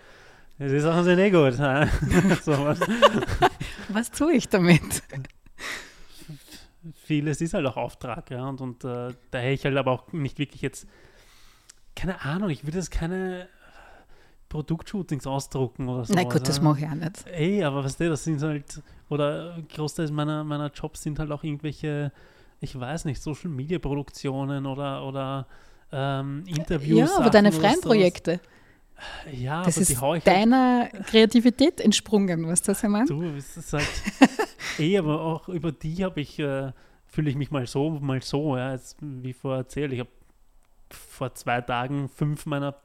die 0.59 0.79
Sachen 0.79 1.03
sind 1.03 1.19
eh 1.19 1.29
gut. 1.29 1.53
so 2.43 2.51
was. 2.63 2.79
Was 3.89 4.11
tue 4.11 4.33
ich 4.33 4.47
damit? 4.47 5.03
Vieles 7.05 7.39
ist 7.41 7.53
halt 7.53 7.65
auch 7.65 7.77
Auftrag, 7.77 8.29
ja, 8.31 8.47
und, 8.47 8.59
und 8.59 8.83
äh, 8.83 9.13
da 9.31 9.39
hätte 9.39 9.53
ich 9.53 9.65
halt 9.65 9.77
aber 9.77 9.91
auch 9.91 10.11
nicht 10.11 10.37
wirklich 10.37 10.61
jetzt, 10.61 10.87
keine 11.95 12.21
Ahnung, 12.21 12.49
ich 12.49 12.65
würde 12.65 12.77
jetzt 12.77 12.91
keine 12.91 13.47
Produktshootings 14.49 15.25
ausdrucken 15.25 15.89
oder 15.89 16.05
so. 16.05 16.13
Na 16.13 16.23
gut, 16.23 16.47
das 16.47 16.61
mache 16.61 16.79
ich 16.79 16.85
auch 16.85 16.93
nicht. 16.93 17.25
Ey, 17.27 17.63
aber 17.63 17.83
was 17.83 17.97
du, 17.97 18.07
das 18.09 18.23
sind 18.23 18.41
halt, 18.41 18.81
oder 19.09 19.57
Großteil 19.73 20.11
meiner, 20.11 20.43
meiner 20.43 20.71
Jobs 20.71 21.01
sind 21.01 21.19
halt 21.19 21.31
auch 21.31 21.43
irgendwelche, 21.43 22.11
ich 22.59 22.79
weiß 22.79 23.05
nicht, 23.05 23.21
Social 23.21 23.49
Media 23.49 23.79
Produktionen 23.79 24.65
oder, 24.65 25.05
oder 25.07 25.47
ähm, 25.91 26.43
Interviews. 26.47 27.09
Ja, 27.09 27.17
aber 27.17 27.29
deine 27.29 27.51
freien. 27.51 27.81
Projekte, 27.81 28.39
Ja, 29.31 29.63
das 29.63 29.75
aber 29.75 29.81
ist 29.81 29.89
die 29.89 29.97
hau 29.97 30.13
ich 30.15 30.25
halt 30.25 30.37
deiner 30.37 30.87
Kreativität 31.07 31.81
entsprungen, 31.81 32.47
weißt 32.47 32.67
du, 32.67 32.71
was 32.71 32.83
ich 32.83 32.89
meine? 32.89 33.05
zu. 33.05 33.23
Es 33.35 33.57
ist 33.57 33.73
halt, 33.73 33.87
eh, 34.79 34.97
aber 34.97 35.21
auch 35.21 35.49
über 35.49 35.71
die 35.71 36.03
habe 36.03 36.21
ich, 36.21 36.39
äh, 36.39 36.71
fühle 37.05 37.29
ich 37.29 37.35
mich 37.35 37.51
mal 37.51 37.67
so, 37.67 37.89
mal 37.89 38.21
so, 38.21 38.57
ja, 38.57 38.71
jetzt, 38.73 38.97
wie 39.01 39.33
vorher 39.33 39.59
erzählt. 39.59 39.93
Ich 39.93 39.99
habe 39.99 40.09
vor 40.89 41.33
zwei 41.35 41.61
Tagen 41.61 42.09
fünf 42.09 42.45
meiner 42.45 42.75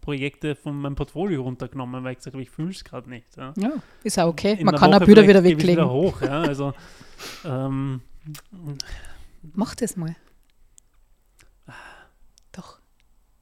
Projekte 0.00 0.54
von 0.54 0.80
meinem 0.80 0.94
Portfolio 0.94 1.42
runtergenommen, 1.42 2.02
weil 2.04 2.12
ich 2.12 2.18
gesagt 2.18 2.34
habe, 2.34 2.42
ich 2.42 2.50
fühle 2.50 2.70
es 2.70 2.84
gerade 2.84 3.10
nicht. 3.10 3.36
Ja. 3.36 3.52
Ja, 3.56 3.72
ist 4.02 4.18
auch 4.18 4.28
okay. 4.28 4.54
In 4.58 4.64
Man 4.64 4.76
kann 4.76 4.94
auch 4.94 5.04
Bilder 5.04 5.22
wieder 5.22 5.40
ich 5.40 5.44
weglegen. 5.44 5.84
Wieder 5.84 5.90
hoch, 5.90 6.22
ja, 6.22 6.40
also 6.42 6.72
ähm, 7.44 8.00
Mach 9.54 9.74
das 9.74 9.96
mal. 9.96 10.16
Doch, 12.52 12.80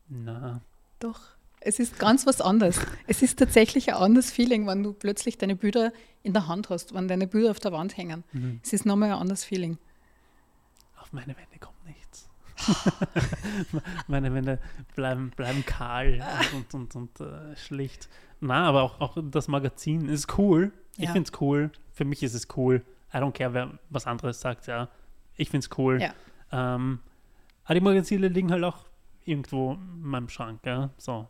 na, 0.09 0.61
doch. 0.99 1.36
Es 1.67 1.79
ist 1.81 1.99
ganz 1.99 2.27
was 2.27 2.41
anderes. 2.41 2.81
Es 3.07 3.23
ist 3.23 3.39
tatsächlich 3.39 3.89
ein 3.89 3.97
anderes 4.01 4.31
Feeling, 4.31 4.67
wenn 4.67 4.83
du 4.83 4.93
plötzlich 4.93 5.37
deine 5.39 5.57
Bilder 5.57 5.93
in 6.23 6.33
der 6.33 6.47
Hand 6.47 6.71
hast, 6.71 6.95
wenn 6.95 7.09
deine 7.09 7.27
Bilder 7.27 7.51
auf 7.51 7.59
der 7.61 7.73
Wand 7.73 7.97
hängen. 7.97 8.25
mhm. 8.33 8.61
Es 8.62 8.73
ist 8.73 8.87
nochmal 8.87 9.11
ein 9.12 9.19
anderes 9.19 9.45
Feeling. 9.45 9.79
auf 11.01 11.12
meine 11.12 11.29
Wände 11.37 11.59
kommt 11.61 11.85
nichts. 11.87 12.29
meine 14.09 14.33
Wände 14.35 14.59
bleiben, 14.95 15.31
bleiben 15.37 15.64
kahl 15.67 16.23
und, 16.55 16.75
und, 16.75 16.95
und, 16.95 17.21
und 17.21 17.27
äh, 17.27 17.57
schlicht. 17.57 18.09
Na, 18.41 18.67
aber 18.69 18.83
auch, 18.83 19.01
auch 19.01 19.17
das 19.31 19.49
Magazin 19.49 20.09
ist 20.09 20.39
cool. 20.39 20.73
Ich 20.97 21.05
Ja. 21.05 21.12
finde 21.12 21.31
es 21.33 21.41
cool. 21.41 21.71
Für 21.93 22.05
mich 22.05 22.23
ist 22.23 22.35
es 22.35 22.49
cool. 22.57 22.85
I 23.12 23.19
don't 23.19 23.33
care, 23.33 23.53
wer 23.55 23.79
was 23.91 24.07
anderes 24.07 24.41
sagt, 24.41 24.67
ja. 24.67 24.89
Ich 25.37 25.51
finde 25.51 25.67
es 25.71 25.79
cool. 25.79 26.01
Ja. 26.01 26.14
Ähm, 26.53 27.01
aber 27.64 27.75
die 27.75 27.81
Magazine 27.81 28.29
liegen 28.29 28.51
halt 28.53 28.64
auch 28.64 28.87
irgendwo 29.25 29.73
in 29.75 30.03
meinem 30.03 30.29
Schrank, 30.29 30.61
ja. 30.64 30.91
So. 30.99 31.29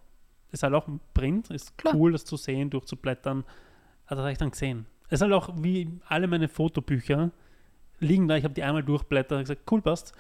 Ist 0.57 0.63
halt 0.63 0.73
auch 0.73 0.89
ein 0.89 1.01
Print, 1.13 1.51
ist 1.51 1.77
Klar. 1.77 1.95
cool, 1.95 2.13
das 2.13 2.25
zu 2.25 2.39
sehen, 2.39 2.71
durchzublättern. 2.71 3.45
Hat 4.07 4.13
das 4.13 4.21
habe 4.21 4.33
ich 4.33 4.39
dann 4.39 4.51
gesehen. 4.53 4.87
Ist 5.11 5.21
halt 5.21 5.35
auch 5.35 5.51
wie 5.59 5.91
alle 6.09 6.27
meine 6.29 6.49
Fotobücher, 6.49 7.31
liegen 8.01 8.27
da, 8.27 8.37
ich 8.39 8.45
habe 8.45 8.55
die 8.55 8.63
einmal 8.63 8.83
durchblättert, 8.83 9.41
gesagt, 9.43 9.71
cool, 9.71 9.83
passt. 9.83 10.15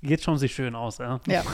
Jetzt 0.00 0.24
schauen 0.24 0.38
sie 0.38 0.48
schön 0.48 0.74
aus. 0.74 0.96
Ja. 0.98 1.20
Ja. 1.26 1.42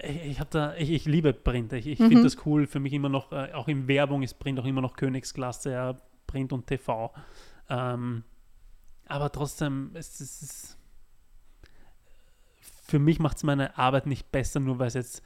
Ich, 0.00 0.38
ich, 0.38 0.38
da, 0.50 0.76
ich, 0.76 0.90
ich 0.92 1.04
liebe 1.06 1.32
Print. 1.32 1.72
Ich, 1.72 1.88
ich 1.88 1.98
Mhm. 1.98 2.06
finde 2.08 2.22
das 2.22 2.36
cool. 2.46 2.68
Für 2.68 2.78
mich 2.78 2.92
immer 2.92 3.08
noch, 3.08 3.32
äh, 3.32 3.52
auch 3.52 3.66
in 3.66 3.88
Werbung 3.88 4.22
ist 4.22 4.38
Print 4.38 4.60
auch 4.60 4.64
immer 4.64 4.80
noch 4.80 4.94
Königsklasse, 4.94 5.72
ja, 5.72 6.00
Print 6.28 6.52
und 6.52 6.68
TV. 6.68 7.12
Ähm, 7.68 8.22
aber 9.08 9.32
trotzdem, 9.32 9.90
es, 9.94 10.20
es 10.20 10.40
ist, 10.42 10.78
für 12.86 13.00
mich 13.00 13.18
macht 13.18 13.38
es 13.38 13.42
meine 13.42 13.76
Arbeit 13.76 14.06
nicht 14.06 14.30
besser, 14.30 14.60
nur 14.60 14.78
weil 14.78 14.86
es 14.86 14.94
jetzt 14.94 15.22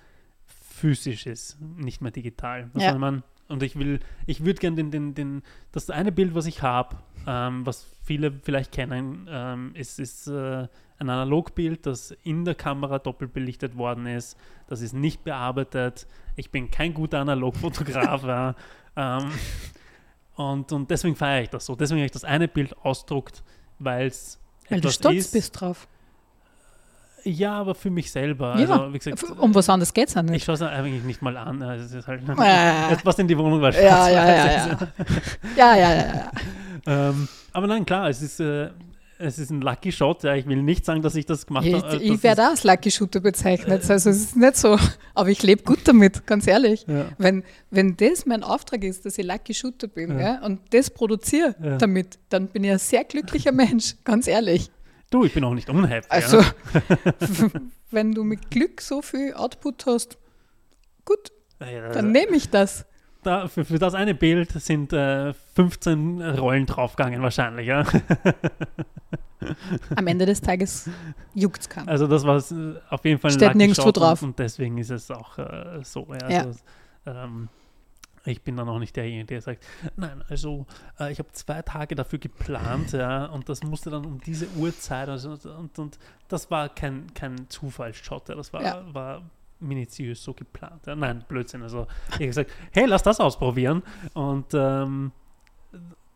physisch 0.82 1.26
ist, 1.26 1.60
nicht 1.76 2.00
mehr 2.02 2.10
digital. 2.10 2.68
Was 2.74 2.82
Ja. 2.82 2.98
man? 2.98 3.22
Und 3.48 3.62
ich 3.62 3.78
will, 3.78 4.00
ich 4.26 4.44
würde 4.44 4.58
gerne 4.60 4.76
den, 4.76 4.90
den, 4.90 5.14
den, 5.14 5.42
das 5.70 5.90
eine 5.90 6.10
Bild, 6.10 6.34
was 6.34 6.46
ich 6.46 6.62
habe, 6.62 6.96
ähm, 7.26 7.64
was 7.64 7.86
viele 8.02 8.32
vielleicht 8.32 8.72
kennen, 8.72 9.28
ähm, 9.30 9.70
ist, 9.74 10.00
ist 10.00 10.26
äh, 10.26 10.66
ein 10.98 11.08
Analogbild, 11.10 11.86
das 11.86 12.10
in 12.24 12.44
der 12.44 12.56
Kamera 12.56 12.98
doppelt 12.98 13.32
belichtet 13.32 13.76
worden 13.76 14.06
ist. 14.06 14.36
Das 14.66 14.80
ist 14.80 14.92
nicht 14.92 15.22
bearbeitet. 15.22 16.06
Ich 16.34 16.50
bin 16.50 16.70
kein 16.70 16.94
guter 16.94 17.20
Analogfotograf. 17.20 18.24
ähm, 18.96 19.30
und, 20.34 20.72
und 20.72 20.90
deswegen 20.90 21.14
feiere 21.14 21.42
ich 21.42 21.50
das 21.50 21.66
so. 21.66 21.76
Deswegen 21.76 22.00
habe 22.00 22.06
ich 22.06 22.12
das 22.12 22.24
eine 22.24 22.48
Bild 22.48 22.76
ausdruckt, 22.78 23.44
weil 23.78 24.06
es 24.08 24.40
Weil 24.68 24.80
du 24.80 24.90
stolz 24.90 25.26
ist. 25.26 25.32
bist 25.32 25.60
drauf. 25.60 25.86
Ja, 27.24 27.52
aber 27.52 27.74
für 27.74 27.90
mich 27.90 28.10
selber. 28.10 28.58
Ja, 28.58 28.68
Also, 28.68 28.92
wie 28.92 28.98
gesagt, 28.98 29.22
um 29.38 29.54
was 29.54 29.68
anderes 29.68 29.92
geht 29.94 30.08
es 30.08 30.14
ja 30.14 30.22
ich 30.24 30.30
nicht. 30.30 30.44
schaue 30.44 30.54
es 30.56 30.62
eigentlich 30.62 31.04
nicht 31.04 31.22
mal 31.22 31.36
an. 31.36 31.62
Also, 31.62 31.84
Es 31.84 31.92
ist 31.92 32.06
halt, 32.08 32.22
Äh. 32.28 32.92
es 32.94 33.02
passt 33.02 33.18
in 33.18 33.28
die 33.28 33.38
Wohnung, 33.38 33.60
weil 33.60 33.74
Ja, 33.74 34.08
ja, 34.08 34.28
ja, 34.28 34.46
ja. 34.46 34.78
Ja, 35.56 35.76
ja, 35.76 35.94
ja, 35.94 36.06
ja. 36.06 36.30
Ähm, 36.86 37.28
aber 37.52 37.66
nein, 37.66 37.86
klar, 37.86 38.08
es 38.08 38.22
ist, 38.22 38.40
äh, 38.40 38.70
es 39.18 39.38
ist 39.38 39.50
ein 39.50 39.60
Lucky 39.60 39.92
Shot. 39.92 40.24
Ja. 40.24 40.34
Ich 40.34 40.46
will 40.48 40.60
nicht 40.62 40.84
sagen, 40.84 41.00
dass 41.00 41.14
ich 41.14 41.24
das 41.26 41.46
gemacht 41.46 41.64
Ich, 41.64 41.74
habe. 41.74 41.96
ich 41.96 42.22
werde 42.24 42.42
auch 42.42 42.50
als 42.50 42.64
Lucky 42.64 42.90
Shooter 42.90 43.20
bezeichnet. 43.20 43.88
Also 43.88 44.10
es 44.10 44.16
ist 44.16 44.36
nicht 44.36 44.56
so. 44.56 44.76
Aber 45.14 45.28
ich 45.28 45.44
lebe 45.44 45.62
gut 45.62 45.78
damit, 45.84 46.26
ganz 46.26 46.48
ehrlich. 46.48 46.84
Ja. 46.88 47.04
Wenn, 47.18 47.44
wenn 47.70 47.96
das 47.96 48.26
mein 48.26 48.42
Auftrag 48.42 48.82
ist, 48.82 49.06
dass 49.06 49.16
ich 49.18 49.24
Lucky 49.24 49.54
Shooter 49.54 49.86
bin 49.86 50.18
Ja. 50.18 50.40
und 50.44 50.58
das 50.70 50.90
produziere 50.90 51.54
damit, 51.78 52.18
dann 52.30 52.48
bin 52.48 52.64
ich 52.64 52.72
ein 52.72 52.78
sehr 52.80 53.04
glücklicher 53.04 53.52
Mensch, 53.52 53.94
ganz 54.02 54.26
ehrlich. 54.26 54.72
Du, 55.12 55.24
ich 55.24 55.34
bin 55.34 55.44
auch 55.44 55.54
nicht 55.54 55.68
unhappy. 55.68 56.06
Also, 56.08 56.40
ja. 56.40 56.52
wenn 57.90 58.12
du 58.12 58.24
mit 58.24 58.50
Glück 58.50 58.80
so 58.80 59.02
viel 59.02 59.34
Output 59.34 59.84
hast, 59.86 60.16
gut, 61.04 61.30
Ja, 61.60 61.90
dann 61.90 62.12
nehme 62.12 62.34
ich 62.34 62.48
das. 62.50 62.86
da, 63.22 63.46
für, 63.46 63.64
für 63.64 63.78
das 63.78 63.94
eine 63.94 64.14
Bild 64.14 64.50
sind 64.52 64.92
äh, 64.94 65.34
15 65.54 66.22
Rollen 66.38 66.64
draufgegangen 66.66 67.22
wahrscheinlich. 67.22 67.66
Ja. 67.66 67.84
Am 69.96 70.06
Ende 70.06 70.24
des 70.24 70.40
Tages 70.40 70.88
juckt 71.34 71.60
es 71.60 71.68
keinen. 71.68 71.88
Also 71.88 72.06
das 72.06 72.24
war 72.24 72.38
äh, 72.38 72.80
auf 72.88 73.04
jeden 73.04 73.20
Fall 73.20 73.32
ein 73.32 73.36
Steht 73.36 73.54
nirgendwo 73.54 73.90
drauf. 73.90 74.22
Und, 74.22 74.30
und 74.30 74.38
deswegen 74.38 74.78
ist 74.78 74.90
es 74.90 75.10
auch 75.10 75.36
äh, 75.38 75.80
so. 75.82 76.06
Ja, 76.20 76.30
Ja. 76.30 76.40
Also, 76.44 76.60
ähm, 77.06 77.48
ich 78.24 78.42
bin 78.42 78.56
dann 78.56 78.68
auch 78.68 78.78
nicht 78.78 78.94
derjenige, 78.96 79.26
der 79.26 79.40
sagt, 79.42 79.64
nein, 79.96 80.22
also 80.28 80.66
äh, 81.00 81.10
ich 81.12 81.18
habe 81.18 81.30
zwei 81.32 81.62
Tage 81.62 81.94
dafür 81.94 82.18
geplant, 82.18 82.92
ja, 82.92 83.26
und 83.26 83.48
das 83.48 83.62
musste 83.62 83.90
dann 83.90 84.04
um 84.06 84.20
diese 84.20 84.48
Uhrzeit, 84.56 85.08
also, 85.08 85.36
und, 85.58 85.78
und 85.78 85.98
das 86.28 86.50
war 86.50 86.68
kein, 86.68 87.12
kein 87.14 87.48
Zufallsshot, 87.50 88.28
ja, 88.28 88.34
das 88.34 88.52
war, 88.52 88.62
Ja. 88.62 88.84
war 88.94 89.22
minutiös 89.60 90.22
so 90.22 90.34
geplant. 90.34 90.86
Ja. 90.86 90.96
Nein, 90.96 91.24
Blödsinn. 91.28 91.62
Also 91.62 91.86
ich 92.08 92.14
habe 92.14 92.26
gesagt, 92.26 92.50
hey, 92.72 92.84
lass 92.86 93.04
das 93.04 93.20
ausprobieren 93.20 93.82
und 94.12 94.46
ähm, 94.54 95.12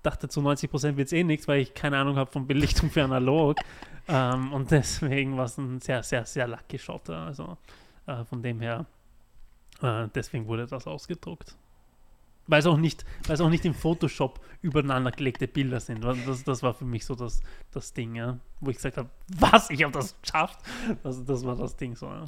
dachte 0.03 0.29
zu 0.29 0.43
90 0.43 0.69
Prozent 0.71 0.97
wird 0.97 1.07
es 1.07 1.13
eh 1.13 1.23
nichts, 1.23 1.47
weil 1.47 1.61
ich 1.61 1.73
keine 1.75 1.97
Ahnung 1.99 2.17
habe 2.17 2.31
von 2.31 2.47
Belichtung 2.49 2.91
für 2.91 3.05
analog. 3.05 3.57
ähm, 4.09 4.53
und 4.53 4.71
deswegen 4.73 5.37
war 5.37 5.45
es 5.45 5.59
ein 5.59 5.81
sehr, 5.81 6.03
sehr, 6.03 6.25
sehr 6.25 6.49
lucky 6.49 6.77
Shot. 6.79 7.09
Also 7.11 7.57
äh, 8.07 8.25
von 8.25 8.43
dem 8.43 8.61
her, 8.61 8.87
äh, 9.81 10.09
deswegen 10.15 10.47
wurde 10.49 10.67
das 10.67 10.87
ausgedruckt. 10.89 11.57
Weil 12.47 12.61
es 12.61 12.67
auch 12.67 12.77
nicht, 12.77 13.05
weil 13.27 13.35
es 13.35 13.41
auch 13.41 13.49
nicht 13.49 13.65
im 13.65 13.75
Photoshop 13.75 14.41
übereinander 14.63 15.11
gelegte 15.11 15.49
Bilder 15.49 15.81
sind. 15.81 16.05
Das, 16.05 16.45
das 16.45 16.63
war 16.63 16.75
für 16.75 16.85
mich 16.85 17.05
so 17.05 17.15
das, 17.15 17.41
das 17.73 17.93
Ding, 17.93 18.15
ja, 18.15 18.39
wo 18.61 18.71
ich 18.71 18.77
gesagt 18.77 18.97
habe, 18.97 19.09
was, 19.39 19.71
ich 19.71 19.83
habe 19.83 19.93
das 19.93 20.21
geschafft. 20.21 20.61
Das, 21.03 21.25
das 21.25 21.45
war 21.45 21.57
das 21.57 21.77
Ding 21.77 21.97
so. 21.97 22.07
Ja. 22.07 22.25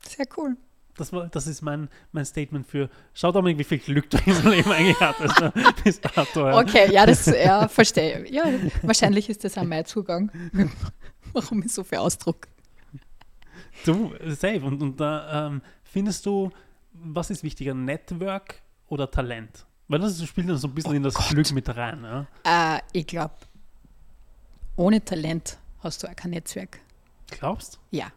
Sehr 0.00 0.26
cool. 0.36 0.56
Das, 0.96 1.12
war, 1.12 1.28
das 1.28 1.46
ist 1.46 1.60
mein, 1.60 1.88
mein 2.12 2.24
Statement 2.24 2.66
für, 2.66 2.88
schau 3.12 3.30
doch 3.32 3.42
mal, 3.42 3.56
wie 3.58 3.64
viel 3.64 3.78
Glück 3.78 4.08
du 4.08 4.16
in 4.16 4.24
diesem 4.24 4.50
Leben 4.50 4.72
eigentlich 4.72 4.98
hattest. 4.98 5.40
ne, 5.40 5.52
Bis 5.84 6.00
dato, 6.00 6.46
ja. 6.46 6.58
Okay, 6.58 6.90
ja, 6.90 7.04
das 7.04 7.26
ja, 7.26 7.68
verstehe. 7.68 8.24
ich. 8.24 8.30
Ja, 8.30 8.44
wahrscheinlich 8.82 9.28
ist 9.28 9.44
das 9.44 9.58
auch 9.58 9.64
mein 9.64 9.84
Zugang, 9.84 10.30
warum 11.34 11.62
ich 11.62 11.72
so 11.72 11.84
viel 11.84 11.98
ausdruck. 11.98 12.48
Du, 13.84 14.14
safe. 14.26 14.62
Und, 14.62 14.80
und 14.80 14.98
da 14.98 15.48
ähm, 15.48 15.60
findest 15.84 16.24
du, 16.24 16.50
was 16.94 17.28
ist 17.30 17.42
wichtiger, 17.42 17.74
Network 17.74 18.62
oder 18.88 19.10
Talent? 19.10 19.66
Weil 19.88 20.00
das 20.00 20.22
spielt 20.24 20.48
dann 20.48 20.56
so 20.56 20.68
ein 20.68 20.74
bisschen 20.74 20.94
in 20.94 21.02
das 21.02 21.14
Glück 21.14 21.50
mit 21.52 21.68
rein. 21.68 22.02
Ja? 22.02 22.76
Äh, 22.76 22.80
ich 22.92 23.06
glaube, 23.06 23.34
ohne 24.76 25.04
Talent 25.04 25.58
hast 25.80 26.02
du 26.02 26.08
auch 26.08 26.16
kein 26.16 26.30
Netzwerk. 26.32 26.80
Glaubst 27.30 27.78
Ja. 27.90 28.10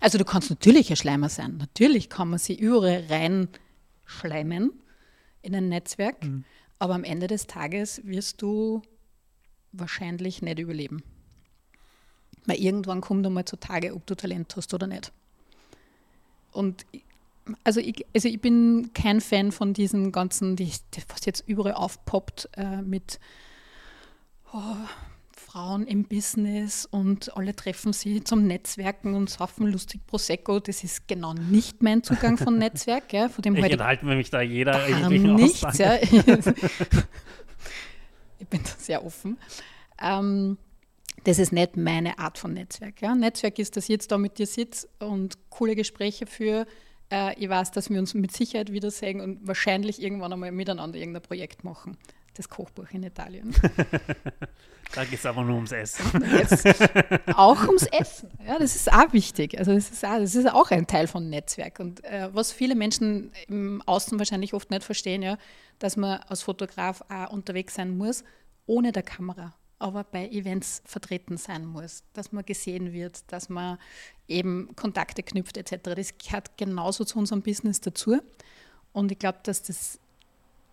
Also 0.00 0.18
du 0.18 0.24
kannst 0.24 0.50
natürlich 0.50 0.90
ein 0.90 0.96
Schleimer 0.96 1.28
sein. 1.28 1.56
Natürlich 1.56 2.08
kann 2.10 2.28
man 2.28 2.38
sie 2.38 2.54
überall 2.54 3.04
reinschleimen 3.08 4.72
in 5.42 5.54
ein 5.54 5.68
Netzwerk, 5.68 6.22
Mhm. 6.22 6.44
aber 6.78 6.94
am 6.94 7.02
Ende 7.04 7.26
des 7.26 7.46
Tages 7.46 8.00
wirst 8.04 8.40
du 8.42 8.82
wahrscheinlich 9.72 10.42
nicht 10.42 10.58
überleben. 10.58 11.02
Weil 12.46 12.58
irgendwann 12.58 13.00
kommt 13.00 13.26
einmal 13.26 13.44
zutage, 13.46 13.94
ob 13.94 14.06
du 14.06 14.14
Talent 14.14 14.54
hast 14.56 14.72
oder 14.74 14.86
nicht. 14.86 15.12
Und 16.52 16.84
also 17.64 17.80
ich, 17.80 18.04
also 18.14 18.28
ich 18.28 18.40
bin 18.40 18.90
kein 18.94 19.20
Fan 19.20 19.52
von 19.52 19.74
diesen 19.74 20.12
ganzen, 20.12 20.56
die, 20.56 20.70
was 21.08 21.24
jetzt 21.24 21.44
überall 21.46 21.74
aufpoppt 21.74 22.48
äh, 22.56 22.82
mit 22.82 23.18
oh, 24.52 24.76
Frauen 25.50 25.86
im 25.86 26.04
Business 26.04 26.86
und 26.86 27.36
alle 27.36 27.56
treffen 27.56 27.92
sie 27.92 28.22
zum 28.22 28.46
Netzwerken 28.46 29.14
und 29.14 29.28
saufen 29.30 29.66
lustig 29.66 30.06
Prosecco. 30.06 30.60
Das 30.60 30.84
ist 30.84 31.08
genau 31.08 31.34
nicht 31.34 31.82
mein 31.82 32.04
Zugang 32.04 32.38
von 32.38 32.56
Netzwerk. 32.58 33.12
Ja, 33.12 33.28
von 33.28 33.42
dem 33.42 33.56
Ich 33.56 33.62
halt 33.62 33.72
enthalte 33.72 34.06
mich 34.06 34.30
da 34.30 34.40
jeder 34.42 34.88
jeglichen 34.88 35.34
nichts. 35.34 35.78
Ja. 35.78 35.96
ich 38.38 38.46
bin 38.48 38.62
da 38.62 38.70
sehr 38.78 39.04
offen. 39.04 39.38
Ähm, 40.00 40.56
das 41.24 41.38
ist 41.38 41.52
nicht 41.52 41.76
meine 41.76 42.18
Art 42.18 42.38
von 42.38 42.54
Netzwerk. 42.54 43.02
Ja. 43.02 43.14
Netzwerk 43.14 43.58
ist, 43.58 43.76
dass 43.76 43.84
ich 43.84 43.90
jetzt 43.90 44.12
da 44.12 44.18
mit 44.18 44.38
dir 44.38 44.46
sitze 44.46 44.88
und 45.00 45.50
coole 45.50 45.74
Gespräche 45.74 46.26
führe. 46.26 46.66
Äh, 47.10 47.34
ich 47.38 47.48
weiß, 47.48 47.70
dass 47.72 47.90
wir 47.90 47.98
uns 47.98 48.14
mit 48.14 48.32
Sicherheit 48.32 48.72
wiedersehen 48.72 49.20
und 49.20 49.46
wahrscheinlich 49.46 50.00
irgendwann 50.02 50.32
einmal 50.32 50.52
miteinander 50.52 50.98
irgendein 50.98 51.22
Projekt 51.22 51.64
machen. 51.64 51.96
Das 52.34 52.48
Kochbuch 52.48 52.90
in 52.92 53.02
Italien. 53.02 53.54
Da 54.92 55.04
geht 55.04 55.20
es 55.20 55.26
aber 55.26 55.44
nur 55.44 55.54
ums 55.54 55.70
Essen. 55.70 56.04
Jetzt 56.36 56.66
auch 57.36 57.66
ums 57.66 57.86
Essen. 57.86 58.30
Ja, 58.44 58.58
das 58.58 58.74
ist 58.74 58.92
auch 58.92 59.12
wichtig. 59.12 59.56
Also 59.56 59.72
das 59.72 59.90
ist 59.90 60.04
auch, 60.04 60.18
das 60.18 60.34
ist 60.34 60.52
auch 60.52 60.70
ein 60.70 60.86
Teil 60.86 61.06
von 61.06 61.30
Netzwerk. 61.30 61.78
Und 61.78 62.02
äh, 62.04 62.28
was 62.32 62.50
viele 62.50 62.74
Menschen 62.74 63.30
im 63.46 63.82
Außen 63.86 64.18
wahrscheinlich 64.18 64.52
oft 64.52 64.70
nicht 64.70 64.82
verstehen, 64.82 65.22
ja, 65.22 65.38
dass 65.78 65.96
man 65.96 66.20
als 66.28 66.42
Fotograf 66.42 67.04
auch 67.08 67.30
unterwegs 67.30 67.74
sein 67.74 67.96
muss, 67.96 68.24
ohne 68.66 68.90
der 68.90 69.04
Kamera, 69.04 69.54
aber 69.80 70.04
bei 70.04 70.28
Events 70.28 70.82
vertreten 70.84 71.38
sein 71.38 71.64
muss, 71.64 72.04
dass 72.12 72.32
man 72.32 72.44
gesehen 72.44 72.92
wird, 72.92 73.24
dass 73.32 73.48
man 73.48 73.78
eben 74.28 74.76
Kontakte 74.76 75.22
knüpft 75.22 75.56
etc. 75.56 75.94
Das 75.96 76.18
gehört 76.18 76.56
genauso 76.56 77.04
zu 77.04 77.18
unserem 77.18 77.42
Business 77.42 77.80
dazu. 77.80 78.20
Und 78.92 79.10
ich 79.10 79.18
glaube, 79.18 79.38
dass 79.42 79.62
das 79.62 79.98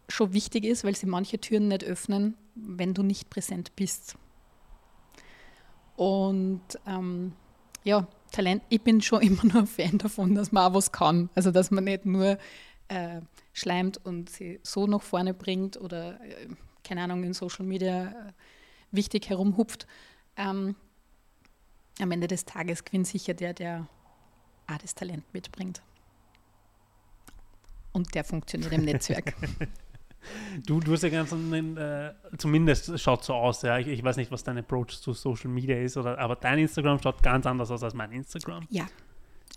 schon 0.09 0.33
wichtig 0.33 0.65
ist, 0.65 0.83
weil 0.83 0.95
sie 0.95 1.05
manche 1.05 1.39
Türen 1.39 1.69
nicht 1.69 1.85
öffnen, 1.85 2.35
wenn 2.55 2.93
du 2.93 3.01
nicht 3.01 3.29
präsent 3.29 3.75
bist. 3.75 4.15
Und 5.95 6.61
ähm, 6.85 7.33
ja, 7.83 8.07
Talent, 8.31 8.61
ich 8.67 8.81
bin 8.81 9.01
schon 9.01 9.21
immer 9.21 9.45
nur 9.45 9.61
ein 9.61 9.67
Fan 9.67 9.97
davon, 9.97 10.35
dass 10.35 10.51
man 10.51 10.69
auch 10.69 10.75
was 10.75 10.91
kann. 10.91 11.29
Also, 11.33 11.51
dass 11.51 11.71
man 11.71 11.85
nicht 11.85 12.05
nur 12.05 12.37
äh, 12.89 13.21
schleimt 13.53 14.05
und 14.05 14.29
sie 14.29 14.59
so 14.63 14.85
nach 14.85 15.01
vorne 15.01 15.33
bringt 15.33 15.79
oder, 15.79 16.21
äh, 16.21 16.47
keine 16.83 17.03
Ahnung, 17.03 17.23
in 17.23 17.33
Social 17.33 17.65
Media 17.65 18.07
äh, 18.07 18.33
wichtig 18.91 19.29
herumhupft. 19.29 19.87
Ähm, 20.35 20.75
am 21.99 22.11
Ende 22.11 22.27
des 22.27 22.45
Tages 22.45 22.83
gewinnt 22.85 23.07
sicher 23.07 23.33
der, 23.33 23.53
der 23.53 23.87
auch 24.67 24.77
das 24.77 24.95
Talent 24.95 25.23
mitbringt. 25.33 25.81
Und 27.91 28.13
der 28.13 28.23
funktioniert 28.23 28.71
im 28.73 28.85
Netzwerk. 28.85 29.33
Du, 30.65 30.79
du 30.79 30.91
hast 30.91 31.03
ja 31.03 31.09
ganz 31.09 31.31
einen, 31.31 31.77
äh, 31.77 32.13
zumindest 32.37 32.99
schaut 32.99 33.23
so 33.23 33.33
aus, 33.33 33.61
ja. 33.61 33.77
Ich, 33.77 33.87
ich 33.87 34.03
weiß 34.03 34.17
nicht, 34.17 34.31
was 34.31 34.43
dein 34.43 34.57
Approach 34.57 34.99
zu 34.99 35.13
Social 35.13 35.49
Media 35.49 35.77
ist, 35.77 35.95
oder, 35.95 36.17
aber 36.19 36.35
dein 36.35 36.59
Instagram 36.59 36.99
schaut 37.01 37.23
ganz 37.23 37.45
anders 37.45 37.71
aus 37.71 37.83
als 37.83 37.93
mein 37.93 38.11
Instagram. 38.11 38.65
Ja, 38.69 38.87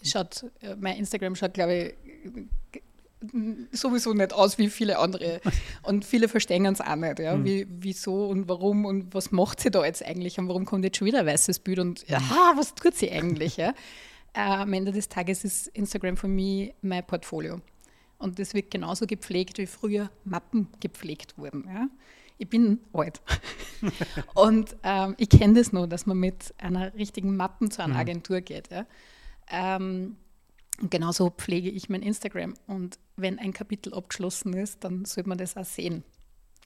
schaut, 0.04 0.44
äh, 0.60 0.76
mein 0.76 0.96
Instagram 0.98 1.34
schaut, 1.34 1.54
glaube 1.54 1.94
ich, 2.72 2.82
sowieso 3.72 4.14
nicht 4.14 4.32
aus 4.32 4.58
wie 4.58 4.68
viele 4.68 4.98
andere. 4.98 5.40
Und 5.82 6.04
viele 6.04 6.28
verstehen 6.28 6.64
es 6.66 6.80
auch 6.80 6.96
nicht, 6.96 7.18
ja, 7.18 7.36
mhm. 7.36 7.44
wie, 7.44 7.66
wieso 7.68 8.26
und 8.26 8.48
warum 8.48 8.84
und 8.84 9.14
was 9.14 9.30
macht 9.30 9.60
sie 9.60 9.70
da 9.70 9.84
jetzt 9.84 10.04
eigentlich 10.04 10.38
und 10.38 10.48
warum 10.48 10.64
kommt 10.64 10.84
jetzt 10.84 10.98
schon 10.98 11.06
wieder 11.06 11.20
ein 11.20 11.26
weißes 11.26 11.60
Bild 11.60 11.78
und 11.78 12.08
ja, 12.08 12.20
was 12.56 12.74
tut 12.74 12.94
sie 12.94 13.10
eigentlich, 13.10 13.56
ja. 13.56 13.74
Äh, 14.32 14.42
am 14.42 14.72
Ende 14.72 14.92
des 14.92 15.08
Tages 15.08 15.42
ist 15.42 15.66
Instagram 15.68 16.16
für 16.16 16.28
mich 16.28 16.72
mein 16.82 17.04
Portfolio. 17.04 17.60
Und 18.18 18.38
das 18.38 18.54
wird 18.54 18.70
genauso 18.70 19.06
gepflegt, 19.06 19.58
wie 19.58 19.66
früher 19.66 20.10
Mappen 20.24 20.68
gepflegt 20.78 21.36
wurden. 21.36 21.64
Ja. 21.66 21.88
Ich 22.38 22.48
bin 22.48 22.78
alt. 22.92 23.20
und 24.34 24.76
ähm, 24.82 25.14
ich 25.18 25.30
kenne 25.30 25.54
das 25.54 25.72
nur, 25.72 25.88
dass 25.88 26.06
man 26.06 26.18
mit 26.18 26.54
einer 26.58 26.94
richtigen 26.94 27.36
Mappen 27.36 27.70
zu 27.70 27.82
einer 27.82 27.94
mhm. 27.94 28.00
Agentur 28.00 28.40
geht. 28.40 28.70
Ja. 28.70 28.86
Ähm, 29.50 30.16
genauso 30.88 31.30
pflege 31.30 31.70
ich 31.70 31.88
mein 31.88 32.02
Instagram. 32.02 32.54
Und 32.66 32.98
wenn 33.20 33.38
ein 33.38 33.52
Kapitel 33.52 33.94
abgeschlossen 33.94 34.54
ist, 34.54 34.84
dann 34.84 35.04
sollte 35.04 35.28
man 35.28 35.38
das 35.38 35.56
auch 35.56 35.64
sehen. 35.64 36.04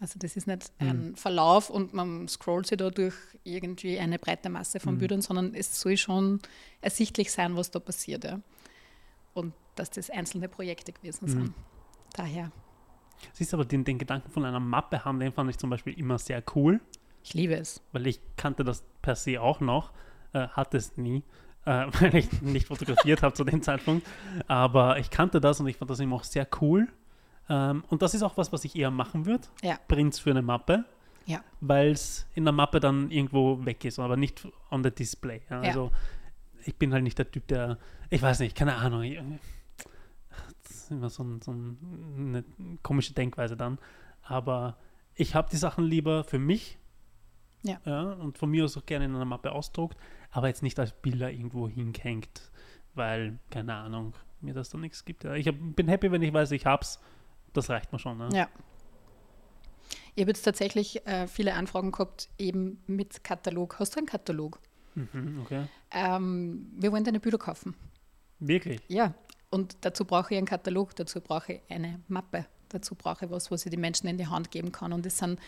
Also 0.00 0.18
das 0.18 0.36
ist 0.36 0.46
nicht 0.46 0.72
mhm. 0.80 0.88
ein 0.88 1.16
Verlauf 1.16 1.70
und 1.70 1.94
man 1.94 2.26
scrollt 2.28 2.66
sich 2.66 2.78
da 2.78 2.90
durch 2.90 3.14
irgendwie 3.44 3.98
eine 3.98 4.18
breite 4.18 4.50
Masse 4.50 4.80
von 4.80 4.94
mhm. 4.94 4.98
Bildern, 4.98 5.22
sondern 5.22 5.54
es 5.54 5.80
soll 5.80 5.96
schon 5.96 6.40
ersichtlich 6.80 7.30
sein, 7.30 7.56
was 7.56 7.70
da 7.70 7.78
passiert. 7.78 8.24
Ja. 8.24 8.40
Und 9.34 9.54
dass 9.76 9.90
das 9.90 10.10
einzelne 10.10 10.48
Projekte 10.48 10.92
gewesen 10.92 11.28
sind. 11.28 11.42
Mhm. 11.42 11.54
Daher. 12.12 12.52
Siehst 13.32 13.52
du 13.52 13.56
aber 13.56 13.64
den, 13.64 13.84
den 13.84 13.98
Gedanken 13.98 14.30
von 14.30 14.44
einer 14.44 14.60
Mappe 14.60 15.04
haben, 15.04 15.20
den 15.20 15.32
fand 15.32 15.50
ich 15.50 15.58
zum 15.58 15.70
Beispiel 15.70 15.98
immer 15.98 16.18
sehr 16.18 16.42
cool. 16.54 16.80
Ich 17.22 17.34
liebe 17.34 17.54
es. 17.54 17.80
Weil 17.92 18.06
ich 18.06 18.20
kannte 18.36 18.64
das 18.64 18.84
per 19.00 19.16
se 19.16 19.40
auch 19.40 19.60
noch, 19.60 19.92
äh, 20.32 20.48
hatte 20.48 20.76
es 20.76 20.96
nie, 20.96 21.22
äh, 21.64 21.86
weil 22.00 22.14
ich 22.16 22.42
nicht 22.42 22.68
fotografiert 22.68 23.22
habe 23.22 23.34
zu 23.34 23.44
dem 23.44 23.62
Zeitpunkt. 23.62 24.06
Aber 24.46 24.98
ich 24.98 25.10
kannte 25.10 25.40
das 25.40 25.60
und 25.60 25.66
ich 25.66 25.76
fand 25.76 25.90
das 25.90 26.00
immer 26.00 26.16
auch 26.16 26.24
sehr 26.24 26.46
cool. 26.60 26.88
Ähm, 27.48 27.84
und 27.88 28.02
das 28.02 28.14
ist 28.14 28.22
auch 28.22 28.36
was, 28.36 28.52
was 28.52 28.64
ich 28.64 28.76
eher 28.76 28.90
machen 28.90 29.26
würde. 29.26 29.44
Ja. 29.62 29.78
Prints 29.88 30.18
für 30.18 30.30
eine 30.30 30.42
Mappe. 30.42 30.84
Ja. 31.26 31.42
Weil 31.60 31.90
es 31.90 32.26
in 32.34 32.44
der 32.44 32.52
Mappe 32.52 32.80
dann 32.80 33.10
irgendwo 33.10 33.64
weg 33.64 33.84
ist, 33.84 33.98
aber 33.98 34.16
nicht 34.16 34.46
on 34.70 34.84
the 34.84 34.90
display. 34.90 35.40
Ja. 35.48 35.62
Ja. 35.62 35.68
Also 35.68 35.90
ich 36.64 36.76
bin 36.76 36.92
halt 36.92 37.02
nicht 37.02 37.18
der 37.18 37.30
Typ, 37.30 37.46
der, 37.48 37.78
ich 38.10 38.22
weiß 38.22 38.40
nicht, 38.40 38.56
keine 38.56 38.76
Ahnung. 38.76 39.02
Ich, 39.02 39.18
das 40.62 40.76
ist 40.76 40.90
immer 40.90 41.10
so, 41.10 41.22
ein, 41.22 41.40
so 41.40 41.50
eine 41.50 42.44
komische 42.82 43.14
Denkweise 43.14 43.56
dann. 43.56 43.78
Aber 44.22 44.76
ich 45.14 45.34
habe 45.34 45.48
die 45.50 45.56
Sachen 45.56 45.84
lieber 45.84 46.24
für 46.24 46.38
mich. 46.38 46.78
Ja. 47.62 47.80
ja. 47.84 48.12
Und 48.12 48.36
von 48.38 48.50
mir 48.50 48.64
aus 48.64 48.76
auch 48.76 48.86
gerne 48.86 49.06
in 49.06 49.14
einer 49.14 49.24
Mappe 49.24 49.52
ausdruckt, 49.52 49.96
aber 50.34 50.48
jetzt 50.48 50.64
nicht 50.64 50.78
als 50.80 50.92
Bilder 50.92 51.30
irgendwo 51.30 51.68
hingehängt, 51.68 52.50
weil, 52.94 53.38
keine 53.50 53.72
Ahnung, 53.74 54.14
mir 54.40 54.52
das 54.52 54.68
da 54.68 54.78
nichts 54.78 55.04
gibt. 55.04 55.22
Ja. 55.22 55.34
Ich 55.34 55.46
hab, 55.46 55.54
bin 55.58 55.86
happy, 55.86 56.10
wenn 56.10 56.22
ich 56.22 56.32
weiß, 56.32 56.50
ich 56.50 56.66
hab's. 56.66 57.00
Das 57.52 57.70
reicht 57.70 57.92
mir 57.92 58.00
schon. 58.00 58.18
Ne? 58.18 58.28
Ja. 58.32 58.48
Ich 60.16 60.22
habe 60.22 60.30
jetzt 60.30 60.42
tatsächlich 60.42 61.06
äh, 61.06 61.28
viele 61.28 61.54
Anfragen 61.54 61.92
gehabt, 61.92 62.28
eben 62.36 62.82
mit 62.88 63.22
Katalog. 63.22 63.78
Hast 63.78 63.94
du 63.94 63.98
einen 63.98 64.08
Katalog? 64.08 64.58
Mhm, 64.96 65.40
okay. 65.42 65.66
Ähm, 65.92 66.66
wir 66.78 66.90
wollen 66.90 67.04
deine 67.04 67.20
Bilder 67.20 67.38
kaufen. 67.38 67.76
Wirklich? 68.40 68.80
Ja. 68.88 69.14
Und 69.50 69.76
dazu 69.82 70.04
brauche 70.04 70.34
ich 70.34 70.38
einen 70.38 70.48
Katalog, 70.48 70.96
dazu 70.96 71.20
brauche 71.20 71.54
ich 71.54 71.60
eine 71.68 72.00
Mappe, 72.08 72.46
dazu 72.74 72.94
brauche 72.94 73.26
ich 73.26 73.30
was, 73.30 73.50
was 73.50 73.64
ich 73.64 73.70
den 73.70 73.80
Menschen 73.80 74.06
in 74.08 74.18
die 74.18 74.26
Hand 74.26 74.50
geben 74.50 74.72
kann. 74.72 74.92
Und 74.92 75.06
das 75.06 75.18
sind 75.18 75.38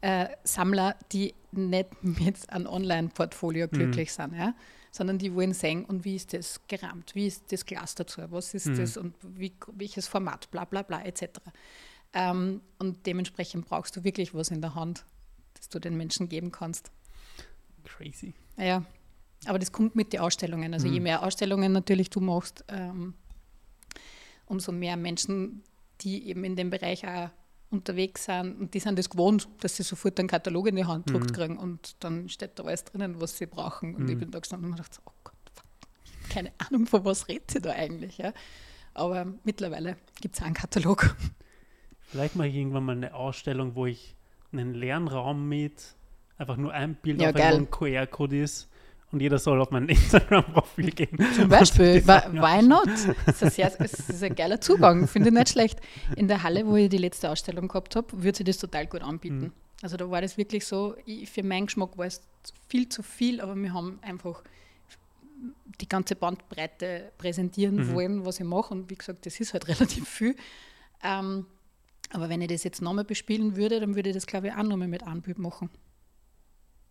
äh, 0.00 0.28
Sammler, 0.44 0.96
die 1.12 1.34
nicht 1.52 1.88
mit 2.02 2.48
einem 2.50 2.66
Online-Portfolio 2.66 3.66
mhm. 3.66 3.70
glücklich 3.70 4.10
mhm. 4.10 4.22
sind, 4.22 4.34
ja? 4.36 4.54
sondern 4.90 5.18
die 5.18 5.34
wollen 5.34 5.54
sehen, 5.54 5.84
und 5.84 6.04
wie 6.04 6.14
ist 6.14 6.32
das 6.32 6.60
gerahmt, 6.68 7.16
wie 7.16 7.26
ist 7.26 7.50
das 7.50 7.66
Glas 7.66 7.96
dazu, 7.96 8.22
was 8.30 8.54
ist 8.54 8.66
mhm. 8.66 8.76
das 8.76 8.96
und 8.96 9.14
wie, 9.22 9.52
welches 9.72 10.06
Format, 10.06 10.48
bla 10.52 10.64
bla 10.64 10.82
bla 10.82 11.02
etc. 11.02 11.40
Ähm, 12.12 12.60
und 12.78 13.04
dementsprechend 13.04 13.66
brauchst 13.66 13.96
du 13.96 14.04
wirklich 14.04 14.34
was 14.34 14.50
in 14.50 14.60
der 14.60 14.76
Hand, 14.76 15.04
das 15.54 15.68
du 15.68 15.80
den 15.80 15.96
Menschen 15.96 16.28
geben 16.28 16.52
kannst. 16.52 16.92
Crazy. 17.82 18.34
Ja, 18.56 18.84
aber 19.46 19.58
das 19.58 19.72
kommt 19.72 19.96
mit 19.96 20.12
den 20.12 20.20
Ausstellungen. 20.20 20.72
Also 20.72 20.86
mhm. 20.86 20.94
je 20.94 21.00
mehr 21.00 21.22
Ausstellungen 21.24 21.72
natürlich 21.72 22.10
du 22.10 22.20
machst, 22.20 22.64
ähm, 22.68 23.14
umso 24.46 24.70
mehr 24.70 24.96
Menschen, 24.96 25.64
die 26.04 26.28
eben 26.28 26.44
in 26.44 26.56
dem 26.56 26.70
Bereich 26.70 27.06
auch 27.06 27.30
unterwegs 27.70 28.26
sind 28.26 28.60
und 28.60 28.74
die 28.74 28.80
sind 28.80 28.98
das 28.98 29.10
gewohnt, 29.10 29.48
dass 29.60 29.76
sie 29.76 29.82
sofort 29.82 30.18
einen 30.18 30.28
Katalog 30.28 30.68
in 30.68 30.76
die 30.76 30.84
Hand 30.84 31.06
gedruckt 31.06 31.30
mhm. 31.30 31.34
kriegen 31.34 31.58
und 31.58 31.96
dann 32.04 32.28
steht 32.28 32.58
da 32.58 32.64
alles 32.64 32.84
drinnen, 32.84 33.20
was 33.20 33.36
sie 33.36 33.46
brauchen. 33.46 33.94
Und 33.94 34.04
mhm. 34.04 34.10
ich 34.10 34.18
bin 34.18 34.30
da 34.30 34.38
gestanden 34.38 34.70
und 34.70 34.78
dachte, 34.78 35.00
oh 35.04 35.12
Gott, 35.24 35.34
keine 36.28 36.52
Ahnung, 36.58 36.86
von 36.86 37.04
was 37.04 37.28
redet 37.28 37.50
sie 37.50 37.60
da 37.60 37.72
eigentlich. 37.72 38.18
Ja? 38.18 38.32
Aber 38.92 39.26
mittlerweile 39.42 39.96
gibt 40.20 40.36
es 40.36 40.42
einen 40.42 40.54
Katalog. 40.54 41.16
Vielleicht 42.00 42.36
mache 42.36 42.48
ich 42.48 42.54
irgendwann 42.54 42.84
mal 42.84 42.92
eine 42.96 43.14
Ausstellung, 43.14 43.74
wo 43.74 43.86
ich 43.86 44.14
einen 44.52 44.74
leeren 44.74 45.08
Raum 45.08 45.48
mit 45.48 45.96
einfach 46.38 46.56
nur 46.56 46.72
ein 46.72 46.94
Bild 46.94 47.20
ja, 47.20 47.30
auf 47.30 47.36
einem 47.36 47.70
QR-Code 47.70 48.40
ist 48.40 48.68
und 49.14 49.20
jeder 49.20 49.38
soll 49.38 49.60
auf 49.60 49.70
mein 49.70 49.88
Instagram-Profil 49.88 50.90
gehen. 50.90 51.18
Zum 51.34 51.48
Beispiel, 51.48 52.04
why 52.06 52.62
not? 52.62 52.88
Das 53.24 53.42
ist, 53.42 53.60
ein 53.60 53.72
das 53.78 53.92
ist 53.92 54.22
ein 54.22 54.34
geiler 54.34 54.60
Zugang, 54.60 55.06
finde 55.06 55.28
ich 55.28 55.34
nicht 55.34 55.48
schlecht. 55.50 55.80
In 56.16 56.28
der 56.28 56.42
Halle, 56.42 56.66
wo 56.66 56.76
ich 56.76 56.88
die 56.88 56.98
letzte 56.98 57.30
Ausstellung 57.30 57.68
gehabt 57.68 57.94
habe, 57.96 58.22
würde 58.22 58.36
sie 58.36 58.44
das 58.44 58.58
total 58.58 58.86
gut 58.86 59.02
anbieten. 59.02 59.40
Mhm. 59.40 59.52
Also 59.82 59.96
da 59.96 60.10
war 60.10 60.20
das 60.20 60.36
wirklich 60.36 60.66
so, 60.66 60.96
ich, 61.06 61.30
für 61.30 61.42
meinen 61.42 61.66
Geschmack 61.66 61.96
war 61.96 62.06
es 62.06 62.22
viel 62.68 62.88
zu 62.88 63.02
viel, 63.02 63.40
aber 63.40 63.54
wir 63.54 63.72
haben 63.72 63.98
einfach 64.02 64.42
die 65.80 65.88
ganze 65.88 66.16
Bandbreite 66.16 67.12
präsentieren 67.16 67.76
mhm. 67.76 67.94
wollen, 67.94 68.26
was 68.26 68.40
ich 68.40 68.46
mache. 68.46 68.74
Und 68.74 68.90
wie 68.90 68.96
gesagt, 68.96 69.26
das 69.26 69.38
ist 69.38 69.52
halt 69.52 69.68
relativ 69.68 70.08
viel. 70.08 70.34
Ähm, 71.04 71.46
aber 72.10 72.28
wenn 72.28 72.40
ich 72.40 72.48
das 72.48 72.64
jetzt 72.64 72.82
nochmal 72.82 73.04
bespielen 73.04 73.56
würde, 73.56 73.78
dann 73.78 73.94
würde 73.94 74.10
ich 74.10 74.14
das, 74.14 74.26
glaube 74.26 74.48
ich, 74.48 74.54
auch 74.54 74.62
nochmal 74.64 74.88
mit 74.88 75.04
einem 75.04 75.22
Bild 75.22 75.38
machen. 75.38 75.70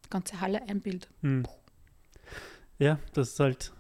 Die 0.06 0.10
ganze 0.10 0.40
Halle 0.40 0.62
ein 0.70 0.80
Bild. 0.80 1.10
Mhm. 1.22 1.44
Ja, 2.80 3.00
das 3.14 3.30
ist 3.30 3.40
halt, 3.40 3.72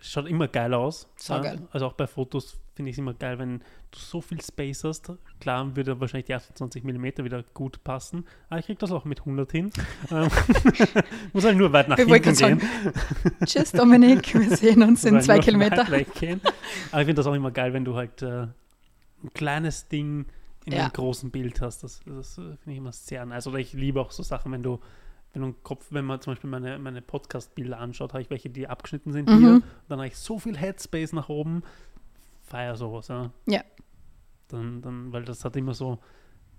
schaut 0.00 0.26
immer 0.26 0.48
geil 0.48 0.74
aus. 0.74 1.08
Ja. 1.26 1.40
geil. 1.40 1.62
Also 1.70 1.86
auch 1.86 1.94
bei 1.94 2.06
Fotos 2.06 2.58
finde 2.74 2.90
ich 2.90 2.94
es 2.94 2.98
immer 2.98 3.14
geil, 3.14 3.38
wenn 3.38 3.58
du 3.58 3.98
so 3.98 4.20
viel 4.20 4.40
Space 4.40 4.84
hast. 4.84 5.12
Klar 5.40 5.76
würde 5.76 6.00
wahrscheinlich 6.00 6.26
die 6.26 6.34
28 6.34 6.84
mm 6.84 7.04
wieder 7.18 7.42
gut 7.54 7.84
passen, 7.84 8.26
aber 8.48 8.60
ich 8.60 8.66
kriege 8.66 8.78
das 8.78 8.92
auch 8.92 9.04
mit 9.04 9.20
100 9.20 9.52
hin. 9.52 9.70
Ähm, 10.10 10.28
muss 11.32 11.44
halt 11.44 11.56
nur 11.56 11.72
weit 11.72 11.88
nach 11.88 11.96
hinten 11.96 12.20
gehen. 12.22 12.34
Sagen, 12.34 12.60
Tschüss 13.44 13.72
Dominik, 13.72 14.34
wir 14.34 14.56
sehen 14.56 14.82
uns 14.82 15.04
in 15.04 15.20
zwei 15.20 15.38
Kilometern. 15.38 15.86
Aber 15.86 15.96
ich 15.96 16.08
finde 16.08 17.14
das 17.14 17.26
auch 17.26 17.34
immer 17.34 17.50
geil, 17.50 17.72
wenn 17.72 17.84
du 17.84 17.94
halt 17.94 18.20
äh, 18.20 18.42
ein 18.42 19.32
kleines 19.32 19.88
Ding 19.88 20.26
in 20.64 20.72
ja. 20.72 20.80
einem 20.80 20.92
großen 20.92 21.30
Bild 21.30 21.60
hast. 21.60 21.82
Das, 21.82 22.00
das 22.04 22.34
finde 22.34 22.58
ich 22.66 22.76
immer 22.76 22.92
sehr 22.92 23.24
nice. 23.24 23.46
Oder 23.46 23.58
ich 23.58 23.72
liebe 23.72 24.00
auch 24.00 24.10
so 24.10 24.22
Sachen, 24.22 24.52
wenn 24.52 24.62
du 24.62 24.80
wenn, 25.32 25.42
du 25.42 25.52
Kopf, 25.62 25.86
wenn 25.90 26.04
man 26.04 26.20
zum 26.20 26.32
Beispiel 26.32 26.50
meine, 26.50 26.78
meine 26.78 27.02
Podcast-Bilder 27.02 27.78
anschaut, 27.78 28.12
habe 28.12 28.22
ich 28.22 28.30
welche, 28.30 28.50
die 28.50 28.68
abgeschnitten 28.68 29.12
sind 29.12 29.28
mhm. 29.28 29.38
hier. 29.38 29.62
Dann 29.88 29.98
habe 29.98 30.08
ich 30.08 30.16
so 30.16 30.38
viel 30.38 30.56
Headspace 30.56 31.12
nach 31.12 31.28
oben. 31.28 31.62
Feier 32.42 32.76
sowas, 32.76 33.08
ja. 33.08 33.30
Ja. 33.46 33.62
Dann, 34.48 34.82
dann, 34.82 35.12
weil 35.12 35.24
das 35.24 35.44
hat 35.44 35.56
immer 35.56 35.74
so, 35.74 35.98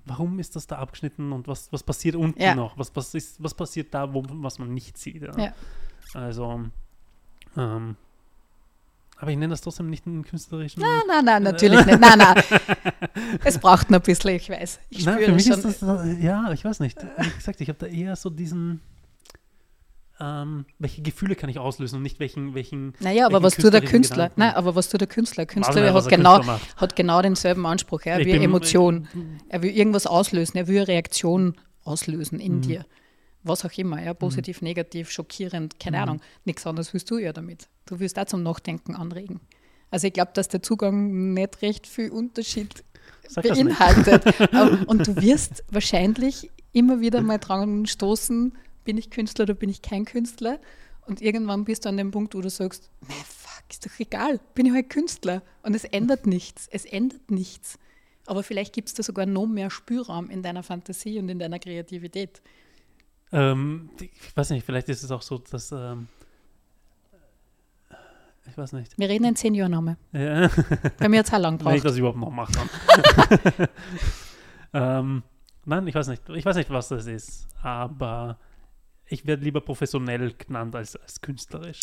warum 0.06 0.40
ist 0.40 0.56
das 0.56 0.68
da 0.68 0.78
abgeschnitten 0.78 1.32
und 1.32 1.48
was, 1.48 1.72
was 1.72 1.84
passiert 1.84 2.16
unten 2.16 2.42
ja. 2.42 2.56
noch? 2.56 2.78
Was, 2.78 2.96
was, 2.96 3.14
ist, 3.14 3.42
was 3.44 3.54
passiert 3.54 3.94
da, 3.94 4.14
wo, 4.14 4.24
was 4.28 4.58
man 4.60 4.74
nicht 4.74 4.98
sieht? 4.98 5.22
Ja. 5.22 5.38
ja. 5.38 5.54
Also, 6.14 6.64
ähm, 7.56 7.96
aber 9.18 9.32
ich 9.32 9.38
nenne 9.38 9.52
das 9.52 9.62
trotzdem 9.62 9.90
nicht 9.90 10.06
einen 10.06 10.24
künstlerischen. 10.24 10.82
Nein, 10.82 11.02
nein, 11.08 11.26
nein, 11.26 11.44
natürlich 11.44 11.86
nicht. 11.86 12.00
Nein, 12.00 12.18
nein. 12.18 12.44
Es 13.44 13.58
braucht 13.58 13.90
noch 13.90 14.00
ein 14.00 14.04
bisschen, 14.04 14.32
ich 14.32 14.50
weiß. 14.50 14.80
Ich 14.90 15.06
nein, 15.06 15.20
für 15.20 15.32
mich 15.32 15.46
schon. 15.46 15.60
ist 15.64 15.82
das, 15.82 16.06
ja, 16.22 16.52
ich 16.52 16.66
weiß 16.66 16.80
nicht. 16.80 16.98
Wie 17.02 17.30
gesagt, 17.30 17.62
ich 17.62 17.70
habe 17.70 17.80
da 17.80 17.86
eher 17.86 18.16
so 18.16 18.30
diesen. 18.30 18.82
Ähm, 20.20 20.66
welche 20.78 21.02
Gefühle 21.02 21.36
kann 21.36 21.50
ich 21.50 21.58
auslösen 21.60 21.98
und 21.98 22.04
nicht 22.04 22.20
welchen. 22.20 22.54
welchen 22.54 22.94
naja, 23.00 23.26
aber 23.26 23.44
was 23.44 23.56
tut 23.56 23.74
der 23.74 23.82
Künstler? 23.82 24.32
Nein, 24.36 24.54
aber 24.54 24.76
was 24.76 24.90
tut 24.90 25.02
der 25.02 25.08
Künstler? 25.08 25.46
Künstler 25.46 25.82
nicht, 25.82 25.94
hat, 25.94 26.10
genau, 26.10 26.44
hat 26.78 26.96
genau 26.96 27.22
denselben 27.22 27.66
Anspruch. 27.66 28.02
Er 28.06 28.20
will 28.20 28.42
Emotion. 28.42 29.08
Er 29.50 29.62
will 29.62 29.72
irgendwas 29.72 30.08
auslösen. 30.08 30.58
Er 30.58 30.68
will 30.68 30.78
eine 30.78 30.88
Reaktion 30.88 31.56
auslösen 31.84 32.40
in 32.40 32.58
mhm. 32.58 32.62
dir 32.62 32.86
was 33.44 33.66
auch 33.66 33.78
immer, 33.78 34.02
ja, 34.02 34.14
positiv, 34.14 34.62
mhm. 34.62 34.68
negativ, 34.68 35.12
schockierend, 35.12 35.80
keine 35.80 35.98
mhm. 35.98 36.04
Ahnung. 36.04 36.22
Nichts 36.46 36.66
anderes 36.66 36.94
willst 36.94 37.10
du 37.12 37.18
ja 37.18 37.34
damit. 37.34 37.68
Du 37.86 38.00
willst 38.00 38.18
auch 38.18 38.26
zum 38.26 38.44
Nachdenken 38.44 38.96
anregen. 38.96 39.42
Also 39.92 40.08
ich 40.08 40.14
glaube, 40.14 40.32
dass 40.34 40.48
der 40.48 40.64
Zugang 40.64 41.34
nicht 41.34 41.62
recht 41.62 41.86
viel 41.86 42.10
Unterschied 42.10 42.84
Sag 43.28 43.44
beinhaltet. 43.44 44.26
und 44.88 45.08
du 45.08 45.16
wirst 45.22 45.64
wahrscheinlich 45.70 46.50
immer 46.72 47.00
wieder 47.00 47.22
mal 47.22 47.38
dran 47.38 47.86
stoßen, 47.86 48.58
bin 48.84 48.98
ich 48.98 49.10
Künstler 49.12 49.44
oder 49.44 49.54
bin 49.54 49.70
ich 49.70 49.82
kein 49.82 50.06
Künstler? 50.06 50.60
Und 51.06 51.22
irgendwann 51.22 51.66
bist 51.66 51.86
du 51.86 51.90
an 51.90 51.98
dem 51.98 52.12
Punkt, 52.12 52.34
wo 52.34 52.42
du 52.42 52.50
sagst, 52.50 52.90
fuck, 53.02 53.64
ist 53.70 53.86
doch 53.86 54.00
egal, 54.00 54.40
bin 54.56 54.66
ich 54.66 54.74
halt 54.74 54.90
Künstler. 54.90 55.42
Und 55.62 55.76
es 55.76 55.84
ändert 55.84 56.26
nichts, 56.26 56.68
es 56.72 56.86
ändert 56.86 57.30
nichts. 57.30 57.78
Aber 58.26 58.42
vielleicht 58.44 58.74
gibt 58.74 58.88
es 58.88 58.94
da 58.94 59.04
sogar 59.04 59.26
noch 59.26 59.48
mehr 59.48 59.70
Spielraum 59.70 60.30
in 60.30 60.44
deiner 60.44 60.64
Fantasie 60.64 61.20
und 61.20 61.28
in 61.30 61.40
deiner 61.40 61.60
Kreativität. 61.60 62.42
Ähm, 63.34 63.90
ich 64.00 64.38
weiß 64.38 64.52
nicht, 64.52 64.66
vielleicht 64.66 64.90
ist 64.90 65.04
es 65.04 65.12
auch 65.12 65.22
so, 65.22 65.40
dass 65.40 65.72
ähm, 65.72 66.08
ich 68.46 68.58
weiß 68.58 68.74
nicht. 68.74 68.98
Wir 69.00 69.10
reden 69.10 69.26
in 69.26 69.36
zehn 69.36 69.56
Jahren 69.56 69.72
nochmal. 69.72 69.98
Ja. 70.12 70.50
Bei 71.00 71.10
mir 71.10 71.22
es 71.22 71.34
auch 71.34 71.40
lang 71.40 71.54
Wenn 71.54 71.76
ich 71.76 71.82
gebraucht. 71.82 71.86
das 71.86 71.98
überhaupt 71.98 72.20
noch 72.20 72.30
mache 72.30 72.52
dann. 72.54 73.68
ähm, 74.74 75.24
nein, 75.66 75.88
ich 75.88 75.96
weiß 75.96 76.08
nicht. 76.08 76.30
Ich 76.30 76.46
weiß 76.46 76.58
nicht, 76.58 76.70
was 76.70 76.90
das 76.90 77.08
ist. 77.08 77.48
Aber 77.62 78.38
ich 79.08 79.26
werde 79.26 79.44
lieber 79.44 79.62
professionell 79.62 80.34
genannt 80.34 80.76
als, 80.76 80.96
als 80.96 81.22
künstlerisch. 81.22 81.80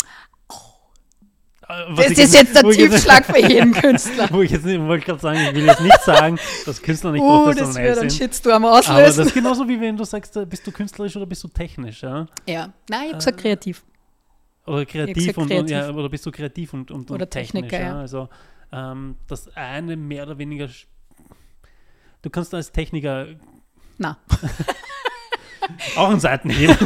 Äh, 1.70 1.84
was 1.90 2.06
Das 2.06 2.10
ich 2.12 2.18
ist 2.24 2.34
jetzt 2.34 2.54
der 2.56 2.62
Tiefschlag 2.70 3.24
für 3.26 3.38
jeden 3.38 3.72
Künstler. 3.82 4.28
Wo 4.30 4.42
ich 4.42 4.50
jetzt 4.50 4.64
nicht- 4.64 4.80
wollte 4.80 5.06
gerade 5.06 5.20
sagen, 5.20 5.38
ich 5.48 5.54
will 5.54 5.64
jetzt 5.66 5.80
nicht 5.80 6.00
sagen, 6.02 6.38
dass 6.66 6.82
Künstler 6.82 7.12
nicht 7.12 7.22
Oh, 7.22 7.46
das 7.46 7.56
professionell 7.58 7.88
wird 7.90 7.98
einen 8.00 8.10
sind. 8.10 8.18
Shitstorm 8.22 8.64
Aber 8.64 8.76
das 8.78 8.88
auslösen. 8.88 9.26
ist 9.26 9.34
genauso 9.34 9.68
wie 9.68 9.80
wenn 9.80 9.96
du 9.96 10.04
sagst, 10.04 10.36
äh, 10.36 10.44
bist 10.46 10.66
du 10.66 10.72
künstlerisch 10.72 11.16
oder 11.16 11.26
bist 11.26 11.44
du 11.44 11.48
technisch, 11.48 12.02
ja? 12.02 12.26
Ja, 12.46 12.72
nein, 12.88 13.00
ich 13.02 13.06
habe 13.08 13.16
gesagt 13.18 13.38
kreativ. 13.40 13.82
Oder 14.66 14.84
kreativ, 14.86 15.14
gesagt 15.14 15.38
und, 15.38 15.52
und 15.52 15.70
ja, 15.70 15.80
kreativ. 15.80 15.96
oder 15.96 16.08
bist 16.08 16.26
du 16.26 16.30
kreativ 16.30 16.72
und, 16.74 16.90
und, 16.90 17.10
und 17.10 17.14
Oder 17.14 17.28
technisch, 17.30 17.62
Techniker, 17.68 17.80
ja? 17.94 18.00
Also 18.00 18.28
ähm, 18.72 19.16
das 19.28 19.48
eine 19.56 19.96
mehr 19.96 20.24
oder 20.24 20.38
weniger. 20.38 20.66
sch- 20.66 20.86
Du 22.22 22.30
kannst 22.30 22.52
als 22.54 22.70
Techniker 22.70 23.26
Na, 23.98 24.18
auch 25.96 26.10
einen 26.10 26.20
Seitenhieb. 26.20 26.70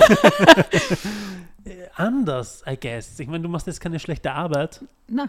Äh, 1.65 1.89
Anders, 1.95 2.62
I 2.66 2.77
guess. 2.78 3.19
Ich 3.19 3.27
meine, 3.28 3.43
du 3.43 3.49
machst 3.49 3.66
jetzt 3.66 3.81
keine 3.81 3.99
schlechte 3.99 4.32
Arbeit, 4.32 4.85
na, 5.09 5.28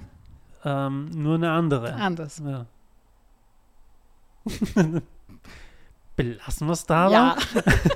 ähm, 0.63 1.09
nur 1.11 1.35
eine 1.35 1.51
andere. 1.51 1.93
anders. 1.93 2.41
Ja. 2.43 2.65
Belassen 6.15 6.67
wir 6.67 6.73
es 6.73 6.85
da 6.85 7.09
Ja, 7.09 7.37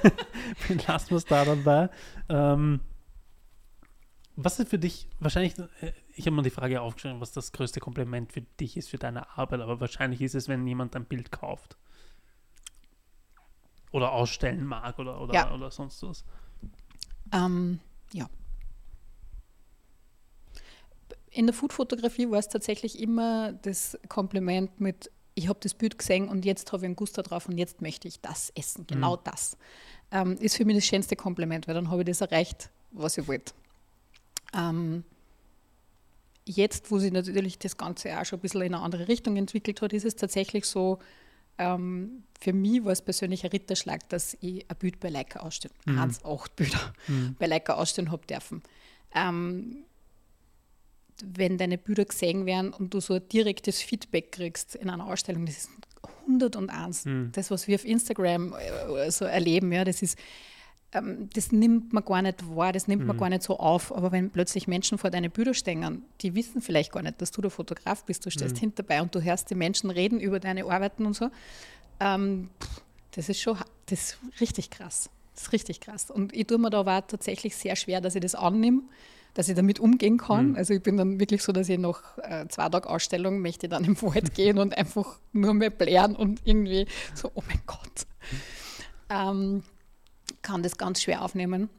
Lassen 0.88 1.10
wir 1.12 1.18
es 1.18 1.26
da 1.26 1.46
dabei. 1.46 1.90
Ähm, 2.28 2.82
was 4.36 4.60
ist 4.60 4.70
für 4.70 4.80
dich, 4.80 5.08
wahrscheinlich, 5.20 5.58
äh, 5.82 5.92
ich 6.16 6.26
habe 6.26 6.36
mir 6.36 6.42
die 6.44 6.50
Frage 6.50 6.82
aufgeschrieben, 6.82 7.22
was 7.22 7.32
das 7.32 7.52
größte 7.54 7.80
Kompliment 7.80 8.32
für 8.34 8.42
dich 8.42 8.76
ist, 8.78 8.90
für 8.90 8.98
deine 8.98 9.38
Arbeit, 9.38 9.62
aber 9.62 9.80
wahrscheinlich 9.80 10.22
ist 10.22 10.36
es, 10.36 10.48
wenn 10.50 10.66
jemand 10.68 10.96
ein 10.96 11.06
Bild 11.06 11.32
kauft. 11.32 11.78
Oder 13.92 14.12
ausstellen 14.12 14.66
mag 14.66 15.00
oder, 15.00 15.20
oder, 15.22 15.34
Ja. 15.34 15.52
oder 15.54 15.72
sonst 15.72 16.04
was. 16.04 16.24
ähm, 17.32 17.80
ja. 18.14 18.30
In 21.32 21.46
der 21.46 21.54
Foodfotografie 21.54 22.30
war 22.30 22.40
es 22.40 22.48
tatsächlich 22.48 23.00
immer 23.00 23.54
das 23.54 23.98
Kompliment 24.08 24.80
mit, 24.80 25.12
ich 25.36 25.48
habe 25.48 25.60
das 25.62 25.74
Bild 25.74 25.98
gesehen 25.98 26.28
und 26.28 26.44
jetzt 26.44 26.72
habe 26.72 26.84
ich 26.84 26.86
einen 26.86 26.96
Guster 26.96 27.24
drauf 27.24 27.48
und 27.48 27.58
jetzt 27.58 27.82
möchte 27.82 28.08
ich 28.08 28.20
das 28.20 28.52
essen, 28.56 28.88
genau 28.88 29.16
das. 29.16 29.58
Ähm, 30.12 30.38
ist 30.38 30.58
für 30.58 30.66
mich 30.66 30.76
das 30.76 30.86
schönste 30.86 31.16
Kompliment, 31.16 31.68
weil 31.68 31.76
dann 31.76 31.92
habe 31.92 32.02
ich 32.02 32.08
das 32.08 32.22
erreicht, 32.22 32.72
was 32.92 33.18
ich 33.18 33.28
wollte. 33.28 33.54
Ähm, 34.56 35.04
jetzt, 36.46 36.90
wo 36.90 36.98
sich 36.98 37.12
natürlich 37.12 37.60
das 37.60 37.78
Ganze 37.78 38.20
auch 38.20 38.26
schon 38.26 38.40
ein 38.40 38.42
bisschen 38.42 38.62
in 38.62 38.74
eine 38.74 38.84
andere 38.84 39.08
Richtung 39.08 39.38
entwickelt 39.38 39.82
hat, 39.82 39.94
ist 39.94 40.06
es 40.06 40.16
tatsächlich 40.16 40.66
so, 40.66 41.00
ähm, 41.60 42.24
für 42.40 42.54
mich 42.54 42.84
war 42.84 42.94
es 42.94 43.02
persönlich 43.02 43.44
ein 43.44 43.52
Ritterschlag, 43.52 44.08
dass 44.10 44.36
ich 44.42 44.66
ein 44.70 44.78
Bild 44.78 45.00
bei 45.00 45.10
Leica 45.10 45.42
ausstellen, 45.42 45.76
Mhm. 45.86 46.00
eins, 46.00 46.24
acht 46.26 46.56
Bilder 46.56 46.94
bei 47.38 47.46
Leica 47.48 47.74
ausstellen 47.74 48.12
habe 48.12 48.26
dürfen. 48.26 48.64
Ähm, 49.14 49.84
wenn 51.24 51.58
deine 51.58 51.78
Bilder 51.78 52.06
gesehen 52.06 52.46
werden 52.46 52.72
und 52.72 52.94
du 52.94 53.02
so 53.02 53.16
ein 53.16 53.28
direktes 53.28 53.82
Feedback 53.82 54.32
kriegst 54.32 54.76
in 54.76 54.90
einer 54.90 55.06
Ausstellung, 55.06 55.46
das 55.46 55.58
ist 55.58 55.70
101. 56.28 57.06
Mhm. 57.06 57.32
Das, 57.34 57.52
was 57.52 57.68
wir 57.68 57.76
auf 57.76 57.84
Instagram 57.86 58.54
äh, 58.54 59.12
so 59.12 59.26
erleben, 59.26 59.72
ja, 59.74 59.84
das 59.84 60.02
ist, 60.02 60.18
das 60.92 61.52
nimmt 61.52 61.94
man 61.94 62.04
gar 62.04 62.22
nicht 62.22 62.56
wahr, 62.56 62.74
das 62.74 62.88
nimmt 62.88 63.06
man 63.06 63.18
gar 63.18 63.30
nicht 63.30 63.44
so 63.44 63.60
auf. 63.60 63.96
Aber 63.96 64.12
wenn 64.12 64.32
plötzlich 64.32 64.68
Menschen 64.68 64.98
vor 64.98 65.12
deine 65.12 65.30
Bilder 65.30 65.54
stehen, 65.54 66.04
die 66.22 66.34
wissen 66.34 66.62
vielleicht 66.62 66.92
gar 66.92 67.04
nicht, 67.04 67.22
dass 67.22 67.32
du 67.32 67.42
der 67.42 67.52
Fotograf 67.52 68.04
bist, 68.06 68.26
du 68.26 68.32
stehst 68.32 68.58
hinter 68.58 68.84
dabei 68.84 69.02
und 69.02 69.14
du 69.14 69.22
hörst 69.22 69.50
die 69.52 69.56
Menschen 69.56 69.92
reden 69.92 70.20
über 70.20 70.40
deine 70.40 70.66
Arbeiten 70.66 71.06
und 71.06 71.16
so, 71.16 71.30
ähm, 72.00 72.50
das 73.12 73.30
ist 73.30 73.42
schon 73.42 73.58
das 73.86 74.00
ist 74.00 74.18
richtig 74.40 74.70
krass. 74.70 75.10
Das 75.34 75.44
ist 75.44 75.54
richtig 75.54 75.80
krass. 75.80 76.12
Und 76.12 76.36
ich 76.36 76.48
tue 76.48 76.58
mir 76.58 76.70
da 76.70 76.82
auch 76.82 77.02
tatsächlich 77.08 77.56
sehr 77.56 77.76
schwer, 77.76 78.02
dass 78.02 78.16
ich 78.16 78.22
das 78.22 78.36
annehme, 78.36 78.82
dass 79.34 79.48
ich 79.48 79.56
damit 79.56 79.80
umgehen 79.80 80.18
kann. 80.18 80.56
Also 80.56 80.74
ich 80.74 80.84
bin 80.84 80.98
dann 80.98 81.20
wirklich 81.20 81.44
so, 81.44 81.52
dass 81.52 81.70
ich 81.70 81.80
nach 81.80 82.18
äh, 82.18 82.48
zwei 82.50 82.68
Tagen 82.70 82.88
Ausstellung 82.88 83.40
möchte 83.40 83.70
dann 83.70 83.86
im 83.86 84.02
Wald 84.02 84.34
gehen 84.36 84.58
und 84.58 84.78
einfach 84.78 85.20
nur 85.34 85.54
mehr 85.54 85.70
blären 85.70 86.16
und 86.16 86.42
irgendwie 86.46 86.88
so, 87.14 87.32
oh 87.36 87.44
mein 87.48 87.62
Gott. 87.66 88.06
Ähm, 89.10 89.64
kann 90.42 90.64
das 90.64 90.78
ganz 90.78 91.02
schwer 91.02 91.24
aufnehmen. 91.24 91.70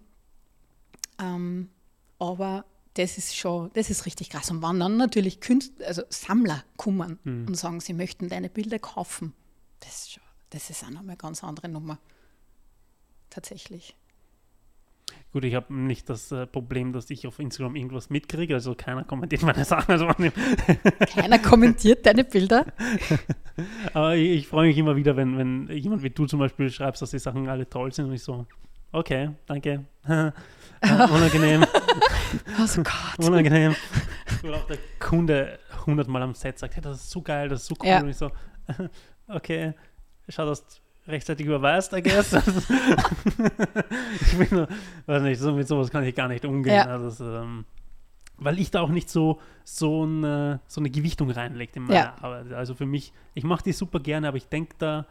Ähm, 1.19 1.71
aber 2.19 2.65
das 2.95 3.19
ist 3.19 3.37
schon, 3.37 3.71
das 3.75 3.91
ist 3.91 4.07
richtig 4.07 4.31
krass. 4.31 4.51
Und 4.51 4.63
wenn 4.63 4.81
dann 4.81 4.97
natürlich 4.97 5.41
Künstler, 5.41 5.87
also 5.87 6.03
Sammler 6.09 6.65
kommen 6.77 7.19
und 7.47 7.55
sagen, 7.57 7.81
sie 7.81 7.95
möchten 7.95 8.29
deine 8.29 8.51
Bilder 8.51 8.79
kaufen, 8.79 9.33
das 9.81 10.03
ist 10.03 10.13
schon, 10.13 10.23
das 10.51 10.71
ist 10.71 10.83
auch 10.83 10.89
nochmal 10.91 11.11
eine 11.11 11.17
ganz 11.17 11.45
andere 11.45 11.69
Nummer. 11.69 11.99
Tatsächlich. 13.31 13.97
Gut, 15.33 15.45
ich 15.45 15.55
habe 15.55 15.73
nicht 15.73 16.11
das 16.11 16.33
äh, 16.33 16.45
Problem, 16.45 16.93
dass 16.93 17.09
ich 17.09 17.25
auf 17.29 17.39
Instagram 17.39 17.77
irgendwas 17.77 18.11
mitkriege, 18.11 18.55
also 18.55 18.75
keiner 18.75 19.05
kommentiert 19.05 19.43
meine 19.43 19.65
Sachen. 19.65 19.93
Also, 19.93 20.09
Keiner 21.15 21.39
kommentiert 21.39 22.05
deine 22.05 22.25
Bilder. 22.25 22.67
aber 23.95 24.17
ich, 24.17 24.31
ich 24.31 24.49
freue 24.49 24.69
mich 24.69 24.79
immer 24.79 24.97
wieder, 24.97 25.17
wenn, 25.17 25.39
wenn 25.39 25.69
jemand 25.69 26.03
wie 26.03 26.11
du 26.11 26.27
zum 26.27 26.41
Beispiel 26.41 26.69
schreibst, 26.69 27.01
dass 27.01 27.13
die 27.13 27.21
Sachen 27.21 27.49
alle 27.49 27.69
toll 27.69 27.93
sind 27.93 28.07
und 28.07 28.15
ich 28.15 28.25
so, 28.25 28.45
okay, 28.91 29.31
danke. 29.47 29.85
äh, 30.09 30.33
unangenehm. 30.83 31.65
Oh 32.59 32.83
Gott. 32.83 33.29
Unangenehm. 33.29 33.77
Oder 34.43 34.57
auch 34.57 34.67
der 34.67 34.79
Kunde 34.99 35.61
hundertmal 35.87 36.23
am 36.23 36.35
Set 36.35 36.59
sagt, 36.59 36.75
hey, 36.75 36.83
das 36.83 37.03
ist 37.03 37.11
so 37.11 37.23
geil, 37.23 37.49
das 37.49 37.63
ist 37.63 37.67
so 37.69 37.77
cool. 37.81 37.89
Ja. 37.89 38.01
Und 38.01 38.09
ich 38.09 38.17
so, 38.17 38.33
okay, 39.29 39.75
schau, 40.29 40.47
dass 40.47 40.80
rechtzeitig 41.07 41.47
überweist, 41.47 41.93
I 41.93 42.03
guess. 42.03 42.33
ich 44.21 44.39
bin, 44.39 44.49
nur- 44.51 44.69
weiß 45.07 45.23
nicht, 45.23 45.41
so, 45.41 45.53
mit 45.53 45.67
sowas 45.69 45.91
kann 45.91 46.05
ich 46.05 46.15
gar 46.15 46.29
nicht 46.29 46.45
umgehen. 46.45 46.75
Ja. 46.75 46.85
Also, 46.87 47.05
das, 47.07 47.21
ähm, 47.43 47.65
weil 48.39 48.59
ich 48.59 48.71
da 48.71 48.81
auch 48.81 48.89
nicht 48.89 49.11
so, 49.11 49.39
so, 49.65 50.05
eine, 50.05 50.61
so 50.67 50.81
eine 50.81 50.91
Gewichtung 50.91 51.31
reinlegt 51.31 51.77
in 51.77 51.83
meine 51.85 51.95
Ja. 51.95 52.15
Arbeit. 52.21 52.53
Also 52.53 52.75
für 52.75 52.87
mich, 52.87 53.13
ich 53.35 53.45
mache 53.45 53.63
die 53.65 53.73
super 53.73 54.01
gerne, 54.01 54.29
aber 54.29 54.39
ich 54.39 54.49
denke 54.49 54.75
da 54.79 55.05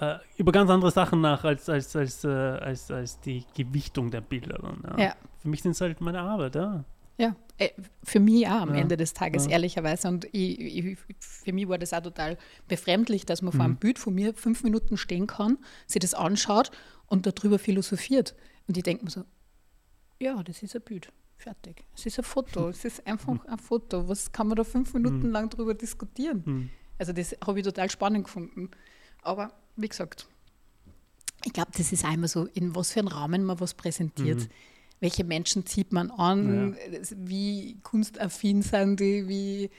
äh, 0.00 0.16
über 0.36 0.52
ganz 0.52 0.70
andere 0.70 0.92
Sachen 0.92 1.20
nach 1.20 1.42
als, 1.44 1.68
als, 1.68 1.96
als, 1.96 2.22
äh, 2.24 2.28
als, 2.28 2.90
als 2.92 3.18
die 3.20 3.44
Gewichtung 3.56 4.10
der 4.12 4.20
Bilder. 4.20 4.58
Dann, 4.62 4.98
Ja. 4.98 5.14
Für 5.40 5.48
mich 5.48 5.62
sind 5.62 5.72
es 5.72 5.80
halt 5.80 6.00
meine 6.00 6.20
Arbeit, 6.20 6.54
ja. 6.54 6.84
Ja, 7.18 7.34
äh, 7.58 7.70
für 8.04 8.20
mich 8.20 8.46
auch 8.46 8.60
am 8.62 8.74
Ja, 8.74 8.80
Ende 8.80 8.96
des 8.96 9.12
Tages, 9.12 9.46
ja. 9.46 9.52
ehrlicherweise. 9.52 10.08
Und 10.08 10.24
ich, 10.32 10.58
ich, 10.60 10.98
für 11.18 11.52
mich 11.52 11.68
war 11.68 11.76
das 11.78 11.92
auch 11.92 12.02
total 12.02 12.38
befremdlich, 12.68 13.26
dass 13.26 13.42
man 13.42 13.52
vor 13.52 13.58
Mhm. 13.60 13.64
einem 13.72 13.76
Bild 13.76 13.98
von 13.98 14.14
mir 14.14 14.34
fünf 14.34 14.62
Minuten 14.62 14.96
stehen 14.96 15.26
kann, 15.26 15.58
sich 15.86 16.00
das 16.00 16.14
anschaut 16.14 16.70
und 17.06 17.26
darüber 17.26 17.58
philosophiert. 17.58 18.34
Und 18.68 18.76
ich 18.76 18.84
denke 18.84 19.04
mir 19.04 19.10
so, 19.10 19.24
ja, 20.20 20.42
das 20.42 20.62
ist 20.62 20.74
ein 20.76 20.82
Bild. 20.82 21.12
Fertig. 21.36 21.84
Es 21.94 22.06
ist 22.06 22.18
ein 22.18 22.24
Foto. 22.24 22.68
Es 22.68 22.84
ist 22.84 23.06
einfach 23.06 23.44
ein 23.46 23.58
Foto. 23.58 24.08
Was 24.08 24.32
kann 24.32 24.48
man 24.48 24.56
da 24.56 24.64
fünf 24.64 24.92
Minuten 24.94 25.30
lang 25.30 25.48
drüber 25.50 25.74
diskutieren? 25.74 26.44
Hm. 26.44 26.70
Also 26.98 27.12
das 27.12 27.36
habe 27.46 27.60
ich 27.60 27.64
total 27.64 27.88
spannend 27.90 28.24
gefunden. 28.24 28.70
Aber 29.22 29.52
wie 29.76 29.88
gesagt, 29.88 30.26
ich 31.44 31.52
glaube, 31.52 31.70
das 31.76 31.92
ist 31.92 32.04
einmal 32.04 32.28
so, 32.28 32.46
in 32.54 32.74
was 32.74 32.92
für 32.92 32.98
einem 33.00 33.08
Rahmen 33.08 33.44
man 33.44 33.60
was 33.60 33.74
präsentiert. 33.74 34.48
Welche 35.00 35.24
Menschen 35.24 35.64
zieht 35.66 35.92
man 35.92 36.10
an? 36.10 36.76
Wie 37.16 37.78
kunstaffin 37.82 38.62
sind 38.62 39.00
die? 39.00 39.28
Wie, 39.28 39.70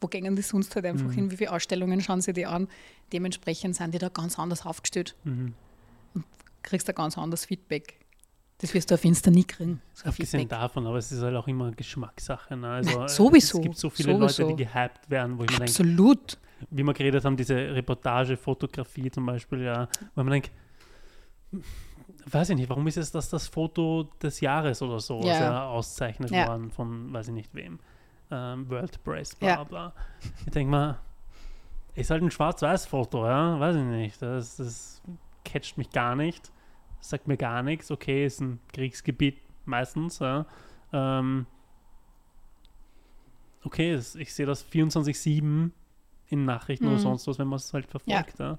wo 0.00 0.08
gehen 0.08 0.36
die 0.36 0.42
sonst 0.42 0.74
halt 0.76 0.84
einfach 0.84 1.10
hin? 1.12 1.30
Wie 1.30 1.36
viele 1.36 1.52
Ausstellungen 1.52 2.00
schauen 2.00 2.20
sie 2.20 2.32
die 2.32 2.46
an? 2.46 2.68
Dementsprechend 3.12 3.76
sind 3.76 3.94
die 3.94 3.98
da 3.98 4.08
ganz 4.08 4.38
anders 4.38 4.66
aufgestellt. 4.66 5.16
Mhm. 5.24 5.54
Und 6.14 6.24
kriegst 6.62 6.88
da 6.88 6.92
ganz 6.92 7.16
anderes 7.16 7.46
Feedback. 7.46 8.00
Das 8.58 8.72
wirst 8.72 8.90
du 8.90 8.94
auf 8.94 9.04
Insta 9.04 9.30
nie 9.30 9.44
kriegen. 9.44 9.82
So 9.92 10.08
Abgesehen 10.08 10.40
Feedback. 10.40 10.58
davon, 10.58 10.86
aber 10.86 10.96
es 10.96 11.12
ist 11.12 11.20
halt 11.22 11.36
auch 11.36 11.46
immer 11.46 11.70
Geschmackssache. 11.72 12.56
Ne? 12.56 12.68
Also, 12.68 13.06
sowieso, 13.06 13.58
Es 13.58 13.62
gibt 13.62 13.76
so 13.78 13.90
viele 13.90 14.14
sowieso. 14.14 14.42
Leute, 14.42 14.56
die 14.56 14.64
gehypt 14.64 15.10
werden, 15.10 15.38
wo 15.38 15.44
ich 15.44 15.50
mir 15.50 15.58
denke, 15.58 15.72
Absolut. 15.72 16.38
wie 16.70 16.82
wir 16.82 16.94
geredet 16.94 17.24
haben, 17.24 17.36
diese 17.36 17.54
Reportage, 17.54 18.36
Fotografie 18.36 19.10
zum 19.10 19.26
Beispiel, 19.26 19.62
ja, 19.62 19.88
wo 20.14 20.22
man 20.22 20.30
denkt, 20.32 20.50
weiß 22.30 22.50
ich 22.50 22.56
nicht, 22.56 22.68
warum 22.68 22.86
ist 22.86 22.96
es 22.96 23.10
das 23.12 23.28
das 23.30 23.48
Foto 23.48 24.04
des 24.22 24.40
Jahres 24.40 24.82
oder 24.82 25.00
so, 25.00 25.20
Ja. 25.22 25.40
ja. 25.40 25.68
auszeichnet 25.68 26.30
Ja. 26.30 26.46
worden 26.48 26.70
von, 26.70 27.12
weiß 27.12 27.28
ich 27.28 27.34
nicht 27.34 27.54
wem, 27.54 27.78
ähm, 28.30 28.68
World 28.70 29.02
Press, 29.04 29.34
bla 29.34 29.48
Ja. 29.48 29.64
bla. 29.64 29.92
Ich 30.44 30.52
denke 30.52 30.70
mal, 30.70 30.98
ist 31.94 32.10
halt 32.10 32.22
ein 32.22 32.30
Schwarz-Weiß-Foto, 32.30 33.26
ja, 33.26 33.58
weiß 33.58 33.76
ich 33.76 33.82
nicht, 33.82 34.20
das, 34.22 34.56
das 34.56 35.02
catcht 35.44 35.78
mich 35.78 35.90
gar 35.90 36.14
nicht, 36.16 36.50
sagt 37.00 37.26
mir 37.28 37.36
gar 37.36 37.62
nichts, 37.62 37.90
okay, 37.90 38.26
ist 38.26 38.40
ein 38.40 38.60
Kriegsgebiet 38.72 39.38
meistens, 39.64 40.18
ja, 40.18 40.46
ähm, 40.92 41.46
okay, 43.64 43.94
ich 43.94 44.34
sehe 44.34 44.46
das 44.46 44.62
24-7 44.62 45.70
in 46.28 46.44
Nachrichten 46.44 46.86
oder 46.86 46.96
Mhm. 46.96 47.00
sonst 47.00 47.26
was, 47.28 47.38
wenn 47.38 47.48
man 47.48 47.56
es 47.58 47.72
halt 47.72 47.86
verfolgt. 47.86 48.38
Ja. 48.38 48.58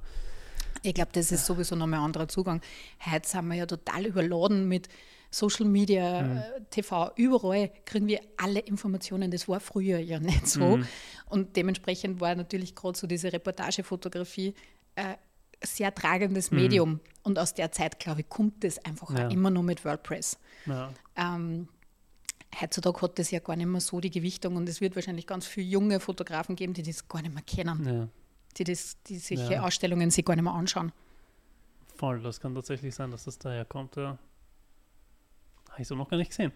Ich 0.84 0.94
glaube, 0.94 1.12
das 1.14 1.32
ist 1.32 1.46
sowieso 1.46 1.76
nochmal 1.76 2.00
ein 2.00 2.06
anderer 2.06 2.28
Zugang. 2.28 2.62
Heute 3.06 3.28
sind 3.28 3.48
wir 3.48 3.56
ja 3.56 3.66
total 3.66 4.06
überladen 4.06 4.68
mit 4.68 4.88
Social 5.30 5.66
Media, 5.66 6.24
mhm. 6.24 6.42
TV, 6.70 7.12
überall 7.16 7.72
kriegen 7.86 8.08
wir 8.08 8.22
alle 8.38 8.60
Informationen. 8.60 9.30
Das 9.32 9.48
war 9.48 9.60
früher 9.60 10.00
ja 10.00 10.20
nicht 10.20 10.48
so. 10.48 10.78
Mhm. 10.78 10.88
Und 11.30 11.56
dementsprechend 11.56 12.22
war 12.22 12.36
natürlich 12.36 12.76
gerade 12.76 12.98
so 12.98 13.08
diese 13.08 13.32
Reportagefotografie 13.34 14.54
äh, 14.96 15.16
sehr 15.64 15.94
tragendes 15.94 16.52
mhm. 16.52 16.58
Medium. 16.58 17.00
Und 17.24 17.40
aus 17.40 17.54
der 17.54 17.72
Zeit, 17.72 18.00
glaube 18.00 18.22
ich, 18.22 18.30
kommt 18.30 18.64
das 18.64 18.84
einfach 18.86 19.12
ja. 19.18 19.28
immer 19.28 19.50
nur 19.50 19.64
mit 19.64 19.84
WordPress. 19.84 20.38
Ja. 20.66 20.94
Ähm, 21.16 21.68
heutzutage 22.60 23.02
hat 23.02 23.20
das 23.20 23.32
ja 23.32 23.40
gar 23.40 23.56
nicht 23.56 23.68
mehr 23.68 23.82
so 23.82 24.00
die 24.00 24.10
Gewichtung 24.12 24.56
und 24.56 24.70
es 24.70 24.80
wird 24.82 24.96
wahrscheinlich 24.96 25.28
ganz 25.28 25.46
viele 25.46 25.68
junge 25.68 26.00
Fotografen 26.00 26.56
geben, 26.56 26.74
die 26.74 26.84
das 26.84 27.08
gar 27.08 27.22
nicht 27.22 27.34
mehr 27.34 27.44
kennen. 27.44 27.86
Ja. 27.86 28.08
Die, 28.58 28.64
das, 28.64 29.02
die 29.04 29.18
solche 29.18 29.54
ja. 29.54 29.64
Ausstellungen 29.64 30.10
sich 30.10 30.26
gar 30.26 30.36
nicht 30.36 30.44
mehr 30.44 30.54
anschauen. 30.54 30.92
Voll, 31.96 32.22
das 32.22 32.40
kann 32.40 32.54
tatsächlich 32.54 32.94
sein, 32.94 33.12
dass 33.12 33.26
das 33.26 33.38
daher 33.40 33.66
kommt, 33.66 33.96
ja. 33.96 34.18
Habe 35.70 35.82
ich 35.82 35.88
so 35.88 35.96
noch 35.96 36.10
gar 36.10 36.18
nicht 36.18 36.30
gesehen. 36.30 36.52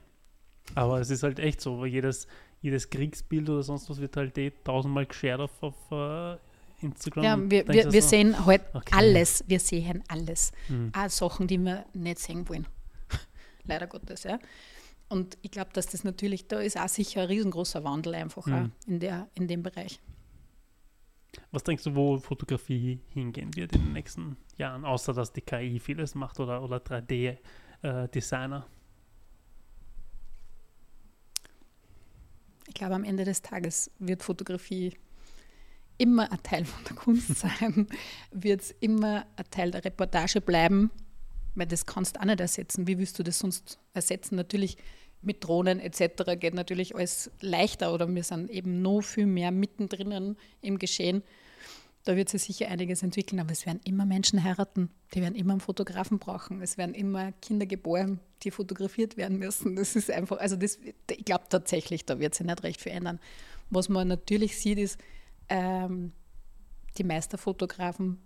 Aber 0.75 0.99
es 0.99 1.09
ist 1.09 1.23
halt 1.23 1.39
echt 1.39 1.61
so, 1.61 1.79
weil 1.79 1.87
jedes, 1.87 2.27
jedes 2.61 2.89
Kriegsbild 2.89 3.49
oder 3.49 3.63
sonst 3.63 3.89
was 3.89 3.99
wird 3.99 4.15
halt 4.17 4.37
eh 4.37 4.51
tausendmal 4.63 5.05
geshared 5.05 5.41
auf, 5.41 5.63
auf 5.63 5.91
uh, 5.91 6.37
Instagram. 6.81 7.23
Ja, 7.23 7.37
wir, 7.37 7.67
wir, 7.67 7.91
wir 7.91 8.01
so, 8.01 8.07
sehen 8.07 8.45
halt 8.45 8.61
okay. 8.73 8.91
alles. 8.95 9.43
Wir 9.47 9.59
sehen 9.59 10.03
alles. 10.07 10.51
Mhm. 10.69 10.91
Auch 10.95 11.09
Sachen, 11.09 11.47
die 11.47 11.57
wir 11.57 11.85
nicht 11.93 12.19
sehen 12.19 12.47
wollen. 12.47 12.67
Leider 13.63 13.87
Gottes, 13.87 14.23
ja. 14.23 14.39
Und 15.09 15.37
ich 15.41 15.51
glaube, 15.51 15.71
dass 15.73 15.87
das 15.87 16.03
natürlich, 16.03 16.47
da 16.47 16.59
ist 16.59 16.79
auch 16.79 16.87
sicher 16.87 17.21
ein 17.21 17.27
riesengroßer 17.27 17.83
Wandel 17.83 18.15
einfach 18.15 18.45
mhm. 18.45 18.71
in, 18.87 18.99
der, 18.99 19.27
in 19.33 19.47
dem 19.47 19.61
Bereich. 19.61 19.99
Was 21.51 21.63
denkst 21.63 21.83
du, 21.83 21.95
wo 21.95 22.17
Fotografie 22.17 22.99
hingehen 23.13 23.55
wird 23.55 23.73
in 23.73 23.81
den 23.81 23.93
nächsten 23.93 24.37
Jahren, 24.57 24.85
außer 24.85 25.13
dass 25.13 25.31
die 25.31 25.41
KI 25.41 25.79
vieles 25.79 26.15
macht 26.15 26.39
oder, 26.39 26.61
oder 26.61 26.77
3D-Designer? 26.77 28.65
Äh, 28.67 28.69
ich 32.67 32.73
glaube, 32.73 32.95
am 32.95 33.03
Ende 33.03 33.23
des 33.25 33.41
Tages 33.41 33.91
wird 33.99 34.23
Fotografie 34.23 34.93
immer 35.97 36.31
ein 36.31 36.41
Teil 36.41 36.65
von 36.65 36.83
der 36.83 36.95
Kunst 36.95 37.35
sein, 37.37 37.87
wird 38.31 38.61
es 38.61 38.71
immer 38.79 39.25
ein 39.35 39.45
Teil 39.51 39.71
der 39.71 39.85
Reportage 39.85 40.41
bleiben, 40.41 40.89
weil 41.55 41.67
das 41.67 41.85
kannst 41.85 42.15
du 42.15 42.21
auch 42.21 42.25
nicht 42.25 42.39
ersetzen. 42.39 42.87
Wie 42.87 42.97
willst 42.97 43.19
du 43.19 43.23
das 43.23 43.39
sonst 43.39 43.79
ersetzen? 43.93 44.35
Natürlich 44.35 44.77
mit 45.22 45.43
Drohnen 45.43 45.80
etc. 45.80 46.39
geht 46.39 46.53
natürlich 46.53 46.95
alles 46.95 47.31
leichter 47.41 47.93
oder 47.93 48.14
wir 48.14 48.23
sind 48.23 48.49
eben 48.49 48.81
noch 48.81 49.02
viel 49.02 49.26
mehr 49.26 49.52
mittendrin 49.52 50.35
im 50.61 50.80
Geschehen. 50.80 51.23
Da 52.03 52.15
wird 52.15 52.30
sich 52.30 52.41
sicher 52.41 52.68
einiges 52.69 53.03
entwickeln, 53.03 53.39
aber 53.39 53.52
es 53.52 53.68
werden 53.68 53.80
immer 53.84 54.06
Menschen 54.06 54.43
heiraten, 54.43 54.89
die 55.14 55.22
werden 55.22 55.35
immer 55.35 55.53
einen 55.53 55.61
Fotografen 55.61 56.18
brauchen. 56.18 56.61
Es 56.61 56.77
werden 56.77 56.95
immer 56.95 57.31
Kinder 57.34 57.68
geboren, 57.68 58.19
die 58.41 58.49
fotografiert 58.49 59.18
werden 59.18 59.38
müssen. 59.38 59.76
Das 59.76 59.95
ist 59.95 60.10
einfach, 60.10 60.39
also 60.39 60.56
das, 60.56 60.80
ich 61.11 61.26
glaube 61.26 61.43
tatsächlich, 61.49 62.06
da 62.06 62.19
wird 62.19 62.34
sich 62.34 62.48
nicht 62.48 62.64
recht 62.64 62.81
viel 62.81 62.93
ändern. 62.93 63.19
Was 63.69 63.88
man 63.88 64.07
natürlich 64.07 64.57
sieht, 64.57 64.80
ist, 64.80 64.99
ähm, 65.48 66.11
die 66.98 67.03
Meisterfotografen, 67.03 68.19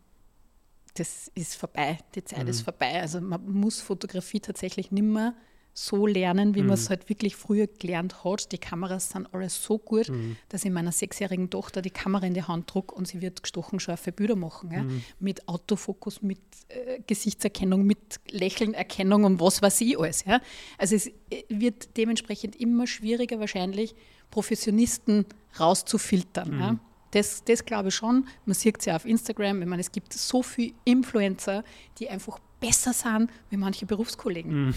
das 0.94 1.30
ist 1.36 1.56
vorbei, 1.56 1.98
die 2.16 2.24
Zeit 2.24 2.44
mhm. 2.44 2.50
ist 2.50 2.62
vorbei. 2.62 3.02
Also 3.02 3.20
man 3.20 3.46
muss 3.52 3.82
Fotografie 3.82 4.40
tatsächlich 4.40 4.92
nicht 4.92 5.04
mehr 5.04 5.36
so 5.77 6.07
lernen, 6.07 6.56
wie 6.56 6.61
mhm. 6.61 6.68
man 6.68 6.76
es 6.76 6.89
halt 6.89 7.10
wirklich 7.10 7.35
früher 7.35 7.68
gelernt 7.68 8.23
hat. 8.23 8.53
Die 8.53 8.57
Kameras 8.57 9.10
sind 9.10 9.31
alles 9.34 9.61
so 9.61 9.77
gut, 9.77 10.07
mhm. 10.07 10.38
dass 10.47 10.64
ich 10.64 10.72
meiner 10.72 10.93
sechsjährigen 10.93 11.49
Tochter 11.49 11.81
die 11.81 11.89
Kamera 11.89 12.26
in 12.26 12.34
die 12.34 12.43
Hand 12.43 12.73
drucke 12.73 12.95
und 12.95 13.10
sie 13.10 13.22
wird 13.22 13.43
gestochen 13.43 13.81
scharfe 13.81 14.14
Bilder 14.14 14.38
machen. 14.38 14.72
Ja? 14.72 14.84
Mhm. 14.84 15.03
Mit 15.19 15.49
Autofokus, 15.49 16.22
mit 16.22 16.39
äh, 16.69 17.02
Gesichtserkennung, 17.06 17.85
mit 17.85 18.22
Lächelnerkennung 18.31 19.26
und 19.26 19.41
was 19.41 19.61
weiß 19.61 19.81
ich 19.81 19.99
alles. 19.99 20.23
Ja? 20.23 20.39
Also 20.77 20.95
es 20.95 21.07
äh, 21.07 21.43
wird 21.49 21.97
dementsprechend 21.97 22.56
immer 22.56 22.88
schwieriger 22.88 23.41
wahrscheinlich, 23.41 23.95
Professionisten 24.31 25.26
rauszufiltern. 25.60 26.57
Ja? 26.57 26.72
Mhm. 26.72 26.80
Das, 27.11 27.43
das 27.43 27.65
glaube 27.65 27.89
ich 27.89 27.95
schon. 27.95 28.27
Man 28.45 28.53
sieht 28.53 28.80
es 28.80 28.85
ja 28.85 28.95
auf 28.95 29.06
Instagram. 29.06 29.61
Ich 29.61 29.68
meine, 29.68 29.81
es 29.81 29.91
gibt 29.91 30.14
so 30.14 30.41
viele 30.41 30.73
Influencer, 30.85 31.65
die 31.99 32.10
einfach 32.10 32.39
besser 32.61 32.93
sind 32.93 33.30
wie 33.49 33.57
manche 33.57 33.85
Berufskollegen. 33.85 34.73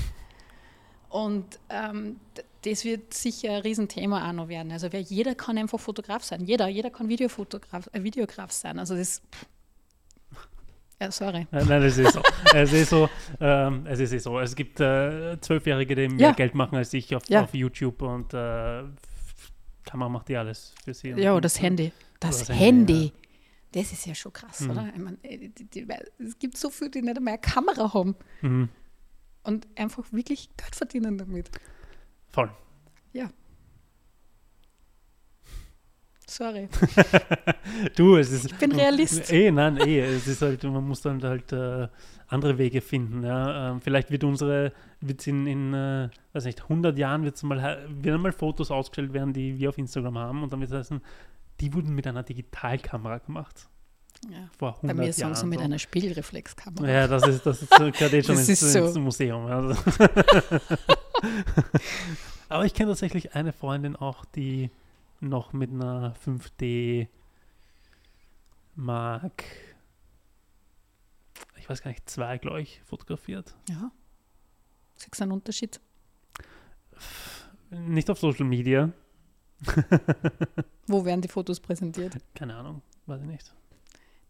Und 1.08 1.58
ähm, 1.70 2.16
das 2.62 2.84
wird 2.84 3.14
sicher 3.14 3.56
ein 3.56 3.62
Riesenthema 3.62 4.28
auch 4.28 4.32
noch 4.32 4.48
werden. 4.48 4.72
Also 4.72 4.92
wer, 4.92 5.00
jeder 5.00 5.34
kann 5.34 5.56
einfach 5.58 5.80
Fotograf 5.80 6.22
sein. 6.22 6.44
Jeder, 6.44 6.68
jeder 6.68 6.90
kann 6.90 7.08
Videofotograf, 7.08 7.88
äh, 7.92 8.02
Videograf 8.02 8.52
sein. 8.52 8.78
Also 8.78 8.96
das. 8.96 9.22
Ja, 11.00 11.12
sorry. 11.12 11.46
Nein, 11.52 11.82
es 11.82 11.96
ist 11.96 12.12
so. 12.12 12.22
es 12.54 12.72
ist 12.72 12.90
so. 12.90 13.08
Ähm, 13.40 13.86
es 13.86 14.00
ist 14.00 14.22
so. 14.22 14.38
Es 14.40 14.54
gibt 14.54 14.80
äh, 14.80 15.40
Zwölfjährige, 15.40 15.94
die 15.94 16.08
mehr 16.08 16.28
ja. 16.28 16.32
Geld 16.32 16.54
machen 16.54 16.76
als 16.76 16.92
ich 16.92 17.14
auf, 17.14 17.22
ja. 17.28 17.44
auf 17.44 17.54
YouTube 17.54 18.02
und 18.02 18.34
äh, 18.34 18.82
Kamera 19.84 20.08
macht 20.08 20.28
die 20.28 20.36
alles 20.36 20.74
für 20.84 20.92
sie. 20.92 21.10
Ja, 21.10 21.34
und 21.34 21.44
das 21.44 21.62
Handy. 21.62 21.92
Das, 22.20 22.40
das 22.40 22.48
Handy. 22.48 22.94
Handy. 22.94 23.12
Das 23.72 23.92
ist 23.92 24.06
ja 24.06 24.14
schon 24.14 24.32
krass, 24.32 24.60
mhm. 24.60 24.70
oder? 24.70 24.88
Ich 24.92 25.00
meine, 25.00 25.18
äh, 25.22 25.48
die, 25.48 25.64
die, 25.64 25.86
es 26.18 26.38
gibt 26.38 26.56
so 26.56 26.68
viele, 26.68 26.90
die 26.90 27.02
nicht 27.02 27.16
einmal 27.16 27.34
eine 27.34 27.40
Kamera 27.40 27.94
haben. 27.94 28.16
Mhm 28.42 28.68
und 29.48 29.66
einfach 29.76 30.04
wirklich 30.12 30.50
Geld 30.58 30.76
verdienen 30.76 31.16
damit. 31.16 31.50
Voll. 32.28 32.50
Ja. 33.14 33.30
Sorry. 36.26 36.68
du, 37.96 38.16
es 38.16 38.30
ist. 38.30 38.52
Ich 38.52 38.58
bin 38.58 38.72
Realist. 38.72 39.32
Eh, 39.32 39.50
nein, 39.50 39.78
eh. 39.78 40.00
Es 40.00 40.28
ist 40.28 40.42
halt, 40.42 40.62
man 40.64 40.86
muss 40.86 41.00
dann 41.00 41.22
halt 41.22 41.50
äh, 41.52 41.88
andere 42.26 42.58
Wege 42.58 42.82
finden. 42.82 43.24
Ja. 43.24 43.70
Ähm, 43.70 43.80
vielleicht 43.80 44.10
wird 44.10 44.22
unsere, 44.24 44.74
wird 45.00 45.26
in, 45.26 45.46
in 45.46 45.72
äh, 45.72 46.10
weiß 46.34 46.44
nicht, 46.44 46.64
100 46.64 46.98
Jahren 46.98 47.24
wird's 47.24 47.42
mal, 47.42 47.88
werden 47.88 48.20
mal 48.20 48.32
Fotos 48.32 48.70
ausgestellt 48.70 49.14
werden, 49.14 49.32
die 49.32 49.58
wir 49.58 49.70
auf 49.70 49.78
Instagram 49.78 50.18
haben 50.18 50.42
und 50.42 50.52
dann 50.52 50.60
wird 50.60 50.70
es 50.70 50.76
heißen, 50.76 51.00
die 51.60 51.72
wurden 51.72 51.94
mit 51.94 52.06
einer 52.06 52.22
Digitalkamera 52.22 53.18
gemacht. 53.18 53.70
Ja. 54.30 54.48
Vor 54.58 54.76
100 54.76 54.96
Bei 54.96 55.02
mir 55.04 55.12
sie 55.12 55.24
mit 55.24 55.58
so. 55.58 55.64
einer 55.64 55.78
Spiegelreflexkamera. 55.78 56.88
Ja, 56.88 57.06
das 57.06 57.26
ist, 57.26 57.46
das 57.46 57.62
ist, 57.62 57.70
gehört 57.70 58.12
eh 58.12 58.22
schon 58.24 58.36
ins, 58.36 58.60
so. 58.60 58.86
ins, 58.86 58.96
Museum. 58.96 59.46
Also. 59.46 59.80
Aber 62.48 62.64
ich 62.64 62.74
kenne 62.74 62.90
tatsächlich 62.90 63.34
eine 63.34 63.52
Freundin 63.52 63.94
auch, 63.94 64.24
die 64.24 64.70
noch 65.20 65.52
mit 65.52 65.70
einer 65.70 66.14
5D 66.24 67.08
Mark, 68.74 69.44
ich 71.56 71.68
weiß 71.68 71.82
gar 71.82 71.90
nicht, 71.90 72.08
zwei, 72.08 72.38
glaube 72.38 72.62
ich, 72.62 72.80
fotografiert. 72.84 73.54
Ja. 73.68 73.90
Siehst 74.96 75.18
du 75.18 75.24
einen 75.24 75.32
Unterschied? 75.32 75.80
Nicht 77.70 78.08
auf 78.08 78.18
Social 78.18 78.46
Media. 78.46 78.92
Wo 80.86 81.04
werden 81.04 81.20
die 81.20 81.28
Fotos 81.28 81.60
präsentiert? 81.60 82.16
Keine 82.34 82.56
Ahnung, 82.56 82.82
weiß 83.06 83.20
ich 83.22 83.26
nicht. 83.26 83.54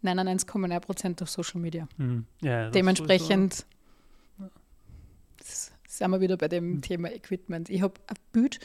99,9 0.03 0.79
Prozent 0.79 1.21
auf 1.21 1.29
Social 1.29 1.59
Media. 1.59 1.87
Mhm. 1.97 2.25
Ja, 2.41 2.69
Dementsprechend 2.69 3.65
sind 5.87 6.11
wir 6.11 6.21
wieder 6.21 6.37
bei 6.37 6.47
dem 6.47 6.75
mhm. 6.75 6.81
Thema 6.81 7.11
Equipment. 7.11 7.69
Ich 7.69 7.81
habe 7.81 7.95
ein 8.07 8.15
Bild 8.31 8.59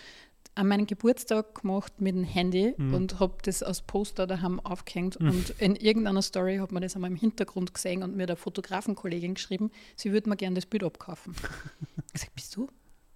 an 0.55 0.69
meinem 0.69 0.87
Geburtstag 0.87 1.63
gemacht 1.63 2.01
mit 2.01 2.15
dem 2.15 2.23
Handy 2.23 2.75
mhm. 2.77 2.95
und 2.95 3.21
habe 3.21 3.35
das 3.43 3.63
als 3.63 3.83
Poster 3.83 4.27
daheim 4.27 4.61
aufgehängt. 4.61 5.19
Mhm. 5.21 5.29
Und 5.29 5.51
in 5.59 5.75
irgendeiner 5.75 6.23
Story 6.23 6.59
hat 6.59 6.71
man 6.71 6.83
das 6.83 6.95
einmal 6.95 7.11
im 7.11 7.17
Hintergrund 7.17 7.75
gesehen 7.75 8.03
und 8.03 8.17
mir 8.17 8.27
der 8.27 8.37
Fotografenkollegin 8.37 9.35
geschrieben, 9.35 9.73
sie 9.97 10.13
würde 10.13 10.29
mir 10.29 10.37
gerne 10.37 10.55
das 10.55 10.67
Bild 10.67 10.85
abkaufen. 10.85 11.35
ich 12.07 12.13
gesagt, 12.13 12.35
bist 12.35 12.55
du? 12.55 12.69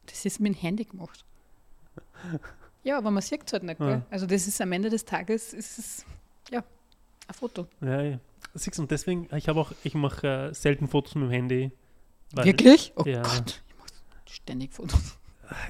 Das 0.06 0.24
ist 0.24 0.40
mit 0.40 0.54
dem 0.54 0.58
Handy 0.58 0.84
gemacht. 0.84 1.24
Ja, 2.84 2.96
aber 2.96 3.10
man 3.10 3.22
sieht 3.22 3.42
es 3.44 3.52
halt 3.52 3.64
nicht. 3.64 3.80
Ja. 3.80 4.02
Also 4.08 4.24
das 4.24 4.46
ist 4.46 4.60
am 4.60 4.72
Ende 4.72 4.88
des 4.88 5.04
Tages, 5.04 5.52
ist 5.52 5.78
es, 5.78 6.04
ja, 6.50 6.64
ein 7.28 7.34
Foto. 7.34 7.66
Ja, 7.80 8.00
ja. 8.00 8.18
Siehst 8.54 8.78
und 8.78 8.90
deswegen, 8.90 9.28
ich 9.36 9.48
habe 9.48 9.60
auch, 9.60 9.72
ich 9.84 9.94
mache 9.94 10.26
äh, 10.26 10.54
selten 10.54 10.88
Fotos 10.88 11.14
mit 11.14 11.24
dem 11.24 11.30
Handy. 11.30 11.70
Wirklich? 12.32 12.92
Oh 12.96 13.04
ja, 13.06 13.22
Gott, 13.22 13.62
ich 13.68 13.76
mache 13.78 13.88
ständig 14.28 14.74
Fotos. 14.74 15.18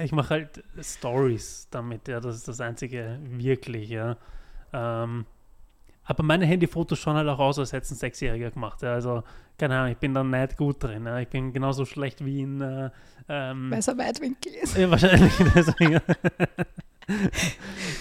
Ich 0.00 0.10
mache 0.10 0.30
halt 0.30 0.64
Stories 0.80 1.68
damit, 1.70 2.08
ja, 2.08 2.18
das 2.18 2.36
ist 2.36 2.48
das 2.48 2.60
Einzige 2.60 3.18
wirklich, 3.22 3.90
ja. 3.90 4.16
Ähm, 4.72 5.24
aber 6.08 6.22
meine 6.22 6.46
Handyfotos 6.46 6.98
schauen 6.98 7.16
halt 7.16 7.28
auch 7.28 7.38
aus, 7.38 7.58
als 7.58 7.72
hätten 7.72 7.92
ein 7.92 7.96
Sechsjähriger 7.96 8.50
gemacht. 8.50 8.80
Ja. 8.80 8.94
Also, 8.94 9.22
keine 9.58 9.76
Ahnung, 9.76 9.92
ich 9.92 9.98
bin 9.98 10.14
da 10.14 10.24
nicht 10.24 10.56
gut 10.56 10.82
drin. 10.82 11.04
Ja. 11.04 11.18
Ich 11.18 11.28
bin 11.28 11.52
genauso 11.52 11.84
schlecht 11.84 12.24
wie 12.24 12.40
in. 12.40 12.62
Äh, 12.62 12.90
ähm, 13.28 13.70
Weil 13.70 13.80
es 13.80 13.90
ein 13.90 13.98
Weitwinkel 13.98 14.54
ist. 14.54 14.76
Ja, 14.78 14.90
wahrscheinlich. 14.90 15.32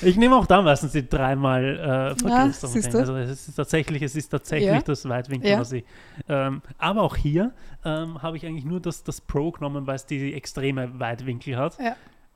Ich 0.02 0.18
nehme 0.18 0.36
auch 0.36 0.46
da 0.46 0.62
meistens 0.62 0.92
die 0.92 1.08
dreimal 1.08 1.64
äh, 1.64 2.16
Vergrößerung. 2.20 2.82
Ja, 2.82 3.00
also 3.00 3.16
es 3.18 3.48
ist 3.48 3.56
tatsächlich, 3.56 4.02
es 4.02 4.16
ist 4.16 4.30
tatsächlich 4.30 4.70
ja. 4.70 4.82
das 4.82 5.08
Weitwinkel, 5.08 5.52
ja. 5.52 5.60
was 5.60 5.72
ich. 5.72 5.86
Ähm, 6.28 6.62
aber 6.78 7.02
auch 7.04 7.16
hier 7.16 7.54
ähm, 7.86 8.22
habe 8.22 8.38
ich 8.38 8.46
eigentlich 8.46 8.66
nur 8.66 8.80
das, 8.82 9.04
das 9.04 9.22
Pro 9.22 9.52
genommen, 9.52 9.88
weil 9.88 9.96
es 9.96 10.06
die 10.06 10.34
extreme 10.34 11.00
Weitwinkel 11.00 11.58
hat. 11.58 11.78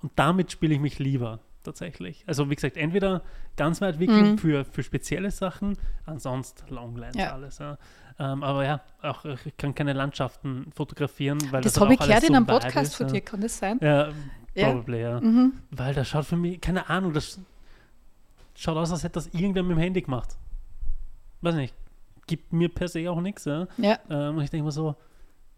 Und 0.02 0.12
damit 0.16 0.52
spiele 0.52 0.74
ich 0.74 0.80
mich 0.80 0.98
lieber. 1.00 1.40
tatsächlich. 1.64 2.24
Also 2.26 2.50
wie 2.50 2.56
gesagt, 2.56 2.76
entweder 2.76 3.22
ganz 3.56 3.82
weit 3.82 4.00
wickeln 4.00 4.32
Mhm. 4.32 4.38
für, 4.40 4.66
für 4.66 4.82
spezielle 4.82 5.30
Sachen, 5.30 5.78
ansonsten 6.08 6.74
Longlands 6.74 7.16
Ja. 7.18 7.34
alles. 7.34 7.60
Ja. 7.60 7.78
Ähm, 8.18 8.42
aber 8.44 8.66
ja, 8.66 8.82
auch 9.04 9.26
ich 9.26 9.56
kann 9.58 9.76
keine 9.76 9.94
Landschaften 9.94 10.72
fotografieren, 10.76 11.38
weil 11.52 11.62
das, 11.62 11.74
Das 11.74 11.82
habe 11.82 11.94
ich 11.94 12.00
gehört 12.00 12.16
alles 12.16 12.24
in 12.30 12.34
so 12.34 12.38
einem 12.38 12.48
Podcast 12.48 12.88
ist, 12.94 12.96
von 12.96 13.08
dir, 13.10 13.22
kann 13.22 13.42
das 13.42 13.58
sein? 13.60 13.78
Ja, 13.82 14.10
Ja. 14.56 14.70
probably, 14.72 15.02
ja. 15.02 15.22
Mhm. 15.22 15.54
Weil 15.72 15.94
das 15.94 16.08
schaut 16.10 16.26
für 16.26 16.36
mich, 16.38 16.60
keine 16.62 16.90
Ahnung, 16.90 17.14
das 17.14 17.40
schaut 18.56 18.78
aus, 18.78 18.92
als 18.92 19.04
hätte 19.04 19.14
das 19.14 19.28
irgendwer 19.28 19.64
mit 19.64 19.78
dem 19.78 19.80
Handy 19.82 20.02
gemacht. 20.02 20.36
Weiß 21.42 21.56
nicht, 21.56 21.74
gibt 22.28 22.54
mir 22.54 22.70
per 22.70 22.88
se 22.88 23.10
auch 23.10 23.22
nichts. 23.22 23.46
Ja? 23.46 23.68
Ja, 23.78 24.00
Ähm, 24.10 24.38
und 24.38 24.44
ich 24.44 24.50
denke 24.50 24.66
mir 24.66 24.72
so, 24.72 24.96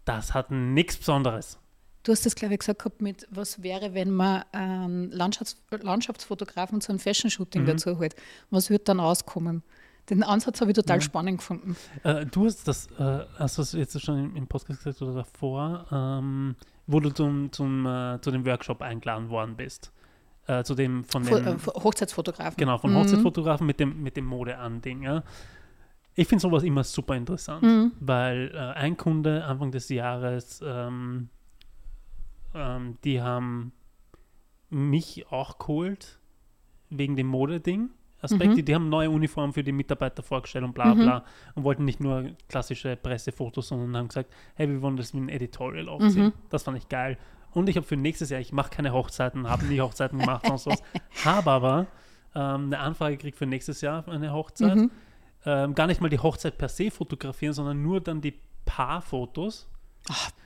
das 0.04 0.32
hat 0.34 0.50
nichts 0.50 0.96
Besonderes. 0.96 1.58
du 2.04 2.12
hast 2.12 2.26
das, 2.26 2.34
glaube 2.34 2.54
ich, 2.54 2.60
gesagt 2.60 2.80
gehabt 2.80 3.00
mit, 3.00 3.26
was 3.30 3.62
wäre, 3.62 3.94
wenn 3.94 4.10
man 4.10 4.44
einen 4.52 5.10
Landschafts 5.10 5.56
Landschaftsfotografen 5.70 6.80
zu 6.82 6.90
einem 6.92 6.98
Fashion-Shooting 6.98 7.62
Mhm. 7.62 7.66
dazu 7.66 7.98
holt. 7.98 8.14
Was 8.50 8.68
wird 8.70 8.88
dann 8.88 9.00
auskommen? 9.00 9.62
Den 10.10 10.22
Ansatz 10.22 10.60
habe 10.60 10.70
ich 10.72 10.74
total 10.76 10.98
Ja. 10.98 11.00
spannend 11.00 11.38
gefunden. 11.38 11.76
Äh, 12.02 12.26
du 12.26 12.44
hast 12.44 12.68
das, 12.68 12.88
äh, 12.98 13.24
hast 13.38 13.56
du 13.56 13.62
das 13.62 13.72
jetzt 13.72 13.98
schon 14.02 14.18
im, 14.18 14.36
im 14.36 14.46
Podcast 14.46 14.80
gesagt 14.84 15.00
oder 15.00 15.14
davor, 15.14 15.86
ähm, 15.90 16.56
wo 16.86 17.00
du 17.00 17.10
zum, 17.10 17.50
zum, 17.52 17.86
äh, 17.86 18.20
zu 18.20 18.30
dem 18.30 18.44
Workshop 18.44 18.82
eingeladen 18.82 19.28
worden 19.30 19.56
bist. 19.56 19.92
Äh, 20.46 20.62
zu 20.64 20.74
dem 20.74 21.04
von 21.04 21.24
dem, 21.24 21.34
äh, 21.46 21.58
Fo- 21.58 21.72
Hochzeitsfotografen. 21.82 22.56
genau, 22.58 22.76
von 22.78 22.90
Mhm. 22.92 22.96
Hochzeitsfotografen 22.96 23.66
mit 23.66 23.80
dem, 23.80 24.02
mit 24.02 24.16
dem 24.16 24.26
Mode-An-Ding. 24.26 25.02
Ja. 25.02 25.22
Ich 26.16 26.28
finde 26.28 26.42
sowas 26.42 26.62
immer 26.62 26.84
super 26.84 27.16
interessant, 27.16 27.62
Mhm. 27.62 27.92
weil 28.00 28.50
äh, 28.54 28.58
ein 28.78 28.96
Kunde 28.98 29.44
Anfang 29.44 29.70
des 29.72 29.88
Jahres, 29.88 30.60
ähm, 30.64 31.30
ähm, 32.54 32.98
die 33.04 33.20
haben 33.22 33.72
mich 34.70 35.26
auch 35.30 35.58
geholt 35.58 36.18
wegen 36.90 37.16
dem 37.16 37.26
Mode-Ding. 37.28 37.90
Aspekt, 38.24 38.56
Mhm. 38.56 38.64
die, 38.64 38.74
haben 38.74 38.88
neue 38.88 39.10
Uniformen 39.10 39.52
für 39.52 39.62
die 39.62 39.72
Mitarbeiter 39.72 40.22
vorgestellt 40.22 40.64
und 40.64 40.72
bla 40.74 40.94
Mhm. 40.94 41.00
bla 41.02 41.24
und 41.54 41.64
wollten 41.64 41.84
nicht 41.84 42.00
nur 42.00 42.30
klassische 42.48 42.96
Pressefotos, 42.96 43.68
sondern 43.68 43.96
haben 43.96 44.08
gesagt, 44.08 44.32
hey, 44.54 44.68
wir 44.68 44.82
wollen 44.82 44.96
das 44.96 45.14
wie 45.14 45.18
ein 45.18 45.28
Editorial 45.28 45.88
aufziehen. 45.88 46.26
Mhm. 46.26 46.32
Das 46.50 46.62
fand 46.64 46.76
ich 46.78 46.88
geil. 46.88 47.18
Und 47.52 47.68
ich 47.68 47.76
habe 47.76 47.86
für 47.86 47.96
nächstes 47.96 48.30
Jahr, 48.30 48.40
ich 48.40 48.52
mache 48.52 48.70
keine 48.70 48.92
Hochzeiten, 48.92 49.48
habe 49.48 49.64
nie 49.66 49.80
Hochzeiten 49.80 50.18
gemacht, 50.20 50.44
sonst 50.46 50.66
was, 50.66 50.82
habe 51.24 51.50
aber 51.50 51.86
ähm, 52.34 52.64
eine 52.66 52.80
Anfrage 52.80 53.16
gekriegt 53.16 53.38
für 53.38 53.46
nächstes 53.46 53.80
Jahr 53.80 54.06
eine 54.08 54.32
Hochzeit. 54.32 54.74
Mhm. 54.76 54.90
Ähm, 55.46 55.74
gar 55.74 55.86
nicht 55.86 56.00
mal 56.00 56.08
die 56.08 56.18
Hochzeit 56.18 56.56
per 56.58 56.68
se 56.68 56.90
fotografieren, 56.90 57.52
sondern 57.52 57.82
nur 57.82 58.00
dann 58.00 58.20
die 58.20 58.34
Paarfotos. 58.64 59.68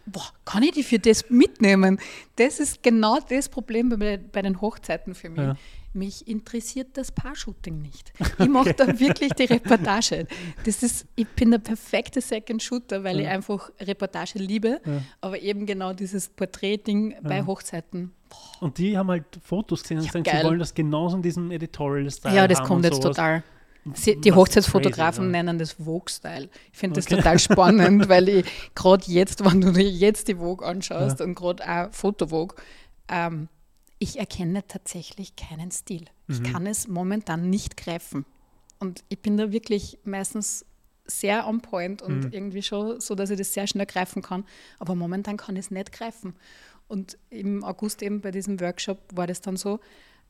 Boah, 0.07 0.23
kann 0.45 0.63
ich 0.63 0.73
die 0.73 0.83
für 0.83 0.99
das 0.99 1.29
mitnehmen? 1.31 1.99
Das 2.37 2.61
ist 2.61 2.83
genau 2.83 3.19
das 3.29 3.49
Problem 3.49 3.89
bei, 3.89 4.17
bei 4.17 4.43
den 4.43 4.61
Hochzeiten 4.61 5.15
für 5.15 5.29
mich. 5.31 5.39
Ja. 5.41 5.57
Mich 5.99 6.27
interessiert 6.29 6.89
das 6.95 7.11
Paar-Shooting 7.13 7.83
nicht. 7.83 8.13
Ich 8.39 8.49
mache 8.49 8.73
da 8.75 8.87
wirklich 9.01 9.33
die 9.33 9.45
Reportage. 9.45 10.27
Das 10.65 10.83
ist, 10.83 11.07
ich 11.17 11.27
bin 11.29 11.51
der 11.51 11.59
perfekte 11.59 12.21
Second 12.21 12.63
Shooter, 12.63 13.03
weil 13.05 13.19
ich 13.19 13.25
Ja. 13.27 13.33
einfach 13.33 13.71
Reportage 13.81 14.39
liebe, 14.39 14.81
Ja. 14.87 15.03
aber 15.21 15.41
eben 15.41 15.67
genau 15.67 15.93
dieses 15.93 16.29
Porträt-Ding 16.29 17.17
bei 17.23 17.45
Hochzeiten. 17.45 18.13
Und 18.61 18.79
die 18.79 18.97
haben 18.97 19.09
halt 19.11 19.25
Fotos 19.43 19.83
gesehen 19.83 19.99
und 19.99 20.05
Ja, 20.05 20.11
gesagt, 20.13 20.27
geil. 20.27 20.41
sie 20.43 20.47
wollen 20.47 20.59
das 20.59 20.75
genauso 20.75 21.17
in 21.17 21.23
diesem 21.23 21.51
Editorial-Style 21.51 22.35
Ja, 22.37 22.47
das 22.47 22.63
kommt 22.63 22.85
jetzt 22.85 23.03
total. 23.03 23.43
Sie, 23.95 24.21
die 24.21 24.33
Hochzeitsfotografen 24.33 25.25
crazy, 25.25 25.37
ja. 25.37 25.43
nennen 25.43 25.59
das 25.59 25.73
Vogue-Style. 25.73 26.49
Ich 26.73 26.79
finde 26.79 26.97
das 26.97 27.07
Okay. 27.07 27.17
total 27.17 27.39
spannend, 27.39 28.09
weil 28.09 28.29
ich 28.29 28.45
gerade 28.75 29.05
jetzt, 29.11 29.43
wenn 29.45 29.61
du 29.63 29.73
dir 29.73 29.89
jetzt 29.89 30.29
die 30.29 30.35
Vogue 30.35 30.67
anschaust 30.67 31.21
und 31.23 31.35
gerade 31.35 31.63
auch 31.67 31.93
Fotovogue, 31.93 32.55
ähm, 33.09 33.49
ich 33.99 34.19
erkenne 34.19 34.67
tatsächlich 34.67 35.35
keinen 35.37 35.71
Stil. 35.71 36.05
Ich 36.29 36.43
kann 36.43 36.67
es 36.67 36.87
momentan 36.89 37.49
nicht 37.51 37.77
greifen. 37.77 38.25
Und 38.79 39.03
ich 39.09 39.21
bin 39.21 39.37
da 39.37 39.51
wirklich 39.51 39.99
meistens 40.05 40.65
sehr 41.07 41.47
on 41.49 41.61
point 41.63 42.03
und 42.03 42.33
irgendwie 42.35 42.63
schon 42.63 43.01
so, 43.01 43.15
dass 43.15 43.31
ich 43.31 43.39
das 43.39 43.53
sehr 43.55 43.67
schnell 43.67 43.87
greifen 43.87 44.23
kann. 44.23 44.45
Aber 44.79 44.95
momentan 44.95 45.37
kann 45.37 45.57
ich 45.57 45.65
es 45.67 45.71
nicht 45.71 45.91
greifen. 45.91 46.35
Und 46.87 47.19
im 47.31 47.65
August 47.65 48.03
eben 48.03 48.21
bei 48.21 48.31
diesem 48.31 48.61
Workshop 48.61 48.99
war 49.15 49.27
das 49.27 49.41
dann 49.41 49.57
so, 49.57 49.81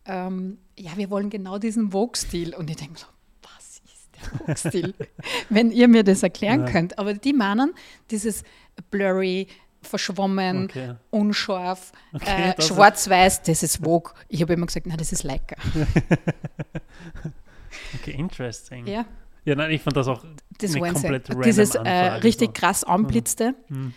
ähm, 0.07 0.59
ja, 0.78 0.97
wir 0.97 1.11
wollen 1.11 1.31
genau 1.31 1.59
diesen 1.59 1.90
Vogue-Stil. 1.93 2.55
Und 2.55 2.70
ich 2.70 2.77
denke 2.77 2.93
mir 2.95 2.99
so, 3.01 3.07
was 3.43 3.81
ist 3.85 4.09
der 4.15 4.39
Vogue-Stil? 4.39 4.95
Wenn 5.51 5.70
ihr 5.73 5.89
mir 5.89 6.05
das 6.05 6.23
erklären 6.23 6.61
Ja. 6.61 6.70
könnt. 6.70 6.99
Aber 6.99 7.12
die 7.15 7.32
meinen 7.32 7.74
dieses 8.11 8.45
blurry, 8.90 9.49
verschwommen, 9.89 10.65
Okay. 10.65 10.94
unscharf, 11.10 11.93
Okay, 12.12 12.51
äh, 12.56 12.62
schwarz-weiß, 12.62 13.43
das 13.43 13.62
ist 13.62 13.78
Vogue. 13.82 14.12
Ich 14.28 14.40
habe 14.43 14.52
immer 14.52 14.66
gesagt, 14.66 14.86
nein, 14.86 14.98
das 14.98 15.12
ist 15.12 15.23
Leica. 15.24 15.56
Okay, 17.94 18.12
interesting. 18.12 18.86
Ja, 18.86 19.05
Ja, 19.44 19.55
nein, 19.55 19.70
ich 19.70 19.82
fand 19.82 19.97
das 19.97 20.09
auch 20.09 20.24
das 20.59 20.74
eine 20.74 20.93
komplett 20.93 21.28
random 21.31 21.43
Dieses 21.43 21.74
äh, 21.74 21.89
richtig 21.89 22.48
so. 22.48 22.52
krass 22.52 22.85
anblitzte, 22.85 23.55
Hm. 23.69 23.94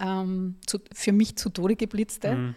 ähm, 0.00 0.56
zu, 0.66 0.78
für 0.92 1.12
mich 1.12 1.36
zu 1.36 1.50
Tode 1.50 1.76
geblitzte. 1.76 2.30
Hm. 2.32 2.54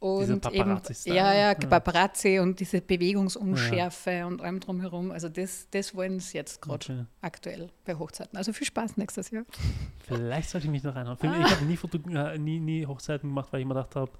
Und 0.00 0.50
eben, 0.52 0.80
ja, 1.04 1.14
ja, 1.14 1.34
Ja. 1.34 1.54
Paparazzi 1.54 2.38
und 2.38 2.58
diese 2.58 2.80
Bewegungsunschärfe 2.80 4.24
und 4.26 4.40
allem 4.40 4.58
drumherum. 4.58 5.10
Also 5.10 5.28
das, 5.28 5.68
das 5.70 5.94
wollen 5.94 6.20
sie 6.20 6.38
jetzt 6.38 6.62
gerade 6.62 6.74
Okay. 6.92 7.04
aktuell 7.20 7.70
bei 7.84 7.94
Hochzeiten. 7.94 8.36
Also 8.38 8.54
viel 8.54 8.66
Spaß 8.66 8.96
nächstes 8.96 9.30
Jahr. 9.30 9.44
Vielleicht 10.06 10.48
sollte 10.48 10.66
ich 10.66 10.70
mich 10.70 10.82
noch 10.82 10.94
reinhauen. 10.94 11.18
Ah. 11.22 11.44
Ich 11.44 11.54
habe 11.54 11.64
nie, 11.66 11.78
äh, 12.16 12.38
nie, 12.38 12.60
nie 12.60 12.86
Hochzeiten 12.86 13.28
gemacht, 13.28 13.48
weil 13.52 13.60
ich 13.60 13.64
immer 13.66 13.74
gedacht 13.74 13.94
habe, 13.94 14.10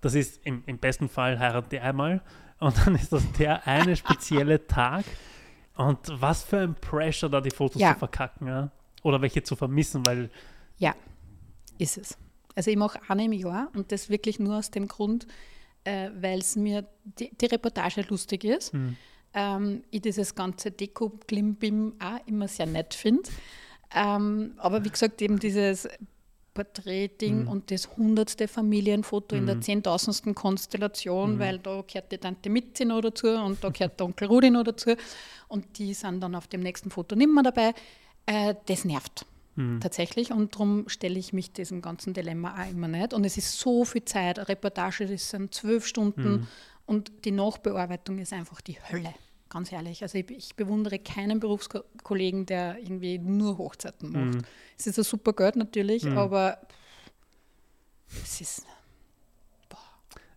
das 0.00 0.14
ist 0.14 0.40
im, 0.44 0.62
im 0.66 0.78
besten 0.78 1.08
Fall 1.10 1.38
heiraten 1.38 1.68
die 1.70 1.78
einmal 1.78 2.22
und 2.58 2.74
dann 2.86 2.94
ist 2.94 3.12
das 3.12 3.30
der 3.32 3.66
eine 3.66 3.94
spezielle 3.94 4.66
Tag. 4.66 5.04
Und 5.76 5.98
was 6.20 6.44
für 6.44 6.60
ein 6.60 6.74
Pressure, 6.74 7.28
da 7.28 7.40
die 7.42 7.50
Fotos 7.50 7.80
Ja. 7.80 7.92
zu 7.92 7.98
verkacken, 7.98 8.46
ja? 8.46 8.70
Oder 9.02 9.20
welche 9.20 9.42
zu 9.42 9.54
vermissen, 9.54 10.04
weil 10.06 10.30
Ja, 10.78 10.94
ist 11.78 11.98
es. 11.98 12.16
Also 12.54 12.70
ich 12.70 12.76
mache 12.76 13.00
eine 13.08 13.24
im 13.24 13.32
Jahr 13.32 13.70
und 13.74 13.92
das 13.92 14.08
wirklich 14.10 14.38
nur 14.38 14.56
aus 14.58 14.70
dem 14.70 14.88
Grund, 14.88 15.26
äh, 15.84 16.10
weil 16.20 16.38
es 16.40 16.56
mir 16.56 16.86
die, 17.04 17.30
die 17.34 17.46
Reportage 17.46 18.04
lustig 18.08 18.44
ist. 18.44 18.72
Hm. 18.72 18.96
Ähm, 19.34 19.82
ich 19.90 20.02
dieses 20.02 20.34
ganze 20.34 20.70
Deko-Klimbim 20.70 21.94
auch 21.98 22.26
immer 22.26 22.48
sehr 22.48 22.66
nett 22.66 22.92
finde. 22.94 23.30
Ähm, 23.94 24.52
aber 24.58 24.84
wie 24.84 24.90
gesagt, 24.90 25.20
eben 25.22 25.38
dieses 25.38 25.88
Porträtding 26.54 27.42
Mhm. 27.42 27.48
und 27.48 27.70
das 27.70 27.96
hundertste 27.96 28.46
Familienfoto 28.46 29.34
in 29.36 29.46
der 29.46 29.54
Mhm. 29.56 29.62
zehntausendsten 29.62 30.34
Konstellation, 30.34 31.34
Mhm. 31.36 31.38
weil 31.38 31.58
da 31.58 31.82
gehört 31.86 32.12
die 32.12 32.18
Tante 32.18 32.50
Mitzi 32.50 32.84
noch 32.84 33.00
dazu 33.00 33.28
und 33.28 33.64
da 33.64 33.70
gehört 33.70 33.98
der 33.98 34.06
Onkel 34.06 34.28
Rudi 34.28 34.50
noch 34.50 34.64
dazu 34.64 34.90
und 35.48 35.78
die 35.78 35.94
sind 35.94 36.20
dann 36.20 36.34
auf 36.34 36.48
dem 36.48 36.60
nächsten 36.60 36.90
Foto 36.90 37.16
nicht 37.16 37.32
mehr 37.32 37.42
dabei. 37.42 37.72
Äh, 38.26 38.54
das 38.66 38.84
nervt 38.84 39.24
hm, 39.56 39.80
tatsächlich 39.80 40.32
und 40.32 40.54
darum 40.54 40.88
stelle 40.88 41.18
ich 41.18 41.32
mich 41.32 41.52
diesem 41.52 41.82
ganzen 41.82 42.14
Dilemma 42.14 42.54
auch 42.62 42.70
immer 42.70 42.88
nicht. 42.88 43.12
Und 43.12 43.24
es 43.24 43.36
ist 43.36 43.58
so 43.58 43.84
viel 43.84 44.04
Zeit, 44.04 44.38
eine 44.38 44.48
Reportage, 44.48 45.06
das 45.06 45.30
sind 45.30 45.54
zwölf 45.54 45.86
Stunden 45.86 46.22
hm, 46.24 46.46
und 46.86 47.24
die 47.24 47.30
Nachbearbeitung 47.32 48.18
ist 48.18 48.32
einfach 48.32 48.60
die 48.60 48.78
Hölle, 48.90 49.14
ganz 49.48 49.70
ehrlich. 49.72 50.02
Also 50.02 50.18
ich, 50.18 50.30
ich 50.30 50.56
bewundere 50.56 50.98
keinen 50.98 51.38
Berufskollegen, 51.40 52.46
der 52.46 52.78
irgendwie 52.78 53.18
nur 53.18 53.58
Hochzeiten 53.58 54.10
macht. 54.12 54.36
hm. 54.36 54.44
Es 54.78 54.86
ist 54.86 54.98
ein 54.98 55.04
super 55.04 55.32
Geld 55.32 55.56
natürlich, 55.56 56.04
Mhm. 56.04 56.18
aber 56.18 56.58
es 58.24 58.40
ist... 58.40 58.66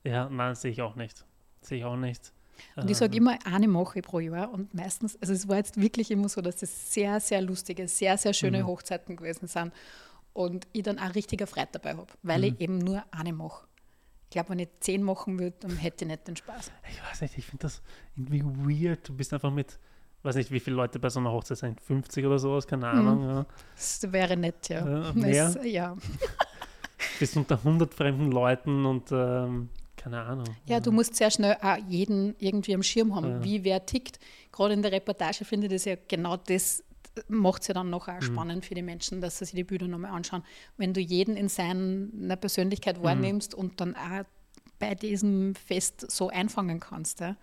ja, 0.03 0.29
nein, 0.29 0.55
sehe 0.55 0.71
ich 0.71 0.81
auch 0.81 0.95
nicht. 0.95 1.25
Sehe 1.61 1.79
ich 1.79 1.83
auch 1.85 1.97
nicht. 1.97 2.31
Und 2.75 2.89
ich 2.89 2.97
sage 2.97 3.15
Ähm, 3.17 3.23
immer, 3.23 3.39
eine 3.45 3.67
mache 3.67 3.99
ich 3.99 4.05
pro 4.05 4.19
Jahr 4.19 4.51
und 4.51 4.73
meistens, 4.73 5.17
also 5.21 5.33
es 5.33 5.47
war 5.47 5.57
jetzt 5.57 5.79
wirklich 5.79 6.11
immer 6.11 6.29
so, 6.29 6.41
dass 6.41 6.61
es 6.61 6.93
sehr, 6.93 7.19
sehr 7.19 7.41
lustige, 7.41 7.87
sehr, 7.87 8.17
sehr 8.17 8.33
schöne 8.33 8.63
Mhm. 8.63 8.67
Hochzeiten 8.67 9.15
gewesen 9.15 9.47
sind 9.47 9.71
und 10.33 10.67
ich 10.73 10.83
dann 10.83 10.99
auch 10.99 11.15
richtiger 11.15 11.47
Freude 11.47 11.69
dabei 11.73 11.95
habe, 11.95 12.07
weil 12.23 12.39
Mhm. 12.39 12.43
ich 12.45 12.61
eben 12.61 12.77
nur 12.79 13.03
eine 13.11 13.33
mache. 13.33 13.65
Ich 14.25 14.29
glaube, 14.31 14.49
wenn 14.49 14.59
ich 14.59 14.69
zehn 14.81 15.01
machen 15.03 15.39
würde, 15.39 15.55
dann 15.61 15.77
hätte 15.77 16.03
ich 16.05 16.11
nicht 16.11 16.27
den 16.27 16.35
Spaß. 16.35 16.71
Ich 16.91 17.01
weiß 17.11 17.21
nicht, 17.21 17.37
ich 17.37 17.45
finde 17.45 17.63
das 17.63 17.81
irgendwie 18.17 18.43
weird. 18.43 19.07
Du 19.07 19.13
bist 19.15 19.33
einfach 19.33 19.51
mit, 19.51 19.79
weiß 20.23 20.35
nicht, 20.35 20.51
wie 20.51 20.59
viele 20.59 20.75
Leute 20.75 20.99
bei 20.99 21.09
so 21.09 21.19
einer 21.21 21.31
Hochzeit 21.31 21.57
sind, 21.59 21.79
50 21.79 22.25
oder 22.25 22.37
sowas, 22.39 22.67
keine 22.67 22.87
Ahnung. 22.87 23.21
Ja. 23.23 23.45
Das 23.75 24.11
wäre 24.11 24.35
nett, 24.35 24.67
ja. 24.69 25.09
Äh, 25.09 25.13
mehr? 25.13 25.53
Es, 25.57 25.65
ja. 25.65 25.95
Bist 27.19 27.37
unter 27.37 27.55
100 27.57 27.93
fremden 27.93 28.31
Leuten 28.31 28.85
und 28.85 29.09
ähm, 29.11 29.69
keine 30.05 30.21
Ahnung. 30.23 30.45
ja, 30.67 30.79
du 30.79 30.91
musst 30.91 31.15
sehr 31.15 31.31
schnell 31.31 31.57
auch 31.61 31.77
jeden 31.87 32.35
irgendwie 32.39 32.75
am 32.75 32.83
Schirm 32.83 33.15
haben, 33.15 33.29
Ja. 33.29 33.43
wie 33.43 33.63
wer 33.63 33.85
tickt. 33.85 34.19
Gerade 34.51 34.73
in 34.75 34.81
der 34.83 34.91
Reportage 34.91 35.43
finde 35.45 35.67
ich 35.67 35.73
das 35.73 35.85
ja 35.85 35.95
genau 36.07 36.37
das, 36.37 36.83
macht 37.27 37.61
es 37.63 37.69
ja 37.69 37.73
dann 37.73 37.89
noch 37.89 38.07
auch 38.07 38.13
Mhm. 38.15 38.21
spannend 38.21 38.65
für 38.65 38.75
die 38.75 38.81
Menschen, 38.83 39.19
dass 39.21 39.39
sie 39.39 39.45
sich 39.45 39.55
die 39.55 39.63
Bilder 39.63 39.87
nochmal 39.87 40.11
anschauen. 40.11 40.43
Wenn 40.77 40.93
du 40.93 41.01
jeden 41.01 41.35
in 41.35 41.49
seiner 41.49 41.75
Mhm. 42.35 42.39
Persönlichkeit 42.39 43.01
wahrnimmst 43.01 43.55
und 43.55 43.81
dann 43.81 43.95
auch 43.95 44.23
bei 44.79 44.93
diesem 44.95 45.55
Fest 45.55 46.09
so 46.11 46.29
einfangen 46.29 46.79
kannst. 46.79 47.21
Ja. 47.21 47.35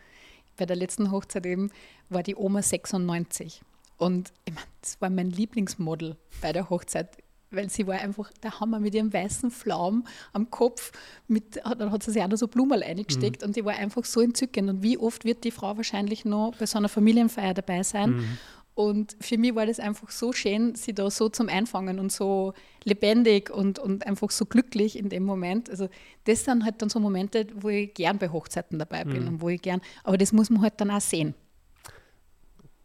Bei 0.57 0.67
der 0.67 0.77
letzten 0.77 1.11
Hochzeit 1.11 1.47
eben 1.47 1.71
war 2.11 2.23
die 2.23 2.37
Oma 2.37 2.61
96. 2.63 3.63
Und 3.97 4.33
ich 4.45 4.55
mein, 4.55 4.65
das 4.83 5.01
war 5.01 5.11
mein 5.11 5.31
Lieblingsmodel 5.31 6.17
bei 6.43 6.53
der 6.53 6.69
Hochzeit. 6.71 7.17
Weil 7.55 7.71
sie 7.71 7.87
war 7.87 7.97
einfach 7.97 8.31
der 8.43 8.61
Hammer 8.61 8.81
mit 8.81 8.95
ihrem 8.95 9.13
weißen 9.13 9.51
Flaum 9.51 10.05
am 10.33 10.51
Kopf. 10.51 10.93
Mit, 11.29 11.61
dann 11.65 11.91
hat 11.91 12.03
sie 12.03 12.13
sich 12.13 12.23
auch 12.23 12.29
noch 12.29 12.37
so 12.37 12.49
Blumen 12.49 12.83
eingesteckt 12.83 13.43
mhm. 13.43 13.49
und 13.49 13.57
die 13.57 13.65
war 13.65 13.75
einfach 13.75 14.05
so 14.05 14.21
entzückend. 14.21 14.69
Und 14.71 14.83
wie 14.83 14.99
oft 14.99 15.25
wird 15.25 15.45
die 15.45 15.51
Frau 15.51 15.77
wahrscheinlich 15.77 16.25
noch 16.25 16.55
bei 16.59 16.67
so 16.67 16.79
einer 16.79 16.89
Familienfeier 16.89 17.55
dabei 17.55 17.83
sein? 17.83 18.11
Mhm. 18.11 18.39
Und 18.75 19.17
für 19.21 19.37
mich 19.37 19.55
war 19.55 19.67
das 19.67 19.79
einfach 19.79 20.11
so 20.11 20.33
schön, 20.33 20.75
sie 20.75 20.95
da 20.95 21.11
so 21.11 21.29
zum 21.29 21.49
Einfangen 21.49 21.99
und 21.99 22.11
so 22.11 22.55
lebendig 22.85 23.51
und, 23.51 23.79
und 23.79 24.07
einfach 24.07 24.31
so 24.31 24.47
glücklich 24.47 24.99
in 24.99 25.11
dem 25.11 25.25
Moment. 25.25 25.69
Also 25.69 25.89
das 26.25 26.45
sind 26.45 26.65
halt 26.65 26.81
dann 26.81 26.89
so 26.89 26.99
Momente, 26.99 27.47
wo 27.55 27.69
ich 27.69 27.93
gern 27.93 28.19
bei 28.19 28.31
Hochzeiten 28.31 28.79
dabei 28.79 29.05
bin 29.05 29.23
mhm. 29.23 29.29
und 29.29 29.41
wo 29.43 29.51
ich 29.51 29.61
gern, 29.61 29.83
aber 30.05 30.17
das 30.17 30.33
muss 30.33 30.49
man 30.49 30.63
halt 30.63 30.81
dann 30.81 30.91
auch 30.91 31.03
sehen. 31.03 31.35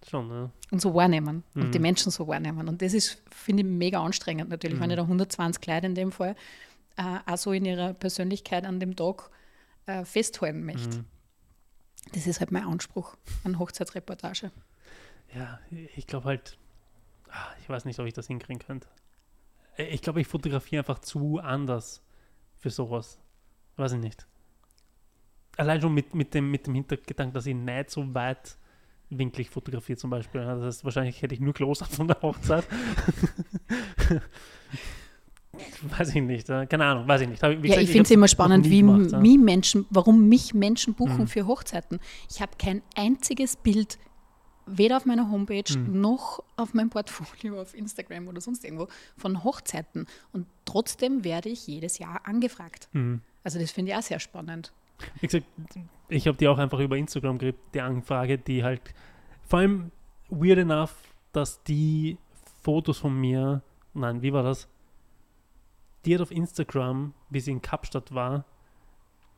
Schon, 0.09 0.29
ja. 0.29 0.49
Und 0.71 0.81
so 0.81 0.93
wahrnehmen 0.93 1.43
mhm. 1.53 1.63
und 1.63 1.75
die 1.75 1.79
Menschen 1.79 2.11
so 2.11 2.27
wahrnehmen. 2.27 2.67
Und 2.67 2.81
das 2.81 2.93
ist, 2.93 3.21
finde 3.29 3.63
ich, 3.63 3.69
mega 3.69 4.01
anstrengend 4.01 4.49
natürlich, 4.49 4.77
mhm. 4.77 4.83
wenn 4.83 4.91
ich 4.91 4.95
da 4.95 5.03
120 5.03 5.65
Leute 5.65 5.85
in 5.85 5.95
dem 5.95 6.11
Fall 6.11 6.35
äh, 6.97 7.19
auch 7.25 7.37
so 7.37 7.51
in 7.51 7.65
ihrer 7.65 7.93
Persönlichkeit 7.93 8.65
an 8.65 8.79
dem 8.79 8.95
Tag 8.95 9.29
äh, 9.85 10.05
festhalten 10.05 10.65
möchte. 10.65 10.99
Mhm. 10.99 11.05
Das 12.13 12.25
ist 12.25 12.39
halt 12.39 12.51
mein 12.51 12.63
Anspruch 12.63 13.17
an 13.43 13.59
Hochzeitsreportage. 13.59 14.51
Ja, 15.35 15.59
ich 15.95 16.07
glaube 16.07 16.25
halt, 16.25 16.57
ach, 17.29 17.53
ich 17.61 17.67
weiß 17.67 17.83
nicht, 17.83 17.99
ob 17.99 18.05
ich 18.05 18.13
das 18.13 18.27
hinkriegen 18.27 18.65
könnte. 18.65 18.87
Ich 19.77 20.01
glaube, 20.01 20.21
ich 20.21 20.27
fotografiere 20.27 20.81
einfach 20.81 20.99
zu 20.99 21.39
anders 21.39 22.01
für 22.59 22.69
sowas. 22.69 23.19
Weiß 23.75 23.91
ich 23.91 23.99
nicht. 23.99 24.25
Allein 25.57 25.81
schon 25.81 25.93
mit, 25.93 26.15
mit, 26.15 26.33
dem, 26.33 26.49
mit 26.49 26.65
dem 26.65 26.75
Hintergedanken, 26.75 27.33
dass 27.33 27.45
ich 27.45 27.55
nicht 27.55 27.89
so 27.89 28.13
weit 28.13 28.57
winklig 29.09 29.49
fotografiere 29.49 29.97
zum 29.97 30.09
Beispiel. 30.09 30.41
Das 30.41 30.61
heißt, 30.63 30.85
wahrscheinlich 30.85 31.21
hätte 31.21 31.33
ich 31.33 31.39
nur 31.39 31.53
Close 31.53 31.85
von 31.85 32.07
der 32.07 32.21
Hochzeit. 32.21 32.67
weiß 35.97 36.15
ich 36.15 36.21
nicht, 36.21 36.47
keine 36.47 36.85
Ahnung, 36.85 37.07
weiß 37.07 37.21
ich 37.21 37.29
nicht. 37.29 37.41
Wie 37.41 37.69
ja, 37.69 37.79
ich 37.79 37.89
finde 37.89 38.03
es 38.03 38.11
immer 38.11 38.27
spannend, 38.27 38.69
wie, 38.69 38.79
gemacht, 38.79 39.11
ja. 39.11 39.23
wie 39.23 39.37
Menschen, 39.37 39.85
warum 39.89 40.27
mich 40.27 40.53
Menschen 40.53 40.93
buchen 40.93 41.21
mhm. 41.21 41.27
für 41.27 41.47
Hochzeiten. 41.47 41.99
Ich 42.29 42.41
habe 42.41 42.51
kein 42.57 42.81
einziges 42.95 43.55
Bild, 43.55 43.97
weder 44.65 44.97
auf 44.97 45.05
meiner 45.05 45.31
Homepage 45.31 45.77
mhm. 45.77 46.01
noch 46.01 46.43
auf 46.57 46.73
meinem 46.73 46.89
Portfolio 46.89 47.61
auf 47.61 47.73
Instagram 47.73 48.27
oder 48.27 48.41
sonst 48.41 48.63
irgendwo, 48.63 48.87
von 49.15 49.43
Hochzeiten. 49.43 50.05
Und 50.31 50.47
trotzdem 50.65 51.23
werde 51.23 51.49
ich 51.49 51.67
jedes 51.67 51.97
Jahr 51.97 52.21
angefragt. 52.25 52.89
Mhm. 52.91 53.21
Also 53.43 53.59
das 53.59 53.71
finde 53.71 53.91
ich 53.91 53.97
auch 53.97 54.03
sehr 54.03 54.19
spannend. 54.19 54.73
Wie 55.21 55.27
gesagt, 55.27 55.45
ich 56.09 56.27
habe 56.27 56.37
die 56.37 56.47
auch 56.47 56.57
einfach 56.57 56.79
über 56.79 56.97
Instagram 56.97 57.37
gekriegt, 57.37 57.59
die 57.73 57.81
Anfrage, 57.81 58.37
die 58.37 58.63
halt 58.63 58.81
vor 59.47 59.59
allem 59.59 59.91
weird 60.29 60.59
enough, 60.59 60.95
dass 61.31 61.63
die 61.63 62.17
Fotos 62.61 62.99
von 62.99 63.19
mir, 63.19 63.61
nein, 63.93 64.21
wie 64.21 64.33
war 64.33 64.43
das? 64.43 64.67
Die 66.05 66.15
hat 66.15 66.21
auf 66.21 66.31
Instagram, 66.31 67.13
wie 67.29 67.39
sie 67.39 67.51
in 67.51 67.61
Kapstadt 67.61 68.13
war, 68.13 68.45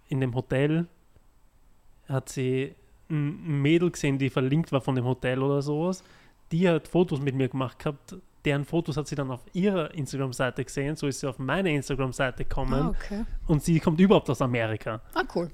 in 0.08 0.20
dem 0.20 0.36
Hotel, 0.36 0.88
hat 2.08 2.30
sie 2.30 2.76
ein 3.10 3.62
Mädel 3.62 3.91
gesehen, 3.91 4.18
die 4.18 4.30
verlinkt 4.30 4.72
war 4.72 4.82
von 4.82 4.96
dem 4.96 5.06
Hotel 5.06 5.41
oder 5.41 5.62
sowas. 5.62 6.04
Die 6.52 6.68
hat 6.68 6.88
Fotos 6.88 7.22
mit 7.22 7.36
mir 7.36 7.50
gemacht 7.50 7.80
gehabt. 7.80 8.16
Deren 8.46 8.66
Fotos 8.66 8.98
hat 8.98 9.08
sie 9.08 9.16
dann 9.16 9.32
auf 9.32 9.41
ihrer 9.54 9.94
Instagram-Seite 9.94 10.64
gesehen. 10.64 10.96
So 10.96 11.08
ist 11.08 11.20
sie 11.20 11.28
auf 11.28 11.40
meine 11.40 11.74
Instagram-Seite 11.74 12.46
gekommen. 12.46 12.82
Ah, 12.82 12.90
okay. 12.90 13.26
Und 13.48 13.64
sie 13.64 13.80
kommt 13.80 14.00
überhaupt 14.00 14.30
aus 14.30 14.41
Amerika. 14.41 15.02
Ah, 15.14 15.24
cool. 15.36 15.52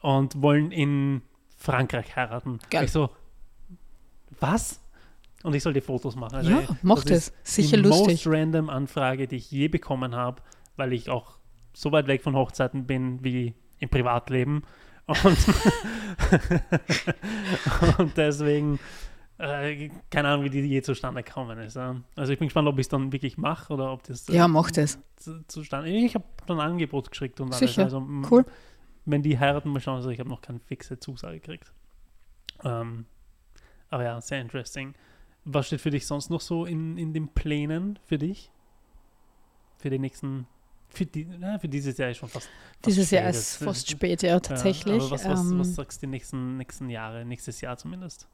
Und 0.00 0.40
wollen 0.40 0.70
in 0.70 1.22
Frankreich 1.56 2.14
heiraten. 2.14 2.60
Geil. 2.70 2.84
Ich 2.84 2.92
so, 2.92 3.10
was? 4.40 4.80
Und 5.42 5.54
ich 5.54 5.62
soll 5.62 5.72
die 5.72 5.80
Fotos 5.80 6.16
machen. 6.16 6.36
Also, 6.36 6.50
ja, 6.50 6.62
macht 6.82 7.10
es. 7.10 7.32
Sicher 7.42 7.76
die 7.76 7.84
lustig. 7.84 8.22
Die 8.22 8.28
most 8.28 8.36
random 8.38 8.70
Anfrage, 8.70 9.28
die 9.28 9.36
ich 9.36 9.50
je 9.50 9.68
bekommen 9.68 10.14
habe, 10.14 10.42
weil 10.76 10.92
ich 10.92 11.10
auch 11.10 11.38
so 11.72 11.92
weit 11.92 12.06
weg 12.06 12.22
von 12.22 12.34
Hochzeiten 12.34 12.86
bin 12.86 13.22
wie 13.22 13.54
im 13.78 13.88
Privatleben. 13.88 14.62
Und, 15.06 15.18
und 17.98 18.16
deswegen, 18.16 18.78
äh, 19.38 19.90
keine 20.10 20.28
Ahnung, 20.28 20.44
wie 20.44 20.50
die 20.50 20.60
je 20.60 20.82
zustande 20.82 21.22
gekommen 21.22 21.58
ist. 21.60 21.76
Also 21.76 22.32
ich 22.32 22.38
bin 22.38 22.48
gespannt, 22.48 22.68
ob 22.68 22.74
ich 22.74 22.84
es 22.84 22.88
dann 22.88 23.12
wirklich 23.12 23.38
mache 23.38 23.72
oder 23.72 23.92
ob 23.92 24.02
das. 24.02 24.28
Äh, 24.28 24.34
ja, 24.34 24.48
macht 24.48 24.76
es. 24.76 24.98
Zustande. 25.46 25.88
Ich 25.88 26.14
habe 26.14 26.24
dann 26.46 26.60
ein 26.60 26.72
Angebot 26.72 27.10
geschickt 27.10 27.40
und 27.40 27.48
alles. 27.48 27.58
Sicher. 27.58 27.84
Also, 27.84 28.06
cool. 28.30 28.44
Wenn 29.08 29.22
die 29.22 29.38
heiraten, 29.38 29.70
mal 29.70 29.80
schauen. 29.80 29.96
Also 29.96 30.10
ich 30.10 30.20
habe 30.20 30.28
noch 30.28 30.42
keine 30.42 30.60
fixe 30.60 30.98
Zusage 30.98 31.40
gekriegt. 31.40 31.72
Ähm, 32.62 33.06
aber 33.88 34.04
ja, 34.04 34.20
sehr 34.20 34.40
interesting. 34.40 34.94
Was 35.44 35.68
steht 35.68 35.80
für 35.80 35.90
dich 35.90 36.06
sonst 36.06 36.28
noch 36.28 36.42
so 36.42 36.66
in, 36.66 36.98
in 36.98 37.14
den 37.14 37.28
Plänen 37.28 37.98
für 38.04 38.18
dich? 38.18 38.50
Für 39.78 39.88
die 39.88 39.98
nächsten 39.98 40.46
für, 40.90 41.06
die, 41.06 41.26
na, 41.38 41.58
für 41.58 41.68
dieses 41.68 41.96
Jahr 41.96 42.10
ist 42.10 42.18
schon 42.18 42.28
fast. 42.28 42.48
fast 42.48 42.86
dieses 42.86 43.10
Jahr 43.10 43.28
ist 43.30 43.56
fast 43.56 43.90
spät, 43.90 44.22
ja, 44.22 44.40
tatsächlich. 44.40 45.02
Ja, 45.02 45.10
was, 45.10 45.24
was, 45.24 45.40
ähm, 45.40 45.58
was, 45.58 45.74
sagst 45.74 46.02
du 46.02 46.06
die 46.06 46.10
nächsten, 46.10 46.56
nächsten 46.56 46.90
Jahre, 46.90 47.24
nächstes 47.24 47.60
Jahr 47.60 47.76
zumindest? 47.76 48.28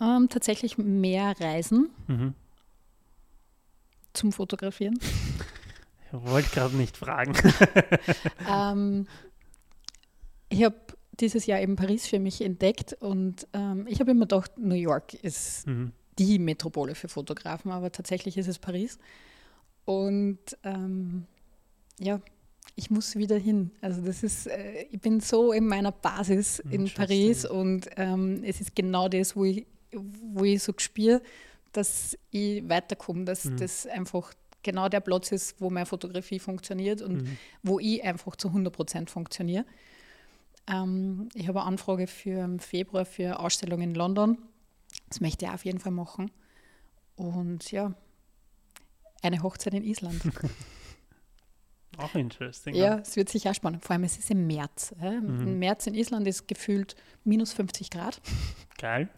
Ähm, 0.00 0.28
tatsächlich 0.28 0.78
mehr 0.78 1.34
Reisen 1.40 1.90
mhm. 2.06 2.34
zum 4.12 4.32
Fotografieren. 4.32 4.98
Ich 6.12 6.30
wollte 6.30 6.50
gerade 6.50 6.76
nicht 6.76 6.96
fragen. 6.96 7.34
ähm, 8.48 9.06
ich 10.48 10.64
habe 10.64 10.76
dieses 11.20 11.46
Jahr 11.46 11.60
eben 11.60 11.76
Paris 11.76 12.06
für 12.06 12.18
mich 12.18 12.42
entdeckt 12.42 12.96
und 13.00 13.46
ähm, 13.52 13.86
ich 13.88 14.00
habe 14.00 14.10
immer 14.10 14.26
gedacht, 14.26 14.52
New 14.58 14.74
York 14.74 15.14
ist 15.14 15.66
mhm. 15.66 15.92
die 16.18 16.38
Metropole 16.38 16.94
für 16.94 17.08
Fotografen, 17.08 17.70
aber 17.70 17.92
tatsächlich 17.92 18.36
ist 18.36 18.48
es 18.48 18.58
Paris. 18.58 18.98
Und 19.84 20.38
ähm, 20.64 21.26
ja, 21.98 22.20
ich 22.76 22.90
muss 22.90 23.16
wieder 23.16 23.36
hin. 23.36 23.70
Also 23.80 24.00
das 24.00 24.22
ist, 24.22 24.46
äh, 24.46 24.86
ich 24.90 25.00
bin 25.00 25.20
so 25.20 25.52
in 25.52 25.66
meiner 25.66 25.92
Basis 25.92 26.58
in 26.58 26.88
Paris 26.92 27.44
und 27.44 27.88
ähm, 27.96 28.42
es 28.44 28.60
ist 28.60 28.74
genau 28.74 29.08
das, 29.08 29.36
wo 29.36 29.44
ich, 29.44 29.66
wo 29.92 30.44
ich 30.44 30.62
so 30.62 30.72
spüre, 30.76 31.20
dass 31.72 32.16
ich 32.30 32.68
weiterkomme, 32.68 33.24
dass 33.24 33.44
mhm. 33.44 33.56
das 33.58 33.86
einfach 33.86 34.32
genau 34.62 34.88
der 34.88 35.00
Platz 35.00 35.32
ist, 35.32 35.60
wo 35.60 35.70
meine 35.70 35.86
Fotografie 35.86 36.38
funktioniert 36.38 37.02
und 37.02 37.22
mhm. 37.22 37.38
wo 37.62 37.78
ich 37.78 38.02
einfach 38.04 38.36
zu 38.36 38.48
100 38.48 38.72
Prozent 38.72 39.10
funktioniere. 39.10 39.64
Ähm, 40.68 41.28
ich 41.34 41.48
habe 41.48 41.60
eine 41.60 41.68
Anfrage 41.68 42.06
für 42.06 42.48
Februar 42.58 43.04
für 43.04 43.38
Ausstellung 43.40 43.80
in 43.80 43.94
London. 43.94 44.38
Das 45.08 45.20
möchte 45.20 45.44
ich 45.44 45.50
auf 45.50 45.64
jeden 45.64 45.78
Fall 45.78 45.92
machen. 45.92 46.30
Und 47.16 47.70
ja, 47.72 47.94
eine 49.22 49.42
Hochzeit 49.42 49.74
in 49.74 49.84
Island. 49.84 50.22
Auch 51.98 52.14
interesting. 52.14 52.74
Ja, 52.74 52.98
es 52.98 53.16
wird 53.16 53.28
sicher 53.28 53.52
spannend. 53.52 53.84
Vor 53.84 53.92
allem, 53.92 54.04
es 54.04 54.16
ist 54.16 54.30
im 54.30 54.46
März. 54.46 54.94
Äh? 55.00 55.20
Mhm. 55.20 55.46
Im 55.46 55.58
März 55.58 55.86
in 55.86 55.94
Island 55.94 56.26
ist 56.26 56.48
gefühlt 56.48 56.96
minus 57.24 57.52
50 57.52 57.90
Grad. 57.90 58.20
Geil. 58.78 59.10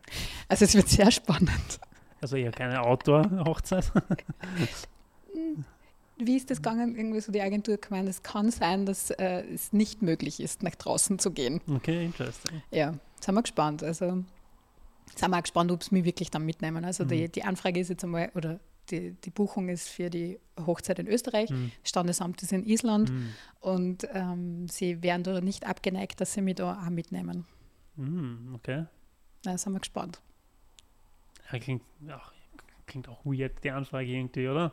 Also 0.48 0.64
es 0.64 0.74
wird 0.74 0.88
sehr 0.88 1.10
spannend. 1.10 1.80
Also 2.20 2.36
eher 2.36 2.50
keine 2.50 2.82
Outdoor-Hochzeit. 2.82 3.92
Wie 6.16 6.36
ist 6.36 6.50
das 6.50 6.58
gegangen? 6.58 6.96
Irgendwie 6.96 7.20
so 7.20 7.32
die 7.32 7.40
Agentur 7.40 7.76
gemeint, 7.76 8.08
es 8.08 8.22
kann 8.22 8.50
sein, 8.50 8.86
dass 8.86 9.10
äh, 9.10 9.42
es 9.52 9.72
nicht 9.72 10.02
möglich 10.02 10.40
ist, 10.40 10.62
nach 10.62 10.74
draußen 10.74 11.18
zu 11.18 11.32
gehen. 11.32 11.60
Okay, 11.68 12.04
interesting. 12.04 12.62
Ja, 12.70 12.94
sind 13.20 13.34
wir 13.34 13.42
gespannt. 13.42 13.82
Also 13.82 14.24
sind 15.16 15.30
wir 15.30 15.36
auch 15.36 15.42
gespannt, 15.42 15.72
ob 15.72 15.80
es 15.80 15.90
mich 15.90 16.04
wirklich 16.04 16.30
dann 16.30 16.44
mitnehmen. 16.44 16.84
Also 16.84 17.04
mhm. 17.04 17.08
die, 17.08 17.28
die 17.28 17.42
Anfrage 17.42 17.80
ist 17.80 17.88
jetzt 17.88 18.04
einmal, 18.04 18.30
oder 18.34 18.60
die, 18.90 19.12
die 19.12 19.30
Buchung 19.30 19.68
ist 19.68 19.88
für 19.88 20.10
die 20.10 20.38
Hochzeit 20.66 20.98
in 20.98 21.06
Österreich, 21.08 21.50
mhm. 21.50 21.72
Standesamt 21.82 22.42
ist 22.42 22.52
in 22.52 22.64
Island 22.64 23.10
mhm. 23.10 23.28
und 23.60 24.08
ähm, 24.12 24.68
sie 24.68 25.02
wären 25.02 25.22
da 25.22 25.40
nicht 25.40 25.66
abgeneigt, 25.66 26.20
dass 26.20 26.34
sie 26.34 26.42
mich 26.42 26.56
da 26.56 26.80
auch 26.80 26.90
mitnehmen. 26.90 27.46
Mhm, 27.96 28.52
okay. 28.54 28.86
Da 29.42 29.56
sind 29.56 29.72
wir 29.72 29.80
gespannt. 29.80 30.20
Ja, 31.50 31.58
klingt, 31.58 31.82
ach, 32.08 32.32
klingt 32.86 33.08
auch 33.08 33.24
weird, 33.24 33.62
die 33.64 33.70
Anfrage 33.70 34.08
irgendwie, 34.08 34.48
oder? 34.48 34.72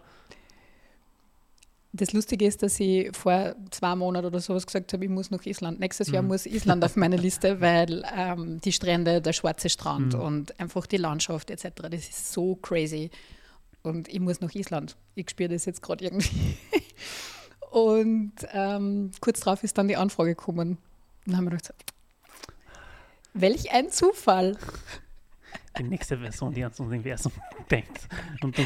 Das 1.94 2.14
Lustige 2.14 2.46
ist, 2.46 2.64
dass 2.64 2.80
ich 2.80 3.16
vor 3.16 3.56
zwei 3.70 3.96
Monaten 3.96 4.28
oder 4.28 4.40
sowas 4.40 4.66
gesagt 4.66 4.94
habe, 4.94 5.04
ich 5.04 5.12
muss 5.12 5.30
nach 5.30 5.46
Island. 5.46 5.80
Nächstes 5.80 6.10
Jahr 6.10 6.22
mhm. 6.22 6.30
muss 6.30 6.46
Island 6.46 6.86
auf 6.86 6.96
meine 6.96 7.18
Liste, 7.18 7.60
weil 7.62 8.06
ähm, 8.16 8.62
die 8.62 8.72
Strände, 8.72 9.22
der 9.22 9.34
schwarze 9.34 9.70
Strand 9.70 10.14
mhm. 10.14 10.22
und 10.22 10.60
einfach 10.60 10.88
die 10.88 10.98
Landschaft 10.98 11.50
etc., 11.50 11.70
das 11.90 12.10
ist 12.10 12.32
so 12.32 12.56
crazy 12.56 13.12
und 13.84 14.08
ich 14.08 14.20
muss 14.20 14.42
nach 14.42 14.54
Island. 14.54 14.96
Ich 15.16 15.30
spüre 15.30 15.50
das 15.50 15.66
jetzt 15.66 15.82
gerade 15.82 16.06
irgendwie. 16.06 16.58
und 17.72 18.34
ähm, 18.54 19.12
kurz 19.20 19.42
darauf 19.42 19.64
ist 19.64 19.78
dann 19.78 19.88
die 19.88 19.98
Anfrage 19.98 20.32
gekommen. 20.32 20.78
Dann 21.26 21.38
haben 21.38 21.46
wir 21.46 21.52
gedacht, 21.52 21.74
welch 23.34 23.72
ein 23.72 23.90
Zufall. 23.90 24.58
Die 25.78 25.84
nächste 25.84 26.18
Version, 26.18 26.54
die 26.54 26.64
ans 26.64 26.80
Universum 26.80 27.32
denkt. 27.72 28.08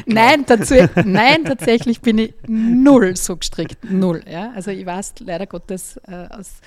nein, 0.06 0.44
dazu, 0.46 0.74
nein, 1.04 1.44
tatsächlich 1.44 2.00
bin 2.00 2.18
ich 2.18 2.34
null 2.48 3.16
so 3.16 3.36
gestrickt. 3.36 3.78
Null. 3.88 4.24
Ja? 4.28 4.52
Also 4.54 4.72
ich 4.72 4.84
weiß 4.84 5.14
leider 5.20 5.46
Gottes 5.46 5.98
äh, 6.08 6.26
aus 6.30 6.60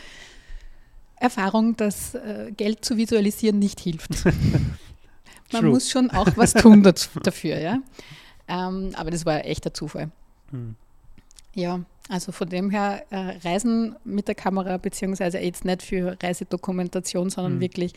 Erfahrung, 1.17 1.75
dass 1.75 2.15
äh, 2.15 2.51
Geld 2.55 2.85
zu 2.85 2.95
visualisieren 2.95 3.59
nicht 3.59 3.79
hilft. 3.81 4.23
Man 5.51 5.61
True. 5.61 5.69
muss 5.71 5.89
schon 5.89 6.09
auch 6.11 6.29
was 6.35 6.53
tun 6.53 6.83
dafür. 6.83 7.59
Ja? 7.59 7.79
Ähm, 8.47 8.91
aber 8.95 9.11
das 9.11 9.25
war 9.25 9.43
echt 9.45 9.65
ein 9.65 9.73
Zufall. 9.73 10.09
Hm. 10.51 10.75
Ja, 11.53 11.81
also 12.07 12.31
von 12.31 12.47
dem 12.47 12.69
her 12.69 13.03
äh, 13.09 13.37
Reisen 13.45 13.95
mit 14.05 14.27
der 14.27 14.35
Kamera, 14.35 14.77
beziehungsweise 14.77 15.39
jetzt 15.39 15.65
nicht 15.65 15.81
für 15.83 16.15
Reisedokumentation, 16.21 17.29
sondern 17.29 17.55
Mhm. 17.55 17.61
wirklich 17.61 17.93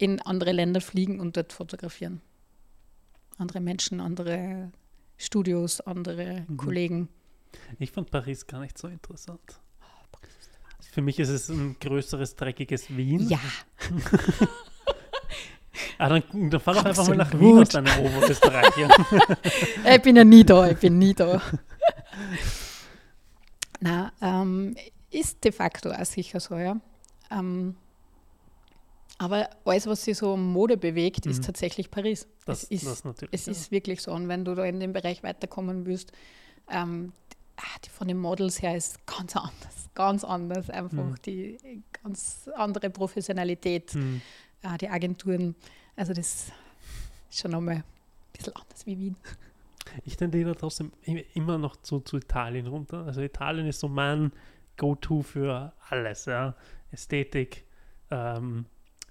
in 0.00 0.20
andere 0.22 0.52
Länder 0.52 0.80
fliegen 0.80 1.20
und 1.20 1.36
dort 1.36 1.52
fotografieren. 1.52 2.20
Andere 3.36 3.60
Menschen, 3.60 4.00
andere 4.00 4.72
Studios, 5.18 5.80
andere 5.82 6.44
Mhm. 6.48 6.56
Kollegen. 6.56 7.08
Ich 7.78 7.90
fand 7.90 8.10
Paris 8.10 8.46
gar 8.46 8.60
nicht 8.60 8.78
so 8.78 8.88
interessant. 8.88 9.40
Für 10.92 11.02
mich 11.02 11.18
ist 11.20 11.28
es 11.28 11.48
ein 11.48 11.76
größeres, 11.80 12.34
dreckiges 12.36 12.88
Wien. 12.96 13.28
Ja, 13.28 13.38
Ah, 15.98 16.08
dann, 16.08 16.22
dann 16.50 16.60
fahr 16.60 16.74
doch 16.74 16.84
einfach 16.84 17.06
mal 17.08 17.16
nach. 17.16 17.32
Wien 17.38 17.58
aus 17.58 17.68
deiner 17.68 17.98
Oberösterreich. 18.00 18.72
ich 19.96 20.02
bin 20.02 20.16
ja 20.16 20.24
nie 20.24 20.44
da, 20.44 20.68
ich 20.70 20.78
bin 20.78 20.98
nie 20.98 21.14
da. 21.14 21.40
Na, 23.80 24.12
ähm, 24.20 24.76
ist 25.10 25.42
de 25.44 25.52
facto 25.52 25.90
auch 25.90 26.04
sicher 26.04 26.40
so, 26.40 26.56
ja. 26.56 26.78
Ähm, 27.30 27.76
aber 29.22 29.50
alles, 29.66 29.86
was 29.86 30.02
sich 30.04 30.16
so 30.16 30.32
um 30.32 30.52
Mode 30.52 30.78
bewegt, 30.78 31.26
ist 31.26 31.40
Mhm. 31.40 31.42
tatsächlich 31.46 31.90
Paris. 31.90 32.26
Das, 32.46 32.62
es 32.64 32.70
ist, 32.70 32.86
das 32.86 33.04
natürlich. 33.04 33.34
es 33.34 33.44
ja. 33.46 33.52
ist 33.52 33.70
wirklich 33.70 34.00
so. 34.00 34.12
Und 34.12 34.28
wenn 34.28 34.46
du 34.46 34.54
da 34.54 34.64
in 34.64 34.80
dem 34.80 34.94
Bereich 34.94 35.22
weiterkommen 35.22 35.84
willst, 35.84 36.10
ähm, 36.70 37.12
ah, 37.58 37.62
die, 37.84 37.90
von 37.90 38.08
den 38.08 38.16
Models 38.16 38.62
her 38.62 38.74
ist 38.76 39.04
ganz 39.06 39.36
anders, 39.36 39.90
ganz 39.94 40.24
anders. 40.24 40.70
Einfach 40.70 40.92
Mhm. 41.04 41.14
die 41.26 41.82
ganz 42.02 42.48
andere 42.54 42.88
Professionalität, 42.88 43.92
Hm. 43.92 44.22
äh, 44.62 44.78
die 44.78 44.88
Agenturen. 44.88 45.54
Also 45.96 46.14
das 46.14 46.50
ist 47.28 47.40
schon 47.40 47.50
nochmal 47.50 47.76
ein 47.76 47.84
bisschen 48.32 48.54
anders 48.56 48.86
wie 48.86 48.98
Wien. 48.98 49.16
Ich 50.06 50.16
tendiere 50.16 50.56
trotzdem 50.56 50.92
immer 51.34 51.58
noch 51.58 51.76
zu, 51.76 52.00
zu 52.00 52.16
Italien 52.16 52.68
runter. 52.68 53.04
Also 53.04 53.20
Italien 53.20 53.66
ist 53.66 53.80
so 53.80 53.88
mein 53.88 54.32
Go-To 54.78 55.20
für 55.22 55.74
alles. 55.90 56.24
Ja. 56.24 56.54
Ästhetik, 56.90 57.64
ähm, 58.10 58.64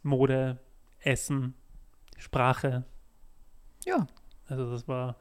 Mode, 0.03 0.59
Essen, 0.99 1.53
Sprache. 2.17 2.85
Ja. 3.85 4.07
Also 4.47 4.69
das 4.71 4.87
war, 4.87 5.15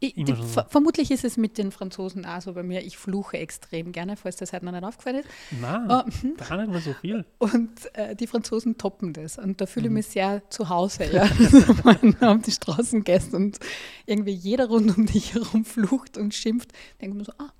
Ich, 0.00 0.14
die, 0.14 0.26
so. 0.26 0.42
ver 0.42 0.66
vermutlich 0.68 1.10
ist 1.10 1.24
es 1.24 1.36
mit 1.36 1.58
den 1.58 1.70
Franzosen 1.72 2.26
auch 2.26 2.40
so 2.42 2.52
bei 2.54 2.62
mir. 2.62 2.82
Ich 2.84 2.98
fluche 2.98 3.38
extrem 3.38 3.92
gerne, 3.92 4.16
falls 4.16 4.36
das 4.36 4.52
heute 4.52 4.64
noch 4.64 4.72
nicht 4.72 4.84
aufgefallen 4.84 5.16
ist. 5.20 5.28
Oh, 5.62 6.02
mhm. 6.26 6.36
gar 6.36 6.56
nicht 6.58 6.70
mal 6.70 6.80
so 6.80 6.92
viel. 6.92 7.24
Und 7.38 7.70
äh, 7.94 8.14
die 8.16 8.26
Franzosen 8.26 8.76
toppen 8.78 9.12
das. 9.12 9.38
Und 9.38 9.60
da 9.60 9.66
fühle 9.66 9.86
ich 9.86 9.90
Mhm. 9.90 9.94
mich 9.94 10.06
sehr 10.06 10.42
zu 10.50 10.68
Hause. 10.68 11.04
Ja. 11.12 11.22
Also, 11.38 11.84
wenn 11.84 12.12
du 12.18 12.28
auf 12.30 12.42
die 12.42 12.50
Straßen 12.52 13.04
gehst 13.04 13.32
und 13.34 13.58
irgendwie 14.06 14.32
jeder 14.32 14.68
rund 14.68 14.96
um 14.96 15.06
dich 15.06 15.34
herum 15.34 15.64
flucht 15.64 16.16
und 16.18 16.34
schimpft, 16.34 16.72
denke 17.00 17.14
ich 17.16 17.18
mir 17.18 17.24
so, 17.24 17.32
ah, 17.38 17.52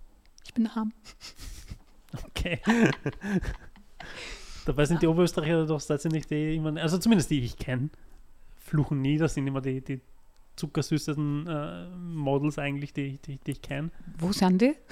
ich 0.45 0.53
bin 0.55 0.65
daheim. 0.65 0.93
Okay. 2.27 2.61
Dabei 4.69 4.85
sind 4.85 5.01
die 5.01 5.07
Oberösterreicher 5.07 5.65
doch 5.65 5.81
tatsächlich 5.81 6.27
die 6.27 6.57
immer, 6.57 6.77
also 6.77 6.99
zumindest 6.99 7.31
die 7.31 7.41
ich 7.41 7.57
kenne, 7.57 7.89
fluchen 8.59 9.01
nie. 9.01 9.17
Das 9.17 9.33
sind 9.33 9.47
immer 9.47 9.63
die, 9.63 9.81
die 9.81 10.03
zuckersüßesten 10.57 11.47
äh, 11.47 11.87
Models 11.97 12.59
eigentlich, 12.59 12.93
die, 12.93 13.17
die, 13.17 13.39
die 13.39 13.53
ich 13.53 13.63
kenne. 13.63 13.91
Wo 14.19 14.31
sind 14.31 14.61
die? 14.61 14.75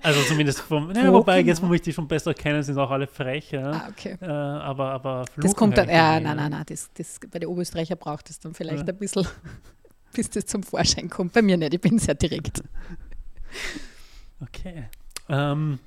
Also 0.00 0.22
zumindest 0.22 0.60
vom, 0.60 0.92
ja, 0.92 1.08
Wo 1.08 1.14
wobei 1.14 1.40
jetzt, 1.40 1.60
wo 1.60 1.72
ich 1.74 1.82
die 1.82 1.92
schon 1.92 2.06
besser 2.06 2.32
kenne, 2.34 2.62
sind 2.62 2.78
auch 2.78 2.90
alle 2.90 3.08
frech. 3.08 3.50
Ja. 3.50 3.70
Ah, 3.70 3.88
okay. 3.90 4.16
Äh, 4.20 4.26
aber, 4.26 4.92
aber 4.92 5.24
fluchen 5.26 5.42
Das 5.42 5.56
kommt 5.56 5.76
dann, 5.76 5.88
ja, 5.88 6.20
nein, 6.20 6.36
nein, 6.36 6.52
nein, 6.52 6.64
das, 6.66 6.88
das, 6.94 7.18
bei 7.28 7.40
den 7.40 7.50
Österreicher 7.50 7.96
braucht 7.96 8.30
es 8.30 8.38
dann 8.38 8.54
vielleicht 8.54 8.86
Ja. 8.86 8.94
ein 8.94 8.98
bisschen, 8.98 9.26
bis 10.14 10.30
das 10.30 10.46
zum 10.46 10.62
Vorschein 10.62 11.10
kommt. 11.10 11.32
Bei 11.32 11.42
mir 11.42 11.56
nicht, 11.56 11.74
ich 11.74 11.80
bin 11.80 11.98
sehr 11.98 12.14
direkt. 12.14 12.62
Okay. 14.40 14.84
Ähm, 15.28 15.80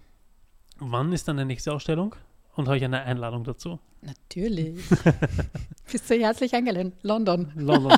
wann 0.80 1.14
ist 1.14 1.28
dann 1.30 1.38
die 1.38 1.46
nächste 1.46 1.72
Ausstellung? 1.72 2.16
Und 2.56 2.68
habe 2.68 2.78
ich 2.78 2.84
eine 2.84 3.02
Einladung 3.04 3.44
dazu? 3.44 3.80
Natürlich. 4.02 4.84
Bist 5.92 6.10
du 6.10 6.16
herzlich 6.16 6.54
eingeladen. 6.54 6.94
London, 7.02 7.52
London. 7.56 7.98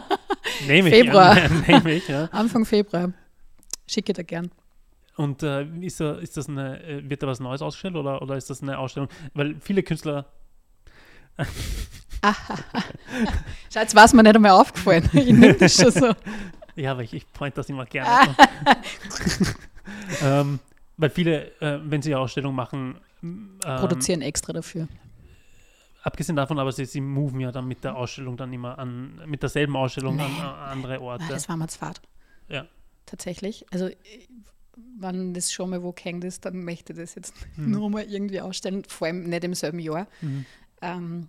Nehme 0.67 0.89
ich. 0.89 0.95
Februar. 0.95 1.37
Ja, 1.37 1.49
nehme 1.67 1.93
ich, 1.93 2.07
ja. 2.07 2.25
Anfang 2.31 2.65
Februar. 2.65 3.13
Schicke 3.87 4.13
dir 4.13 4.23
gern. 4.23 4.51
Und 5.15 5.43
äh, 5.43 5.63
ist, 5.81 5.99
da, 5.99 6.13
ist 6.13 6.37
das 6.37 6.49
eine, 6.49 6.83
äh, 6.83 7.09
wird 7.09 7.23
da 7.23 7.27
was 7.27 7.39
Neues 7.39 7.61
ausgestellt 7.61 7.95
oder, 7.95 8.21
oder 8.21 8.35
ist 8.35 8.49
das 8.49 8.61
eine 8.61 8.77
Ausstellung? 8.77 9.09
Weil 9.33 9.55
viele 9.61 9.83
Künstler, 9.83 10.25
Schau, 13.71 13.79
jetzt 13.79 13.95
war 13.95 14.05
es 14.05 14.13
mir 14.13 14.23
nicht 14.23 14.35
einmal 14.35 14.51
aufgefallen. 14.51 15.09
Ich 15.13 15.27
nehme 15.27 15.53
das 15.53 15.75
schon 15.75 15.91
so. 15.91 16.13
ja, 16.75 16.91
aber 16.91 17.03
ich, 17.03 17.13
ich 17.13 17.31
point 17.31 17.57
das 17.57 17.69
immer 17.69 17.85
gerne. 17.85 18.35
ähm, 20.23 20.59
weil 20.97 21.09
viele, 21.09 21.51
äh, 21.61 21.79
wenn 21.83 22.01
sie 22.01 22.13
eine 22.13 22.23
Ausstellung 22.23 22.55
machen, 22.55 22.95
ähm, 23.65 23.79
Produzieren 23.79 24.21
extra 24.21 24.53
dafür. 24.53 24.87
abgesehen 26.03 26.35
davon, 26.35 26.57
aber 26.59 26.71
sie, 26.71 26.85
sie 26.85 27.01
moven 27.01 27.39
ja 27.39 27.51
dann 27.51 27.67
mit 27.67 27.83
der 27.83 27.95
Ausstellung 27.95 28.37
dann 28.37 28.53
immer 28.53 28.77
an, 28.79 29.21
mit 29.25 29.41
derselben 29.43 29.75
Ausstellung 29.75 30.19
an, 30.19 30.31
Nee. 30.31 30.39
an 30.41 30.55
andere 30.71 31.01
Orte. 31.01 31.25
Ah, 31.25 31.29
das 31.29 31.49
war 31.49 31.67
zu 31.67 31.77
fad. 31.79 32.01
Ja. 32.47 32.65
Tatsächlich. 33.05 33.65
Also, 33.71 33.89
wenn 34.99 35.33
das 35.33 35.51
schon 35.51 35.69
mal 35.69 35.81
wo 35.83 35.91
gehängt 35.91 36.23
ist, 36.23 36.45
dann 36.45 36.63
möchte 36.63 36.93
ich 36.93 36.99
das 36.99 37.15
jetzt 37.15 37.33
Mhm. 37.55 37.71
nur 37.71 37.89
mal 37.89 38.03
irgendwie 38.03 38.41
ausstellen. 38.41 38.83
Vor 38.87 39.07
allem 39.07 39.23
nicht 39.29 39.43
im 39.43 39.53
selben 39.53 39.79
Jahr. 39.79 40.07
Mhm. 40.21 40.45
Ähm, 40.81 41.27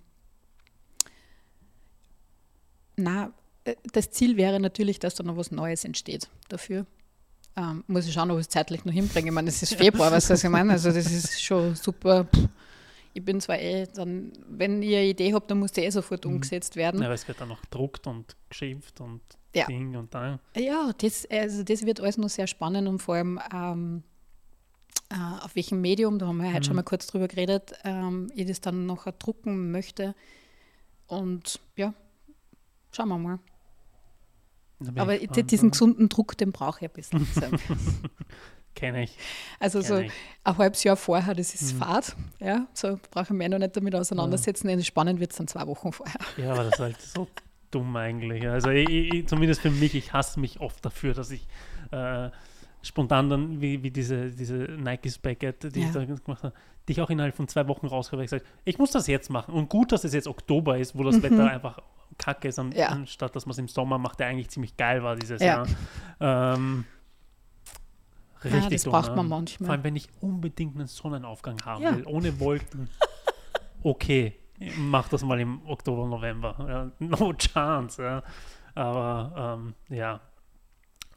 na, 2.97 3.33
äh, 3.65 3.75
das 3.93 4.11
Ziel 4.11 4.37
wäre 4.37 4.61
natürlich, 4.61 4.99
dass 4.99 5.15
da 5.15 5.25
noch 5.25 5.37
was 5.37 5.51
Neues 5.51 5.85
entsteht 5.85 6.29
dafür. 6.49 6.87
Ähm, 7.57 7.83
muss 7.89 8.07
ich 8.07 8.13
schauen, 8.13 8.31
ob 8.31 8.39
ich 8.39 8.43
es 8.47 8.49
zeitlich 8.49 8.85
noch 8.85 8.93
hinbringe. 8.93 9.29
Ich 9.29 9.33
meine, 9.35 9.49
es 9.49 9.63
ist 9.63 9.75
Februar, 9.75 10.13
was 10.13 10.31
ich 10.31 10.49
meine. 10.51 10.73
Also 10.73 10.91
das 10.93 11.11
ist 11.11 11.43
schon 11.43 11.75
super. 11.75 12.27
Ich 13.15 13.25
bin 13.25 13.41
zwar 13.41 13.59
eh, 13.59 13.87
dann, 13.93 14.33
wenn 14.49 14.81
ihr 14.83 14.99
eine 14.99 15.09
Idee 15.09 15.35
habt, 15.35 15.51
dann 15.51 15.59
muss 15.59 15.73
die 15.73 15.81
eh 15.81 15.91
sofort 15.91 16.25
Mhm. 16.25 16.35
umgesetzt 16.35 16.77
werden. 16.77 17.01
Ja, 17.01 17.07
aber 17.07 17.15
es 17.15 17.27
wird 17.27 17.41
dann 17.41 17.49
noch 17.49 17.61
gedruckt 17.63 18.07
und 18.07 18.37
geschimpft 18.49 19.01
und 19.01 19.21
Ja. 19.55 19.67
Ding 19.67 19.97
und 19.97 20.15
dann. 20.15 20.39
Ja, 20.57 20.93
das, 20.99 21.27
also 21.31 21.65
das 21.65 21.85
wird 21.85 22.01
alles 22.01 22.17
noch 22.19 22.29
sehr 22.29 22.47
spannend 22.47 22.87
und 22.87 23.01
vor 23.01 23.17
allem 23.17 23.41
ähm, 23.53 24.03
äh, 25.11 25.15
auf 25.45 25.57
welchem 25.57 25.81
Medium, 25.81 26.19
da 26.19 26.27
haben 26.29 26.37
wir 26.43 26.53
heute 26.53 26.65
schon 26.67 26.75
Mhm. 26.75 26.77
mal 26.77 26.83
kurz 26.85 27.07
drüber 27.09 27.27
geredet, 27.27 27.73
ähm, 27.83 28.31
ich 28.37 28.47
das 28.47 28.61
dann 28.61 28.87
noch 28.87 29.11
drucken 29.19 29.73
möchte. 29.73 30.15
Und 31.09 31.59
ja, 31.77 31.95
schauen 32.93 33.09
wir 33.09 33.19
mal. 33.19 33.39
Aber 34.97 35.19
diesen 35.19 35.69
ja. 35.69 35.71
gesunden 35.71 36.09
Druck, 36.09 36.37
den 36.37 36.53
brauche 36.53 36.85
ich 36.85 36.91
ein 36.91 36.95
bisschen. 36.95 37.27
Kenn 38.75 38.95
ich. 38.95 39.17
Also 39.59 39.81
so 39.81 39.95
Kenn 39.97 40.05
ich. 40.05 40.13
ein 40.45 40.57
halbes 40.57 40.85
Jahr 40.85 40.97
vorher, 40.97 41.35
das 41.35 41.55
ist 41.55 41.75
Mhm. 41.75 41.79
Fahrt. 41.79 42.17
Ja, 42.39 42.69
so 42.75 42.99
brauche 43.11 43.25
ich 43.25 43.31
mich 43.31 43.49
noch 43.49 43.59
nicht 43.59 43.77
damit 43.77 43.95
auseinandersetzen. 43.95 44.69
denn 44.69 44.85
Spannend 44.85 45.19
wird 45.19 45.33
es 45.33 45.37
dann 45.39 45.49
zwei 45.49 45.67
Wochen 45.67 45.93
vorher. 45.93 46.21
Ja, 46.37 46.53
aber 46.53 46.65
das 46.65 46.75
ist 46.75 46.79
halt 46.81 47.01
so 47.01 47.27
dumm 47.71 47.97
eigentlich. 47.97 48.49
Also 48.49 48.71
ich, 48.71 48.89
ich, 48.89 49.27
zumindest 49.29 49.61
für 49.61 49.71
mich, 49.71 49.95
ich 49.95 50.13
hasse 50.13 50.39
mich 50.39 50.61
oft 50.61 50.85
dafür, 50.85 51.13
dass 51.15 51.31
ich 51.31 51.47
äh, 51.91 52.31
spontan 52.83 53.29
dann, 53.29 53.61
wie, 53.61 53.83
wie 53.83 53.91
diese, 53.91 54.31
diese 54.31 54.55
Nike 54.57 55.11
Spacket, 55.11 55.75
die 55.75 55.81
Ja. 55.81 55.87
ich 55.87 55.93
da 55.93 56.05
gemacht 56.05 56.43
habe, 56.43 56.53
die 56.87 56.93
ich 56.93 57.01
auch 57.01 57.11
innerhalb 57.11 57.35
von 57.35 57.49
zwei 57.49 57.67
Wochen 57.69 57.91
weil 58.19 58.25
ich 58.25 58.31
gesagt 58.31 58.47
ich 58.65 58.79
muss 58.79 58.91
das 58.93 59.07
jetzt 59.07 59.31
machen. 59.31 59.53
Und 59.55 59.69
gut, 59.69 59.93
dass 59.93 60.05
es 60.05 60.15
jetzt 60.15 60.27
Oktober 60.29 60.79
ist, 60.79 60.97
wo 60.97 61.03
das 61.05 61.21
Wetter 61.23 61.51
einfach 61.51 61.79
kacke 62.17 62.49
ist, 62.49 62.59
an, 62.59 62.69
Mhm. 62.69 62.73
Ja. 62.77 62.89
anstatt 62.89 63.35
dass 63.37 63.47
man 63.47 63.51
es 63.53 63.59
im 63.59 63.69
Sommer 63.69 63.99
macht, 63.99 64.21
der 64.21 64.29
eigentlich 64.29 64.49
ziemlich 64.49 64.77
geil 64.77 65.03
war 65.03 65.17
dieses 65.17 65.41
Ja. 65.43 65.65
Jahr. 65.65 65.67
Ähm, 66.21 66.85
richtig 68.45 68.63
Ja, 68.65 68.71
das 68.71 68.83
dumm, 68.85 68.93
braucht 68.93 69.11
ne? 69.11 69.17
man 69.17 69.29
Vor 69.29 69.37
manchmal. 69.39 69.71
allem, 69.71 69.85
wenn 69.85 69.97
ich 69.97 70.09
unbedingt 70.21 70.77
einen 70.77 70.87
Sonnenaufgang 70.87 71.59
haben 71.65 71.85
will, 71.85 72.07
ohne 72.07 72.39
Wolken. 72.41 72.89
Okay, 73.81 74.35
mach 74.77 75.09
das 75.09 75.23
mal 75.23 75.39
im 75.39 75.65
Oktober, 75.65 76.05
November. 76.09 76.91
No 76.99 77.33
chance. 77.35 78.03
Ja. 78.03 78.23
Aber 78.75 79.57
ähm, 79.89 79.97
ja. 79.97 80.21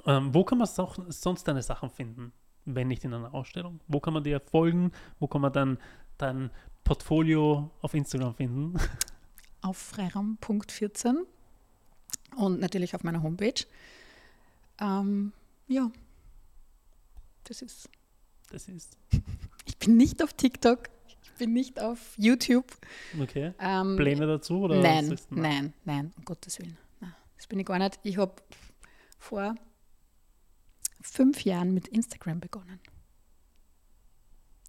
Ähm, 0.05 0.33
wo 0.33 0.43
kann 0.43 0.57
man 0.57 0.67
auch 0.77 0.97
sonst 1.09 1.47
deine 1.47 1.61
Sachen 1.61 1.89
finden, 1.89 2.31
wenn 2.65 2.87
nicht 2.87 3.03
in 3.03 3.13
einer 3.13 3.33
Ausstellung? 3.33 3.79
Wo 3.87 3.99
kann 3.99 4.13
man 4.13 4.23
dir 4.23 4.39
folgen? 4.39 4.91
Wo 5.19 5.27
kann 5.27 5.41
man 5.41 5.53
dann 5.53 5.77
dein 6.17 6.49
Portfolio 6.83 7.69
auf 7.81 7.93
Instagram 7.93 8.35
finden? 8.35 8.75
Auf 9.63 9.77
freiraum.14 9.77 11.17
und 12.35 12.59
natürlich 12.59 12.95
auf 12.95 13.03
meiner 13.03 13.21
Homepage. 13.21 13.63
Ähm, 14.79 15.33
ja, 15.67 15.91
das 17.43 17.61
ist. 17.61 17.87
Das 18.49 18.67
ist 18.67 18.97
Ich 19.67 19.77
bin 19.77 19.97
nicht 19.97 20.23
auf 20.23 20.33
TikTok, 20.33 20.89
ich 21.23 21.31
bin 21.33 21.53
nicht 21.53 21.79
auf 21.79 22.15
YouTube. 22.17 22.65
okay. 23.21 23.53
Ähm, 23.59 23.95
Pläne 23.95 24.25
dazu? 24.25 24.61
Oder 24.61 24.81
nein, 24.81 25.09
du, 25.09 25.15
nein, 25.29 25.73
nein, 25.85 26.11
um 26.17 26.25
Gottes 26.25 26.57
Willen. 26.59 26.77
Nein, 26.99 27.13
das 27.37 27.45
bin 27.45 27.59
ich 27.59 27.65
gar 27.67 27.77
nicht. 27.77 27.99
Ich 28.01 28.17
habe 28.17 28.33
vor 29.19 29.53
fünf 31.11 31.43
Jahren 31.43 31.73
mit 31.73 31.89
Instagram 31.89 32.39
begonnen. 32.39 32.79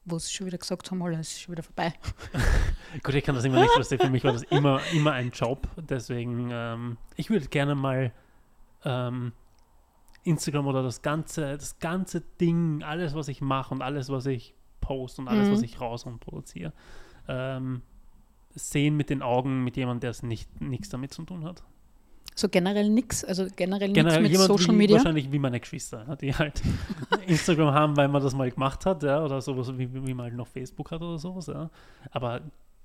Wo 0.05 0.19
sie 0.19 0.32
schon 0.32 0.48
wieder 0.48 0.59
gesagt 0.59 0.90
haben, 0.90 1.01
alles 1.02 1.28
ist 1.28 1.43
schon 1.43 1.52
wieder 1.52 1.62
vorbei. 1.62 1.94
Gut, 3.05 3.14
ich 3.14 3.23
kann 3.23 3.36
das 3.36 3.44
immer 3.44 3.60
nicht 3.60 3.73
verstehen. 3.73 4.01
Für 4.01 4.10
mich 4.10 4.24
war 4.24 4.32
das 4.32 4.43
immer, 4.44 4.81
immer 4.93 5.12
ein 5.12 5.31
Job. 5.31 5.69
Deswegen, 5.77 6.48
ähm, 6.51 6.97
ich 7.14 7.31
würde 7.31 7.47
gerne 7.47 7.77
mal 7.77 8.12
ähm, 8.85 9.32
Instagram 10.24 10.66
oder 10.66 10.82
das 10.82 11.02
ganze, 11.02 11.56
das 11.56 11.78
ganze 11.78 12.20
Ding, 12.20 12.82
alles, 12.82 13.14
was 13.14 13.28
ich 13.28 13.40
mache 13.40 13.73
und 13.73 13.81
alles, 13.81 14.09
was 14.09 14.27
ich 14.27 14.56
post 14.81 15.20
und 15.20 15.28
alles, 15.28 15.48
Mhm. 15.48 15.52
was 15.52 15.62
ich 15.62 15.81
raus 15.81 16.05
und 16.05 16.19
produziere, 16.19 16.73
ähm, 17.28 17.82
sehen 18.51 18.97
mit 18.97 19.10
den 19.10 19.23
Augen 19.23 19.62
mit 19.62 19.77
jemandem, 19.77 20.01
der 20.01 20.10
es 20.10 20.24
nicht 20.24 20.60
nichts 20.60 20.89
damit 20.89 21.14
zu 21.14 21.23
tun 21.23 21.44
hat. 21.44 21.62
So 22.35 22.49
generell 22.49 22.89
nichts, 22.89 23.25
also 23.25 23.47
generell 23.57 23.89
nichts 23.89 24.03
Generell 24.03 24.23
mit 24.23 24.33
jemand 24.33 24.49
Social 24.49 24.73
wie, 24.75 24.79
Media. 24.79 24.97
wahrscheinlich 24.97 25.31
wie 25.31 25.39
meine 25.39 25.61
Geschwister, 25.61 26.17
die 26.21 26.35
halt 26.35 26.63
Instagram 27.27 27.75
haben, 27.75 27.97
weil 27.97 28.09
man 28.09 28.23
das 28.23 28.35
mal 28.35 28.51
gemacht 28.51 28.87
hat, 28.87 29.03
ja, 29.03 29.23
oder 29.23 29.41
sowas 29.43 29.71
wie, 29.77 29.93
wie 29.93 30.15
man 30.15 30.25
halt 30.27 30.35
noch 30.37 30.47
Facebook 30.49 30.91
hat 30.91 31.03
oder 31.03 31.19
sowas, 31.19 31.47
ja. 31.49 31.69
Aber 32.11 32.41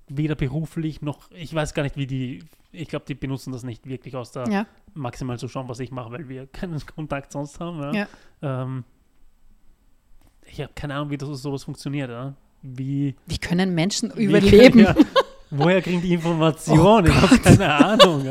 weder 0.10 0.36
beruflich 0.36 1.02
noch, 1.02 1.32
ich 1.32 1.54
weiß 1.54 1.74
gar 1.74 1.84
nicht, 1.84 1.96
wie 1.98 2.08
die, 2.08 2.44
ich 2.72 2.88
glaube, 2.90 3.06
die 3.08 3.16
benutzen 3.16 3.52
das 3.54 3.64
nicht 3.64 3.88
wirklich 3.88 4.16
aus 4.16 4.32
der 4.32 4.50
Ja, 4.50 4.66
maximal 4.94 5.38
zu 5.40 5.48
schauen, 5.48 5.68
was 5.70 5.80
ich 5.80 5.92
mache, 5.92 6.12
weil 6.12 6.28
wir 6.28 6.48
keinen 6.52 6.80
Kontakt 6.86 7.32
sonst 7.32 7.60
haben. 7.62 7.80
Ja. 7.94 7.94
Ja. 8.42 8.64
Ähm, 8.64 8.84
ich 10.46 10.62
habe 10.62 10.72
keine 10.76 10.96
Ahnung, 10.96 11.10
wie 11.10 11.18
das 11.18 11.30
sowas 11.42 11.64
funktioniert. 11.64 12.10
Ja. 12.10 12.34
Wie, 12.62 13.16
wie 13.26 13.38
können 13.38 13.74
Menschen 13.76 14.12
wie- 14.16 14.26
überleben? 14.26 14.80
Ja, 14.80 14.96
woher 15.52 15.82
kriegen 15.82 16.02
die 16.02 16.14
Informationen? 16.16 17.08
ich 17.08 17.14
habe 17.22 17.38
keine 17.40 17.74
Ahnung. 17.74 18.26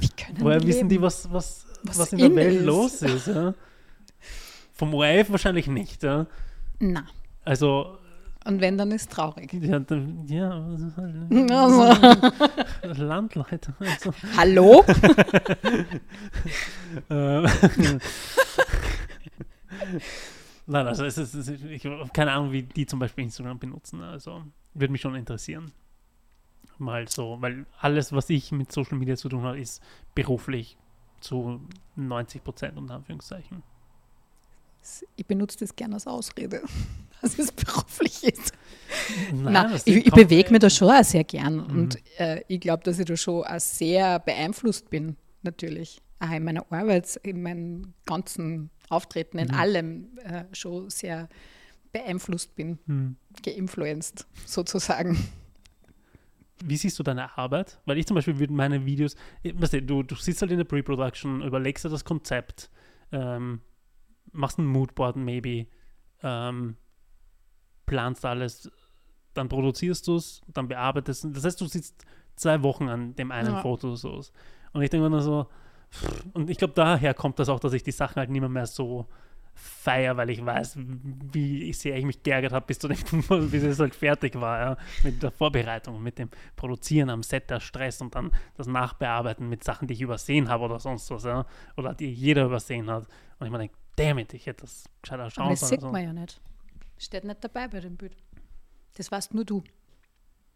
Wie 0.00 0.08
können 0.08 0.40
Woher 0.40 0.58
die 0.60 0.66
wissen 0.68 0.88
die, 0.88 1.00
was, 1.00 1.30
was, 1.32 1.66
was, 1.82 1.98
Was 1.98 2.12
in 2.12 2.18
der 2.18 2.34
Welt 2.34 2.56
ist. 2.60 2.64
los 2.64 3.02
ist? 3.02 3.26
Ja. 3.28 3.54
Vom 4.74 4.94
ORF 4.94 5.30
wahrscheinlich 5.30 5.66
nicht. 5.66 6.02
Ja. 6.02 6.26
Na, 6.78 7.04
Also, 7.44 7.98
und 8.44 8.60
wenn, 8.60 8.78
dann 8.78 8.90
ist 8.92 9.10
traurig. 9.10 9.52
ja, 9.52 9.78
dann- 9.80 10.24
ja 10.26 10.64
halt- 10.96 11.52
Also, 12.82 13.04
Landleute. 13.04 13.74
Also, 13.80 14.12
hallo? 14.36 14.84
Ähm, 17.10 17.46
Nein, 20.66 20.86
also 20.86 21.04
es 21.04 21.16
ist, 21.18 21.34
es 21.34 21.48
ist, 21.48 21.64
ich 21.64 21.84
habe 21.86 22.08
keine 22.12 22.32
Ahnung, 22.32 22.52
wie 22.52 22.62
die 22.62 22.86
zum 22.86 22.98
Beispiel 22.98 23.24
Instagram 23.24 23.58
benutzen. 23.58 24.02
Also 24.02 24.42
würde 24.74 24.92
mich 24.92 25.00
schon 25.00 25.14
interessieren. 25.14 25.72
Mal 26.78 27.08
so, 27.08 27.36
weil 27.40 27.66
alles, 27.80 28.12
was 28.12 28.30
ich 28.30 28.52
mit 28.52 28.70
Social 28.72 28.96
Media 28.98 29.16
zu 29.16 29.28
tun 29.28 29.42
habe, 29.42 29.58
ist 29.60 29.82
beruflich 30.14 30.76
zu 31.20 31.60
90 31.96 32.44
Prozent 32.44 32.76
unter 32.76 32.94
Anführungszeichen. 32.94 33.62
Ich 35.16 35.26
benutze 35.26 35.58
das 35.58 35.74
gerne 35.74 35.94
als 35.94 36.06
Ausrede, 36.06 36.62
dass 37.20 37.38
es 37.38 37.50
beruflich 37.52 38.24
ist. 38.24 38.52
Nein, 39.32 39.52
Nein, 39.52 39.80
ich, 39.84 40.06
ich 40.06 40.12
bewege 40.12 40.50
mich 40.50 40.60
da 40.60 40.70
schon 40.70 40.90
auch 40.90 41.02
sehr 41.04 41.24
gern 41.24 41.56
Mhm. 41.56 41.78
und 41.80 41.98
äh, 42.20 42.42
ich 42.48 42.60
glaube, 42.60 42.84
dass 42.84 42.98
ich 42.98 43.04
da 43.06 43.16
schon 43.16 43.44
auch 43.44 43.60
sehr 43.60 44.18
beeinflusst 44.20 44.88
bin, 44.88 45.16
natürlich. 45.42 46.00
Auch 46.20 46.30
in 46.30 46.44
meiner 46.44 46.64
Arbeit, 46.72 47.16
in 47.22 47.42
meinem 47.42 47.92
ganzen 48.06 48.70
Auftreten, 48.88 49.38
in 49.38 49.48
Mhm. 49.48 49.54
allem 49.54 50.18
äh, 50.24 50.44
schon 50.52 50.88
sehr 50.90 51.28
beeinflusst 51.92 52.54
bin, 52.54 52.78
Hm. 52.86 53.16
geinfluenced 53.42 54.26
sozusagen. 54.46 55.18
Wie 56.64 56.76
siehst 56.76 56.98
du 56.98 57.02
deine 57.02 57.36
Arbeit? 57.38 57.80
Weil 57.86 57.98
ich 57.98 58.06
zum 58.06 58.14
Beispiel 58.14 58.38
würde 58.38 58.52
meine 58.52 58.84
Videos, 58.84 59.16
weißt 59.44 59.74
du, 59.74 59.82
du, 59.82 60.02
du 60.02 60.14
sitzt 60.14 60.42
halt 60.42 60.50
in 60.50 60.58
der 60.58 60.64
Pre-Production, 60.64 61.42
überlegst 61.42 61.84
dir 61.84 61.88
das 61.88 62.04
Konzept, 62.04 62.70
ähm, 63.12 63.60
machst 64.32 64.58
ein 64.58 64.66
Moodboard 64.66 65.16
maybe, 65.16 65.66
ähm, 66.22 66.76
planst 67.86 68.24
alles, 68.24 68.70
dann 69.34 69.48
produzierst 69.48 70.06
du 70.08 70.16
es, 70.16 70.42
dann 70.48 70.68
bearbeitest 70.68 71.24
du 71.24 71.28
Das 71.30 71.44
heißt, 71.44 71.60
du 71.60 71.66
sitzt 71.66 72.04
zwei 72.36 72.62
Wochen 72.62 72.88
an 72.88 73.14
dem 73.14 73.30
einen 73.30 73.54
Ja. 73.54 73.62
Foto 73.62 73.94
so. 73.96 74.22
Und 74.72 74.82
ich 74.82 74.90
denke 74.90 75.04
mir 75.04 75.10
nur 75.10 75.22
so, 75.22 75.46
pff, 75.90 76.26
und 76.34 76.50
ich 76.50 76.58
glaube, 76.58 76.74
daher 76.74 77.14
kommt 77.14 77.38
das 77.38 77.48
auch, 77.48 77.60
dass 77.60 77.72
ich 77.72 77.82
die 77.82 77.92
Sachen 77.92 78.16
halt 78.16 78.30
nicht 78.30 78.40
mehr, 78.40 78.48
mehr 78.48 78.66
so 78.66 79.06
feier, 79.58 80.16
weil 80.16 80.30
ich 80.30 80.44
weiß, 80.44 80.76
wie 80.78 81.72
sehr 81.72 81.96
ich 81.96 82.04
mich 82.04 82.22
geärgert 82.22 82.52
habe, 82.52 82.66
bis 82.66 82.78
zu 82.78 82.88
dem 82.88 82.96
bis 83.50 83.62
es 83.62 83.80
halt 83.80 83.94
fertig 83.94 84.40
war, 84.40 84.60
ja, 84.60 84.76
mit 85.02 85.22
der 85.22 85.30
Vorbereitung, 85.30 86.02
mit 86.02 86.18
dem 86.18 86.30
Produzieren 86.56 87.10
am 87.10 87.22
Set, 87.22 87.50
der 87.50 87.60
Stress 87.60 88.00
und 88.00 88.14
dann 88.14 88.32
das 88.56 88.66
Nachbearbeiten 88.66 89.48
mit 89.48 89.64
Sachen, 89.64 89.88
die 89.88 89.94
ich 89.94 90.00
übersehen 90.00 90.48
habe 90.48 90.64
oder 90.64 90.78
sonst 90.78 91.10
was, 91.10 91.24
ja, 91.24 91.44
oder 91.76 91.94
die 91.94 92.12
jeder 92.12 92.44
übersehen 92.46 92.90
hat. 92.90 93.06
Und 93.38 93.46
ich 93.46 93.52
mir 93.52 93.58
denke, 93.58 93.74
damn 93.96 94.18
it, 94.18 94.32
ich 94.34 94.46
hätte 94.46 94.62
das 94.62 94.84
gescheiter 95.02 95.30
schauen 95.30 95.50
das 95.50 95.60
sollen. 95.60 95.70
sieht 95.70 95.80
so. 95.80 95.90
man 95.90 96.04
ja 96.04 96.12
nicht. 96.12 96.40
Steht 96.96 97.24
nicht 97.24 97.42
dabei 97.42 97.68
bei 97.68 97.80
dem 97.80 97.96
Bild. 97.96 98.16
Das 98.96 99.10
weißt 99.10 99.34
nur 99.34 99.44
du. 99.44 99.62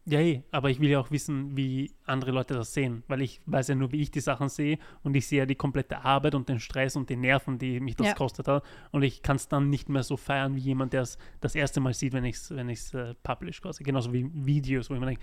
Ja, 0.04 0.18
eh, 0.18 0.42
aber 0.50 0.68
ich 0.70 0.80
will 0.80 0.88
ja 0.90 0.98
auch 0.98 1.12
wissen, 1.12 1.56
wie 1.56 1.92
andere 2.06 2.32
Leute 2.32 2.54
das 2.54 2.72
sehen, 2.74 3.04
weil 3.06 3.22
ich 3.22 3.40
weiß 3.46 3.68
ja 3.68 3.76
nur, 3.76 3.92
wie 3.92 4.02
ich 4.02 4.10
die 4.10 4.18
Sachen 4.20 4.48
sehe 4.48 4.78
und 5.04 5.14
ich 5.14 5.28
sehe 5.28 5.38
ja 5.40 5.46
die 5.46 5.54
komplette 5.54 6.04
Arbeit 6.04 6.34
und 6.34 6.48
den 6.48 6.58
Stress 6.58 6.96
und 6.96 7.08
die 7.08 7.14
Nerven, 7.16 7.56
die 7.58 7.78
mich 7.78 7.94
das 7.94 8.08
Ja. 8.08 8.14
kostet 8.14 8.48
hat 8.48 8.64
und 8.90 9.04
ich 9.04 9.22
kann 9.22 9.36
es 9.36 9.46
dann 9.46 9.70
nicht 9.70 9.88
mehr 9.88 10.02
so 10.02 10.16
feiern 10.16 10.56
wie 10.56 10.60
jemand, 10.60 10.92
der 10.92 11.02
es 11.02 11.18
das 11.40 11.54
erste 11.54 11.78
Mal 11.78 11.94
sieht, 11.94 12.14
wenn 12.14 12.24
ich 12.24 12.34
es 12.34 12.50
wenn 12.50 12.68
ich's, 12.68 12.92
äh, 12.94 13.14
publish 13.22 13.60
quasi. 13.62 13.84
Genauso 13.84 14.12
wie 14.12 14.28
Videos, 14.32 14.90
wo 14.90 14.94
ich 14.94 15.00
mir 15.00 15.06
denke, 15.06 15.22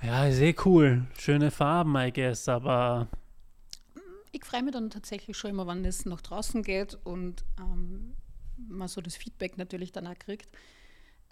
ja, 0.00 0.26
ist 0.26 0.40
eh 0.40 0.54
cool, 0.64 1.06
schöne 1.18 1.50
Farben, 1.50 1.96
I 1.96 2.12
guess, 2.12 2.48
aber 2.48 3.08
Ich 4.30 4.44
freue 4.44 4.62
mich 4.62 4.72
dann 4.72 4.90
tatsächlich 4.90 5.36
schon 5.36 5.50
immer, 5.50 5.66
wenn 5.66 5.84
es 5.84 6.06
nach 6.06 6.20
draußen 6.22 6.62
geht 6.62 6.98
und 7.04 7.44
ähm, 7.58 8.14
man 8.68 8.88
so 8.88 9.00
das 9.00 9.16
Feedback 9.16 9.58
natürlich 9.58 9.92
danach 9.92 10.18
kriegt. 10.18 10.48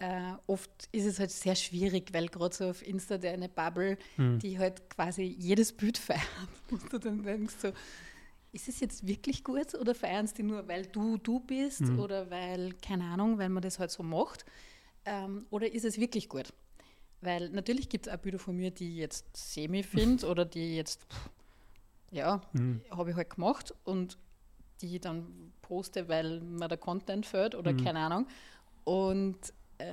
Äh, 0.01 0.33
oft 0.47 0.89
ist 0.91 1.05
es 1.05 1.19
halt 1.19 1.29
sehr 1.29 1.55
schwierig, 1.55 2.11
weil 2.11 2.25
gerade 2.27 2.55
so 2.55 2.69
auf 2.71 2.81
Insta 2.85 3.19
der 3.19 3.33
eine 3.33 3.47
Bubble, 3.49 3.99
hm, 4.15 4.39
die 4.39 4.57
halt 4.57 4.89
quasi 4.89 5.21
jedes 5.21 5.71
Bild 5.73 5.95
feiert. 5.99 6.21
Und 6.71 6.91
du 6.91 6.97
dann 6.97 7.21
denkst 7.21 7.53
so, 7.61 7.71
ist 8.51 8.67
es 8.67 8.79
jetzt 8.79 9.05
wirklich 9.05 9.43
gut 9.43 9.75
oder 9.75 9.93
feiern 9.93 10.25
sie 10.25 10.33
die 10.35 10.43
nur, 10.43 10.67
weil 10.67 10.87
du 10.87 11.17
du 11.17 11.39
bist 11.39 11.81
Mhm. 11.81 11.99
oder 11.99 12.31
weil, 12.31 12.73
keine 12.81 13.03
Ahnung, 13.05 13.37
weil 13.37 13.49
man 13.49 13.61
das 13.61 13.77
halt 13.77 13.91
so 13.91 14.01
macht? 14.01 14.43
Ähm, 15.05 15.45
oder 15.51 15.71
ist 15.71 15.85
es 15.85 15.99
wirklich 15.99 16.27
gut? 16.29 16.51
Weil 17.21 17.49
natürlich 17.51 17.87
gibt 17.87 18.07
es 18.07 18.13
auch 18.13 18.17
Bilder 18.17 18.39
von 18.39 18.55
mir, 18.55 18.71
die 18.71 18.89
ich 18.93 18.97
jetzt 18.97 19.37
semi 19.37 19.83
finde 19.83 20.25
oder 20.27 20.45
die 20.45 20.75
jetzt, 20.77 21.05
ja, 22.09 22.41
hm, 22.53 22.81
habe 22.89 23.11
ich 23.11 23.15
halt 23.15 23.29
gemacht 23.29 23.73
und 23.83 24.17
die 24.81 24.99
dann 24.99 25.53
poste, 25.61 26.09
weil 26.09 26.39
mir 26.41 26.67
der 26.67 26.79
Content 26.79 27.27
fällt 27.27 27.53
oder 27.53 27.71
Mhm. 27.73 27.77
keine 27.77 27.99
Ahnung. 27.99 28.27
Und 28.83 29.37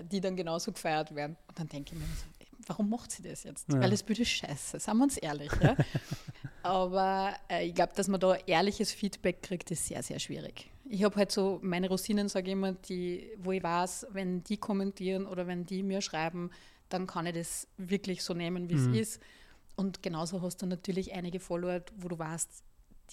die 0.04 0.20
dann 0.20 0.36
genauso 0.36 0.72
gefeiert 0.72 1.14
werden. 1.14 1.36
Und 1.48 1.58
dann 1.58 1.68
denke 1.68 1.94
ich 1.94 1.98
mir 2.00 2.06
warum 2.66 2.90
macht 2.90 3.10
sie 3.12 3.22
das 3.22 3.44
jetzt? 3.44 3.66
Ja. 3.72 3.80
Weil 3.80 3.90
das 3.90 4.02
ist 4.02 4.28
scheiße, 4.28 4.78
sagen 4.78 4.98
wir 4.98 5.04
uns 5.04 5.16
ehrlich. 5.16 5.50
Ja? 5.62 5.74
Aber 6.62 7.34
äh, 7.48 7.66
ich 7.66 7.74
glaube, 7.74 7.92
dass 7.94 8.08
man 8.08 8.20
da 8.20 8.34
ehrliches 8.46 8.92
Feedback 8.92 9.42
kriegt, 9.42 9.70
ist 9.70 9.86
sehr, 9.86 10.02
sehr 10.02 10.18
schwierig. 10.18 10.70
Ich 10.84 11.04
habe 11.04 11.16
halt 11.16 11.32
so 11.32 11.60
meine 11.62 11.88
Rosinen, 11.88 12.28
sage 12.28 12.46
ich 12.48 12.52
immer, 12.52 12.72
die, 12.72 13.30
wo 13.38 13.52
ich 13.52 13.62
weiß, 13.62 14.08
wenn 14.10 14.42
die 14.44 14.56
kommentieren 14.56 15.26
oder 15.26 15.46
wenn 15.46 15.66
die 15.66 15.82
mir 15.82 16.00
schreiben, 16.00 16.50
dann 16.88 17.06
kann 17.06 17.26
ich 17.26 17.34
das 17.34 17.68
wirklich 17.76 18.22
so 18.22 18.34
nehmen, 18.34 18.68
wie 18.70 18.74
Mhm. 18.74 18.92
es 18.94 19.00
ist. 19.14 19.22
Und 19.76 20.02
genauso 20.02 20.42
hast 20.42 20.60
du 20.62 20.66
natürlich 20.66 21.12
einige 21.12 21.40
Follower, 21.40 21.80
wo 21.96 22.08
du 22.08 22.18
weißt, 22.18 22.50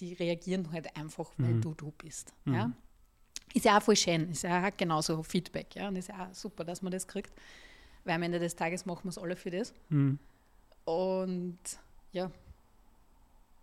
die 0.00 0.14
reagieren 0.14 0.72
halt 0.72 0.96
einfach, 0.96 1.30
weil 1.38 1.54
Mhm. 1.54 1.60
du 1.62 1.74
du 1.74 1.92
bist. 1.92 2.32
Mhm. 2.44 2.54
Ja? 2.54 2.72
Ist 3.54 3.64
ja 3.64 3.78
auch 3.78 3.82
voll 3.82 3.96
schön, 3.96 4.30
ist 4.30 4.42
ja 4.42 4.66
auch 4.66 4.76
genauso 4.76 5.22
Feedback. 5.22 5.74
Ja? 5.76 5.88
Und 5.88 5.96
ist 5.96 6.08
ja 6.08 6.26
auch 6.28 6.34
super, 6.34 6.64
dass 6.64 6.82
man 6.82 6.92
das 6.92 7.06
kriegt. 7.06 7.32
Weil 8.04 8.14
am 8.14 8.22
Ende 8.22 8.38
des 8.38 8.54
Tages 8.54 8.86
machen 8.86 9.04
wir 9.04 9.10
es 9.10 9.18
alle 9.18 9.36
für 9.36 9.50
das. 9.50 9.72
hm, 9.88 10.18
Und 10.84 11.58
ja. 12.12 12.30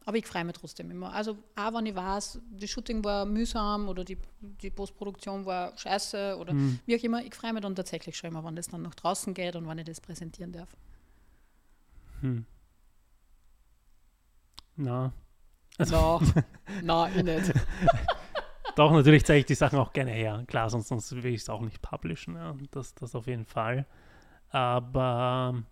Aber 0.05 0.17
ich 0.17 0.27
freue 0.27 0.43
mich 0.43 0.57
trotzdem 0.57 0.91
immer. 0.91 1.13
Also 1.13 1.37
auch 1.55 1.73
wenn 1.73 1.85
ich 1.85 1.95
weiß, 1.95 2.39
das 2.51 2.69
Shooting 2.69 3.03
war 3.05 3.25
mühsam 3.25 3.87
oder 3.87 4.03
die, 4.03 4.17
die 4.41 4.69
Postproduktion 4.69 5.45
war 5.45 5.77
scheiße 5.77 6.37
oder 6.37 6.51
hm. 6.51 6.79
wie 6.85 6.99
auch 6.99 7.03
immer, 7.03 7.23
ich 7.23 7.33
freue 7.33 7.53
mich 7.53 7.61
dann 7.61 7.75
tatsächlich 7.75 8.17
schon 8.17 8.29
immer, 8.31 8.43
wenn 8.43 8.55
das 8.55 8.67
dann 8.67 8.81
nach 8.81 8.95
draußen 8.95 9.33
geht 9.33 9.55
und 9.55 9.65
wenn 9.67 9.77
ich 9.77 9.85
das 9.85 10.01
präsentieren 10.01 10.51
darf. 10.51 10.69
Hm. 12.21 12.45
Na, 14.75 15.13
No, 15.79 16.21
nein, 16.83 17.13
ich 17.17 17.23
nicht. 17.23 17.53
Doch, 18.75 18.91
natürlich 18.91 19.23
zeige 19.25 19.39
ich 19.39 19.45
die 19.45 19.55
Sachen 19.55 19.77
auch 19.79 19.93
gerne 19.93 20.11
her. 20.11 20.43
Klar, 20.47 20.69
sonst, 20.69 20.87
sonst 20.87 21.11
will 21.23 21.33
ich 21.33 21.41
es 21.41 21.49
auch 21.49 21.61
nicht 21.61 21.81
publishen. 21.81 22.35
Ja. 22.35 22.55
Das, 22.71 22.95
das 22.95 23.13
auf 23.15 23.27
jeden 23.27 23.45
Fall. 23.45 23.85
Aber 24.49 25.63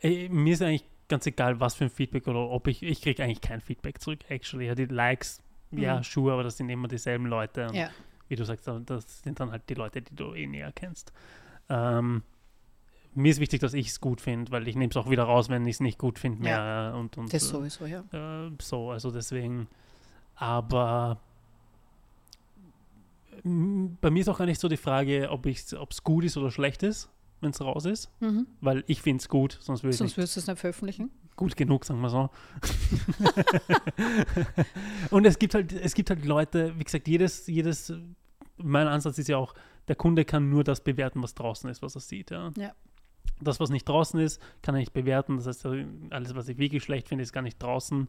ey, 0.00 0.28
mir 0.28 0.52
ist 0.54 0.62
eigentlich 0.62 0.84
ganz 1.08 1.26
egal, 1.26 1.58
was 1.60 1.74
für 1.74 1.84
ein 1.84 1.90
Feedback 1.90 2.26
oder 2.28 2.40
ob 2.50 2.66
ich, 2.66 2.82
ich 2.82 3.00
kriege 3.00 3.22
eigentlich 3.24 3.40
kein 3.40 3.60
Feedback 3.60 4.00
zurück, 4.00 4.20
actually. 4.28 4.66
Ja, 4.66 4.74
die 4.74 4.84
Likes, 4.86 5.42
ja, 5.70 5.96
Mhm. 5.98 6.02
sure, 6.02 6.32
aber 6.34 6.42
das 6.42 6.56
sind 6.56 6.68
immer 6.68 6.88
dieselben 6.88 7.26
Leute. 7.26 7.68
Und 7.68 7.74
Ja. 7.74 7.90
Wie 8.28 8.36
du 8.36 8.44
sagst, 8.44 8.68
das 8.84 9.22
sind 9.22 9.40
dann 9.40 9.50
halt 9.50 9.62
die 9.70 9.74
Leute, 9.74 10.02
die 10.02 10.14
du 10.14 10.34
eh 10.34 10.46
näher 10.46 10.70
kennst. 10.72 11.14
Ähm, 11.70 12.22
mir 13.14 13.30
ist 13.30 13.40
wichtig, 13.40 13.60
dass 13.60 13.72
ich 13.72 13.88
es 13.88 14.00
gut 14.02 14.20
finde, 14.20 14.52
weil 14.52 14.68
ich 14.68 14.76
nehme 14.76 14.90
es 14.90 14.96
auch 14.98 15.08
wieder 15.08 15.22
raus, 15.24 15.48
wenn 15.48 15.66
ich 15.66 15.76
es 15.76 15.80
nicht 15.80 15.98
gut 15.98 16.18
finde 16.18 16.42
mehr. 16.42 16.92
Und, 16.94 17.16
und, 17.16 17.32
Das 17.32 17.42
äh, 17.42 17.46
sowieso, 17.46 17.86
ja. 17.86 18.04
äh, 18.12 18.50
so, 18.60 18.90
also 18.90 19.10
deswegen. 19.10 19.66
Aber 20.34 21.18
bei 23.42 24.10
mir 24.10 24.20
ist 24.20 24.28
auch 24.28 24.38
gar 24.38 24.46
nicht 24.46 24.60
so 24.60 24.68
die 24.68 24.76
Frage, 24.76 25.30
ob 25.30 25.46
es 25.46 26.04
gut 26.04 26.24
ist 26.24 26.36
oder 26.36 26.50
schlecht 26.50 26.82
ist, 26.82 27.10
wenn 27.40 27.50
es 27.50 27.60
raus 27.60 27.84
ist, 27.84 28.10
Mhm. 28.20 28.46
weil 28.60 28.84
ich 28.86 29.02
finde 29.02 29.20
es 29.20 29.28
gut, 29.28 29.58
sonst 29.60 29.82
würde 29.82 29.92
ich 29.92 29.98
Sonst 29.98 30.16
würdest 30.16 30.36
du 30.36 30.40
es 30.40 30.46
nicht 30.46 30.58
veröffentlichen. 30.58 31.10
gut 31.36 31.56
genug, 31.56 31.84
sagen 31.84 32.00
wir 32.00 32.10
so. 32.10 32.30
und 35.10 35.26
es 35.26 35.38
gibt 35.38 35.54
halt, 35.54 35.72
es 35.72 35.94
gibt 35.94 36.10
halt 36.10 36.24
Leute, 36.24 36.78
wie 36.78 36.84
gesagt, 36.84 37.08
jedes, 37.08 37.46
jedes, 37.46 37.92
mein 38.56 38.88
Ansatz 38.88 39.18
ist 39.18 39.28
ja 39.28 39.36
auch, 39.36 39.54
der 39.88 39.96
Kunde 39.96 40.24
kann 40.24 40.50
nur 40.50 40.64
das 40.64 40.82
bewerten, 40.82 41.22
was 41.22 41.34
draußen 41.34 41.68
ist, 41.70 41.82
was 41.82 41.94
er 41.94 42.00
sieht. 42.00 42.30
Ja. 42.30 42.50
Ja. 42.58 42.72
Das, 43.40 43.60
was 43.60 43.70
nicht 43.70 43.88
draußen 43.88 44.18
ist, 44.18 44.42
kann 44.62 44.74
er 44.74 44.80
nicht 44.80 44.92
bewerten. 44.92 45.36
Das 45.36 45.46
heißt, 45.46 45.64
alles, 46.10 46.34
was 46.34 46.48
ich 46.48 46.58
wirklich 46.58 46.82
schlecht 46.82 47.08
finde, 47.08 47.22
ist 47.22 47.32
gar 47.32 47.42
nicht 47.42 47.62
draußen. 47.62 48.08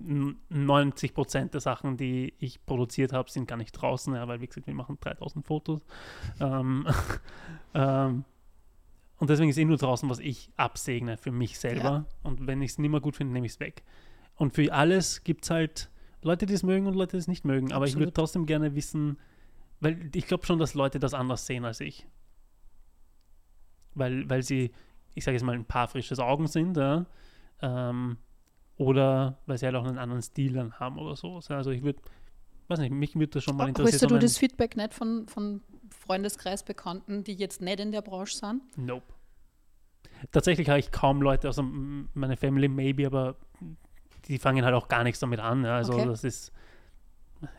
N- 0.00 0.36
90 0.48 1.14
Prozent 1.14 1.54
der 1.54 1.60
Sachen, 1.60 1.96
die 1.96 2.34
ich 2.38 2.64
produziert 2.64 3.12
habe, 3.12 3.30
sind 3.30 3.46
gar 3.46 3.56
nicht 3.56 3.72
draußen, 3.72 4.14
ja, 4.14 4.26
weil, 4.28 4.40
wie 4.40 4.46
gesagt, 4.46 4.66
wir 4.66 4.74
machen 4.74 4.98
3000 5.00 5.46
Fotos. 5.46 5.80
ähm, 6.40 6.86
ähm, 7.74 8.24
und 9.18 9.28
deswegen 9.28 9.50
ist 9.50 9.58
eh 9.58 9.64
nur 9.66 9.76
draußen, 9.76 10.08
was 10.08 10.18
ich 10.18 10.50
absegne 10.56 11.18
für 11.18 11.30
mich 11.30 11.58
selber. 11.58 12.06
Und 12.22 12.46
wenn 12.46 12.62
ich 12.62 12.70
es 12.72 12.78
nicht 12.78 12.90
mehr 12.90 13.00
gut 13.00 13.16
finde, 13.16 13.34
nehme 13.34 13.44
ich 13.44 13.52
es 13.52 13.60
weg. 13.60 13.82
Und 14.36 14.54
für 14.54 14.72
alles 14.72 15.22
gibt 15.24 15.44
es 15.44 15.50
halt 15.50 15.90
Leute, 16.22 16.46
die 16.46 16.54
es 16.54 16.62
mögen 16.62 16.86
und 16.86 16.94
Leute, 16.94 17.12
die 17.12 17.20
es 17.20 17.28
nicht 17.28 17.44
mögen. 17.44 17.70
Aber 17.72 17.84
ich 17.84 17.94
würde 17.96 18.04
Absolut. 18.08 18.14
trotzdem 18.14 18.46
gerne 18.46 18.74
wissen, 18.74 19.18
weil 19.80 20.10
ich 20.14 20.26
glaube 20.26 20.46
schon, 20.46 20.58
dass 20.58 20.72
Leute 20.72 20.98
das 20.98 21.12
anders 21.12 21.44
sehen 21.44 21.66
als 21.66 21.80
ich. 21.80 22.06
Weil, 23.94 24.28
weil 24.30 24.42
sie, 24.42 24.70
ich 25.14 25.24
sage 25.24 25.34
jetzt 25.36 25.44
mal, 25.44 25.54
ein 25.54 25.66
paar 25.66 25.88
frisches 25.88 26.18
Augen 26.18 26.46
sind, 26.46 26.78
ja. 26.78 27.04
Ähm, 27.60 28.16
oder 28.80 29.36
weil 29.44 29.58
sie 29.58 29.66
halt 29.66 29.76
auch 29.76 29.84
einen 29.84 29.98
anderen 29.98 30.22
Stil 30.22 30.54
dann 30.54 30.72
haben 30.80 30.98
oder 30.98 31.14
so. 31.14 31.38
Also 31.48 31.70
ich 31.70 31.82
würde, 31.82 32.00
weiß 32.68 32.78
nicht, 32.78 32.92
mich 32.92 33.14
würde 33.14 33.26
das 33.26 33.44
schon 33.44 33.56
mal 33.58 33.68
interessieren. 33.68 34.10
Holst 34.10 34.22
du 34.22 34.26
das 34.26 34.38
Feedback 34.38 34.74
nicht 34.74 34.94
von, 34.94 35.28
von 35.28 35.60
Freundeskreis, 35.90 36.62
Bekannten, 36.62 37.22
die 37.22 37.34
jetzt 37.34 37.60
nicht 37.60 37.78
in 37.78 37.92
der 37.92 38.00
Branche 38.00 38.34
sind? 38.38 38.62
Nope. 38.78 39.04
Tatsächlich 40.32 40.70
habe 40.70 40.78
ich 40.78 40.90
kaum 40.90 41.20
Leute, 41.20 41.46
also 41.48 41.62
meine 41.62 42.38
Family 42.38 42.68
maybe, 42.68 43.06
aber 43.06 43.36
die 44.28 44.38
fangen 44.38 44.64
halt 44.64 44.74
auch 44.74 44.88
gar 44.88 45.04
nichts 45.04 45.20
damit 45.20 45.40
an. 45.40 45.62
Ja. 45.62 45.76
Also 45.76 45.92
Okay. 45.92 46.06
das 46.06 46.24
ist, 46.24 46.50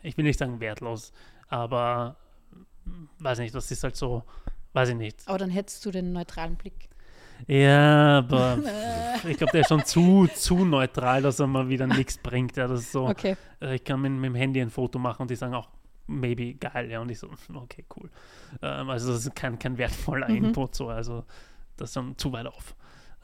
ich 0.02 0.16
will 0.16 0.24
nicht 0.24 0.40
sagen 0.40 0.58
wertlos, 0.58 1.12
aber 1.46 2.16
weiß 3.20 3.38
nicht, 3.38 3.54
das 3.54 3.70
ist 3.70 3.84
halt 3.84 3.94
so, 3.94 4.24
weiß 4.72 4.88
ich 4.88 4.96
nicht. 4.96 5.22
Aber 5.28 5.38
dann 5.38 5.50
hättest 5.50 5.86
du 5.86 5.92
den 5.92 6.12
neutralen 6.12 6.56
Blick. 6.56 6.88
Ja, 7.46 8.18
aber 8.18 8.58
ich 9.28 9.36
glaube, 9.36 9.52
der 9.52 9.60
ist 9.62 9.68
schon 9.68 9.84
zu, 9.84 10.26
zu 10.28 10.64
neutral, 10.64 11.22
dass 11.22 11.40
er 11.40 11.46
mal 11.46 11.68
wieder 11.68 11.86
nichts 11.86 12.18
bringt. 12.18 12.56
Ja, 12.56 12.66
das 12.68 12.80
ist 12.80 12.92
so, 12.92 13.08
Okay. 13.08 13.36
äh, 13.60 13.76
ich 13.76 13.84
kann 13.84 14.00
mit, 14.00 14.12
mit 14.12 14.24
dem 14.24 14.34
Handy 14.34 14.60
ein 14.60 14.70
Foto 14.70 14.98
machen 14.98 15.22
und 15.22 15.30
die 15.30 15.36
sagen 15.36 15.54
auch, 15.54 15.68
maybe 16.06 16.54
geil, 16.54 16.90
ja, 16.90 17.00
und 17.00 17.10
ich 17.10 17.18
so, 17.18 17.28
okay, 17.54 17.84
cool. 17.96 18.10
Ähm, 18.60 18.90
also 18.90 19.12
das 19.12 19.26
ist 19.26 19.34
kein, 19.34 19.58
kein 19.58 19.78
wertvoller 19.78 20.28
Mhm. 20.28 20.46
Input, 20.46 20.74
so, 20.74 20.88
also 20.88 21.24
das 21.76 21.90
ist 21.90 21.94
schon 21.94 22.16
zu 22.18 22.32
weit 22.32 22.46
auf. 22.46 22.74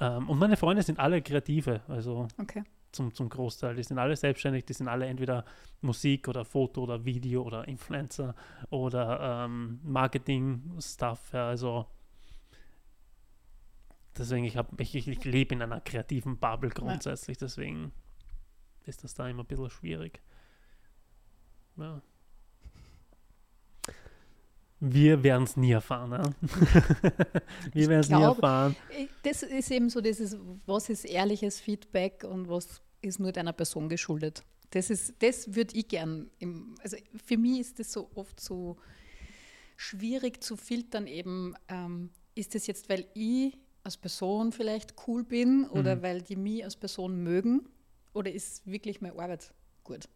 Ähm, 0.01 0.29
und 0.29 0.39
meine 0.39 0.57
Freunde 0.57 0.83
sind 0.83 0.99
alle 0.99 1.21
Kreative, 1.23 1.81
also 1.89 2.29
Okay. 2.41 2.63
zum, 2.93 3.13
zum 3.13 3.29
Großteil. 3.29 3.75
Die 3.75 3.83
sind 3.83 3.99
alle 3.99 4.17
selbstständig, 4.17 4.65
die 4.65 4.73
sind 4.73 4.89
alle 4.89 5.07
entweder 5.07 5.45
Musik 5.81 6.29
oder 6.29 6.45
Foto 6.45 6.83
oder 6.85 7.05
Video 7.05 7.43
oder 7.43 7.67
Influencer 7.69 8.35
oder 8.71 9.45
ähm, 9.47 9.81
Marketing-Stuff, 9.83 11.33
ja, 11.33 11.49
also 11.49 11.87
deswegen, 14.19 14.45
ich, 14.45 14.57
hab, 14.57 14.81
ich, 14.81 14.95
ich, 14.95 15.25
lebe 15.25 15.55
in 15.55 15.63
einer 15.63 15.81
kreativen 15.81 16.39
Bubble 16.39 16.71
grundsätzlich, 16.71 17.39
deswegen 17.39 17.93
ist 18.85 19.05
das 19.05 19.15
da 19.15 19.29
immer 19.29 19.43
ein 19.45 19.47
bisschen 19.47 19.71
schwierig. 19.71 20.21
Ja. 21.77 22.03
Wir 24.81 25.23
werden 25.23 25.43
es 25.43 25.57
nie 25.57 25.73
erfahren. 25.73 26.13
Ja? 26.13 26.23
Wir 27.73 27.89
werden 27.89 28.01
es 28.01 28.09
nie 28.09 28.23
erfahren. 28.23 28.77
Das 29.23 29.43
ist 29.43 29.71
eben 29.71 29.91
so 29.91 30.01
dieses, 30.01 30.37
was 30.67 30.89
ist 30.89 31.05
ehrliches 31.05 31.61
Feedback 31.61 32.25
und 32.25 32.49
was 32.49 32.81
ist 33.01 33.19
nur 33.19 33.33
deiner 33.33 33.53
Person 33.53 33.89
geschuldet. 33.89 34.45
Das 34.71 34.91
ist, 34.91 35.15
das 35.21 35.55
würde 35.55 35.75
ich 35.77 35.89
gern, 35.89 36.31
im, 36.39 36.75
also 36.83 36.97
für 37.25 37.39
mich 37.39 37.61
ist 37.61 37.79
das 37.81 37.93
so 37.93 38.11
oft 38.15 38.39
so 38.39 38.77
schwierig 39.77 40.43
zu 40.43 40.57
filtern 40.57 41.07
eben, 41.07 41.55
ähm, 41.69 42.11
ist 42.35 42.55
das 42.55 42.67
jetzt, 42.67 42.89
weil 42.89 43.07
ich 43.15 43.57
als 43.85 43.97
Person 43.97 44.53
vielleicht 44.53 44.95
cool 45.07 45.25
bin 45.25 45.67
oder 45.71 45.97
Mhm. 45.97 46.03
weil 46.03 46.23
die 46.23 46.37
mich 46.37 46.65
als 46.65 46.77
Person 46.77 47.23
mögen 47.23 47.69
oder 48.13 48.31
ist 48.33 48.67
wirklich 48.67 49.01
meine 49.01 49.19
Arbeit 49.19 49.53
gut. 49.85 50.09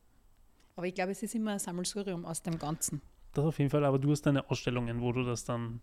Aber 0.77 0.87
ich 0.87 0.95
glaube, 0.95 1.13
es 1.13 1.23
ist 1.23 1.35
immer 1.35 1.53
ein 1.53 1.59
Sammelsurium 1.59 2.25
aus 2.25 2.43
dem 2.43 2.59
Ganzen. 2.59 3.01
Das 3.33 3.45
auf 3.45 3.59
jeden 3.59 3.71
Fall, 3.71 3.85
aber 3.85 3.99
du 3.99 4.11
hast 4.11 4.23
deine 4.23 4.49
Ausstellungen, 4.51 5.01
wo 5.01 5.13
du 5.13 5.25
das 5.25 5.45
dann 5.45 5.81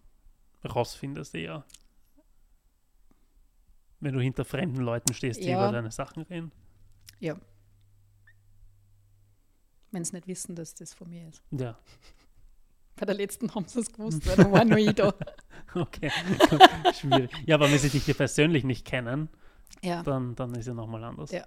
rausfindest 0.63 1.33
eher. 1.35 1.63
Wenn 3.99 4.13
du 4.13 4.19
hinter 4.21 4.45
fremden 4.45 4.81
Leuten 4.81 5.13
stehst, 5.13 5.41
die 5.41 5.47
Ja. 5.49 5.57
über 5.63 5.71
deine 5.71 5.91
Sachen 5.91 6.23
reden. 6.23 6.51
Ja. 7.19 7.37
Wenn 9.91 10.03
sie 10.05 10.15
nicht 10.15 10.27
wissen, 10.27 10.55
dass 10.55 10.73
das 10.75 10.93
von 10.93 11.09
mir 11.09 11.27
ist. 11.29 11.41
Ja, 11.51 11.77
Bei 12.99 13.05
der 13.05 13.15
letzten 13.15 13.53
haben 13.55 13.65
sie 13.67 13.79
es 13.79 13.91
gewusst, 13.93 14.27
weil 14.27 14.35
da 14.35 14.51
war 14.51 14.65
nur 14.65 14.77
ich 14.77 14.93
da. 14.93 15.13
okay. 15.75 16.11
Schwierig. 16.99 17.31
Ja, 17.45 17.55
aber 17.55 17.71
wenn 17.71 17.77
sie 17.79 17.89
dich 17.89 18.03
hier 18.03 18.13
persönlich 18.13 18.63
nicht 18.65 18.85
kennen, 18.85 19.29
Ja. 19.81 20.03
dann, 20.03 20.35
dann 20.35 20.53
ist 20.55 20.67
ja 20.67 20.73
nochmal 20.73 21.03
anders. 21.05 21.31
Ja. 21.31 21.43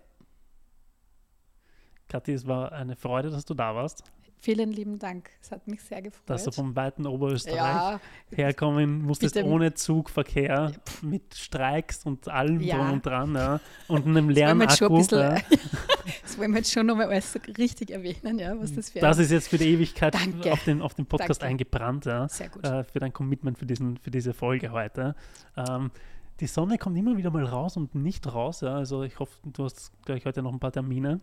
Kathi, 2.09 2.33
es 2.33 2.47
war 2.47 2.73
eine 2.73 2.97
Freude, 2.97 3.31
dass 3.31 3.45
du 3.45 3.55
da 3.55 3.75
warst, 3.75 4.03
Vielen 4.45 4.73
lieben 4.73 4.99
Dank. 4.99 5.31
Es 5.41 5.53
hat 5.53 5.69
mich 5.69 5.81
sehr 5.83 6.03
gefreut. 6.03 6.25
dass 6.27 6.43
du 6.43 6.51
vom 6.51 6.75
weiten 6.75 7.07
Oberösterreich 7.07 7.57
ja, 7.57 8.01
herkommen 8.33 9.03
musstest, 9.03 9.37
Bitte. 9.37 9.47
ohne 9.47 9.73
Zugverkehr, 9.75 10.73
mit 11.01 11.37
Streiks 11.37 12.05
und 12.05 12.27
allem 12.27 12.61
Ja. 12.61 12.79
drum 12.79 12.93
und 12.95 13.07
dran, 13.07 13.35
ja. 13.37 13.61
Und 13.87 14.05
einem 14.05 14.35
das 14.35 14.81
bisschen, 14.81 15.19
ja. 15.21 15.37
das 16.23 16.37
wollen 16.37 16.51
wir 16.51 16.59
jetzt 16.59 16.73
schon 16.73 16.87
nochmal 16.87 17.07
alles 17.07 17.33
so 17.35 17.39
richtig 17.57 17.93
erwähnen, 17.93 18.41
ja, 18.41 18.59
was 18.59 18.75
das 18.75 18.91
für 18.91 18.99
Das 18.99 19.19
ist 19.19 19.31
jetzt 19.31 19.47
für 19.47 19.59
die 19.59 19.75
Ewigkeit 19.75 20.13
Danke. 20.15 20.53
auf 20.53 20.65
den, 20.65 20.83
auf 20.83 20.95
den 20.95 21.07
Podcast 21.07 21.43
Danke. 21.43 21.51
eingebrannt, 21.51 22.07
ja. 22.07 22.29
Sehr 22.29 22.49
gut. 22.49 22.67
Äh, 22.67 22.83
für 22.83 22.99
dein 22.99 23.13
Commitment 23.13 23.59
für, 23.59 23.67
diesen, 23.67 23.97
für 23.97 24.11
diese 24.11 24.35
Folge 24.35 24.73
heute. 24.73 25.15
Ähm, 25.57 25.93
die 26.41 26.49
Sonne 26.49 26.79
kommt 26.79 26.99
immer 26.99 27.17
wieder 27.17 27.31
mal 27.31 27.45
raus 27.45 27.77
und 27.77 27.95
nicht 27.95 28.27
raus, 28.27 28.63
ja. 28.63 28.75
Also 28.75 29.05
ich 29.05 29.21
hoffe, 29.21 29.39
du 29.45 29.63
hast 29.63 29.93
gleich 30.05 30.27
heute 30.27 30.43
noch 30.43 30.53
ein 30.53 30.59
paar 30.59 30.73
Termine. 30.73 31.21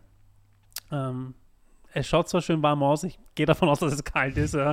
Ähm, 0.90 1.34
es 1.92 2.06
schaut 2.06 2.28
zwar 2.28 2.42
schön 2.42 2.62
warm 2.62 2.82
aus, 2.82 3.04
ich 3.04 3.18
gehe 3.34 3.46
davon 3.46 3.68
aus, 3.68 3.80
dass 3.80 3.92
es 3.92 4.04
kalt 4.04 4.36
ist, 4.36 4.54
ja. 4.54 4.72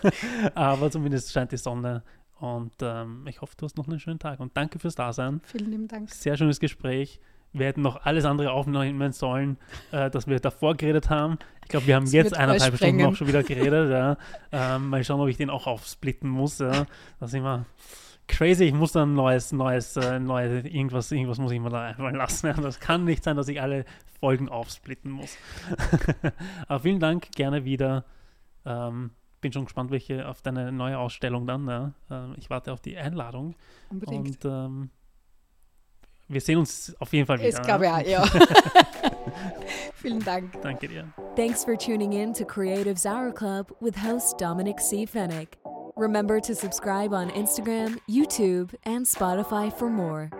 aber 0.54 0.90
zumindest 0.90 1.32
scheint 1.32 1.52
die 1.52 1.56
Sonne. 1.56 2.02
Und 2.38 2.72
ähm, 2.80 3.26
ich 3.28 3.42
hoffe, 3.42 3.54
du 3.56 3.66
hast 3.66 3.76
noch 3.76 3.86
einen 3.86 4.00
schönen 4.00 4.18
Tag. 4.18 4.40
Und 4.40 4.56
danke 4.56 4.78
fürs 4.78 4.94
Dasein. 4.94 5.40
Vielen 5.44 5.70
lieben 5.70 5.88
Dank. 5.88 6.10
Sehr 6.10 6.36
schönes 6.36 6.58
Gespräch. 6.58 7.20
Wir 7.52 7.66
hätten 7.66 7.82
noch 7.82 8.04
alles 8.04 8.24
andere 8.24 8.52
aufnehmen 8.52 9.12
sollen, 9.12 9.58
äh, 9.90 10.08
dass 10.08 10.26
wir 10.26 10.38
davor 10.40 10.76
geredet 10.76 11.10
haben. 11.10 11.38
Ich 11.62 11.68
glaube, 11.68 11.86
wir 11.86 11.96
haben 11.96 12.04
Das 12.04 12.12
jetzt 12.12 12.36
eineinhalb 12.36 12.76
Stunden 12.76 13.04
auch 13.04 13.16
schon 13.16 13.26
wieder 13.26 13.42
geredet. 13.42 13.90
Ja. 13.90 14.16
Ähm, 14.52 14.88
mal 14.88 15.04
schauen, 15.04 15.20
ob 15.20 15.28
ich 15.28 15.36
den 15.36 15.50
auch 15.50 15.66
aufsplitten 15.66 16.30
muss. 16.30 16.60
Ja. 16.60 16.86
Das 17.18 17.30
ist 17.30 17.34
immer 17.34 17.66
crazy. 18.30 18.64
Ich 18.64 18.72
muss 18.72 18.92
dann 18.92 19.12
ein 19.12 19.14
neues, 19.14 19.52
neues, 19.52 19.96
äh, 19.96 20.18
neue, 20.18 20.60
irgendwas, 20.60 21.10
irgendwas 21.12 21.38
muss 21.38 21.52
ich 21.52 21.60
mir 21.60 21.70
da 21.70 21.82
einfallen 21.82 22.16
lassen. 22.16 22.46
Ja. 22.46 22.52
Das 22.54 22.80
kann 22.80 23.04
nicht 23.04 23.22
sein, 23.24 23.36
dass 23.36 23.48
ich 23.48 23.60
alle 23.60 23.84
Folgen 24.20 24.48
aufsplitten 24.48 25.10
muss. 25.10 25.36
Aber 26.68 26.80
vielen 26.80 27.00
Dank, 27.00 27.32
gerne 27.32 27.64
wieder. 27.64 28.04
Ähm, 28.64 29.10
bin 29.40 29.52
schon 29.52 29.64
gespannt, 29.64 29.90
welche 29.90 30.28
auf 30.28 30.42
deine 30.42 30.72
neue 30.72 30.98
Ausstellung 30.98 31.46
dann. 31.46 31.68
Ja. 31.68 31.92
Ähm, 32.10 32.34
ich 32.38 32.50
warte 32.50 32.72
auf 32.72 32.80
die 32.80 32.96
Einladung. 32.96 33.54
Unbedingt. 33.90 34.44
Und 34.44 34.52
ähm, 34.52 34.90
wir 36.28 36.40
sehen 36.40 36.58
uns 36.58 36.94
auf 37.00 37.12
jeden 37.12 37.26
Fall 37.26 37.38
wieder. 37.40 37.50
Das 37.50 37.62
glaube 37.62 37.86
ich 37.86 38.08
ja. 38.08 38.24
ja. 38.24 38.26
Vielen 39.94 40.24
Dank. 40.24 40.60
Danke 40.62 40.88
dir. 40.88 41.12
Thanks 41.36 41.64
for 41.64 41.76
tuning 41.76 42.12
in 42.12 42.32
to 42.34 42.44
Creatives 42.44 43.04
Hour 43.04 43.32
Club 43.32 43.74
with 43.80 43.96
host 43.96 44.38
Dominic 44.38 44.80
C. 44.80 45.06
Fennick. 45.06 45.58
Remember 46.00 46.40
to 46.40 46.54
subscribe 46.54 47.12
on 47.12 47.28
Instagram, 47.32 47.98
YouTube, 48.08 48.74
and 48.84 49.04
Spotify 49.04 49.70
for 49.70 49.90
more. 49.90 50.30